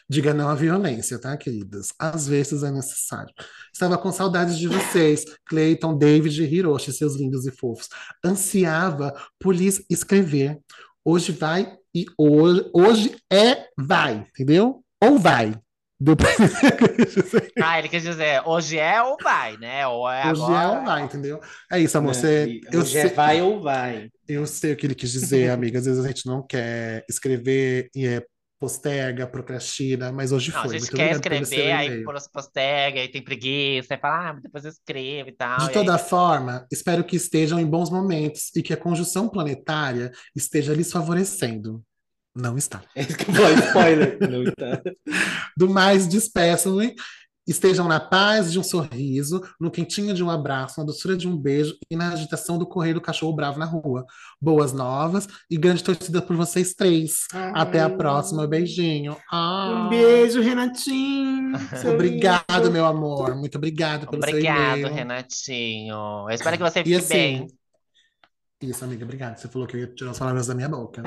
Diga 0.09 0.35
não 0.35 0.51
à 0.51 0.55
violência, 0.55 1.19
tá, 1.19 1.35
queridas? 1.37 1.95
Às 1.99 2.29
vezes 2.29 2.63
é 2.63 2.71
necessário. 2.71 3.33
Estava 3.73 3.97
com 3.97 4.13
saudades 4.13 4.59
de 4.59 4.69
vocês, 4.69 5.25
Clayton, 5.47 5.97
David 5.97 6.43
e 6.43 6.55
Hiroshi, 6.55 6.93
seus 6.93 7.17
lindos 7.17 7.47
e 7.47 7.51
fofos. 7.51 7.89
Ansiava 8.23 9.15
por 9.41 9.55
lhes 9.55 9.83
escrever. 9.89 10.61
Hoje 11.03 11.33
vai 11.33 11.75
e 11.95 12.05
hoje, 12.19 12.71
hoje 12.75 13.17
é 13.33 13.67
vai, 13.79 14.27
entendeu? 14.31 14.85
Ou 15.03 15.19
vai. 15.19 15.55
Depois... 15.99 16.37
Ah, 17.63 17.79
ele 17.79 17.89
quer 17.89 18.01
dizer, 18.01 18.43
hoje 18.47 18.79
é 18.79 19.03
ou 19.03 19.17
vai, 19.23 19.57
né? 19.57 19.87
Ou 19.87 20.11
é 20.11 20.31
Hoje 20.31 20.43
é 20.43 20.45
agora. 20.45 20.79
ou 20.81 20.85
vai, 20.85 21.03
entendeu? 21.03 21.41
É 21.73 21.81
isso, 21.81 21.97
amor. 21.97 22.15
Né? 22.15 22.21
Você, 22.21 22.61
eu, 22.71 22.81
Hoje 22.81 22.99
é 22.99 23.07
sei, 23.07 23.11
vai 23.17 23.41
ou 23.43 23.61
vai. 23.63 24.11
eu 24.29 24.47
sei 24.47 24.73
o 24.73 24.77
que 24.77 24.87
ele 24.87 24.95
quis 24.95 25.11
dizer, 25.13 25.49
amiga. 25.51 25.79
Às 25.79 25.87
vezes 25.87 26.05
a 26.05 26.09
gente 26.09 26.27
não 26.27 26.47
quer 26.47 27.03
escrever 27.09 27.89
e 27.95 28.07
é, 28.07 28.23
posterga, 28.59 29.27
procrastina, 29.27 30.13
mas 30.13 30.33
hoje 30.33 30.53
Não, 30.53 30.61
a 30.61 30.63
foi. 30.65 30.73
gente 30.79 30.83
Muito 30.83 30.97
quer 30.97 31.13
escrever, 31.13 31.73
aí 31.73 32.05
postega, 32.33 33.01
aí 33.01 33.09
tem 33.09 33.23
preguiça, 33.23 33.95
aí 33.95 34.01
fala, 34.01 34.29
ah, 34.29 34.33
mas 34.35 34.43
depois 34.43 34.65
eu 34.65 34.71
escrevo 34.71 35.29
e 35.31 35.33
tal. 35.33 35.59
De 35.59 35.65
e 35.67 35.73
toda 35.73 35.95
aí- 35.95 35.99
forma, 35.99 36.67
espero 36.71 37.05
que 37.05 37.17
estejam 37.17 37.59
em 37.59 37.67
bons 37.67 37.91
momentos 37.91 38.51
e 38.55 38.63
que 38.63 38.73
a 38.73 38.77
conjunção 38.77 39.29
planetária 39.29 40.11
esteja 40.35 40.75
lhes 40.75 40.93
favorecendo. 40.93 41.83
Não 42.37 42.59
está. 42.59 42.83
É 42.95 43.01
isso 43.01 43.17
que 43.17 43.25
foi 43.25 43.55
spoiler. 43.55 44.19
Não 44.29 44.45
tá. 44.53 44.83
Do 45.57 45.71
mais, 45.71 46.07
despeçam-me. 46.07 46.95
Estejam 47.47 47.87
na 47.87 48.01
paz 48.01 48.51
de 48.51 48.59
um 48.59 48.63
sorriso, 48.65 49.41
no 49.61 49.71
quentinho 49.71 50.13
de 50.13 50.23
um 50.23 50.29
abraço, 50.29 50.81
na 50.81 50.85
doçura 50.87 51.17
de 51.17 51.29
um 51.29 51.37
beijo 51.37 51.77
e 51.89 51.95
na 51.95 52.09
agitação 52.13 52.59
do 52.59 52.67
correio 52.67 52.95
do 52.95 53.01
cachorro 53.01 53.33
bravo 53.33 53.57
na 53.61 53.65
rua. 53.65 54.05
Boas 54.41 54.73
novas 54.73 55.29
e 55.49 55.57
grande 55.57 55.85
torcida 55.85 56.21
por 56.21 56.35
vocês 56.35 56.75
três. 56.75 57.21
Até 57.55 57.81
a 57.81 57.89
próxima. 57.89 58.49
Beijinho. 58.49 59.17
Ah. 59.31 59.85
Um 59.87 59.89
beijo, 59.89 60.41
Renatinho. 60.41 61.53
Obrigado, 61.95 62.71
meu 62.73 62.85
amor. 62.85 63.37
Muito 63.37 63.59
obrigado 63.59 64.09
pelo 64.09 64.23
seu 64.25 64.33
Obrigado, 64.33 64.79
e-mail. 64.79 64.95
Renatinho. 64.95 66.27
Eu 66.29 66.35
espero 66.35 66.57
que 66.57 66.63
você 66.65 66.81
E 66.81 66.85
fique 66.85 66.97
assim, 66.97 67.15
bem. 67.15 67.47
Isso, 68.67 68.85
amiga, 68.85 69.05
obrigado. 69.05 69.37
Você 69.39 69.49
falou 69.49 69.67
que 69.67 69.77
eu 69.77 69.81
ia 69.81 69.87
tirar 69.87 70.11
as 70.11 70.19
palavras 70.19 70.47
da 70.47 70.55
minha 70.55 70.69
boca. 70.69 71.03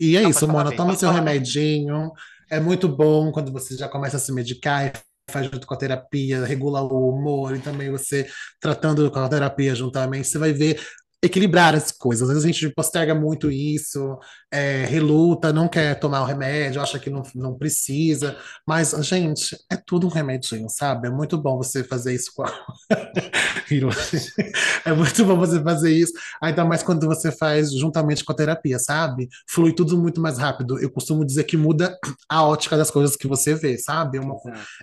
E 0.00 0.16
é 0.16 0.22
Não, 0.22 0.30
isso, 0.30 0.46
Mona. 0.48 0.70
Fê, 0.70 0.76
Toma 0.76 0.96
seu 0.96 1.10
remedinho. 1.10 2.12
É 2.50 2.58
muito 2.60 2.88
bom 2.88 3.30
quando 3.30 3.52
você 3.52 3.76
já 3.76 3.88
começa 3.88 4.16
a 4.16 4.20
se 4.20 4.32
medicar 4.32 4.86
e 4.86 4.92
faz 5.30 5.46
junto 5.46 5.66
com 5.66 5.74
a 5.74 5.76
terapia, 5.76 6.44
regula 6.44 6.82
o 6.82 7.08
humor 7.08 7.56
e 7.56 7.60
também 7.60 7.90
você 7.90 8.28
tratando 8.60 9.10
com 9.10 9.18
a 9.18 9.28
terapia 9.28 9.74
juntamente, 9.74 10.28
você 10.28 10.38
vai 10.38 10.52
ver 10.52 10.78
equilibrar 11.24 11.74
as 11.74 11.90
coisas. 11.90 12.28
Às 12.28 12.34
vezes 12.34 12.44
a 12.44 12.52
gente 12.52 12.74
posterga 12.74 13.14
muito 13.14 13.50
isso, 13.50 14.18
é, 14.52 14.84
reluta, 14.84 15.52
não 15.52 15.68
quer 15.68 15.98
tomar 15.98 16.22
o 16.22 16.26
remédio, 16.26 16.80
acha 16.82 16.98
que 16.98 17.08
não, 17.10 17.22
não 17.34 17.54
precisa, 17.56 18.36
mas, 18.66 18.90
gente, 19.00 19.56
é 19.70 19.76
tudo 19.76 20.06
um 20.06 20.10
remedinho, 20.10 20.68
sabe? 20.68 21.08
É 21.08 21.10
muito 21.10 21.38
bom 21.38 21.56
você 21.56 21.82
fazer 21.82 22.14
isso 22.14 22.30
com 22.34 22.42
a... 22.44 22.52
É 24.84 24.92
muito 24.92 25.24
bom 25.24 25.36
você 25.38 25.62
fazer 25.62 25.90
isso, 25.92 26.12
ainda 26.40 26.64
mais 26.64 26.82
quando 26.82 27.06
você 27.06 27.32
faz 27.32 27.72
juntamente 27.72 28.24
com 28.24 28.32
a 28.32 28.36
terapia, 28.36 28.78
sabe? 28.78 29.28
Flui 29.48 29.72
tudo 29.72 29.96
muito 29.96 30.20
mais 30.20 30.38
rápido. 30.38 30.78
Eu 30.78 30.90
costumo 30.90 31.24
dizer 31.24 31.44
que 31.44 31.56
muda 31.56 31.96
a 32.28 32.44
ótica 32.46 32.76
das 32.76 32.90
coisas 32.90 33.16
que 33.16 33.26
você 33.26 33.54
vê, 33.54 33.78
sabe? 33.78 34.18
Uma, 34.18 34.34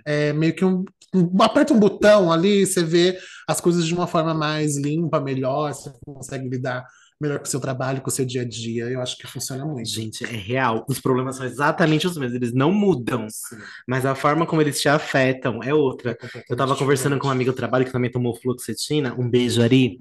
é 0.06 0.34
meio 0.34 0.56
que 0.56 0.66
um, 0.66 0.84
um- 1.14 1.42
aperta 1.42 1.74
um 1.74 1.80
botão 1.80 2.32
ali, 2.32 2.66
você 2.66 2.84
vê 2.84 3.18
as 3.52 3.62
coisas 3.62 3.86
de 3.86 3.94
uma 3.94 4.08
forma 4.08 4.34
mais 4.34 4.78
limpa, 4.78 5.20
melhor, 5.20 5.74
você 5.74 5.92
consegue 6.06 6.48
lidar 6.50 6.86
melhor 7.20 7.38
com 7.38 7.46
o 7.46 7.48
seu 7.48 7.60
trabalho, 7.60 8.02
com 8.02 8.10
o 8.10 8.12
seu 8.12 8.26
dia 8.26 8.42
a 8.42 8.46
dia. 8.48 8.86
Eu 8.86 9.00
acho 9.00 9.16
que 9.16 9.28
funciona 9.28 9.64
muito. 9.64 9.88
Gente, 9.88 10.24
é 10.24 10.28
real. 10.28 10.84
Os 10.90 11.00
problemas 11.00 11.36
são 11.36 11.46
exatamente 11.46 12.08
os 12.08 12.18
mesmos, 12.18 12.36
eles 12.36 12.52
não 12.52 12.72
mudam. 12.72 13.28
Mas 13.88 14.08
a 14.08 14.16
forma 14.16 14.44
como 14.48 14.60
eles 14.60 14.82
te 14.82 14.90
afetam 14.90 15.62
é 15.62 15.72
outra. 15.72 16.18
Eu 16.50 16.56
tava 16.58 16.76
conversando 16.76 17.20
com 17.20 17.28
um 17.28 17.30
amigo 17.30 17.52
do 17.52 17.56
trabalho 17.56 17.86
que 17.86 17.92
também 17.92 18.10
tomou 18.10 18.36
fluoxetina. 18.36 19.14
Um 19.16 19.30
beijo, 19.30 19.62
Ari. 19.62 20.00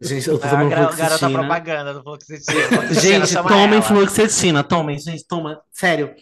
Gente, 0.00 0.28
eu 0.28 0.38
tô 0.38 0.46
É 0.46 0.48
a 0.48 0.50
tomando 0.52 0.68
gra- 0.70 0.78
garota 0.80 0.96
fluoxetina. 0.96 1.38
propaganda 1.40 1.92
do 1.94 2.02
Fluoxetina. 2.02 2.60
Fluoxetina, 2.68 3.26
Gente, 3.26 3.34
tomem 3.42 3.72
ela. 3.74 3.82
fluoxetina, 3.82 4.64
tomem, 4.64 4.98
gente, 4.98 5.26
toma. 5.26 5.60
Sério. 5.70 6.14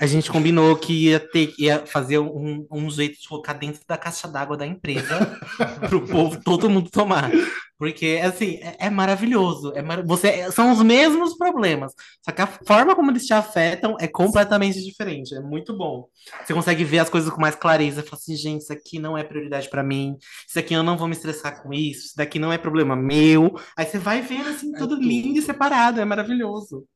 A 0.00 0.06
gente 0.06 0.30
combinou 0.30 0.76
que 0.76 1.06
ia 1.06 1.20
ter 1.20 1.54
ia 1.58 1.86
fazer 1.86 2.18
um, 2.18 2.66
um 2.70 2.90
jeito 2.90 3.20
de 3.20 3.28
colocar 3.28 3.54
dentro 3.54 3.80
da 3.88 3.96
caixa 3.96 4.28
d'água 4.28 4.56
da 4.56 4.66
empresa 4.66 5.38
pro 5.88 6.06
povo, 6.06 6.40
todo 6.42 6.68
mundo 6.68 6.90
tomar. 6.90 7.30
Porque, 7.78 8.20
assim, 8.24 8.56
é, 8.62 8.86
é 8.86 8.90
maravilhoso. 8.90 9.72
É 9.74 9.82
mar... 9.82 10.02
Você, 10.06 10.50
são 10.50 10.72
os 10.72 10.82
mesmos 10.82 11.36
problemas. 11.36 11.92
Só 12.24 12.32
que 12.32 12.40
a 12.40 12.46
forma 12.46 12.94
como 12.94 13.10
eles 13.10 13.26
te 13.26 13.34
afetam 13.34 13.96
é 14.00 14.08
completamente 14.08 14.82
diferente. 14.82 15.34
É 15.34 15.40
muito 15.40 15.76
bom. 15.76 16.06
Você 16.44 16.54
consegue 16.54 16.84
ver 16.84 17.00
as 17.00 17.10
coisas 17.10 17.30
com 17.30 17.40
mais 17.40 17.54
clareza. 17.54 18.02
Fala 18.02 18.16
assim, 18.16 18.34
gente, 18.34 18.62
isso 18.62 18.72
aqui 18.72 18.98
não 18.98 19.16
é 19.16 19.22
prioridade 19.22 19.68
pra 19.68 19.82
mim. 19.82 20.16
Isso 20.48 20.58
aqui 20.58 20.72
eu 20.74 20.82
não 20.82 20.96
vou 20.96 21.06
me 21.06 21.14
estressar 21.14 21.62
com 21.62 21.72
isso. 21.72 22.06
Isso 22.06 22.16
daqui 22.16 22.38
não 22.38 22.52
é 22.52 22.56
problema 22.56 22.96
meu. 22.96 23.54
Aí 23.76 23.84
você 23.84 23.98
vai 23.98 24.22
vendo, 24.22 24.48
assim, 24.48 24.74
É 24.74 24.78
tudo. 24.78 24.96
lindo 24.96 25.38
e 25.38 25.42
separado. 25.42 26.00
É 26.00 26.04
maravilhoso. 26.04 26.86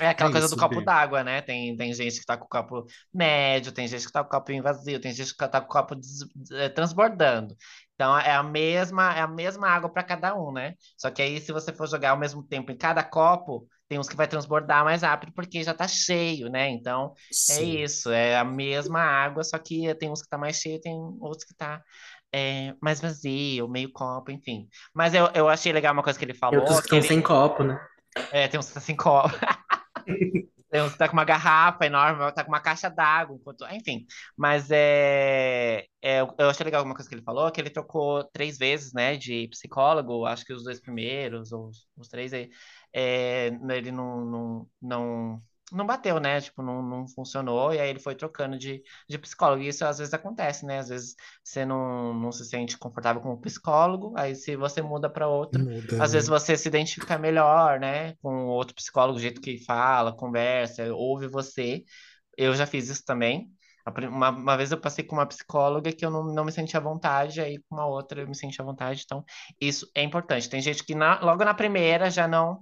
É 0.00 0.08
aquela 0.08 0.28
É 0.28 0.30
coisa 0.30 0.48
isso, 0.48 0.48
do 0.48 0.56
copo 0.56 0.80
d'água, 0.80 1.22
né? 1.22 1.42
Tem, 1.42 1.76
tem 1.76 1.92
gente 1.92 2.18
que 2.18 2.24
tá 2.26 2.36
com 2.36 2.46
o 2.46 2.48
copo 2.48 2.86
médio, 3.12 3.70
tem 3.72 3.86
gente 3.86 4.06
que 4.06 4.12
tá 4.12 4.22
com 4.24 4.28
o 4.28 4.30
copo 4.40 4.62
vazio, 4.62 4.98
tem 5.00 5.12
gente 5.12 5.32
que 5.36 5.48
tá 5.48 5.60
com 5.60 5.66
o 5.66 5.70
copo 5.70 5.94
des- 5.94 6.24
eh, 6.52 6.68
transbordando. 6.70 7.54
Então 7.94 8.18
é 8.18 8.32
a 8.34 8.42
mesma, 8.42 9.14
é 9.14 9.20
a 9.20 9.28
mesma 9.28 9.68
água 9.68 9.90
para 9.92 10.02
cada 10.02 10.34
um, 10.34 10.50
né? 10.52 10.74
Só 10.96 11.10
que 11.10 11.20
aí, 11.22 11.40
se 11.40 11.52
você 11.52 11.72
for 11.72 11.86
jogar 11.86 12.10
ao 12.10 12.16
mesmo 12.18 12.42
tempo 12.42 12.72
em 12.72 12.76
cada 12.76 13.04
copo, 13.04 13.68
tem 13.88 13.98
uns 13.98 14.08
que 14.08 14.16
vai 14.16 14.26
transbordar 14.26 14.82
mais 14.84 15.02
rápido 15.02 15.32
porque 15.34 15.62
já 15.62 15.74
tá 15.74 15.86
cheio, 15.86 16.48
né? 16.50 16.70
Então 16.70 17.12
é 17.46 17.62
Sim. 17.62 17.62
isso, 17.62 18.10
é 18.10 18.36
a 18.38 18.44
mesma 18.44 19.00
água, 19.00 19.44
só 19.44 19.58
que 19.58 19.94
tem 19.96 20.10
uns 20.10 20.22
que 20.22 20.28
tá 20.28 20.38
mais 20.38 20.56
cheio, 20.56 20.80
tem 20.80 20.94
outros 21.20 21.44
que 21.44 21.54
tá 21.54 21.82
eh, 22.32 22.74
mais 22.80 23.00
vazio, 23.00 23.68
meio 23.68 23.92
copo, 23.92 24.30
enfim. 24.30 24.68
Mas 24.94 25.12
eu, 25.14 25.28
eu 25.34 25.48
achei 25.48 25.72
legal 25.72 25.92
uma 25.92 26.02
coisa 26.02 26.18
que 26.18 26.24
ele 26.24 26.34
falou, 26.34 26.66
outros 26.66 26.80
que 26.80 26.86
que 26.86 26.94
estão 26.94 27.00
ele, 27.00 27.08
sem 27.08 27.20
copo, 27.20 27.64
né? 27.64 27.76
é, 28.30 28.48
tem 28.48 28.58
uns 28.58 28.68
que 28.68 28.74
tá 28.74 28.80
sem 28.80 28.96
copo. 28.96 29.28
Tem 30.70 30.88
que 30.90 30.96
tá 30.96 31.06
com 31.06 31.12
uma 31.12 31.24
garrafa 31.24 31.84
enorme, 31.84 32.32
tá 32.32 32.42
com 32.42 32.50
uma 32.50 32.60
caixa 32.60 32.88
d'água, 32.88 33.36
enquanto... 33.36 33.64
enfim. 33.66 34.06
Mas 34.36 34.70
é, 34.70 35.84
é, 36.00 36.20
eu 36.20 36.48
achei 36.48 36.64
legal 36.64 36.82
uma 36.82 36.94
coisa 36.94 37.08
que 37.08 37.14
ele 37.14 37.22
falou, 37.22 37.50
que 37.52 37.60
ele 37.60 37.68
trocou 37.68 38.24
três 38.24 38.56
vezes, 38.56 38.92
né, 38.94 39.16
de 39.16 39.48
psicólogo, 39.48 40.24
acho 40.24 40.44
que 40.46 40.52
os 40.54 40.64
dois 40.64 40.80
primeiros, 40.80 41.52
ou 41.52 41.68
os, 41.68 41.86
os 41.96 42.08
três 42.08 42.32
aí, 42.32 42.48
é, 42.92 43.48
ele 43.70 43.92
não, 43.92 44.24
não, 44.24 44.68
não, 44.80 45.42
não 45.72 45.86
bateu, 45.86 46.20
né, 46.20 46.40
tipo, 46.40 46.62
não, 46.62 46.82
não 46.82 47.08
funcionou, 47.08 47.72
e 47.74 47.80
aí 47.80 47.88
ele 47.90 47.98
foi 48.00 48.14
trocando 48.14 48.58
de, 48.58 48.82
de 49.08 49.18
psicólogo, 49.18 49.62
e 49.62 49.68
isso 49.68 49.84
às 49.84 49.98
vezes 49.98 50.14
acontece, 50.14 50.64
né, 50.66 50.78
às 50.78 50.88
vezes 50.88 51.16
você 51.42 51.64
não, 51.64 52.14
não 52.14 52.32
se 52.32 52.44
sente 52.44 52.78
confortável 52.78 53.20
com 53.22 53.32
o 53.32 53.40
psicólogo, 53.40 54.12
aí 54.16 54.34
se 54.34 54.56
você 54.56 54.82
muda 54.82 55.10
para 55.10 55.28
outro, 55.28 55.64
Muda, 55.64 55.96
às 55.98 56.12
vezes 56.12 56.28
né? 56.28 56.36
você 56.38 56.56
se 56.56 56.68
identifica 56.68 57.18
melhor, 57.18 57.80
né, 57.80 58.14
com 58.22 58.46
outro 58.46 58.74
psicólogo, 58.74 59.18
o 59.18 59.20
jeito 59.22 59.40
que 59.40 59.58
fala, 59.64 60.12
conversa, 60.14 60.92
ouve 60.94 61.26
você. 61.28 61.84
Eu 62.36 62.54
já 62.54 62.66
fiz 62.66 62.88
isso 62.88 63.04
também. 63.04 63.50
Uma, 64.10 64.30
uma 64.30 64.56
vez 64.56 64.70
eu 64.70 64.80
passei 64.80 65.04
com 65.04 65.16
uma 65.16 65.26
psicóloga 65.26 65.92
que 65.92 66.04
eu 66.04 66.10
não, 66.10 66.24
não 66.24 66.44
me 66.44 66.52
sentia 66.52 66.78
à 66.78 66.82
vontade, 66.82 67.40
aí 67.40 67.58
com 67.68 67.74
uma 67.76 67.86
outra 67.86 68.20
eu 68.22 68.28
me 68.28 68.34
senti 68.34 68.60
à 68.60 68.64
vontade. 68.64 69.02
Então, 69.04 69.24
isso 69.60 69.90
é 69.94 70.02
importante. 70.02 70.48
Tem 70.48 70.60
gente 70.62 70.84
que 70.84 70.94
na- 70.94 71.20
logo 71.20 71.44
na 71.44 71.54
primeira 71.54 72.10
já 72.10 72.28
não. 72.28 72.60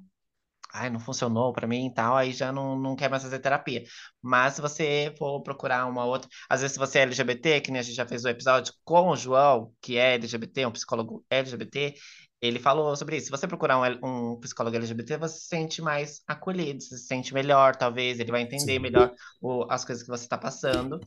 Ai, 0.72 0.88
não 0.90 1.00
funcionou 1.00 1.52
pra 1.52 1.66
mim 1.66 1.86
e 1.86 1.94
tal, 1.94 2.16
aí 2.16 2.32
já 2.32 2.52
não, 2.52 2.78
não 2.78 2.94
quer 2.94 3.10
mais 3.10 3.22
fazer 3.22 3.40
terapia. 3.40 3.82
Mas 4.22 4.54
se 4.54 4.60
você 4.60 5.12
for 5.18 5.42
procurar 5.42 5.86
uma 5.86 6.04
outra. 6.04 6.28
Às 6.48 6.60
vezes, 6.60 6.74
se 6.74 6.78
você 6.78 7.00
é 7.00 7.02
LGBT, 7.02 7.60
que 7.60 7.70
nem 7.72 7.80
a 7.80 7.82
gente 7.82 7.94
já 7.96 8.06
fez 8.06 8.24
o 8.24 8.28
episódio 8.28 8.72
com 8.84 9.08
o 9.08 9.16
João, 9.16 9.72
que 9.80 9.96
é 9.96 10.14
LGBT, 10.14 10.66
um 10.66 10.70
psicólogo 10.72 11.24
LGBT, 11.28 11.94
ele 12.40 12.58
falou 12.58 12.94
sobre 12.96 13.16
isso. 13.16 13.26
Se 13.26 13.30
você 13.30 13.46
procurar 13.48 13.78
um, 13.78 14.32
um 14.32 14.40
psicólogo 14.40 14.76
LGBT, 14.76 15.18
você 15.18 15.38
se 15.40 15.46
sente 15.46 15.82
mais 15.82 16.22
acolhido, 16.26 16.80
você 16.82 16.96
se 16.96 17.06
sente 17.06 17.34
melhor, 17.34 17.74
talvez, 17.76 18.18
ele 18.20 18.30
vai 18.30 18.40
entender 18.42 18.74
Sim. 18.74 18.78
melhor 18.78 19.12
o- 19.40 19.66
as 19.70 19.84
coisas 19.84 20.02
que 20.04 20.08
você 20.10 20.24
está 20.24 20.38
passando. 20.38 21.00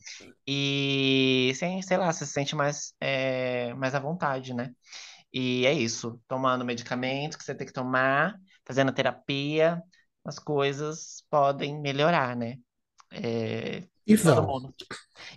E, 0.46 1.52
sem, 1.56 1.80
sei 1.82 1.96
lá, 1.96 2.12
você 2.12 2.26
se 2.26 2.32
sente 2.32 2.54
mais, 2.54 2.92
é, 3.00 3.72
mais 3.74 3.94
à 3.94 3.98
vontade, 4.00 4.52
né? 4.54 4.70
E 5.32 5.66
é 5.66 5.72
isso, 5.72 6.20
tomando 6.28 6.64
medicamento 6.64 7.36
que 7.38 7.44
você 7.44 7.54
tem 7.54 7.66
que 7.66 7.72
tomar, 7.72 8.36
fazendo 8.66 8.92
terapia, 8.92 9.82
as 10.24 10.38
coisas 10.38 11.24
podem 11.30 11.80
melhorar, 11.80 12.36
né? 12.36 12.58
É, 13.10 13.88
E 14.06 14.16
vão. 14.16 14.46
mundo. 14.46 14.74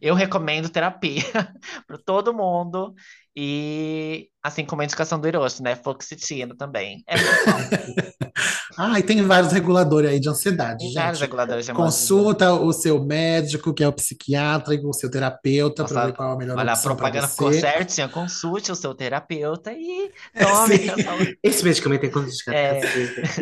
Eu 0.02 0.16
recomendo 0.16 0.70
terapia 0.70 1.24
para 1.88 1.98
todo 2.00 2.34
mundo 2.34 2.94
e 3.36 4.30
assim 4.42 4.66
como 4.66 4.82
a 4.82 4.86
indicação 4.86 5.20
do 5.20 5.28
Hiroshi, 5.28 5.64
né? 5.64 5.76
Fluoxetina 5.76 6.56
também. 6.58 7.04
É. 7.08 7.16
Ah, 8.78 9.00
e 9.00 9.04
tem 9.04 9.22
vários 9.24 9.52
reguladores 9.52 10.12
aí 10.12 10.20
de 10.20 10.30
ansiedade, 10.30 10.86
Tem 10.86 10.94
vários 10.94 11.18
gente. 11.18 11.26
reguladores 11.28 11.66
de. 11.66 11.74
Consulta 11.74 12.54
o 12.54 12.72
seu 12.72 13.04
médico, 13.04 13.74
que 13.74 13.84
é 13.84 13.88
o 13.88 13.94
psiquiatra, 13.94 14.76
e 14.76 14.80
o 14.86 14.94
seu 14.94 15.10
terapeuta, 15.10 15.84
para 15.86 16.06
ver 16.06 16.14
qual 16.14 16.32
é 16.32 16.34
a 16.34 16.38
melhor 16.38 16.58
olha, 16.58 16.72
a 16.72 16.74
opção 16.74 16.96
para 16.96 16.98
propaganda 16.98 17.28
ficou 17.28 17.52
certinha. 17.54 18.08
Consulte 18.08 18.72
o 18.72 18.76
seu 18.76 18.94
terapeuta 18.94 19.72
e 19.74 20.12
É, 20.34 20.46
tome 20.46 20.76
a. 20.76 21.38
Esse 21.44 21.64
medicamento 21.64 22.02
tem 22.02 22.12
quanto 22.12 22.30
de 22.30 22.38
É, 22.50 22.82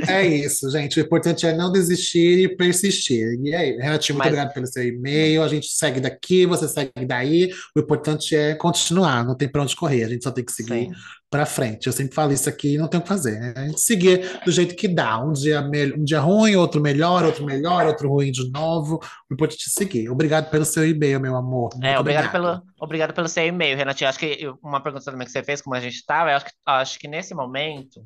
É 0.07 0.25
isso, 0.25 0.69
gente. 0.71 0.99
O 0.99 1.03
importante 1.03 1.45
é 1.45 1.53
não 1.55 1.71
desistir 1.71 2.39
e 2.39 2.55
persistir. 2.55 3.37
E 3.43 3.53
aí, 3.53 3.71
Renatinho, 3.77 4.15
muito 4.15 4.17
mas 4.17 4.27
obrigado 4.27 4.53
pelo 4.53 4.67
seu 4.67 4.83
e-mail. 4.83 5.43
A 5.43 5.47
gente 5.47 5.67
segue 5.67 5.99
daqui, 5.99 6.45
você 6.45 6.67
segue 6.67 6.91
daí. 7.05 7.51
O 7.75 7.79
importante 7.79 8.35
é 8.35 8.55
continuar, 8.55 9.25
não 9.25 9.35
tem 9.35 9.47
para 9.49 9.61
onde 9.61 9.75
correr. 9.75 10.03
A 10.05 10.09
gente 10.09 10.23
só 10.23 10.31
tem 10.31 10.43
que 10.45 10.51
seguir 10.51 10.65
sim, 10.85 10.91
para 11.35 11.45
frente. 11.45 11.87
Eu 11.87 11.91
sempre 11.91 12.15
falo 12.15 12.31
isso 12.31 12.47
aqui, 12.47 12.77
não 12.77 12.87
tem 12.87 12.97
o 12.97 13.03
que 13.03 13.09
fazer. 13.09 13.37
né? 13.37 13.53
A 13.57 13.67
gente 13.67 13.81
seguir 13.81 14.39
do 14.45 14.51
jeito 14.51 14.73
que 14.73 14.87
dá. 14.87 15.19
Um 15.19 15.33
dia, 15.33 15.59
um 15.61 16.03
dia 16.03 16.21
ruim, 16.21 16.55
outro 16.55 16.79
melhor, 16.79 17.25
outro 17.25 17.43
melhor, 17.43 17.85
outro 17.85 18.07
ruim 18.07 18.31
de 18.31 18.49
novo. 18.51 19.01
O 19.29 19.33
importante 19.33 19.65
é 19.67 19.69
seguir. 19.69 20.09
Obrigado 20.09 20.49
pelo 20.49 20.63
seu 20.63 20.87
e-mail, 20.87 21.19
meu 21.19 21.35
amor. 21.35 21.71
É, 21.83 21.99
obrigado 21.99 22.27
obrigado. 22.27 22.31
pelo, 22.31 22.61
obrigado 22.79 23.13
pelo 23.13 23.27
seu 23.27 23.45
e-mail, 23.45 23.75
Renatinho. 23.75 24.09
Acho 24.09 24.19
que 24.19 24.47
uma 24.63 24.81
pergunta 24.81 25.03
também 25.11 25.25
que 25.25 25.31
você 25.33 25.43
fez, 25.43 25.61
como 25.61 25.75
a 25.75 25.81
gente 25.81 25.95
estava, 25.95 26.31
eu 26.31 26.37
acho 26.37 26.45
que, 26.45 26.51
acho 26.65 26.99
que 26.99 27.07
nesse 27.09 27.35
momento 27.35 28.01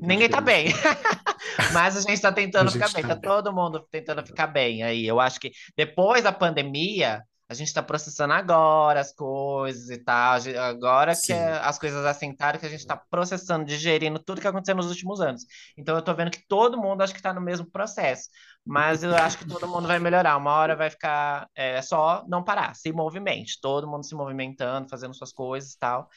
ninguém 0.00 0.28
tá 0.28 0.40
bem. 0.40 0.66
Mas 1.74 1.96
a 1.96 2.00
gente 2.00 2.20
tá 2.20 2.28
A 2.28 2.32
tentando 2.32 2.70
ficar 2.70 2.86
gente 2.86 2.94
bem, 2.94 3.02
tá 3.02 3.08
tá 3.08 3.14
bem. 3.16 3.22
todo 3.22 3.52
mundo 3.52 3.84
tentando 3.90 4.24
ficar 4.24 4.46
bem 4.46 4.84
aí. 4.84 5.04
Eu 5.04 5.18
acho 5.18 5.40
que 5.40 5.50
depois 5.76 6.22
da 6.22 6.30
pandemia, 6.30 7.22
A 7.50 7.54
gente 7.54 7.74
tá 7.74 7.82
processando 7.82 8.32
agora 8.32 9.00
as 9.00 9.12
coisas 9.12 9.90
e 9.90 9.98
tal. 9.98 10.38
Agora 10.60 11.16
que 11.16 11.32
Sim. 11.32 11.32
é- 11.32 11.58
as 11.58 11.80
coisas 11.80 12.06
assentaram, 12.06 12.60
que 12.60 12.66
a 12.66 12.68
gente 12.68 12.86
tá 12.86 12.96
processando, 13.10 13.64
digerindo 13.64 14.20
tudo 14.20 14.40
que 14.40 14.46
aconteceu 14.46 14.76
nos 14.76 14.86
últimos 14.88 15.20
anos. 15.20 15.42
Então 15.76 15.96
eu 15.96 16.02
tô 16.02 16.14
vendo 16.14 16.30
que 16.30 16.46
todo 16.46 16.78
mundo 16.80 17.02
acho 17.02 17.12
que 17.12 17.20
tá 17.20 17.34
no 17.34 17.40
mesmo 17.40 17.68
processo. 17.68 18.28
Mas 18.64 19.02
eu 19.02 19.12
acho 19.16 19.36
que 19.38 19.48
todo 19.48 19.66
mundo 19.66 19.88
vai 19.88 19.98
melhorar. 19.98 20.36
Uma 20.36 20.52
hora 20.52 20.76
vai 20.76 20.90
ficar 20.90 21.48
é 21.52 21.82
só 21.82 22.24
não 22.28 22.44
parar, 22.44 22.72
se 22.76 22.92
movimente. 22.92 23.58
Todo 23.60 23.88
mundo 23.88 24.06
se 24.06 24.14
movimentando, 24.14 24.88
fazendo 24.88 25.12
suas 25.12 25.32
coisas 25.32 25.72
e 25.72 25.78
tal. 25.78 26.08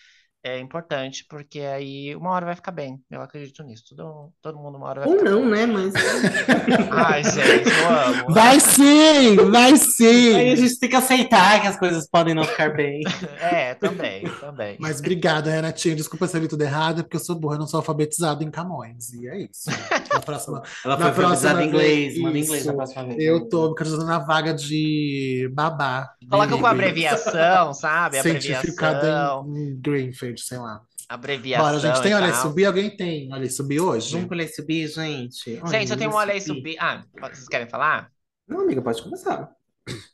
É 0.45 0.60
importante, 0.60 1.26
porque 1.30 1.61
aí 1.61 2.14
uma 2.18 2.32
hora 2.32 2.45
vai 2.45 2.56
ficar 2.56 2.72
bem. 2.72 2.99
Eu 3.10 3.22
acredito 3.22 3.64
nisso. 3.64 3.84
Todo, 3.95 4.30
todo 4.41 4.57
mundo 4.60 4.78
uma 4.78 4.88
hora 4.88 4.99
vai 5.02 5.10
Ou 5.10 5.18
ficar 5.18 5.30
não, 5.32 5.49
né? 5.49 5.65
Mas 5.65 5.94
Ai, 6.91 7.24
gente, 7.24 7.70
eu 7.70 7.90
amo. 7.90 8.34
Vai 8.34 8.60
sim, 8.60 9.36
vai 9.49 9.78
sim. 9.78 10.36
aí 10.36 10.52
a 10.52 10.56
gente 10.57 10.78
tem 10.80 10.90
que 10.90 10.95
aceitar 10.98 11.61
que 11.61 11.68
as 11.68 11.78
coisas 11.78 12.10
podem 12.10 12.34
não 12.34 12.44
ficar 12.44 12.74
bem. 12.76 13.02
É, 13.40 13.74
também, 13.76 14.24
também. 14.40 14.78
Mas 14.80 14.99
obrigado, 14.99 15.48
Renatinha. 15.48 15.95
Desculpa 15.95 16.28
se 16.28 16.38
eu 16.38 16.41
li 16.41 16.48
tudo 16.48 16.61
errado, 16.64 16.99
é 16.99 17.03
porque 17.03 17.18
eu 17.18 17.22
sou 17.22 17.36
burra, 17.36 17.56
eu 17.56 17.60
não 17.60 17.68
sou 17.68 17.80
alfabetizado 17.80 18.44
em 18.44 18.49
Camões. 18.49 19.11
E 19.14 19.28
é 19.28 19.38
isso. 19.38 19.70
Na 20.11 20.20
próxima, 20.22 20.61
Ela 20.84 20.98
Na 20.98 21.06
foi 21.11 21.14
próxima 21.24 21.52
alfabetizada 21.52 21.64
em 21.64 21.68
inglês. 21.68 22.18
Manda 22.20 22.38
em 22.38 22.41
inglês 22.41 22.65
na 22.65 22.74
próxima 22.74 23.03
vez. 23.06 23.20
eu 23.20 23.48
tô 23.49 23.70
me 23.70 23.76
candidatando 23.76 24.07
na 24.07 24.20
vaga 24.20 24.53
de 24.53 25.49
babá. 25.53 26.10
Coloca 26.30 26.57
com 26.57 26.65
abreviação, 26.65 27.74
sabe? 27.74 28.22
Certificado 28.22 28.98
Abreviação. 28.98 29.45
em, 29.56 29.70
em 29.72 29.82
Greenfield, 29.82 30.32
sei 30.41 30.57
lá. 30.57 30.81
Abreviação. 31.10 31.65
Bora, 31.65 31.80
gente. 31.80 32.01
Tem 32.01 32.11
e 32.11 32.15
olha 32.15 32.31
tal. 32.31 32.41
subir? 32.41 32.65
Alguém 32.65 32.95
tem? 32.95 33.31
Olha 33.31 33.43
aí, 33.43 33.49
subir 33.49 33.80
hoje? 33.80 34.14
Vamos 34.15 34.31
olhar 34.31 34.43
e 34.43 34.47
subir, 34.47 34.88
gente? 34.88 35.60
Olha, 35.61 35.80
Gente, 35.80 35.91
eu 35.91 35.97
tenho 35.97 36.11
um 36.11 36.15
olha 36.15 36.31
olha 36.34 36.41
subir. 36.41 36.77
Ah, 36.80 37.03
vocês 37.19 37.47
querem 37.47 37.68
falar? 37.68 38.10
Não, 38.47 38.61
amiga, 38.61 38.81
pode 38.81 39.01
começar. 39.03 39.51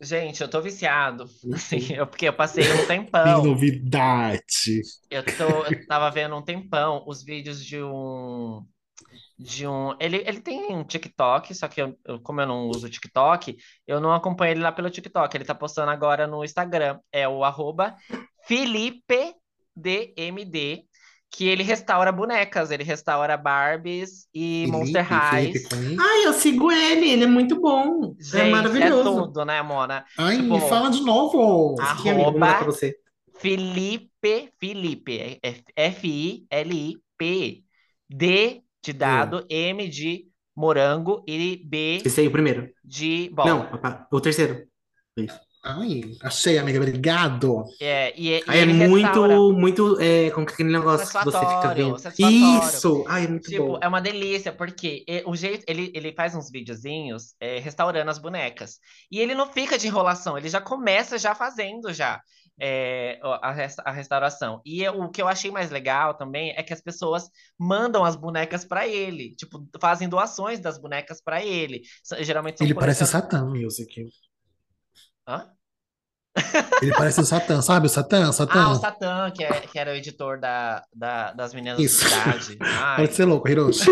Gente, 0.01 0.41
eu 0.41 0.47
tô 0.49 0.61
viciado. 0.61 1.25
Assim, 1.53 1.93
eu, 1.93 2.07
porque 2.07 2.27
eu 2.27 2.33
passei 2.33 2.63
um 2.73 2.77
Tem 2.87 3.03
tempão. 3.03 3.43
novidade. 3.45 4.81
Eu, 5.09 5.23
tô, 5.23 5.65
eu 5.65 5.85
tava 5.87 6.09
vendo 6.09 6.35
um 6.35 6.41
tempão 6.41 7.03
os 7.07 7.23
vídeos 7.23 7.63
de 7.63 7.81
um. 7.81 8.65
De 9.37 9.67
um. 9.67 9.95
Ele, 9.99 10.17
ele 10.25 10.41
tem 10.41 10.75
um 10.75 10.83
TikTok, 10.83 11.53
só 11.53 11.67
que 11.67 11.81
eu, 11.81 11.97
eu- 12.05 12.19
como 12.19 12.41
eu 12.41 12.47
não 12.47 12.67
uso 12.67 12.87
o 12.87 12.89
TikTok, 12.89 13.55
eu 13.87 13.99
não 14.01 14.11
acompanho 14.11 14.51
ele 14.53 14.61
lá 14.61 14.71
pelo 14.71 14.89
TikTok. 14.89 15.37
Ele 15.37 15.45
tá 15.45 15.55
postando 15.55 15.91
agora 15.91 16.25
no 16.27 16.43
Instagram. 16.43 16.99
É 17.11 17.27
o 17.27 17.43
arroba 17.43 17.95
FelipeDMD, 19.75 20.83
que 21.31 21.47
ele 21.47 21.61
restaura 21.63 22.11
bonecas, 22.11 22.71
ele 22.71 22.83
restaura 22.83 23.37
Barbies 23.37 24.27
e 24.33 24.65
Monster 24.67 25.05
Highs. 25.07 25.51
Felipe 25.67 25.69
com 25.69 25.75
I. 25.83 25.97
Ai, 25.99 26.25
eu 26.25 26.33
sigo 26.33 26.71
ele, 26.71 27.09
ele 27.11 27.23
é 27.25 27.27
muito 27.27 27.59
bom. 27.61 28.15
Gente, 28.19 28.37
é 28.47 28.49
maravilhoso. 28.49 29.25
tudo, 29.27 29.45
né, 29.45 29.61
Mona? 29.61 30.05
Ai, 30.17 30.37
Tipo, 30.37 30.53
me 30.55 30.61
fala 30.61 30.89
de 30.89 31.01
novo. 31.01 31.75
Arroba- 31.79 32.63
você. 32.63 32.95
Felipe, 33.37 34.51
Felipe, 34.59 35.39
é 35.41 35.61
F-I-L-I-P, 35.75 37.63
D 38.09 38.61
de 38.83 38.93
dado, 38.93 39.45
M 39.49 39.87
de 39.87 40.25
morango 40.55 41.23
e 41.27 41.61
B 41.65 42.01
Esse 42.03 42.19
aí, 42.21 42.27
o 42.27 42.31
primeiro. 42.31 42.69
de 42.83 43.29
bola. 43.33 43.49
Não, 43.71 44.07
o 44.11 44.19
terceiro. 44.19 44.67
Isso. 45.15 45.39
Ai, 45.61 46.02
achei, 46.22 46.57
amiga. 46.57 46.80
Obrigado. 46.80 47.65
É, 47.81 48.14
e, 48.18 48.30
e 48.40 48.44
Aí 48.48 48.60
é 48.60 48.65
muito, 48.65 49.03
restaura. 49.07 49.38
muito, 49.53 49.99
é, 49.99 50.31
como 50.31 50.45
que 50.45 50.53
é 50.53 50.56
aquele 50.56 50.72
negócio 50.72 51.06
que 51.06 51.26
você 51.26 51.38
fica 51.40 51.73
vendo. 51.73 51.95
Isso! 52.18 53.03
Ai, 53.07 53.26
é 53.26 53.27
muito 53.27 53.49
Tipo, 53.49 53.68
bom. 53.73 53.80
é 53.81 53.88
uma 53.88 53.99
delícia, 54.02 54.53
porque 54.53 55.06
o 55.26 55.36
jeito, 55.36 55.65
ele, 55.68 55.91
ele 55.94 56.14
faz 56.14 56.34
uns 56.34 56.49
videozinhos 56.49 57.36
é, 57.41 57.60
restaurando 57.60 58.10
as 58.10 58.18
bonecas. 58.19 58.80
E 59.11 59.19
ele 59.19 59.36
não 59.36 59.52
fica 59.52 59.77
de 59.77 59.88
enrolação, 59.88 60.38
ele 60.38 60.48
já 60.49 60.61
começa 60.61 61.18
já 61.18 61.36
fazendo 61.36 61.91
já 61.94 62.22
é, 62.61 63.19
a, 63.22 63.53
a 63.86 63.91
restauração. 63.91 64.61
E 64.65 64.81
eu- 64.84 64.99
o 65.02 65.10
que 65.10 65.22
eu 65.22 65.27
achei 65.27 65.52
mais 65.52 65.69
legal 65.72 66.14
também 66.14 66.53
é 66.57 66.64
que 66.64 66.73
as 66.73 66.81
pessoas 66.81 67.30
mandam 67.57 68.03
as 68.06 68.15
bonecas 68.15 68.64
pra 68.65 68.88
ele, 68.88 69.36
tipo, 69.36 69.65
fazem 69.81 70.07
doações 70.10 70.60
das 70.60 70.77
bonecas 70.77 71.22
pra 71.22 71.44
ele. 71.44 71.81
Geralmente 72.22 72.57
são 72.60 72.65
Ele 72.68 72.73
parece 72.73 73.06
Satã 73.06 73.45
Music. 73.45 74.06
Hã? 75.30 75.45
Ele 76.81 76.91
parece 76.93 77.19
o 77.19 77.26
Satã, 77.26 77.61
sabe 77.61 77.85
o 77.88 77.89
Satã? 77.89 78.31
Satã. 78.31 78.61
Ah, 78.64 78.72
o 78.72 78.76
Satã, 78.76 79.31
que, 79.31 79.43
é- 79.43 79.61
que 79.61 79.77
era 79.77 79.91
o 79.91 79.95
editor 79.95 80.39
da, 80.39 80.84
da- 80.95 81.34
das 81.34 81.53
meninas 81.53 81.80
Isso. 81.80 82.03
da 82.06 82.39
cidade. 82.39 82.57
Ai, 82.64 82.95
Pode 82.97 83.14
ser 83.14 83.26
louco, 83.26 83.47
Hiroshi. 83.49 83.85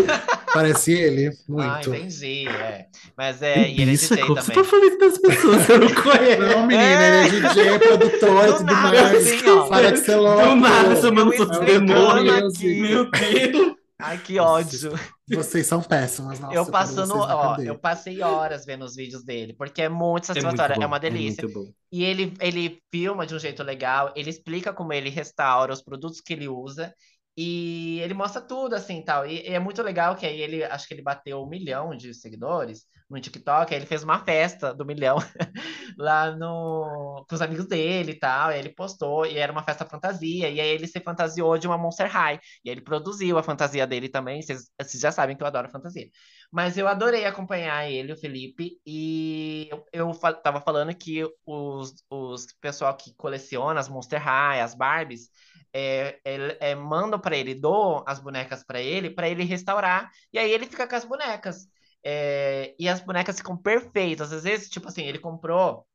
Parece 0.52 0.92
ele 0.94 1.28
ah, 1.28 1.32
muito. 1.48 1.94
entendi, 1.94 2.48
é. 2.48 2.86
Mas 3.16 3.42
é, 3.42 3.68
e 3.68 3.80
ele 3.82 3.92
é 3.92 3.94
DJ 3.94 4.16
como 4.22 4.34
você 4.40 4.52
também. 4.52 4.64
tá 4.64 4.70
falando 4.70 4.98
das 4.98 5.18
pessoas? 5.18 5.68
Eu 5.68 5.78
não 5.78 5.94
conheço. 5.94 6.42
Não, 6.42 6.66
menina, 6.66 7.04
ele 7.26 7.36
é 7.36 7.40
DJ, 7.48 7.78
produtor 7.78 8.44
e 8.44 8.52
Do 8.52 8.56
tudo 8.58 8.72
nada, 8.72 9.02
mais. 9.02 9.14
assim, 9.16 9.48
ó. 9.50 9.66
Para 9.68 9.92
de 9.92 9.98
ser 9.98 10.16
louco. 10.16 10.42
Do 10.48 10.56
nada, 10.56 10.96
chamando 11.00 11.32
seus 11.36 11.50
explicando 11.50 11.86
demônios. 11.86 12.58
Meu 12.62 13.10
Deus. 13.10 13.74
Ai, 14.00 14.16
que 14.22 14.38
ódio. 14.38 14.92
Vocês 15.28 15.66
são 15.66 15.82
péssimas. 15.82 16.38
Nossa, 16.38 16.54
eu 16.54 16.70
passando, 16.70 17.14
vocês 17.14 17.30
ó, 17.30 17.56
eu 17.60 17.78
passei 17.78 18.22
horas 18.22 18.64
vendo 18.64 18.84
os 18.84 18.94
vídeos 18.94 19.24
dele, 19.24 19.54
porque 19.54 19.82
é 19.82 19.88
muito 19.88 20.30
É 20.34 20.42
muito 20.42 20.66
satisfatório, 20.66 20.74
é, 20.74 20.76
bom, 20.76 20.86
uma 20.86 21.00
delícia. 21.00 21.42
muito 21.42 21.66
bom. 21.66 21.72
E 21.90 22.04
ele, 22.04 22.32
ele 22.40 22.80
filma 22.92 23.26
de 23.26 23.34
um 23.34 23.38
jeito 23.38 23.62
legal, 23.62 24.12
ele 24.14 24.30
explica 24.30 24.72
como 24.72 24.92
ele 24.92 25.10
restaura 25.10 25.72
os 25.72 25.82
produtos 25.82 26.20
que 26.20 26.32
ele 26.32 26.48
usa, 26.48 26.94
e 27.40 28.00
ele 28.00 28.14
mostra 28.14 28.40
tudo, 28.40 28.74
assim, 28.74 29.02
tal. 29.04 29.26
E, 29.26 29.42
e 29.48 29.54
é 29.54 29.58
muito 29.60 29.82
legal 29.82 30.16
que 30.16 30.26
aí 30.26 30.40
ele, 30.40 30.64
acho 30.64 30.88
que 30.88 30.94
ele 30.94 31.02
bateu 31.02 31.42
um 31.42 31.48
milhão 31.48 31.96
de 31.96 32.12
seguidores 32.14 32.84
no 33.08 33.20
TikTok, 33.20 33.72
aí 33.72 33.78
ele 33.80 33.86
fez 33.86 34.02
uma 34.02 34.18
festa 34.24 34.74
do 34.74 34.84
milhão 34.84 35.16
lá 35.96 36.30
no, 36.36 37.24
com 37.28 37.34
os 37.34 37.42
amigos 37.42 37.66
dele 37.66 38.12
e 38.12 38.18
tal, 38.18 38.52
e 38.52 38.58
ele 38.58 38.70
postou, 38.74 39.24
e 39.26 39.38
era 39.38 39.52
uma 39.52 39.62
festa 39.62 39.84
fantasia, 39.86 40.48
e 40.50 40.60
aí 40.60 40.68
ele 40.68 40.86
se 40.86 41.00
fantasiou 41.00 41.58
de 41.58 41.66
uma 41.66 41.78
Monster 41.78 42.10
High, 42.10 42.36
e 42.64 42.68
aí 42.70 42.74
ele 42.74 42.80
produziu 42.82 43.38
a 43.38 43.42
fantasia 43.42 43.86
dele 43.86 44.08
também, 44.08 44.42
vocês 44.42 44.70
já 45.00 45.10
sabem 45.12 45.36
que 45.36 45.42
eu 45.42 45.46
adoro 45.46 45.70
fantasia. 45.70 46.08
Mas 46.50 46.76
eu 46.78 46.88
adorei 46.88 47.24
acompanhar 47.26 47.90
ele, 47.90 48.12
o 48.12 48.16
Felipe, 48.16 48.78
e 48.86 49.68
eu, 49.70 49.84
eu 49.92 50.14
fa- 50.14 50.32
tava 50.32 50.60
falando 50.60 50.94
que 50.94 51.24
os, 51.46 51.94
os 52.10 52.46
pessoal 52.60 52.96
que 52.96 53.14
coleciona 53.16 53.80
as 53.80 53.88
Monster 53.88 54.20
High, 54.22 54.60
as 54.60 54.74
Barbies, 54.74 55.28
é, 55.72 56.18
é, 56.24 56.70
é, 56.70 56.74
mandam 56.74 57.18
para 57.20 57.36
ele, 57.36 57.54
doam 57.54 58.02
as 58.06 58.18
bonecas 58.20 58.64
para 58.64 58.80
ele, 58.80 59.10
para 59.10 59.28
ele 59.28 59.44
restaurar, 59.44 60.10
e 60.32 60.38
aí 60.38 60.50
ele 60.50 60.66
fica 60.66 60.86
com 60.86 60.96
as 60.96 61.04
bonecas. 61.04 61.66
É, 62.04 62.74
e 62.78 62.88
as 62.88 63.00
bonecas 63.00 63.36
ficam 63.36 63.56
perfeitas. 63.56 64.32
Às 64.32 64.44
vezes, 64.44 64.68
tipo 64.68 64.88
assim, 64.88 65.04
ele 65.04 65.18
comprou 65.18 65.86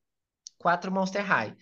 quatro 0.57 0.91
Monster 0.91 1.23
High. 1.25 1.55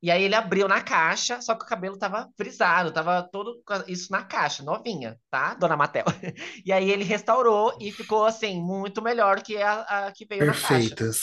E 0.00 0.10
aí 0.12 0.22
ele 0.22 0.34
abriu 0.34 0.68
na 0.68 0.80
caixa, 0.80 1.40
só 1.42 1.56
que 1.56 1.64
o 1.64 1.68
cabelo 1.68 1.98
tava 1.98 2.28
frisado, 2.36 2.92
tava 2.92 3.22
todo 3.32 3.60
isso 3.88 4.12
na 4.12 4.22
caixa, 4.22 4.62
novinha, 4.62 5.18
tá, 5.28 5.54
dona 5.54 5.76
Matel? 5.76 6.04
E 6.64 6.72
aí 6.72 6.90
ele 6.90 7.02
restaurou 7.02 7.76
e 7.80 7.90
ficou 7.90 8.24
assim, 8.24 8.60
muito 8.60 9.02
melhor 9.02 9.42
que 9.42 9.56
a, 9.60 10.06
a 10.06 10.12
que 10.12 10.24
veio 10.24 10.44
na 10.44 10.54
caixa. 10.54 10.94
Perfeitas. 10.94 11.18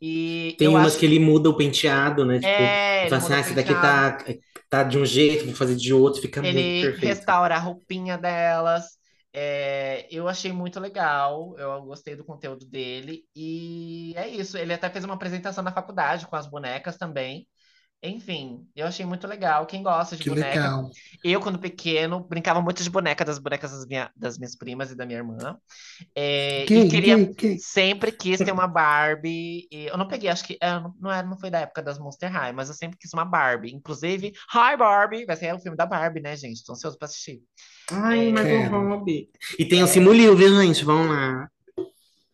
E 0.00 0.54
Tem 0.58 0.68
umas 0.68 0.86
acho 0.88 0.98
que 0.98 1.06
ele 1.06 1.18
muda 1.18 1.48
o 1.48 1.56
penteado, 1.56 2.24
né? 2.24 2.38
Tipo, 2.38 2.46
É, 2.46 3.00
ele 3.00 3.10
fala 3.10 3.22
assim, 3.22 3.32
ah, 3.32 3.40
esse 3.40 3.54
daqui 3.54 3.74
tá, 3.74 4.18
tá 4.68 4.82
de 4.84 4.98
um 4.98 5.04
jeito, 5.06 5.44
vou 5.46 5.54
fazer 5.54 5.76
de 5.76 5.92
outro, 5.94 6.20
fica 6.22 6.42
muito 6.42 6.72
ele 6.72 6.78
perfeito. 6.78 7.06
restaura 7.06 7.56
a 7.56 7.58
roupinha 7.58 8.16
delas. 8.18 8.98
É, 9.32 10.06
eu 10.10 10.26
achei 10.28 10.52
muito 10.52 10.80
legal, 10.80 11.54
eu 11.58 11.82
gostei 11.82 12.16
do 12.16 12.24
conteúdo 12.24 12.66
dele. 12.66 13.24
E 13.34 14.14
é 14.16 14.28
isso, 14.28 14.56
ele 14.56 14.72
até 14.72 14.88
fez 14.90 15.04
uma 15.04 15.14
apresentação 15.14 15.62
na 15.62 15.72
faculdade 15.72 16.26
com 16.26 16.36
as 16.36 16.46
bonecas 16.48 16.96
também. 16.96 17.46
Enfim, 18.00 18.64
eu 18.76 18.86
achei 18.86 19.04
muito 19.04 19.26
legal. 19.26 19.66
Quem 19.66 19.82
gosta 19.82 20.16
de 20.16 20.22
Que 20.22 20.30
boneca, 20.30 20.48
legal. 20.50 20.90
Eu, 21.24 21.40
quando 21.40 21.58
pequeno, 21.58 22.20
brincava 22.20 22.60
muito 22.62 22.80
de 22.82 22.88
boneca, 22.90 23.24
das 23.24 23.40
bonecas 23.40 23.72
das, 23.72 23.86
minha- 23.86 24.10
das 24.14 24.38
minhas 24.38 24.54
primas 24.56 24.92
e 24.92 24.94
da 24.96 25.04
minha 25.04 25.18
irmã. 25.18 25.58
É, 26.14 26.64
Gay, 26.66 26.86
e 26.86 26.88
queria, 26.88 27.16
gay. 27.36 27.58
sempre 27.58 28.12
quis 28.12 28.38
ter 28.38 28.52
uma 28.52 28.68
Barbie. 28.68 29.66
e 29.72 29.86
eu 29.86 29.96
não 29.98 30.06
peguei, 30.06 30.28
acho 30.30 30.44
que 30.44 30.56
é, 30.62 30.70
não, 30.78 30.94
não 31.00 31.10
era, 31.10 31.26
não 31.26 31.36
foi 31.38 31.50
da 31.50 31.60
época 31.60 31.82
das 31.82 31.98
Monster 31.98 32.30
High, 32.32 32.52
mas 32.52 32.68
eu 32.68 32.74
sempre 32.76 32.96
quis 32.98 33.12
uma 33.12 33.24
Barbie. 33.24 33.72
Inclusive, 33.74 34.32
Hi 34.54 34.76
Barbie! 34.76 35.24
Vai 35.26 35.36
ser 35.36 35.52
o 35.54 35.58
filme 35.60 35.76
da 35.76 35.84
Barbie, 35.86 36.20
né, 36.20 36.36
gente? 36.36 36.64
Tô 36.64 36.72
ansioso 36.74 36.96
pra 36.98 37.06
assistir. 37.06 37.42
Ai, 37.90 38.30
mas 38.32 38.46
Quero. 38.46 38.76
o 38.76 38.88
Robbie. 38.88 39.28
E 39.58 39.64
tem 39.66 39.82
o 39.82 39.86
Simulil, 39.88 40.36
viu, 40.36 40.54
gente? 40.62 40.84
Vamos 40.84 41.08
lá. 41.08 41.48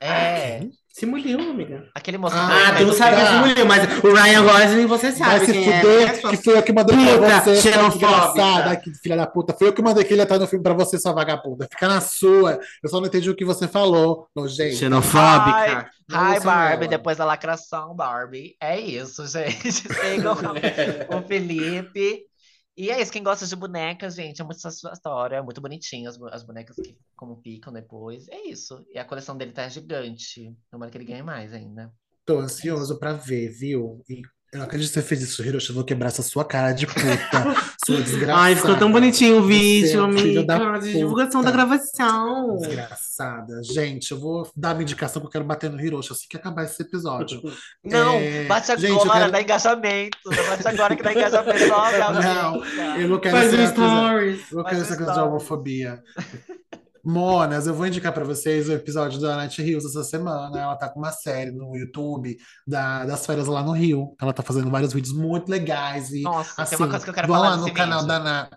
É, 0.01 0.69
Simulil, 0.97 1.41
amiga. 1.51 1.89
aquele 1.93 2.17
moço 2.19 2.37
Ah, 2.39 2.71
que 2.71 2.85
tu 2.85 2.87
não 2.87 2.95
filme. 2.95 3.23
o 3.23 3.27
Simulil, 3.27 3.67
mas 3.67 4.05
o 4.05 4.13
Ryan 4.15 4.45
Gosling 4.45 4.87
você 4.87 5.11
Vai 5.11 5.41
sabe 5.41 5.47
se 5.47 5.53
quem 5.53 5.69
é. 5.73 5.81
fuder, 5.81 6.31
que 6.31 6.37
fui 6.37 6.57
eu 6.57 6.63
que 6.63 6.73
mandei 6.73 6.97
Puta, 6.97 7.19
pra 7.19 7.41
você, 7.41 7.57
xenofóbica. 7.61 8.69
Ai, 8.69 8.77
que 8.81 8.95
filha 8.95 9.17
da 9.17 9.27
puta. 9.27 9.53
Fui 9.53 9.67
eu 9.67 9.73
que 9.73 9.83
mandei 9.83 10.05
que 10.05 10.13
ele 10.15 10.21
ia 10.21 10.23
estar 10.23 10.39
no 10.39 10.47
filme 10.47 10.63
pra 10.63 10.73
você, 10.73 10.97
sua 10.97 11.13
vagabunda. 11.13 11.67
Fica 11.69 11.89
na 11.89 12.01
sua. 12.01 12.61
Eu 12.81 12.89
só 12.89 13.01
não 13.01 13.09
entendi 13.09 13.29
o 13.29 13.35
que 13.35 13.45
você 13.45 13.67
falou, 13.67 14.29
nojento. 14.37 14.77
Xenofóbica. 14.77 15.91
Não 16.09 16.31
Hi 16.33 16.35
sou 16.37 16.45
Barbie, 16.45 16.85
ela. 16.85 16.91
depois 16.91 17.17
da 17.17 17.25
lacração 17.25 17.93
Barbie. 17.97 18.55
É 18.61 18.79
isso, 18.79 19.27
gente. 19.27 19.73
Sigam 19.73 20.37
o 21.11 21.23
Felipe. 21.27 22.21
E 22.77 22.91
é 22.91 23.01
isso, 23.01 23.13
quem 23.13 23.23
gosta 23.23 23.47
de 23.47 23.55
bonecas, 23.55 24.17
gente, 24.17 24.41
é 24.43 24.45
muito 24.45 24.61
satisfatório, 24.61 25.37
é 25.37 25.43
muito 25.43 25.61
bonitinho 25.61 26.09
as, 26.09 26.21
as 26.33 26.43
bonecas 26.43 26.75
que 26.75 26.99
como 27.17 27.41
ficam 27.41 27.73
depois. 27.73 28.27
É 28.29 28.49
isso. 28.49 28.85
E 28.93 28.99
a 28.99 29.05
coleção 29.05 29.37
dele 29.37 29.53
tá 29.53 29.69
gigante. 29.69 30.53
Tomara 30.71 30.91
que 30.91 30.99
ele 30.99 31.05
ganhe 31.05 31.23
mais 31.23 31.53
ainda. 31.53 31.93
Tô 32.25 32.39
ansioso 32.39 32.99
pra 32.99 33.13
ver, 33.13 33.51
viu? 33.51 34.03
E 34.09 34.23
Eu 34.55 34.59
não 34.59 34.67
acredito 34.67 34.87
que 34.87 34.95
você 34.95 35.03
fez 35.03 35.21
isso, 35.21 35.43
Hiroshi. 35.45 35.71
Eu 35.71 35.75
vou 35.75 35.83
quebrar 35.83 36.07
essa 36.07 36.23
sua 36.23 36.45
cara 36.45 36.71
de 36.71 36.87
puta, 36.87 37.03
sua 37.85 38.01
desgraçada. 38.01 38.39
Ai, 38.41 38.55
ficou 38.55 38.77
tão 38.77 38.93
bonitinho 38.93 39.41
o 39.41 39.45
é 39.45 39.49
vídeo, 39.49 40.07
um 40.07 40.17
filho 40.17 40.47
da 40.47 40.55
amiga. 40.55 40.79
De 40.79 40.93
divulgação 40.93 41.43
da 41.43 41.51
gravação. 41.51 42.57
Desgraçada. 42.59 43.61
Gente, 43.65 44.13
eu 44.13 44.21
vou 44.21 44.49
dar 44.55 44.77
uma 44.77 44.83
indicação 44.83 45.21
que 45.21 45.27
eu 45.27 45.31
quero 45.33 45.45
bater 45.45 45.69
no 45.69 45.81
Hiroshi 45.81 46.13
assim 46.13 46.27
que 46.31 46.37
acabar 46.37 46.63
esse 46.63 46.81
episódio. 46.81 47.43
Não, 47.83 48.15
É, 48.15 48.45
bate 48.45 48.71
agora, 48.71 48.89
gente, 48.89 49.11
quero- 49.11 49.33
dá 49.33 49.43
engajamento. 49.43 50.19
Bate 50.25 50.69
agora 50.69 50.95
que 50.97 51.03
dá 51.03 51.13
engajamento. 51.13 51.59
Não, 51.67 51.91
Gabriela. 51.99 52.63
Eu 53.01 53.09
não 53.09 53.19
quero 53.19 53.37
Faz 53.37 53.55
acusado. 53.55 53.73
stories. 53.73 54.53
Eu 54.53 54.63
Faz 54.63 54.75
quero 54.77 54.87
ser 54.87 54.95
acusado 54.95 55.21
de 55.21 55.29
homofobia. 55.29 56.01
Monas, 57.05 57.67
eu 57.67 57.75
vou 57.75 57.87
indicar 57.87 58.13
pra 58.13 58.25
vocês 58.25 58.69
o 58.69 58.73
episódio 58.73 59.21
da 59.21 59.37
Nath 59.37 59.59
Rios 59.59 59.85
essa 59.85 60.03
semana. 60.03 60.59
Ela 60.59 60.77
tá 60.77 60.89
com 60.89 60.99
uma 60.99 61.13
série 61.13 61.51
no 61.51 61.77
YouTube 61.77 62.37
da- 62.67 63.05
das 63.05 63.27
férias 63.27 63.47
lá 63.47 63.63
no 63.63 63.73
Rio. 63.73 64.15
Ela 64.21 64.33
tá 64.33 64.43
fazendo 64.43 64.71
vários 64.71 64.93
vídeos 64.93 65.15
muito 65.15 65.51
legais 65.51 66.11
e 66.13 66.23
Nossa, 66.23 66.63
assim, 66.63 66.77
tem 66.77 66.85
uma 66.87 66.91
coisa 66.91 67.05
que 67.05 67.11
eu 67.11 67.15
quero 67.15 67.29
vão 67.29 67.37
falar 67.37 67.51
lá 67.51 67.57
no 67.59 67.73
canal 67.75 68.05
da 68.07 68.19
Nath. 68.19 68.53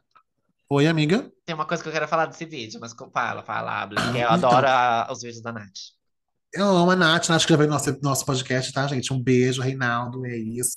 Oi, 0.69 0.87
amiga. 0.87 1.29
Tem 1.45 1.55
uma 1.55 1.65
coisa 1.65 1.81
que 1.81 1.89
eu 1.89 1.93
quero 1.93 2.07
falar 2.07 2.25
desse 2.27 2.45
vídeo, 2.45 2.79
mas 2.79 2.93
fala, 3.13 3.41
fala, 3.43 3.81
habla, 3.81 4.01
porque 4.01 4.17
eu 4.17 4.21
Então. 4.21 4.49
adoro 4.49 4.67
a- 4.67 5.07
os 5.11 5.21
vídeos 5.21 5.41
da 5.41 5.51
Nath. 5.51 5.96
Eu 6.57 6.65
amo 6.75 6.89
a 6.91 6.95
Nath, 6.95 7.29
Nath 7.29 7.43
que 7.45 7.49
já 7.51 7.55
veio 7.57 7.69
no 7.69 7.75
nosso, 7.75 7.95
nosso 8.01 8.25
podcast, 8.25 8.73
tá, 8.73 8.87
gente? 8.87 9.13
Um 9.13 9.21
beijo, 9.21 9.61
Reinaldo, 9.61 10.25
é 10.25 10.35
isso. 10.35 10.75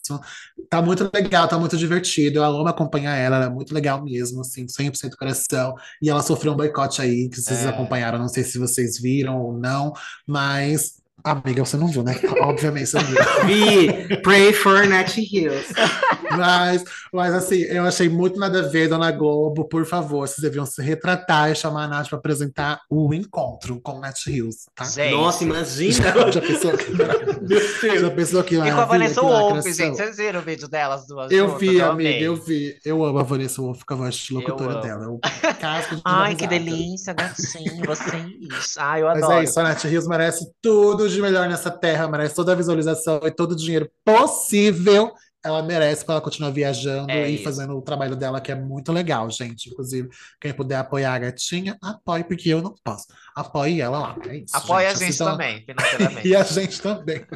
Tá 0.69 0.83
muito 0.83 1.11
legal, 1.15 1.49
tá 1.49 1.59
muito 1.59 1.75
divertido. 1.77 2.39
Eu 2.41 2.45
amo 2.45 2.69
acompanhar 2.69 3.17
ela, 3.17 3.37
ela 3.37 3.45
é 3.47 3.49
muito 3.49 3.73
legal 3.73 4.05
mesmo, 4.05 4.43
assim, 4.43 4.67
100% 4.69 5.17
coração. 5.17 5.75
E 6.03 6.11
ela 6.11 6.23
sofreu 6.23 6.53
um 6.53 6.57
boicote 6.57 7.01
aí, 7.01 7.31
que 7.31 7.41
vocês 7.41 7.65
É. 7.65 7.69
acompanharam, 7.71 8.19
não 8.19 8.29
sei 8.29 8.45
se 8.45 8.59
vocês 8.59 9.01
viram 9.01 9.41
ou 9.41 9.57
não, 9.57 9.93
mas. 10.27 11.00
Amiga, 11.25 11.65
você 11.65 11.77
não 11.77 11.89
viu, 11.89 12.03
né? 12.03 12.19
Obviamente 12.43 12.87
você 12.87 12.97
não 12.99 13.05
viu. 13.05 13.19
Vi, 13.47 14.17
pray 14.23 14.53
for 14.53 14.87
Nath 14.87 15.17
Hills. 15.19 15.73
Mas, 16.37 16.85
mas 17.13 17.35
assim, 17.35 17.57
eu 17.63 17.83
achei 17.85 18.09
muito 18.09 18.39
nada 18.39 18.61
a 18.61 18.69
ver, 18.69 18.89
Dona 18.89 19.11
Globo, 19.11 19.65
por 19.65 19.85
favor, 19.85 20.27
vocês 20.29 20.39
deviam 20.41 20.65
se 20.65 20.81
retratar 20.81 21.51
e 21.51 21.55
chamar 21.57 21.85
a 21.85 21.89
Nath 21.89 22.09
para 22.09 22.19
apresentar 22.19 22.81
o 22.89 23.13
encontro 23.13 23.81
com 23.81 23.99
Nath 23.99 24.27
Hills, 24.29 24.67
tá? 24.75 24.85
Gente. 24.85 25.13
Nossa, 25.13 25.43
imagina. 25.45 26.13
Já 26.31 26.41
pensou 26.41 26.73
que 26.77 27.99
Já 28.01 28.11
pensou 28.11 28.45
que 28.45 28.55
E 28.57 28.59
com 28.73 28.81
a 28.81 28.85
Vanessa 28.85 29.21
Wolff, 29.21 29.73
gente. 29.73 29.97
Vocês 29.97 30.17
viram 30.17 30.41
o 30.41 30.43
vídeo 30.43 30.69
delas 30.69 31.07
duas 31.07 31.31
Eu 31.33 31.47
juntas? 31.49 31.61
vi, 31.61 31.81
amei. 31.83 32.07
amiga, 32.13 32.25
eu 32.25 32.37
vi. 32.37 32.77
Eu 32.85 33.05
amo 33.05 33.19
a 33.19 33.23
Vanessa 33.25 33.61
Wolff 33.61 33.85
com 33.85 33.95
a 33.95 33.97
voz 33.97 34.15
de 34.15 34.33
locutora 34.35 34.81
dela. 34.81 35.05
Eu 35.05 35.19
casco 35.59 35.97
de 35.97 36.03
Ai, 36.05 36.35
que 36.37 36.47
delícia, 36.47 37.13
gatinho, 37.13 37.85
vocês. 37.85 38.75
Ai, 38.79 39.03
eu 39.03 39.07
Mas 39.07 39.19
adoro. 39.23 39.41
é 39.41 39.45
isso, 39.45 39.59
a 39.59 39.63
Nath 39.65 39.83
Rios 39.85 40.07
merece 40.07 40.47
tudo 40.63 41.09
de 41.11 41.21
melhor 41.21 41.49
nessa 41.49 41.71
terra, 41.71 42.09
merece 42.09 42.35
toda 42.35 42.53
a 42.53 42.55
visualização 42.55 43.21
e 43.25 43.31
todo 43.31 43.53
o 43.53 43.57
dinheiro 43.57 43.91
possível. 44.05 45.13
Ela 45.43 45.63
merece 45.63 46.05
para 46.05 46.17
ela 46.17 46.21
continuar 46.23 46.51
viajando 46.51 47.11
É 47.11 47.31
e 47.31 47.37
isso. 47.37 47.45
fazendo 47.45 47.75
o 47.75 47.81
trabalho 47.81 48.15
dela, 48.15 48.43
que 48.43 48.53
é 48.53 48.55
muito 48.55 48.93
legal, 48.93 49.31
gente. 49.31 49.71
Inclusive, 49.71 50.09
quem 50.39 50.53
puder 50.53 50.77
apoiar 50.77 51.15
a 51.15 51.19
gatinha, 51.19 51.79
apoie, 51.83 52.23
porque 52.25 52.51
eu 52.51 52.61
não 52.61 52.75
posso. 52.85 53.07
Apoie 53.41 53.81
ela 53.81 53.99
lá. 53.99 54.17
É 54.29 54.37
isso, 54.37 54.57
Apoia 54.57 54.89
a 54.89 54.95
gente 54.95 55.05
Assistam- 55.05 55.31
também, 55.33 55.63
financeiramente. 55.67 56.29
E 56.29 56.37
a 56.37 56.43
gente 56.43 56.81
também. 56.83 57.27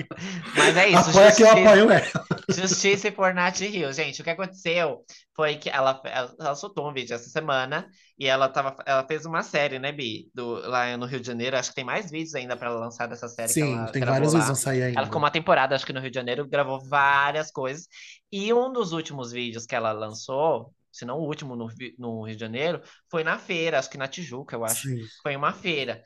Mas 0.56 0.76
é 0.76 0.89
isso, 0.89 1.10
Apoia 1.10 1.32
que 1.35 1.43
eu 1.43 1.47
justiça, 1.47 1.68
apoio 1.70 1.90
ela. 1.90 2.02
justiça 2.48 3.12
por 3.12 3.35
Nath 3.35 3.60
Rio. 3.60 3.93
Gente, 3.93 4.20
o 4.20 4.24
que 4.24 4.31
aconteceu 4.31 5.05
foi 5.35 5.56
que 5.56 5.68
ela, 5.68 6.01
ela, 6.05 6.35
ela 6.39 6.55
soltou 6.55 6.89
um 6.89 6.93
vídeo 6.93 7.14
essa 7.14 7.28
semana 7.28 7.86
e 8.18 8.26
ela, 8.26 8.48
tava, 8.48 8.76
ela 8.86 9.05
fez 9.06 9.26
uma 9.26 9.43
série, 9.43 9.78
né, 9.78 9.90
Bi? 9.90 10.28
Do, 10.35 10.55
lá 10.68 10.97
no 10.97 11.06
Rio 11.06 11.20
de 11.20 11.26
Janeiro. 11.26 11.56
Acho 11.56 11.70
que 11.70 11.74
tem 11.76 11.85
mais 11.85 12.10
vídeos 12.10 12.35
ainda 12.35 12.56
para 12.56 12.68
ela 12.70 12.78
lançar 12.78 13.06
dessa 13.09 13.28
série 13.28 13.48
Sim, 13.48 13.85
tem 13.93 14.05
vários 14.05 14.32
vídeos 14.32 14.47
vão 14.47 14.55
sair 14.55 14.82
ainda. 14.85 14.98
Ela 15.01 15.06
ficou 15.06 15.20
uma 15.20 15.31
temporada, 15.31 15.74
acho 15.74 15.85
que 15.86 15.93
no 15.93 16.01
Rio 16.01 16.10
de 16.10 16.14
Janeiro, 16.16 16.47
gravou 16.48 16.81
várias 16.89 17.51
coisas. 17.51 17.89
E 18.31 18.52
um 18.52 18.72
dos 18.72 18.93
últimos 18.93 19.32
vídeos 19.32 19.66
que 19.66 19.74
ela 19.74 19.90
lançou, 19.93 20.72
se 20.94 21.04
não 21.04 21.18
o 21.18 21.26
último 21.26 21.56
no, 21.56 21.68
no 21.98 22.22
Rio 22.22 22.36
de 22.36 22.40
Janeiro, 22.40 22.80
foi 23.10 23.24
na 23.24 23.36
feira, 23.36 23.78
acho 23.78 23.90
que 23.90 23.98
na 23.98 24.06
Tijuca, 24.06 24.54
eu 24.54 24.64
acho. 24.64 24.88
Sim. 24.88 25.02
Foi 25.22 25.34
uma 25.34 25.52
feira. 25.52 26.04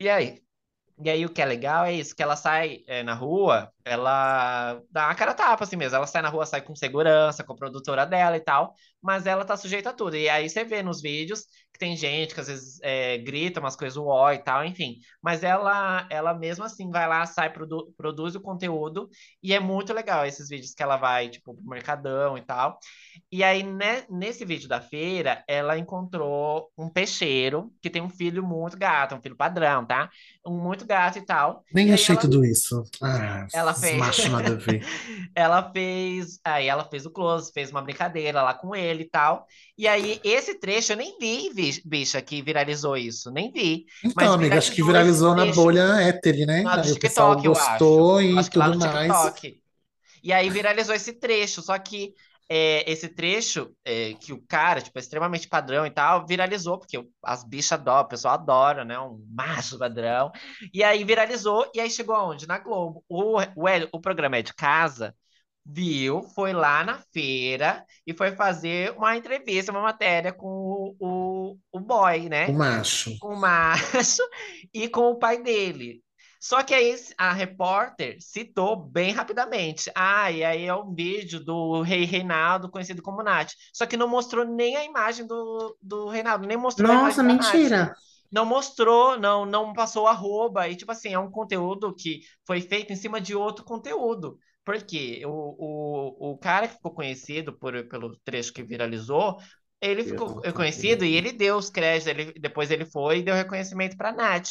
E 0.00 0.08
aí? 0.08 0.42
E 1.04 1.10
aí 1.10 1.24
o 1.24 1.32
que 1.32 1.40
é 1.40 1.44
legal 1.44 1.84
é 1.84 1.92
isso, 1.92 2.16
que 2.16 2.22
ela 2.22 2.36
sai 2.36 2.82
é, 2.86 3.02
na 3.02 3.14
rua, 3.14 3.72
ela 3.86 4.80
dá 4.90 5.08
a 5.10 5.14
cara 5.14 5.30
a 5.30 5.34
tapa 5.34 5.64
assim 5.64 5.76
mesmo. 5.76 5.96
Ela 5.96 6.06
sai 6.06 6.20
na 6.22 6.28
rua, 6.28 6.44
sai 6.44 6.60
com 6.60 6.74
segurança, 6.74 7.44
com 7.44 7.52
a 7.52 7.56
produtora 7.56 8.04
dela 8.04 8.36
e 8.36 8.40
tal, 8.40 8.74
mas 9.02 9.26
ela 9.26 9.44
tá 9.44 9.56
sujeita 9.56 9.90
a 9.90 9.92
tudo. 9.92 10.16
E 10.16 10.28
aí 10.28 10.48
você 10.50 10.64
vê 10.64 10.82
nos 10.82 11.00
vídeos 11.00 11.44
que 11.72 11.78
tem 11.78 11.96
gente 11.96 12.34
que 12.34 12.40
às 12.40 12.48
vezes 12.48 12.78
é, 12.82 13.18
grita 13.18 13.60
umas 13.60 13.76
coisas 13.76 13.96
uó 13.96 14.32
e 14.32 14.38
tal, 14.38 14.64
enfim. 14.64 14.96
Mas 15.22 15.44
ela, 15.44 16.06
ela 16.10 16.34
mesmo 16.34 16.64
assim 16.64 16.90
vai 16.90 17.06
lá, 17.06 17.24
sai, 17.26 17.52
produ 17.52 17.92
produz 17.96 18.34
o 18.34 18.40
conteúdo, 18.40 19.08
e 19.42 19.52
é 19.54 19.60
muito 19.60 19.92
legal 19.92 20.24
esses 20.26 20.48
vídeos 20.48 20.72
que 20.74 20.82
ela 20.82 20.96
vai, 20.96 21.28
tipo, 21.28 21.54
pro 21.54 21.64
Mercadão 21.64 22.36
e 22.36 22.40
tal. 22.42 22.78
E 23.30 23.44
aí, 23.44 23.62
né, 23.62 24.04
nesse 24.10 24.44
vídeo 24.44 24.68
da 24.68 24.80
feira, 24.80 25.42
ela 25.46 25.78
encontrou 25.78 26.70
um 26.78 26.88
peixeiro 26.88 27.70
que 27.82 27.90
tem 27.90 28.02
um 28.02 28.08
filho 28.10 28.42
muito 28.42 28.78
gato, 28.78 29.14
um 29.14 29.20
filho 29.20 29.36
padrão, 29.36 29.84
tá? 29.86 30.08
Um 30.46 30.58
muito 30.58 30.86
gato 30.86 31.18
e 31.18 31.22
tal. 31.24 31.62
Nem 31.72 31.88
E 31.88 31.92
achei 31.92 32.14
ela- 32.14 32.22
tudo 32.22 32.44
isso. 32.44 32.82
Ah, 33.02 33.46
Ela 33.52 33.74
fez- 33.80 33.96
machos 33.96 34.28
nada 34.30 34.52
a 34.52 34.56
ver. 34.56 34.84
Ela 35.34 35.70
fez, 35.72 36.40
aí 36.44 36.66
ela 36.68 36.84
fez 36.88 37.06
o 37.06 37.10
close, 37.10 37.52
fez 37.52 37.70
uma 37.70 37.82
brincadeira 37.82 38.42
lá 38.42 38.54
com 38.54 38.74
ele 38.74 39.02
e 39.04 39.10
tal. 39.10 39.46
E 39.76 39.86
aí, 39.86 40.20
esse 40.24 40.54
trecho 40.58 40.92
eu 40.92 40.96
nem 40.96 41.18
vi, 41.18 41.50
bicha, 41.84 42.20
que 42.22 42.42
viralizou 42.42 42.96
isso, 42.96 43.30
nem 43.30 43.50
vi. 43.52 43.86
Então, 44.04 44.32
Mas 44.32 44.32
amiga, 44.32 44.58
acho 44.58 44.72
que 44.72 44.82
viralizou 44.82 45.34
na 45.34 45.46
trecho. 45.46 45.52
bolha 45.52 45.82
hétero, 46.00 46.46
né? 46.46 46.62
Lá 46.62 46.76
do 46.76 46.82
Aí 46.82 46.92
o 46.92 46.98
pessoal 46.98 47.34
TikTok, 47.34 47.46
eu 47.46 47.54
gostou 47.54 47.56
acho. 47.56 48.20
e 48.20 48.38
Acho 48.38 48.50
tudo 48.50 48.78
mais. 48.78 49.30
TikTok. 49.30 49.62
E 50.22 50.32
aí 50.32 50.50
viralizou 50.50 50.94
esse 50.94 51.14
trecho, 51.14 51.62
só 51.62 51.78
que 51.78 52.14
é, 52.48 52.90
esse 52.90 53.08
trecho 53.08 53.74
é, 53.84 54.14
que 54.14 54.32
o 54.32 54.42
cara, 54.46 54.80
tipo, 54.80 54.98
é 54.98 55.00
extremamente 55.00 55.48
padrão 55.48 55.84
e 55.86 55.90
tal, 55.90 56.26
viralizou, 56.26 56.78
porque 56.78 56.98
as 57.22 57.44
bichas 57.44 57.72
adoram, 57.72 58.02
o 58.02 58.08
pessoal 58.08 58.34
adora, 58.34 58.84
né? 58.84 58.98
Um 58.98 59.24
macho 59.30 59.78
padrão. 59.78 60.30
E 60.72 60.84
aí 60.84 61.04
viralizou, 61.04 61.70
e 61.74 61.80
aí 61.80 61.90
chegou 61.90 62.14
aonde? 62.14 62.46
Na 62.46 62.58
Globo. 62.58 63.04
O, 63.08 63.40
o, 63.40 63.66
o 63.92 64.00
programa 64.00 64.36
é 64.36 64.42
de 64.42 64.54
casa, 64.54 65.14
viu, 65.64 66.22
foi 66.22 66.52
lá 66.52 66.84
na 66.84 66.98
feira 67.12 67.84
e 68.06 68.14
foi 68.14 68.36
fazer 68.36 68.92
uma 68.96 69.16
entrevista, 69.16 69.72
uma 69.72 69.82
matéria 69.82 70.32
com 70.32 70.46
o, 70.46 70.96
o, 71.00 71.58
o 71.72 71.80
boy, 71.80 72.28
né? 72.28 72.46
O 72.46 72.52
macho. 72.52 73.18
com 73.18 73.34
o 73.34 73.36
macho 73.36 74.22
e 74.72 74.88
com 74.88 75.10
o 75.10 75.18
pai 75.18 75.42
dele. 75.42 76.00
Só 76.40 76.62
que 76.62 76.74
aí 76.74 76.94
a 77.18 77.32
repórter 77.32 78.16
citou 78.20 78.76
bem 78.76 79.12
rapidamente. 79.12 79.90
Ah, 79.94 80.30
e 80.30 80.44
aí 80.44 80.64
é 80.64 80.74
um 80.74 80.94
vídeo 80.94 81.40
do 81.44 81.82
rei 81.82 82.04
Reinaldo, 82.04 82.70
conhecido 82.70 83.02
como 83.02 83.22
Nath. 83.22 83.52
Só 83.72 83.86
que 83.86 83.96
não 83.96 84.08
mostrou 84.08 84.44
nem 84.44 84.76
a 84.76 84.84
imagem 84.84 85.26
do, 85.26 85.76
do 85.82 86.08
Reinaldo, 86.08 86.46
nem 86.46 86.56
mostrou 86.56 86.90
a 86.90 86.94
Nossa, 86.94 87.22
imagem 87.22 87.22
da 87.22 87.34
Nath. 87.34 87.72
mentira. 87.72 87.94
Não 88.30 88.44
mostrou, 88.44 89.18
não, 89.18 89.46
não 89.46 89.72
passou 89.72 90.06
arroba. 90.06 90.68
E, 90.68 90.76
tipo 90.76 90.92
assim, 90.92 91.10
é 91.14 91.18
um 91.18 91.30
conteúdo 91.30 91.94
que 91.94 92.20
foi 92.46 92.60
feito 92.60 92.92
em 92.92 92.96
cima 92.96 93.20
de 93.20 93.34
outro 93.34 93.64
conteúdo. 93.64 94.38
Porque 94.64 95.24
o, 95.24 95.30
o, 95.30 96.32
o 96.32 96.38
cara 96.38 96.66
que 96.68 96.74
ficou 96.74 96.92
conhecido 96.92 97.52
por, 97.52 97.86
pelo 97.88 98.16
trecho 98.24 98.52
que 98.52 98.62
viralizou, 98.64 99.38
ele 99.80 100.04
ficou 100.04 100.40
conhecido 100.54 101.04
e 101.04 101.14
ele 101.14 101.32
deu 101.32 101.56
os 101.56 101.70
créditos, 101.70 102.08
ele, 102.08 102.32
depois 102.32 102.70
ele 102.70 102.84
foi 102.84 103.18
e 103.18 103.22
deu 103.22 103.34
reconhecimento 103.34 103.96
pra 103.96 104.12
Nath. 104.12 104.48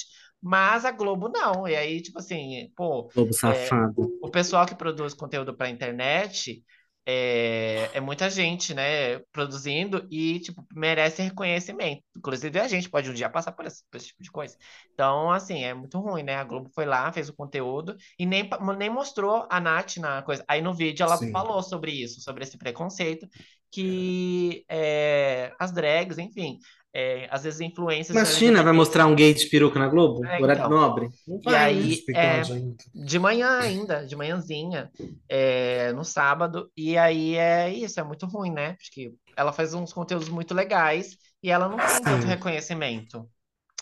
Mas 0.48 0.86
a 0.86 0.92
Globo 0.92 1.28
não. 1.28 1.68
E 1.68 1.76
aí, 1.76 2.00
tipo 2.00 2.20
assim, 2.20 2.72
pô, 2.76 3.10
Globo 3.16 3.34
safado. 3.34 4.16
o 4.22 4.30
pessoal 4.30 4.64
que 4.68 4.76
produz 4.76 5.12
conteúdo 5.16 5.56
pra 5.56 5.72
internet 5.72 6.64
é, 7.04 7.90
é 7.96 8.00
muita 8.00 8.30
gente, 8.30 8.72
né, 8.72 9.18
produzindo 9.32 10.08
e, 10.12 10.40
tipo, 10.40 10.64
merece 10.72 11.24
reconhecimento. 11.24 12.04
Inclusive, 12.16 12.60
a 12.60 12.68
gente 12.68 12.88
pode 12.88 13.10
um 13.10 13.14
dia 13.16 13.28
passar 13.28 13.54
por 13.54 13.66
esse, 13.66 13.84
por 13.90 13.98
esse 13.98 14.10
tipo 14.10 14.22
de 14.22 14.30
coisa. 14.30 14.56
Então, 14.94 15.32
assim, 15.32 15.64
é 15.64 15.74
muito 15.74 15.98
ruim, 16.00 16.22
né? 16.22 16.36
A 16.36 16.44
Globo 16.44 16.70
foi 16.76 16.86
lá, 16.86 17.12
fez 17.12 17.28
o 17.28 17.34
conteúdo 17.34 17.96
e 18.20 18.24
nem, 18.24 18.48
nem 18.78 18.90
mostrou 18.92 19.48
a 19.50 19.60
Nath 19.60 19.98
na 19.98 20.22
coisa. 20.22 20.46
Aí 20.48 20.62
no 20.62 20.76
vídeo 20.76 21.04
ela 21.04 21.18
Sim. 21.18 21.32
falou 21.32 21.64
sobre 21.64 21.92
isso, 21.92 22.22
sobre 22.22 22.44
esse 22.44 22.56
preconceito 22.56 23.28
que 23.72 24.64
é, 24.70 25.52
as 25.60 25.72
drags, 25.72 26.20
enfim, 26.20 26.60
é, 26.98 27.28
às 27.30 27.44
vezes 27.44 27.60
influências 27.60 28.16
Imagina, 28.16 28.64
vai 28.64 28.72
mostrar 28.72 29.06
um 29.06 29.14
gay 29.14 29.34
de 29.34 29.48
peruca 29.48 29.78
na 29.78 29.90
Globo? 29.90 30.26
É, 30.26 30.42
Horário 30.42 30.62
então. 30.62 30.70
nobre? 30.70 31.10
Não 31.28 31.42
E 31.42 31.44
vai, 31.44 31.56
aí, 31.56 31.90
né? 31.90 31.96
Picante 32.06 32.54
ainda. 32.54 32.76
de 32.94 33.20
manhã 33.20 33.60
ainda, 33.60 34.06
de 34.06 34.16
manhãzinha, 34.16 34.90
é, 35.28 35.92
no 35.92 36.06
sábado, 36.06 36.72
e 36.76 36.98
aí 36.98 37.36
é 37.36 37.70
isso, 37.70 38.00
é 38.00 38.04
muito 38.04 38.26
ruim, 38.26 38.52
né? 38.52 38.74
Porque 38.76 39.14
ela 39.36 39.52
faz 39.52 39.74
uns 39.74 39.92
conteúdos 39.92 40.30
muito 40.30 40.54
legais 40.54 41.18
e 41.44 41.52
ela 41.52 41.68
não 41.68 41.76
tem 41.78 42.02
tanto 42.02 42.22
Sim. 42.22 42.28
reconhecimento. 42.28 43.30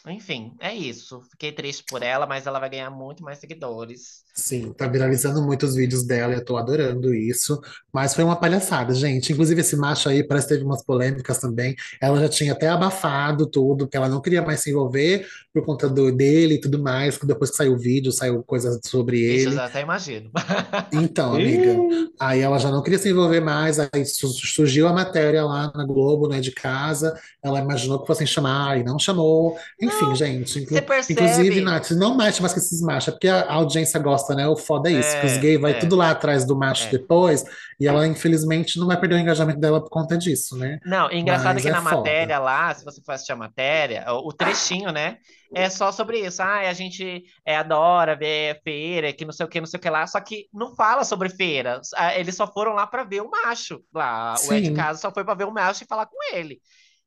Enfim, 0.08 0.56
é 0.60 0.74
isso. 0.74 1.22
Fiquei 1.24 1.52
triste 1.52 1.84
por 1.86 2.02
ela, 2.04 2.26
mas 2.28 2.46
ela 2.48 2.60
vai 2.60 2.70
ganhar 2.70 2.90
muito 2.90 3.24
mais 3.24 3.40
seguidores. 3.40 4.26
Sim, 4.36 4.74
tá 4.74 4.88
viralizando 4.88 5.44
muitos 5.44 5.76
vídeos 5.76 6.04
dela, 6.08 6.34
eu 6.34 6.44
tô 6.44 6.58
adorando 6.58 7.14
isso. 7.14 7.62
Mas 7.94 8.16
foi 8.16 8.24
uma 8.24 8.36
palhaçada, 8.36 8.92
gente. 8.96 9.32
Inclusive, 9.32 9.62
esse 9.62 9.76
macho 9.76 10.10
aí 10.10 10.24
parece 10.28 10.48
que 10.48 10.54
teve 10.56 10.66
umas 10.66 10.84
polêmicas 10.84 11.38
também. 11.38 11.76
Ela 12.02 12.20
já 12.20 12.28
tinha 12.30 12.54
até 12.54 12.68
abafado 12.68 13.46
tudo, 13.46 13.88
que 13.88 13.96
ela 13.96 14.10
não 14.10 14.20
queria 14.22 14.42
mais 14.42 14.60
se 14.62 14.72
envolver 14.72 15.28
por 15.54 15.64
conta 15.64 15.88
do, 15.88 16.12
dele 16.12 16.56
e 16.56 16.62
tudo 16.62 16.82
mais. 16.82 17.16
que 17.18 17.28
Depois 17.28 17.52
que 17.52 17.58
saiu 17.58 17.74
o 17.74 17.78
vídeo, 17.80 18.12
saiu 18.12 18.44
coisas 18.44 18.80
sobre 18.86 19.20
Isso 19.28 19.48
eu 19.50 19.52
ele. 19.52 19.54
já 19.54 19.66
até 19.66 19.82
imagino. 19.82 20.32
Então, 20.96 21.34
amiga, 21.34 21.84
aí 22.20 22.40
ela 22.42 22.60
já 22.60 22.70
não 22.70 22.84
queria 22.84 23.00
se 23.00 23.10
envolver 23.10 23.40
mais, 23.42 23.80
aí 23.80 24.06
su- 24.06 24.28
surgiu 24.30 24.88
a 24.88 24.94
matéria 24.94 25.44
lá 25.44 25.72
na 25.76 25.84
Globo, 25.86 26.28
né, 26.28 26.40
de 26.40 26.52
casa, 26.52 27.20
ela 27.42 27.60
imaginou 27.60 28.00
que 28.00 28.06
fossem 28.06 28.28
chamar 28.28 28.78
e 28.80 28.84
não 28.84 29.00
chamou. 29.00 29.58
Enfim, 29.82 29.93
gente, 30.16 30.60
inclu- 30.60 30.78
inclusive, 31.10 31.62
Nath, 31.62 31.92
não 31.92 32.16
mexe 32.16 32.42
mais 32.42 32.54
com 32.54 32.60
esses 32.60 32.82
machos, 32.82 33.10
é 33.10 33.12
porque 33.12 33.28
a 33.28 33.52
audiência 33.54 34.00
gosta, 34.00 34.36
né? 34.36 34.48
O 34.48 34.56
foda 34.56 34.90
é 34.90 34.94
isso, 34.94 35.20
que 35.20 35.26
os 35.26 35.32
É, 35.34 35.38
gays 35.40 35.60
vai 35.62 35.72
é. 35.72 35.80
tudo 35.80 35.96
lá 35.96 36.12
atrás 36.12 36.46
do 36.46 36.56
macho 36.56 36.88
É. 36.88 36.92
depois, 36.92 37.44
e 37.80 37.88
ela, 37.88 38.06
infelizmente, 38.08 38.80
não 38.80 38.88
vai 38.88 39.00
perder 39.00 39.16
o 39.16 39.20
engajamento 39.20 39.60
dela 39.60 39.82
por 39.82 39.90
conta 39.90 40.18
disso, 40.18 40.58
né? 40.58 40.80
Não, 40.86 41.12
engraçado 41.12 41.54
Mas 41.56 41.64
que 41.64 41.70
é 41.70 41.72
na 41.72 41.82
foda. 41.82 41.96
matéria 41.98 42.40
lá, 42.40 42.74
se 42.74 42.86
você 42.86 43.02
for 43.04 43.14
assistir 43.14 43.32
a 43.34 43.36
matéria, 43.36 44.06
o 44.10 44.32
trechinho, 44.34 44.92
né? 44.92 45.18
É 45.56 45.70
só 45.70 45.92
sobre 45.92 46.20
isso. 46.20 46.42
Ah, 46.42 46.62
a 46.68 46.74
gente 46.74 47.24
é, 47.46 47.56
adora 47.58 48.16
ver 48.16 48.60
feira, 48.64 49.14
que 49.14 49.24
não 49.24 49.32
sei 49.32 49.46
o 49.46 49.50
que, 49.50 49.60
não 49.60 49.68
sei 49.68 49.78
o 49.78 49.82
que 49.82 49.90
lá. 49.90 50.08
Só 50.08 50.20
que 50.20 50.48
não 50.52 50.76
fala 50.76 51.04
sobre 51.04 51.30
feira. 51.30 51.80
Ah, 51.96 52.18
Eles 52.18 52.36
só 52.36 52.48
foram 52.52 52.74
lá 52.74 52.88
pra 52.88 53.04
ver 53.04 53.22
o 53.22 53.30
macho 53.30 53.80
lá. 53.94 54.34
O 54.50 54.54
Ed 54.54 54.68
Sim. 54.68 54.74
Casa 54.74 55.00
só 55.00 55.12
foi 55.12 55.24
pra 55.24 55.36
ver 55.36 55.44
o 55.46 55.54
macho 55.54 55.84
e 55.84 55.88
falar 55.88 56.08
com 56.08 56.18
ele. 56.36 56.60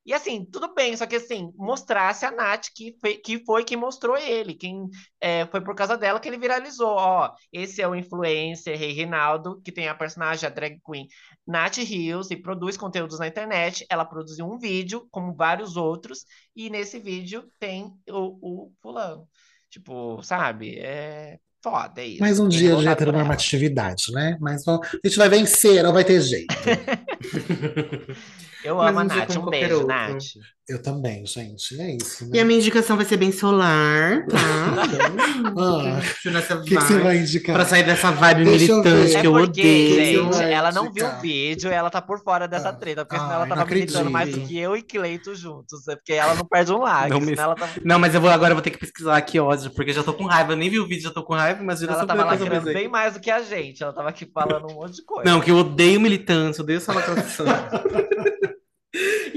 E 0.07 0.15
assim, 0.15 0.45
tudo 0.45 0.73
bem, 0.73 0.97
só 0.97 1.05
que 1.05 1.17
assim, 1.17 1.53
mostrasse 1.57 2.25
a 2.25 2.31
Nath 2.31 2.69
que 2.73 2.95
foi, 3.01 3.17
que 3.17 3.45
foi 3.45 3.65
quem 3.65 3.77
mostrou 3.77 4.17
ele, 4.17 4.55
quem 4.55 4.89
é, 5.21 5.45
foi 5.47 5.61
por 5.61 5.75
causa 5.75 5.99
dela 5.99 6.21
que 6.21 6.29
ele 6.29 6.39
viralizou. 6.39 6.91
Ó, 6.91 7.33
esse 7.53 7.83
é 7.83 7.89
o 7.89 7.95
influencer 7.95 8.79
Rei 8.79 8.93
Rinaldo, 8.93 9.61
que 9.65 9.73
tem 9.73 9.89
a 9.89 9.97
personagem, 9.97 10.47
a 10.47 10.51
drag 10.51 10.79
queen 10.87 11.09
Nath 11.45 11.79
Rios, 11.79 12.31
e 12.31 12.37
produz 12.37 12.77
conteúdos 12.77 13.19
na 13.19 13.27
internet. 13.27 13.85
Ela 13.91 14.05
produziu 14.05 14.47
um 14.47 14.57
vídeo, 14.57 15.09
como 15.11 15.35
vários 15.35 15.77
outros, 15.77 16.25
e 16.55 16.71
nesse 16.71 17.01
vídeo 17.01 17.51
tem 17.59 17.93
o, 18.09 18.67
o 18.67 18.73
fulano. 18.81 19.27
Tipo, 19.69 20.23
sabe? 20.23 20.79
É 20.79 21.37
foda, 21.61 22.01
é 22.01 22.07
isso. 22.07 22.21
Mais 22.21 22.39
um 22.39 22.49
dia 22.49 22.77
de 22.77 22.87
heteronormatividade, 22.87 24.13
né? 24.13 24.39
Mas 24.41 24.69
a 24.69 24.79
gente 25.05 25.19
vai 25.19 25.29
vencer, 25.29 25.83
não 25.83 25.93
vai 25.93 26.05
ter 26.05 26.21
jeito. 26.21 26.55
Eu 28.67 28.77
Mas 28.77 28.89
amo 28.89 28.99
a 29.01 29.05
Nath. 29.05 29.37
Um 29.37 29.47
beijo, 29.47 29.75
outro. 29.75 29.87
Nath. 29.89 30.25
Eu 30.69 30.83
também, 30.83 31.25
gente. 31.25 31.81
É 31.81 31.95
isso, 31.95 32.25
E 32.25 32.39
a 32.41 32.43
né? 32.43 32.45
minha 32.45 32.59
indicação 32.59 32.97
vai 32.97 33.07
ser 33.07 33.17
bem 33.17 33.31
solar, 33.31 34.27
tá? 34.27 34.37
Ah, 35.57 36.01
eu 36.25 36.59
O 36.59 36.65
que, 36.65 36.75
que 36.77 36.83
você 36.83 36.99
vai 36.99 37.19
indicar? 37.19 37.55
Pra 37.55 37.65
sair 37.65 37.85
dessa 37.85 38.11
vibe 38.11 38.45
Deixa 38.45 38.73
eu 38.73 38.83
militante. 38.83 39.15
É 39.17 39.21
que 39.21 39.27
eu 39.29 39.33
porque, 39.33 39.61
odeio. 39.61 40.33
gente, 40.33 40.43
ela 40.43 40.73
não 40.73 40.85
viu 40.93 41.05
o 41.05 41.07
indicar. 41.07 41.21
vídeo, 41.21 41.71
ela 41.71 41.89
tá 41.89 42.03
por 42.03 42.19
fora 42.23 42.49
dessa 42.49 42.71
Ah. 42.71 42.73
treta, 42.73 43.05
porque 43.05 43.17
senão 43.17 43.31
Ai, 43.31 43.37
ela 43.37 43.47
tava 43.47 43.65
militando 43.65 44.11
mais 44.11 44.29
do 44.35 44.41
que 44.41 44.59
eu 44.59 44.77
e 44.77 44.83
Cleito 44.83 45.35
juntos. 45.37 45.87
É 45.87 45.95
porque 45.95 46.13
ela 46.15 46.35
não 46.35 46.45
perde 46.45 46.73
um 46.73 46.79
like, 46.79 47.11
Não 47.11 47.35
tava, 47.37 47.55
Não, 47.85 47.99
mas 48.01 48.15
eu 48.15 48.21
vou 48.21 48.29
agora 48.31 48.51
eu 48.51 48.57
vou 48.57 48.63
ter 48.63 48.71
que 48.71 48.79
pesquisar 48.79 49.21
que 49.21 49.39
ódio, 49.39 49.71
porque 49.71 49.91
eu 49.91 49.95
já 49.95 50.03
tô 50.03 50.13
com 50.15 50.25
raiva. 50.25 50.53
Eu 50.53 50.57
nem 50.57 50.69
vi 50.69 50.81
o 50.81 50.87
vídeo, 50.89 51.03
já 51.05 51.11
tô 51.13 51.23
com 51.23 51.35
raiva, 51.35 51.63
mas 51.63 51.81
ela 51.81 52.01
só 52.01 52.07
tava 52.07 52.23
eu 52.23 52.27
lacrando 52.27 52.73
bem 52.73 52.89
mais 52.89 53.15
do 53.15 53.21
que 53.21 53.31
a 53.31 53.41
gente. 53.41 53.85
Ela 53.85 53.93
tava 53.93 54.09
aqui 54.09 54.27
falando 54.35 54.67
um 54.69 54.75
monte 54.75 54.97
de 54.97 55.05
coisa. 55.05 55.31
Não, 55.31 55.41
que 55.41 55.51
eu 55.53 55.59
odeio 55.59 56.01
militância, 56.01 56.61
odeio 56.63 56.79
essa 56.79 56.93
lacração. 56.93 57.47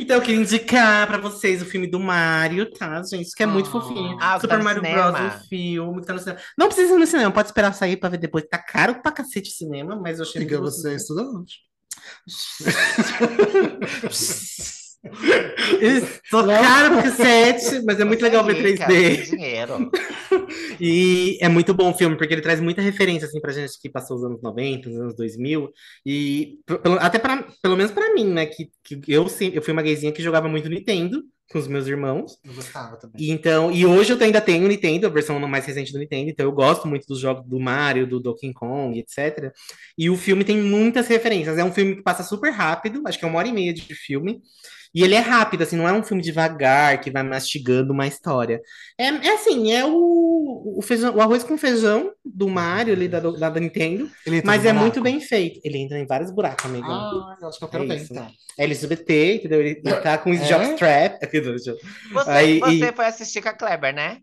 Então 0.10 0.18
eu 0.18 0.24
queria 0.24 0.42
indicar 0.42 1.06
pra 1.06 1.20
vocês 1.20 1.62
o 1.62 1.66
filme 1.66 1.86
do 1.86 2.00
Mario, 2.00 2.72
tá, 2.72 3.00
gente? 3.04 3.28
Isso 3.28 3.36
que 3.36 3.44
é 3.44 3.46
muito 3.46 3.68
Ah. 3.68 3.72
fofinho. 3.72 4.18
Ah, 4.20 4.34
tá 4.34 4.40
Super 4.40 4.58
no 4.58 4.64
Mario 4.64 4.82
cinema. 4.82 5.12
Bros. 5.12 5.36
o 5.36 5.48
filme 5.48 6.02
que 6.02 6.08
tá 6.08 6.14
no 6.14 6.20
cinema. 6.20 6.40
Não 6.58 6.66
precisa 6.66 6.96
ir 6.96 6.98
no 6.98 7.06
cinema, 7.06 7.32
pode 7.32 7.48
esperar 7.50 7.72
sair 7.76 7.96
pra 7.96 8.10
ver 8.10 8.18
depois. 8.18 8.44
Tá 8.50 8.58
caro 8.58 9.04
pra 9.04 9.12
cacete 9.12 9.52
o 9.52 9.54
cinema, 9.54 9.96
mas 9.96 10.18
eu 10.18 10.26
achei 10.26 10.42
Fica 10.42 10.60
você 10.60 10.94
é 10.94 10.96
estudante. 10.96 11.60
Tô 16.30 16.46
caro 16.46 16.96
pra 16.96 17.04
cacete, 17.04 17.82
mas 17.86 18.00
é 18.00 18.04
muito 18.04 18.22
legal 18.22 18.44
ver 18.44 18.56
Rica, 18.56 18.86
3D. 18.86 18.88
tem 18.88 19.24
dinheiro. 19.24 19.92
E 20.82 21.38
é 21.42 21.50
muito 21.50 21.74
bom 21.74 21.92
o 21.92 21.94
filme, 21.94 22.16
porque 22.16 22.34
ele 22.34 22.42
traz 22.42 22.62
muita 22.62 22.82
referência, 22.82 23.28
assim, 23.28 23.42
pra 23.42 23.52
gente 23.52 23.80
que 23.82 23.90
passou 23.90 24.16
os 24.16 24.24
anos 24.24 24.42
90, 24.42 24.90
os 24.90 24.96
anos 24.96 25.16
2000. 25.16 25.70
E 26.06 26.60
até 27.02 27.20
pra, 27.20 27.46
pelo 27.62 27.76
menos 27.76 27.92
pra 27.92 28.14
mim, 28.14 28.26
né? 28.26 28.46
Que, 28.46 28.70
que 28.84 29.00
eu, 29.08 29.28
eu 29.54 29.62
fui 29.62 29.74
uma 29.74 29.82
gayzinha 29.82 30.12
que 30.12 30.24
jogava 30.24 30.48
muito 30.48 30.70
Nintendo 30.70 31.22
com 31.52 31.60
os 31.60 31.68
meus 31.68 31.88
irmãos. 31.88 32.38
Eu 32.44 32.54
gostava 32.54 32.96
também. 32.98 33.22
E 33.22 33.32
então, 33.32 33.72
e 33.72 33.86
hoje 33.86 34.14
eu 34.14 34.22
ainda 34.22 34.40
tenho 34.40 34.66
o 34.66 34.68
Nintendo, 34.68 35.08
a 35.08 35.10
versão 35.10 35.40
mais 35.40 35.66
recente 35.66 35.92
do 35.92 36.00
Nintendo, 36.00 36.30
então 36.30 36.46
eu 36.46 36.52
gosto 36.52 36.88
muito 36.88 37.08
dos 37.08 37.20
jogos 37.20 37.46
do 37.46 37.60
Mario, 37.60 38.08
do 38.08 38.20
Donkey 38.20 38.54
Kong, 38.54 38.98
etc. 38.98 39.52
E 39.98 40.10
o 40.10 40.16
filme 40.16 40.44
tem 40.44 40.58
muitas 40.58 41.08
referências. 41.08 41.58
É 41.58 41.64
um 41.64 41.74
filme 41.74 41.98
que 41.98 42.04
passa 42.04 42.24
super 42.24 42.52
rápido, 42.52 43.02
acho 43.06 43.18
que 43.18 43.26
é 43.26 43.28
uma 43.28 43.40
hora 43.40 43.48
e 43.48 43.52
meia 43.52 43.74
de 43.74 43.82
filme. 43.96 44.42
E 44.94 45.04
ele 45.04 45.14
é 45.16 45.20
rápido, 45.20 45.62
assim, 45.64 45.76
não 45.78 45.88
é 45.88 45.94
um 45.94 46.02
filme 46.04 46.22
devagar 46.24 47.00
que 47.00 47.12
vai 47.12 47.22
mastigando 47.24 47.94
uma 47.94 48.08
história. 48.08 48.60
É, 48.98 49.06
é 49.08 49.34
assim, 49.34 49.72
é 49.72 49.86
o, 49.86 50.74
o, 50.78 50.82
feijão, 50.82 51.16
o 51.16 51.22
arroz 51.22 51.44
com 51.44 51.58
feijão 51.58 52.12
do 52.26 52.48
Mario 52.50 52.94
ali 52.94 53.08
da, 53.08 53.20
da, 53.20 53.50
da 53.50 53.60
Nintendo, 53.60 54.10
mas 54.44 54.66
é 54.66 54.74
muito 54.74 55.00
bem 55.02 55.20
feito. 55.22 55.60
Ele 55.64 55.78
entra 55.78 56.00
em 56.00 56.08
vários 56.08 56.32
buracos, 56.32 56.66
amigo. 56.66 56.88
Ah, 56.90 57.38
eu 57.42 57.48
acho 57.48 57.60
que 57.60 57.64
eu 57.66 57.70
quero 57.70 57.84
É 57.84 57.88
ver, 57.88 57.96
isso. 58.02 58.12
então. 58.14 58.28
É 58.58 58.64
LGBT, 58.64 59.36
entendeu? 59.36 59.60
Ele, 59.62 59.82
ele 59.86 59.96
tá 60.02 60.18
com 60.18 60.34
É? 60.34 60.38
jockstrap. 60.38 61.20
Você, 62.14 62.30
Aí, 62.30 62.60
você 62.60 62.90
e- 62.90 62.94
foi 62.94 63.06
assistir 63.06 63.42
com 63.42 63.50
a 63.50 63.54
Kleber, 63.54 63.94
né? 63.94 64.18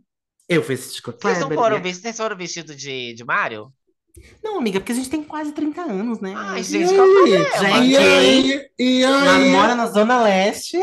Eu 0.48 0.62
fui 0.62 0.74
assistir 0.74 1.00
com 1.02 1.10
a 1.10 1.14
Vocês 1.14 1.38
não 1.38 1.48
Kleber, 1.48 1.58
foram, 1.64 1.76
e 1.76 1.78
a- 1.78 1.82
vestidos, 1.82 2.02
vocês 2.02 2.16
foram 2.16 2.36
vestidos 2.36 2.76
de, 2.76 3.14
de 3.14 3.24
Mario? 3.24 3.72
Não, 4.42 4.58
amiga, 4.58 4.80
porque 4.80 4.92
a 4.92 4.94
gente 4.94 5.10
tem 5.10 5.22
quase 5.22 5.52
30 5.52 5.82
anos, 5.82 6.20
né? 6.20 6.32
Ai, 6.36 6.60
E 6.60 6.62
gente, 6.62 6.94
qual 6.94 7.06
o 7.08 7.12
problema? 7.12 7.44
Gente, 7.58 7.90
E 7.90 7.96
aí? 7.96 8.66
E 8.78 9.02
Ela 9.02 9.36
aí? 9.36 9.50
mora 9.50 9.74
na 9.74 9.86
Zona 9.86 10.22
Leste. 10.22 10.78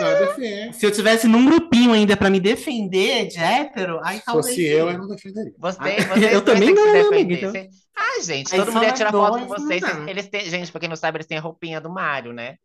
Nada 0.00 0.24
a 0.30 0.32
ver. 0.32 0.72
Se 0.74 0.84
eu 0.86 0.90
tivesse 0.90 1.26
num 1.28 1.44
grupinho 1.44 1.92
ainda 1.92 2.16
pra 2.16 2.30
me 2.30 2.40
defender 2.40 3.26
de 3.28 3.38
hétero, 3.38 4.00
aí 4.04 4.18
Se 4.18 4.24
talvez. 4.24 4.46
fosse 4.46 4.64
eu, 4.66 4.90
eu 4.90 4.98
não 4.98 5.06
defenderia. 5.08 5.52
Você, 5.58 5.78
Ah, 5.80 6.14
vocês 6.14 6.32
eu 6.32 6.42
também 6.42 6.68
se 6.68 6.74
não, 6.74 6.86
né, 6.86 6.92
defender. 6.92 7.14
amiga, 7.16 7.34
então. 7.34 7.50
Cê- 7.52 7.68
Ah, 7.96 8.22
gente, 8.22 8.52
Aí 8.54 8.58
todo 8.60 8.72
mundo 8.72 8.84
ia 8.84 8.92
tirar 8.92 9.10
foto 9.12 9.38
com 9.40 9.46
vocês. 9.48 9.82
Eles 10.08 10.26
têm, 10.28 10.48
gente, 10.48 10.70
pra 10.72 10.80
quem 10.80 10.88
não 10.88 10.96
sabe, 10.96 11.18
eles 11.18 11.26
têm 11.26 11.38
a 11.38 11.40
roupinha 11.42 11.80
do 11.80 11.90
Mario, 11.90 12.32
né? 12.32 12.56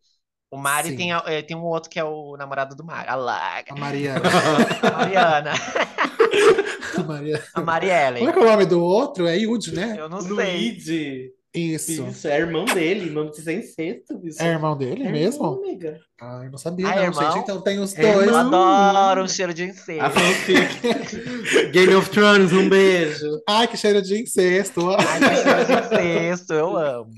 O 0.50 0.56
Mario 0.56 0.90
Sim. 0.92 0.96
tem, 0.96 1.12
a- 1.12 1.22
eh, 1.26 1.42
tem 1.42 1.54
um 1.56 1.62
outro 1.64 1.90
que 1.90 1.98
é 2.00 2.04
o 2.04 2.34
namorado 2.38 2.74
do 2.74 2.82
Mario. 2.84 3.12
A 3.12 3.14
Laga. 3.14 3.72
A 3.72 3.76
Mariana. 3.76 4.22
A 4.82 4.90
Mariana. 4.98 5.52
A 6.96 7.02
Mariana. 7.02 7.44
A 7.54 7.60
Marielle. 7.60 8.18
Como 8.18 8.30
é 8.30 8.32
que 8.32 8.38
é 8.38 8.42
o 8.42 8.46
nome 8.50 8.66
do 8.66 8.80
outro? 8.82 9.26
É 9.26 9.36
Yud, 9.36 9.74
né? 9.74 9.96
Eu 9.98 10.08
não 10.08 10.20
sei. 10.20 10.30
Luigi. 10.30 11.30
Isso. 11.54 12.06
Isso, 12.06 12.28
é 12.28 12.38
irmão 12.38 12.64
dele. 12.66 13.10
Não 13.10 13.26
precisa 13.28 13.52
incesto. 13.52 14.20
Isso. 14.22 14.40
É 14.42 14.48
irmão 14.48 14.76
dele 14.76 15.04
É 15.04 15.10
mesmo? 15.10 15.44
irmão, 15.46 15.62
amiga. 15.64 15.98
Ah, 16.20 16.42
eu 16.44 16.50
não 16.50 16.58
sabia, 16.58 16.86
Ah, 16.88 16.96
não, 16.96 17.02
irmão? 17.04 17.32
gente. 17.32 17.42
Então 17.42 17.60
tem 17.62 17.78
os 17.80 17.96
É 17.96 18.02
dois. 18.02 18.14
Eu 18.28 18.34
irmão. 18.36 18.62
adoro 18.62 19.24
um 19.24 19.28
cheiro 19.28 19.54
de 19.54 19.64
incesto. 19.64 20.04
A 20.04 20.10
fanfic. 20.10 21.70
Game 21.72 21.94
of 21.94 22.10
Thrones, 22.10 22.52
um 22.52 22.68
beijo. 22.68 23.26
Ai, 23.48 23.66
que 23.66 23.76
cheiro 23.76 24.02
de 24.02 24.20
incesto. 24.22 24.90
Ai, 24.90 25.18
que 25.18 25.36
cheiro 25.42 25.64
de 25.66 25.94
incesto, 26.06 26.52
eu 26.52 26.76
amo. 26.76 27.10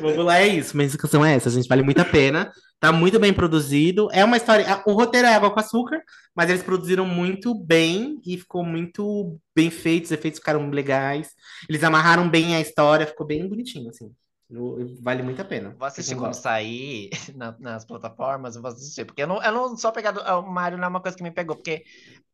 Vamos 0.00 0.24
lá, 0.24 0.38
é 0.40 0.48
isso. 0.48 0.76
Minha 0.76 0.88
indicação 0.88 1.24
é 1.24 1.34
essa, 1.36 1.48
gente. 1.48 1.68
Vale 1.68 1.82
muito 1.82 2.00
a 2.00 2.04
pena. 2.04 2.52
Tá 2.78 2.92
muito 2.92 3.18
bem 3.18 3.32
produzido. 3.32 4.08
É 4.12 4.24
uma 4.24 4.36
história. 4.36 4.82
O 4.86 4.92
roteiro 4.92 5.26
é 5.26 5.34
água 5.34 5.50
com 5.50 5.58
açúcar, 5.60 6.02
mas 6.34 6.50
eles 6.50 6.62
produziram 6.62 7.06
muito 7.06 7.54
bem 7.54 8.20
e 8.24 8.36
ficou 8.38 8.64
muito 8.64 9.38
bem 9.54 9.70
feito. 9.70 10.04
Os 10.04 10.12
efeitos 10.12 10.38
ficaram 10.38 10.68
legais. 10.70 11.30
Eles 11.68 11.82
amarraram 11.82 12.28
bem 12.28 12.54
a 12.54 12.60
história, 12.60 13.06
ficou 13.06 13.26
bem 13.26 13.48
bonitinho, 13.48 13.88
assim. 13.90 14.12
Eu- 14.48 14.78
eu- 14.80 14.96
Vale 15.02 15.22
muito 15.22 15.42
a 15.42 15.44
pena. 15.44 15.74
Vou 15.78 15.86
assistir 15.86 16.14
quando 16.14 16.28
gosta. 16.28 16.42
sair 16.42 17.10
na- 17.36 17.56
nas 17.58 17.84
plataformas, 17.84 18.54
eu 18.56 18.62
vou 18.62 18.70
assistir. 18.70 19.04
Porque 19.04 19.22
eu 19.22 19.26
não, 19.26 19.42
eu 19.42 19.52
não 19.52 19.76
sou 19.76 19.90
pegado. 19.92 20.20
O 20.20 20.42
Mario 20.42 20.78
não 20.78 20.84
é 20.84 20.88
uma 20.88 21.00
coisa 21.00 21.16
que 21.16 21.22
me 21.22 21.30
pegou, 21.32 21.56
porque 21.56 21.82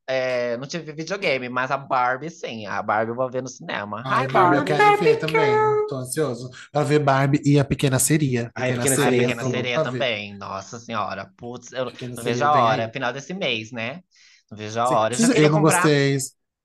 é, 0.06 0.56
não 0.58 0.66
tive 0.66 0.92
videogame, 0.92 1.48
mas 1.48 1.70
a 1.70 1.78
Barbie, 1.78 2.28
sim. 2.30 2.66
A 2.66 2.82
Barbie 2.82 3.12
eu 3.12 3.16
vou 3.16 3.30
ver 3.30 3.42
no 3.42 3.48
cinema. 3.48 4.02
Ai, 4.04 4.26
Hi, 4.26 4.32
Barbie, 4.32 4.56
eu 4.58 4.64
Barbie. 4.64 4.84
quero 4.84 5.02
ver 5.02 5.16
também. 5.18 5.86
Tô 5.88 5.96
ansioso 5.96 6.50
pra 6.72 6.82
ver 6.82 6.98
Barbie 6.98 7.40
e 7.44 7.58
a 7.58 7.64
Pequena 7.64 7.98
Seria. 7.98 8.50
Ai, 8.56 8.72
a 8.72 8.76
Pequena 8.76 8.94
A 8.94 8.98
Sereia, 8.98 9.28
Pequena. 9.28 9.50
Sereia 9.50 9.80
pra 9.80 9.90
ver. 9.90 9.98
também. 9.98 10.34
Nossa 10.38 10.78
senhora. 10.80 11.30
Putz, 11.36 11.72
eu 11.72 11.86
Pequena 11.92 12.14
não 12.16 12.22
vejo 12.22 12.44
a 12.44 12.52
hora. 12.52 12.84
aí. 12.86 12.92
Final 12.92 13.12
desse 13.12 13.32
mês, 13.32 13.72
né? 13.72 14.02
Não 14.50 14.58
vejo 14.58 14.78
a 14.80 14.86
Sim. 14.86 14.94
hora. 14.94 15.14
Eu 15.14 15.18
Vocês- 15.18 15.30
Eu 15.36 15.50
não 15.50 15.62
comprar. 15.62 15.76
gostei. 15.76 16.16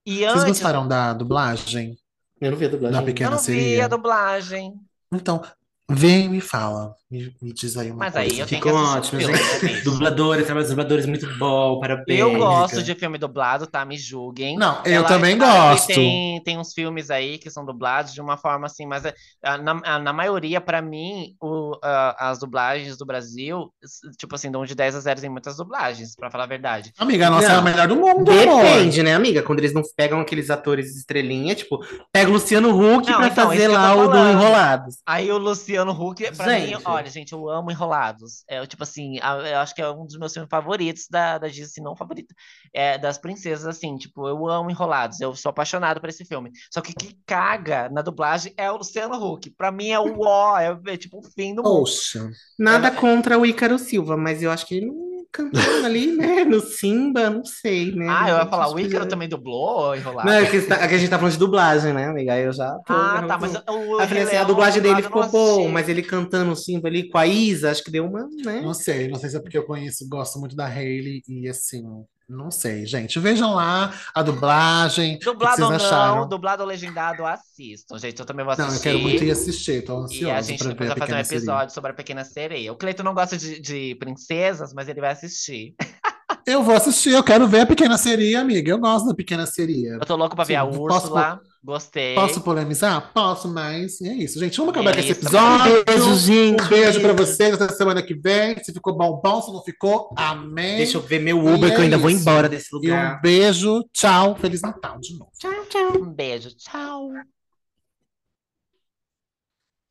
E 0.05 0.25
Vocês 0.25 0.43
antes, 0.43 0.43
gostaram 0.45 0.87
da 0.87 1.13
dublagem? 1.13 1.95
Eu 2.41 2.51
não 2.51 2.57
vi 2.57 2.65
a 2.65 2.69
dublagem. 2.69 2.93
Da 2.97 3.01
eu 3.01 3.05
Pequena 3.05 3.29
não 3.31 3.37
vi 3.37 3.43
Sereia. 3.45 3.85
a 3.85 3.87
dublagem. 3.87 4.73
Então, 5.11 5.41
Vem 5.89 6.25
e 6.25 6.29
me 6.29 6.41
fala. 6.41 6.95
Me, 7.09 7.33
me 7.41 7.53
diz 7.53 7.77
aí 7.77 7.89
uma 7.89 7.99
Mas 7.99 8.13
coisa. 8.13 8.33
aí 8.33 8.39
eu 8.39 8.45
tenho 8.45 8.61
que 8.61 8.67
Ficou 8.67 8.85
assistir 8.85 9.15
ótimo, 9.15 9.21
gente. 9.21 9.63
né? 9.75 9.81
Dubladores, 9.81 10.45
trabalho 10.45 10.65
dos 10.65 10.75
dubladores 10.75 11.05
muito 11.05 11.25
bom, 11.37 11.79
parabéns. 11.79 12.19
Eu 12.19 12.37
gosto 12.37 12.83
de 12.83 12.93
filme 12.95 13.17
dublado, 13.17 13.65
tá? 13.65 13.85
Me 13.85 13.97
julguem. 13.97 14.57
Não, 14.57 14.81
eu 14.83 14.95
Ela- 14.95 15.07
também 15.07 15.37
gosto. 15.37 15.87
Tem, 15.87 16.43
tem 16.43 16.57
uns 16.57 16.73
filmes 16.73 17.09
aí 17.09 17.37
que 17.37 17.49
são 17.49 17.65
dublados 17.65 18.13
de 18.13 18.19
uma 18.19 18.35
forma 18.35 18.65
assim, 18.67 18.85
mas 18.85 19.03
ah, 19.41 19.57
na, 19.57 19.99
na 19.99 20.11
maioria, 20.11 20.59
pra 20.59 20.81
mim, 20.81 21.33
o, 21.41 21.77
ah, 21.81 22.29
as 22.29 22.39
dublagens 22.39 22.97
do 22.97 23.05
Brasil, 23.05 23.71
tipo 24.19 24.35
assim, 24.35 24.51
dão 24.51 24.65
de 24.65 24.75
10 24.75 24.95
a 24.95 24.99
0 24.99 25.25
em 25.25 25.29
muitas 25.29 25.55
dublagens, 25.55 26.13
pra 26.13 26.29
falar 26.29 26.43
a 26.43 26.47
verdade. 26.47 26.91
Amiga, 26.99 27.27
a 27.27 27.29
nossa 27.29 27.47
é 27.47 27.51
a 27.51 27.55
Não. 27.55 27.63
melhor 27.63 27.87
do 27.87 27.95
mundo, 27.95 28.29
amor. 28.31 28.63
Depende, 28.63 29.01
né, 29.01 29.15
amiga? 29.15 29.41
Quando 29.43 29.59
eles 29.59 29.73
não 29.73 29.81
pegam 29.95 30.19
aqueles 30.19 30.49
atores 30.49 30.93
estrelinha, 30.97 31.55
tipo, 31.55 31.79
pega 32.11 32.29
o 32.29 32.33
Luciano 32.33 32.69
Huck 32.71 33.09
Não, 33.09 33.17
pra 33.17 33.27
então, 33.27 33.47
fazer 33.49 33.69
lá 33.69 33.95
o 33.95 34.09
do. 34.09 34.17
Enrolados. 34.17 34.97
Aí 35.07 35.31
o 35.31 35.37
Luciano 35.37 35.91
Huck, 35.93 36.35
pra 36.35 36.47
mim, 36.47 36.67
Gente. 36.67 36.83
Olha, 36.97 37.09
gente, 37.09 37.33
eu 37.33 37.49
amo 37.49 37.71
Enrolados. 37.71 38.43
É, 38.47 38.65
tipo 38.65 38.83
assim, 38.83 39.17
eu 39.17 39.59
acho 39.59 39.73
que 39.73 39.81
é 39.81 39.89
um 39.89 40.05
dos 40.05 40.17
meus 40.17 40.33
filmes 40.33 40.49
favoritos 40.49 41.07
da, 41.09 41.37
da 41.37 41.47
Disney, 41.47 41.67
se 41.67 41.81
não 41.81 41.95
favorito, 41.95 42.33
é, 42.73 42.97
das 42.97 43.17
princesas, 43.17 43.65
assim, 43.65 43.95
tipo, 43.97 44.27
eu 44.27 44.47
amo 44.47 44.69
Enrolados, 44.69 45.19
eu 45.21 45.35
sou 45.35 45.49
apaixonado 45.49 45.99
por 45.99 46.09
esse 46.09 46.25
filme. 46.25 46.51
Só 46.71 46.81
que 46.81 46.91
o 46.91 46.95
que 46.95 47.17
caga 47.25 47.89
na 47.89 48.01
dublagem 48.01 48.53
é 48.57 48.71
o 48.71 48.77
Luciano 48.77 49.15
Huck. 49.15 49.49
Pra 49.51 49.71
mim 49.71 49.89
é 49.89 49.99
o 49.99 50.19
ó, 50.21 50.59
é, 50.59 50.77
é 50.87 50.97
tipo 50.97 51.19
o 51.19 51.23
fim 51.23 51.55
do 51.55 51.63
mundo. 51.63 51.79
Poxa. 51.79 52.29
Nada 52.57 52.87
Ela- 52.87 52.97
contra 52.99 53.37
o 53.37 53.45
Ícaro 53.45 53.77
Silva, 53.79 54.17
mas 54.17 54.41
eu 54.43 54.51
acho 54.51 54.65
que 54.65 54.75
ele 54.75 54.87
não 54.87 55.16
cantando 55.37 55.85
ali, 55.85 56.11
né? 56.11 56.43
No 56.43 56.59
Simba, 56.59 57.29
não 57.29 57.45
sei, 57.45 57.91
né? 57.93 58.07
Ah, 58.09 58.29
eu 58.29 58.37
ia 58.37 58.45
falar, 58.47 58.73
o 58.73 58.79
Ícaro 58.79 59.07
também 59.07 59.29
dublou 59.29 59.95
Enrolados? 59.95 60.31
Não, 60.31 60.39
é 60.39 60.45
que, 60.49 60.61
tá- 60.61 60.75
é 60.83 60.87
que 60.87 60.95
a 60.95 60.97
gente 60.97 61.09
tá 61.09 61.17
falando 61.17 61.33
de 61.33 61.39
dublagem, 61.39 61.93
né, 61.93 62.07
amiga? 62.07 62.33
Aí 62.33 62.43
eu 62.43 62.51
já 62.53 62.71
tô. 62.85 62.93
Ah, 62.93 63.23
tá, 63.27 63.37
mas 63.37 63.53
o 63.55 63.99
assim, 63.99 64.35
a 64.35 64.43
dublagem 64.43 64.81
dele 64.81 65.03
ficou 65.03 65.21
assisti. 65.21 65.67
mas 65.71 65.87
ele 65.89 66.01
cantando 66.01 66.51
o 66.51 66.55
Simba 66.55 66.87
ali 66.87 67.09
com 67.09 67.17
a 67.17 67.27
Isa, 67.27 67.71
acho 67.71 67.83
que 67.83 67.91
deu 67.91 68.05
uma, 68.05 68.27
né? 68.43 68.61
Não 68.61 68.73
sei, 68.73 69.07
não 69.07 69.19
sei 69.19 69.29
se 69.29 69.37
é 69.37 69.39
porque 69.39 69.57
eu 69.57 69.65
conheço, 69.65 70.07
gosto 70.09 70.39
muito 70.39 70.55
da 70.55 70.65
Hailey 70.65 71.21
e 71.27 71.47
assim, 71.47 71.83
não 72.29 72.51
sei, 72.51 72.85
gente. 72.85 73.19
Vejam 73.19 73.53
lá 73.53 73.93
a 74.13 74.21
dublagem. 74.21 75.17
Dublado 75.19 75.63
ou 75.63 75.69
não, 75.69 75.75
acharam? 75.77 76.27
dublado 76.27 76.61
ou 76.63 76.67
legendado, 76.67 77.25
assistam, 77.25 77.97
gente. 77.97 78.19
Eu 78.19 78.25
também 78.25 78.45
vou 78.45 78.55
Não, 78.57 78.65
eu 78.65 78.67
assistir. 78.69 78.83
quero 78.83 78.99
muito 78.99 79.23
ir 79.23 79.31
assistir, 79.31 79.83
tô 79.85 80.05
E 80.11 80.29
a 80.29 80.41
gente 80.41 80.59
pra 80.59 80.67
depois 80.67 80.87
ver 80.87 80.91
a 80.91 80.95
vai 80.95 80.97
fazer 80.97 81.13
um 81.13 81.17
Pequena 81.17 81.23
Sereia. 81.23 81.23
episódio 81.23 81.73
sobre 81.73 81.91
a 81.91 81.93
Pequena 81.93 82.23
Sereia. 82.25 82.73
O 82.73 82.77
Cleiton 82.77 83.03
não 83.03 83.13
gosta 83.13 83.37
de, 83.37 83.59
de 83.59 83.95
princesas, 83.95 84.73
mas 84.73 84.87
ele 84.89 85.01
vai 85.01 85.11
assistir. 85.11 85.75
Eu 86.47 86.63
vou 86.63 86.73
assistir, 86.73 87.09
eu 87.11 87.21
quero 87.21 87.45
ver 87.45 87.59
a 87.61 87.65
Pequena 87.65 87.97
Sereia, 87.97 88.39
amiga. 88.39 88.71
Eu 88.71 88.79
gosto 88.79 89.05
da 89.09 89.13
Pequena 89.13 89.45
Sereia. 89.45 89.97
Eu 89.99 90.05
tô 90.05 90.15
louco 90.15 90.33
pra 90.33 90.45
ver 90.45 90.55
a 90.55 90.63
Sim, 90.63 90.77
posso- 90.77 90.81
Úrsula. 91.07 91.41
Gostei. 91.61 92.15
Posso 92.15 92.39
polemizar? 92.39 93.11
Posso, 93.13 93.49
mas 93.49 93.99
é 93.99 94.13
isso, 94.13 94.39
gente. 94.39 94.55
Vamos 94.57 94.71
acabar 94.73 94.91
É 94.91 94.93
com 94.93 94.99
esse 95.01 95.11
isso. 95.11 95.21
episódio. 95.23 95.83
Beijo, 95.85 96.15
gente. 96.15 96.63
Um 96.63 96.67
beijo 96.69 97.01
pra 97.01 97.11
vocês 97.11 97.53
até 97.61 97.73
semana 97.75 98.01
que 98.01 98.13
vem. 98.13 98.63
Se 98.63 98.71
ficou 98.71 98.95
bom, 98.95 99.19
bom. 99.21 99.41
Se 99.41 99.51
não 99.51 99.61
ficou, 99.61 100.09
amém. 100.15 100.77
Deixa 100.77 100.97
eu 100.97 101.01
ver 101.01 101.19
meu 101.19 101.37
Uber, 101.37 101.67
E 101.69 101.71
que 101.71 101.77
eu 101.77 101.81
é 101.81 101.83
ainda 101.83 101.97
vou 101.97 102.09
isso. 102.09 102.21
embora 102.21 102.47
desse 102.47 102.69
E 102.71 102.75
um 102.77 102.79
lugar. 102.79 103.19
beijo. 103.21 103.83
Tchau. 103.91 104.37
Feliz 104.37 104.61
Natal 104.61 104.97
de 105.01 105.17
novo. 105.19 105.31
Tchau, 105.37 105.65
tchau. 105.67 105.97
Um 106.01 106.13
beijo. 106.13 106.55
Tchau. 106.55 107.09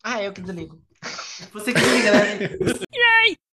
Ah, 0.03 0.23
eu 0.23 0.33
que 0.33 0.41
desligo. 0.41 0.81
Você 1.53 1.75
que 1.75 1.81
liga, 1.81 2.11
né? 2.13 2.39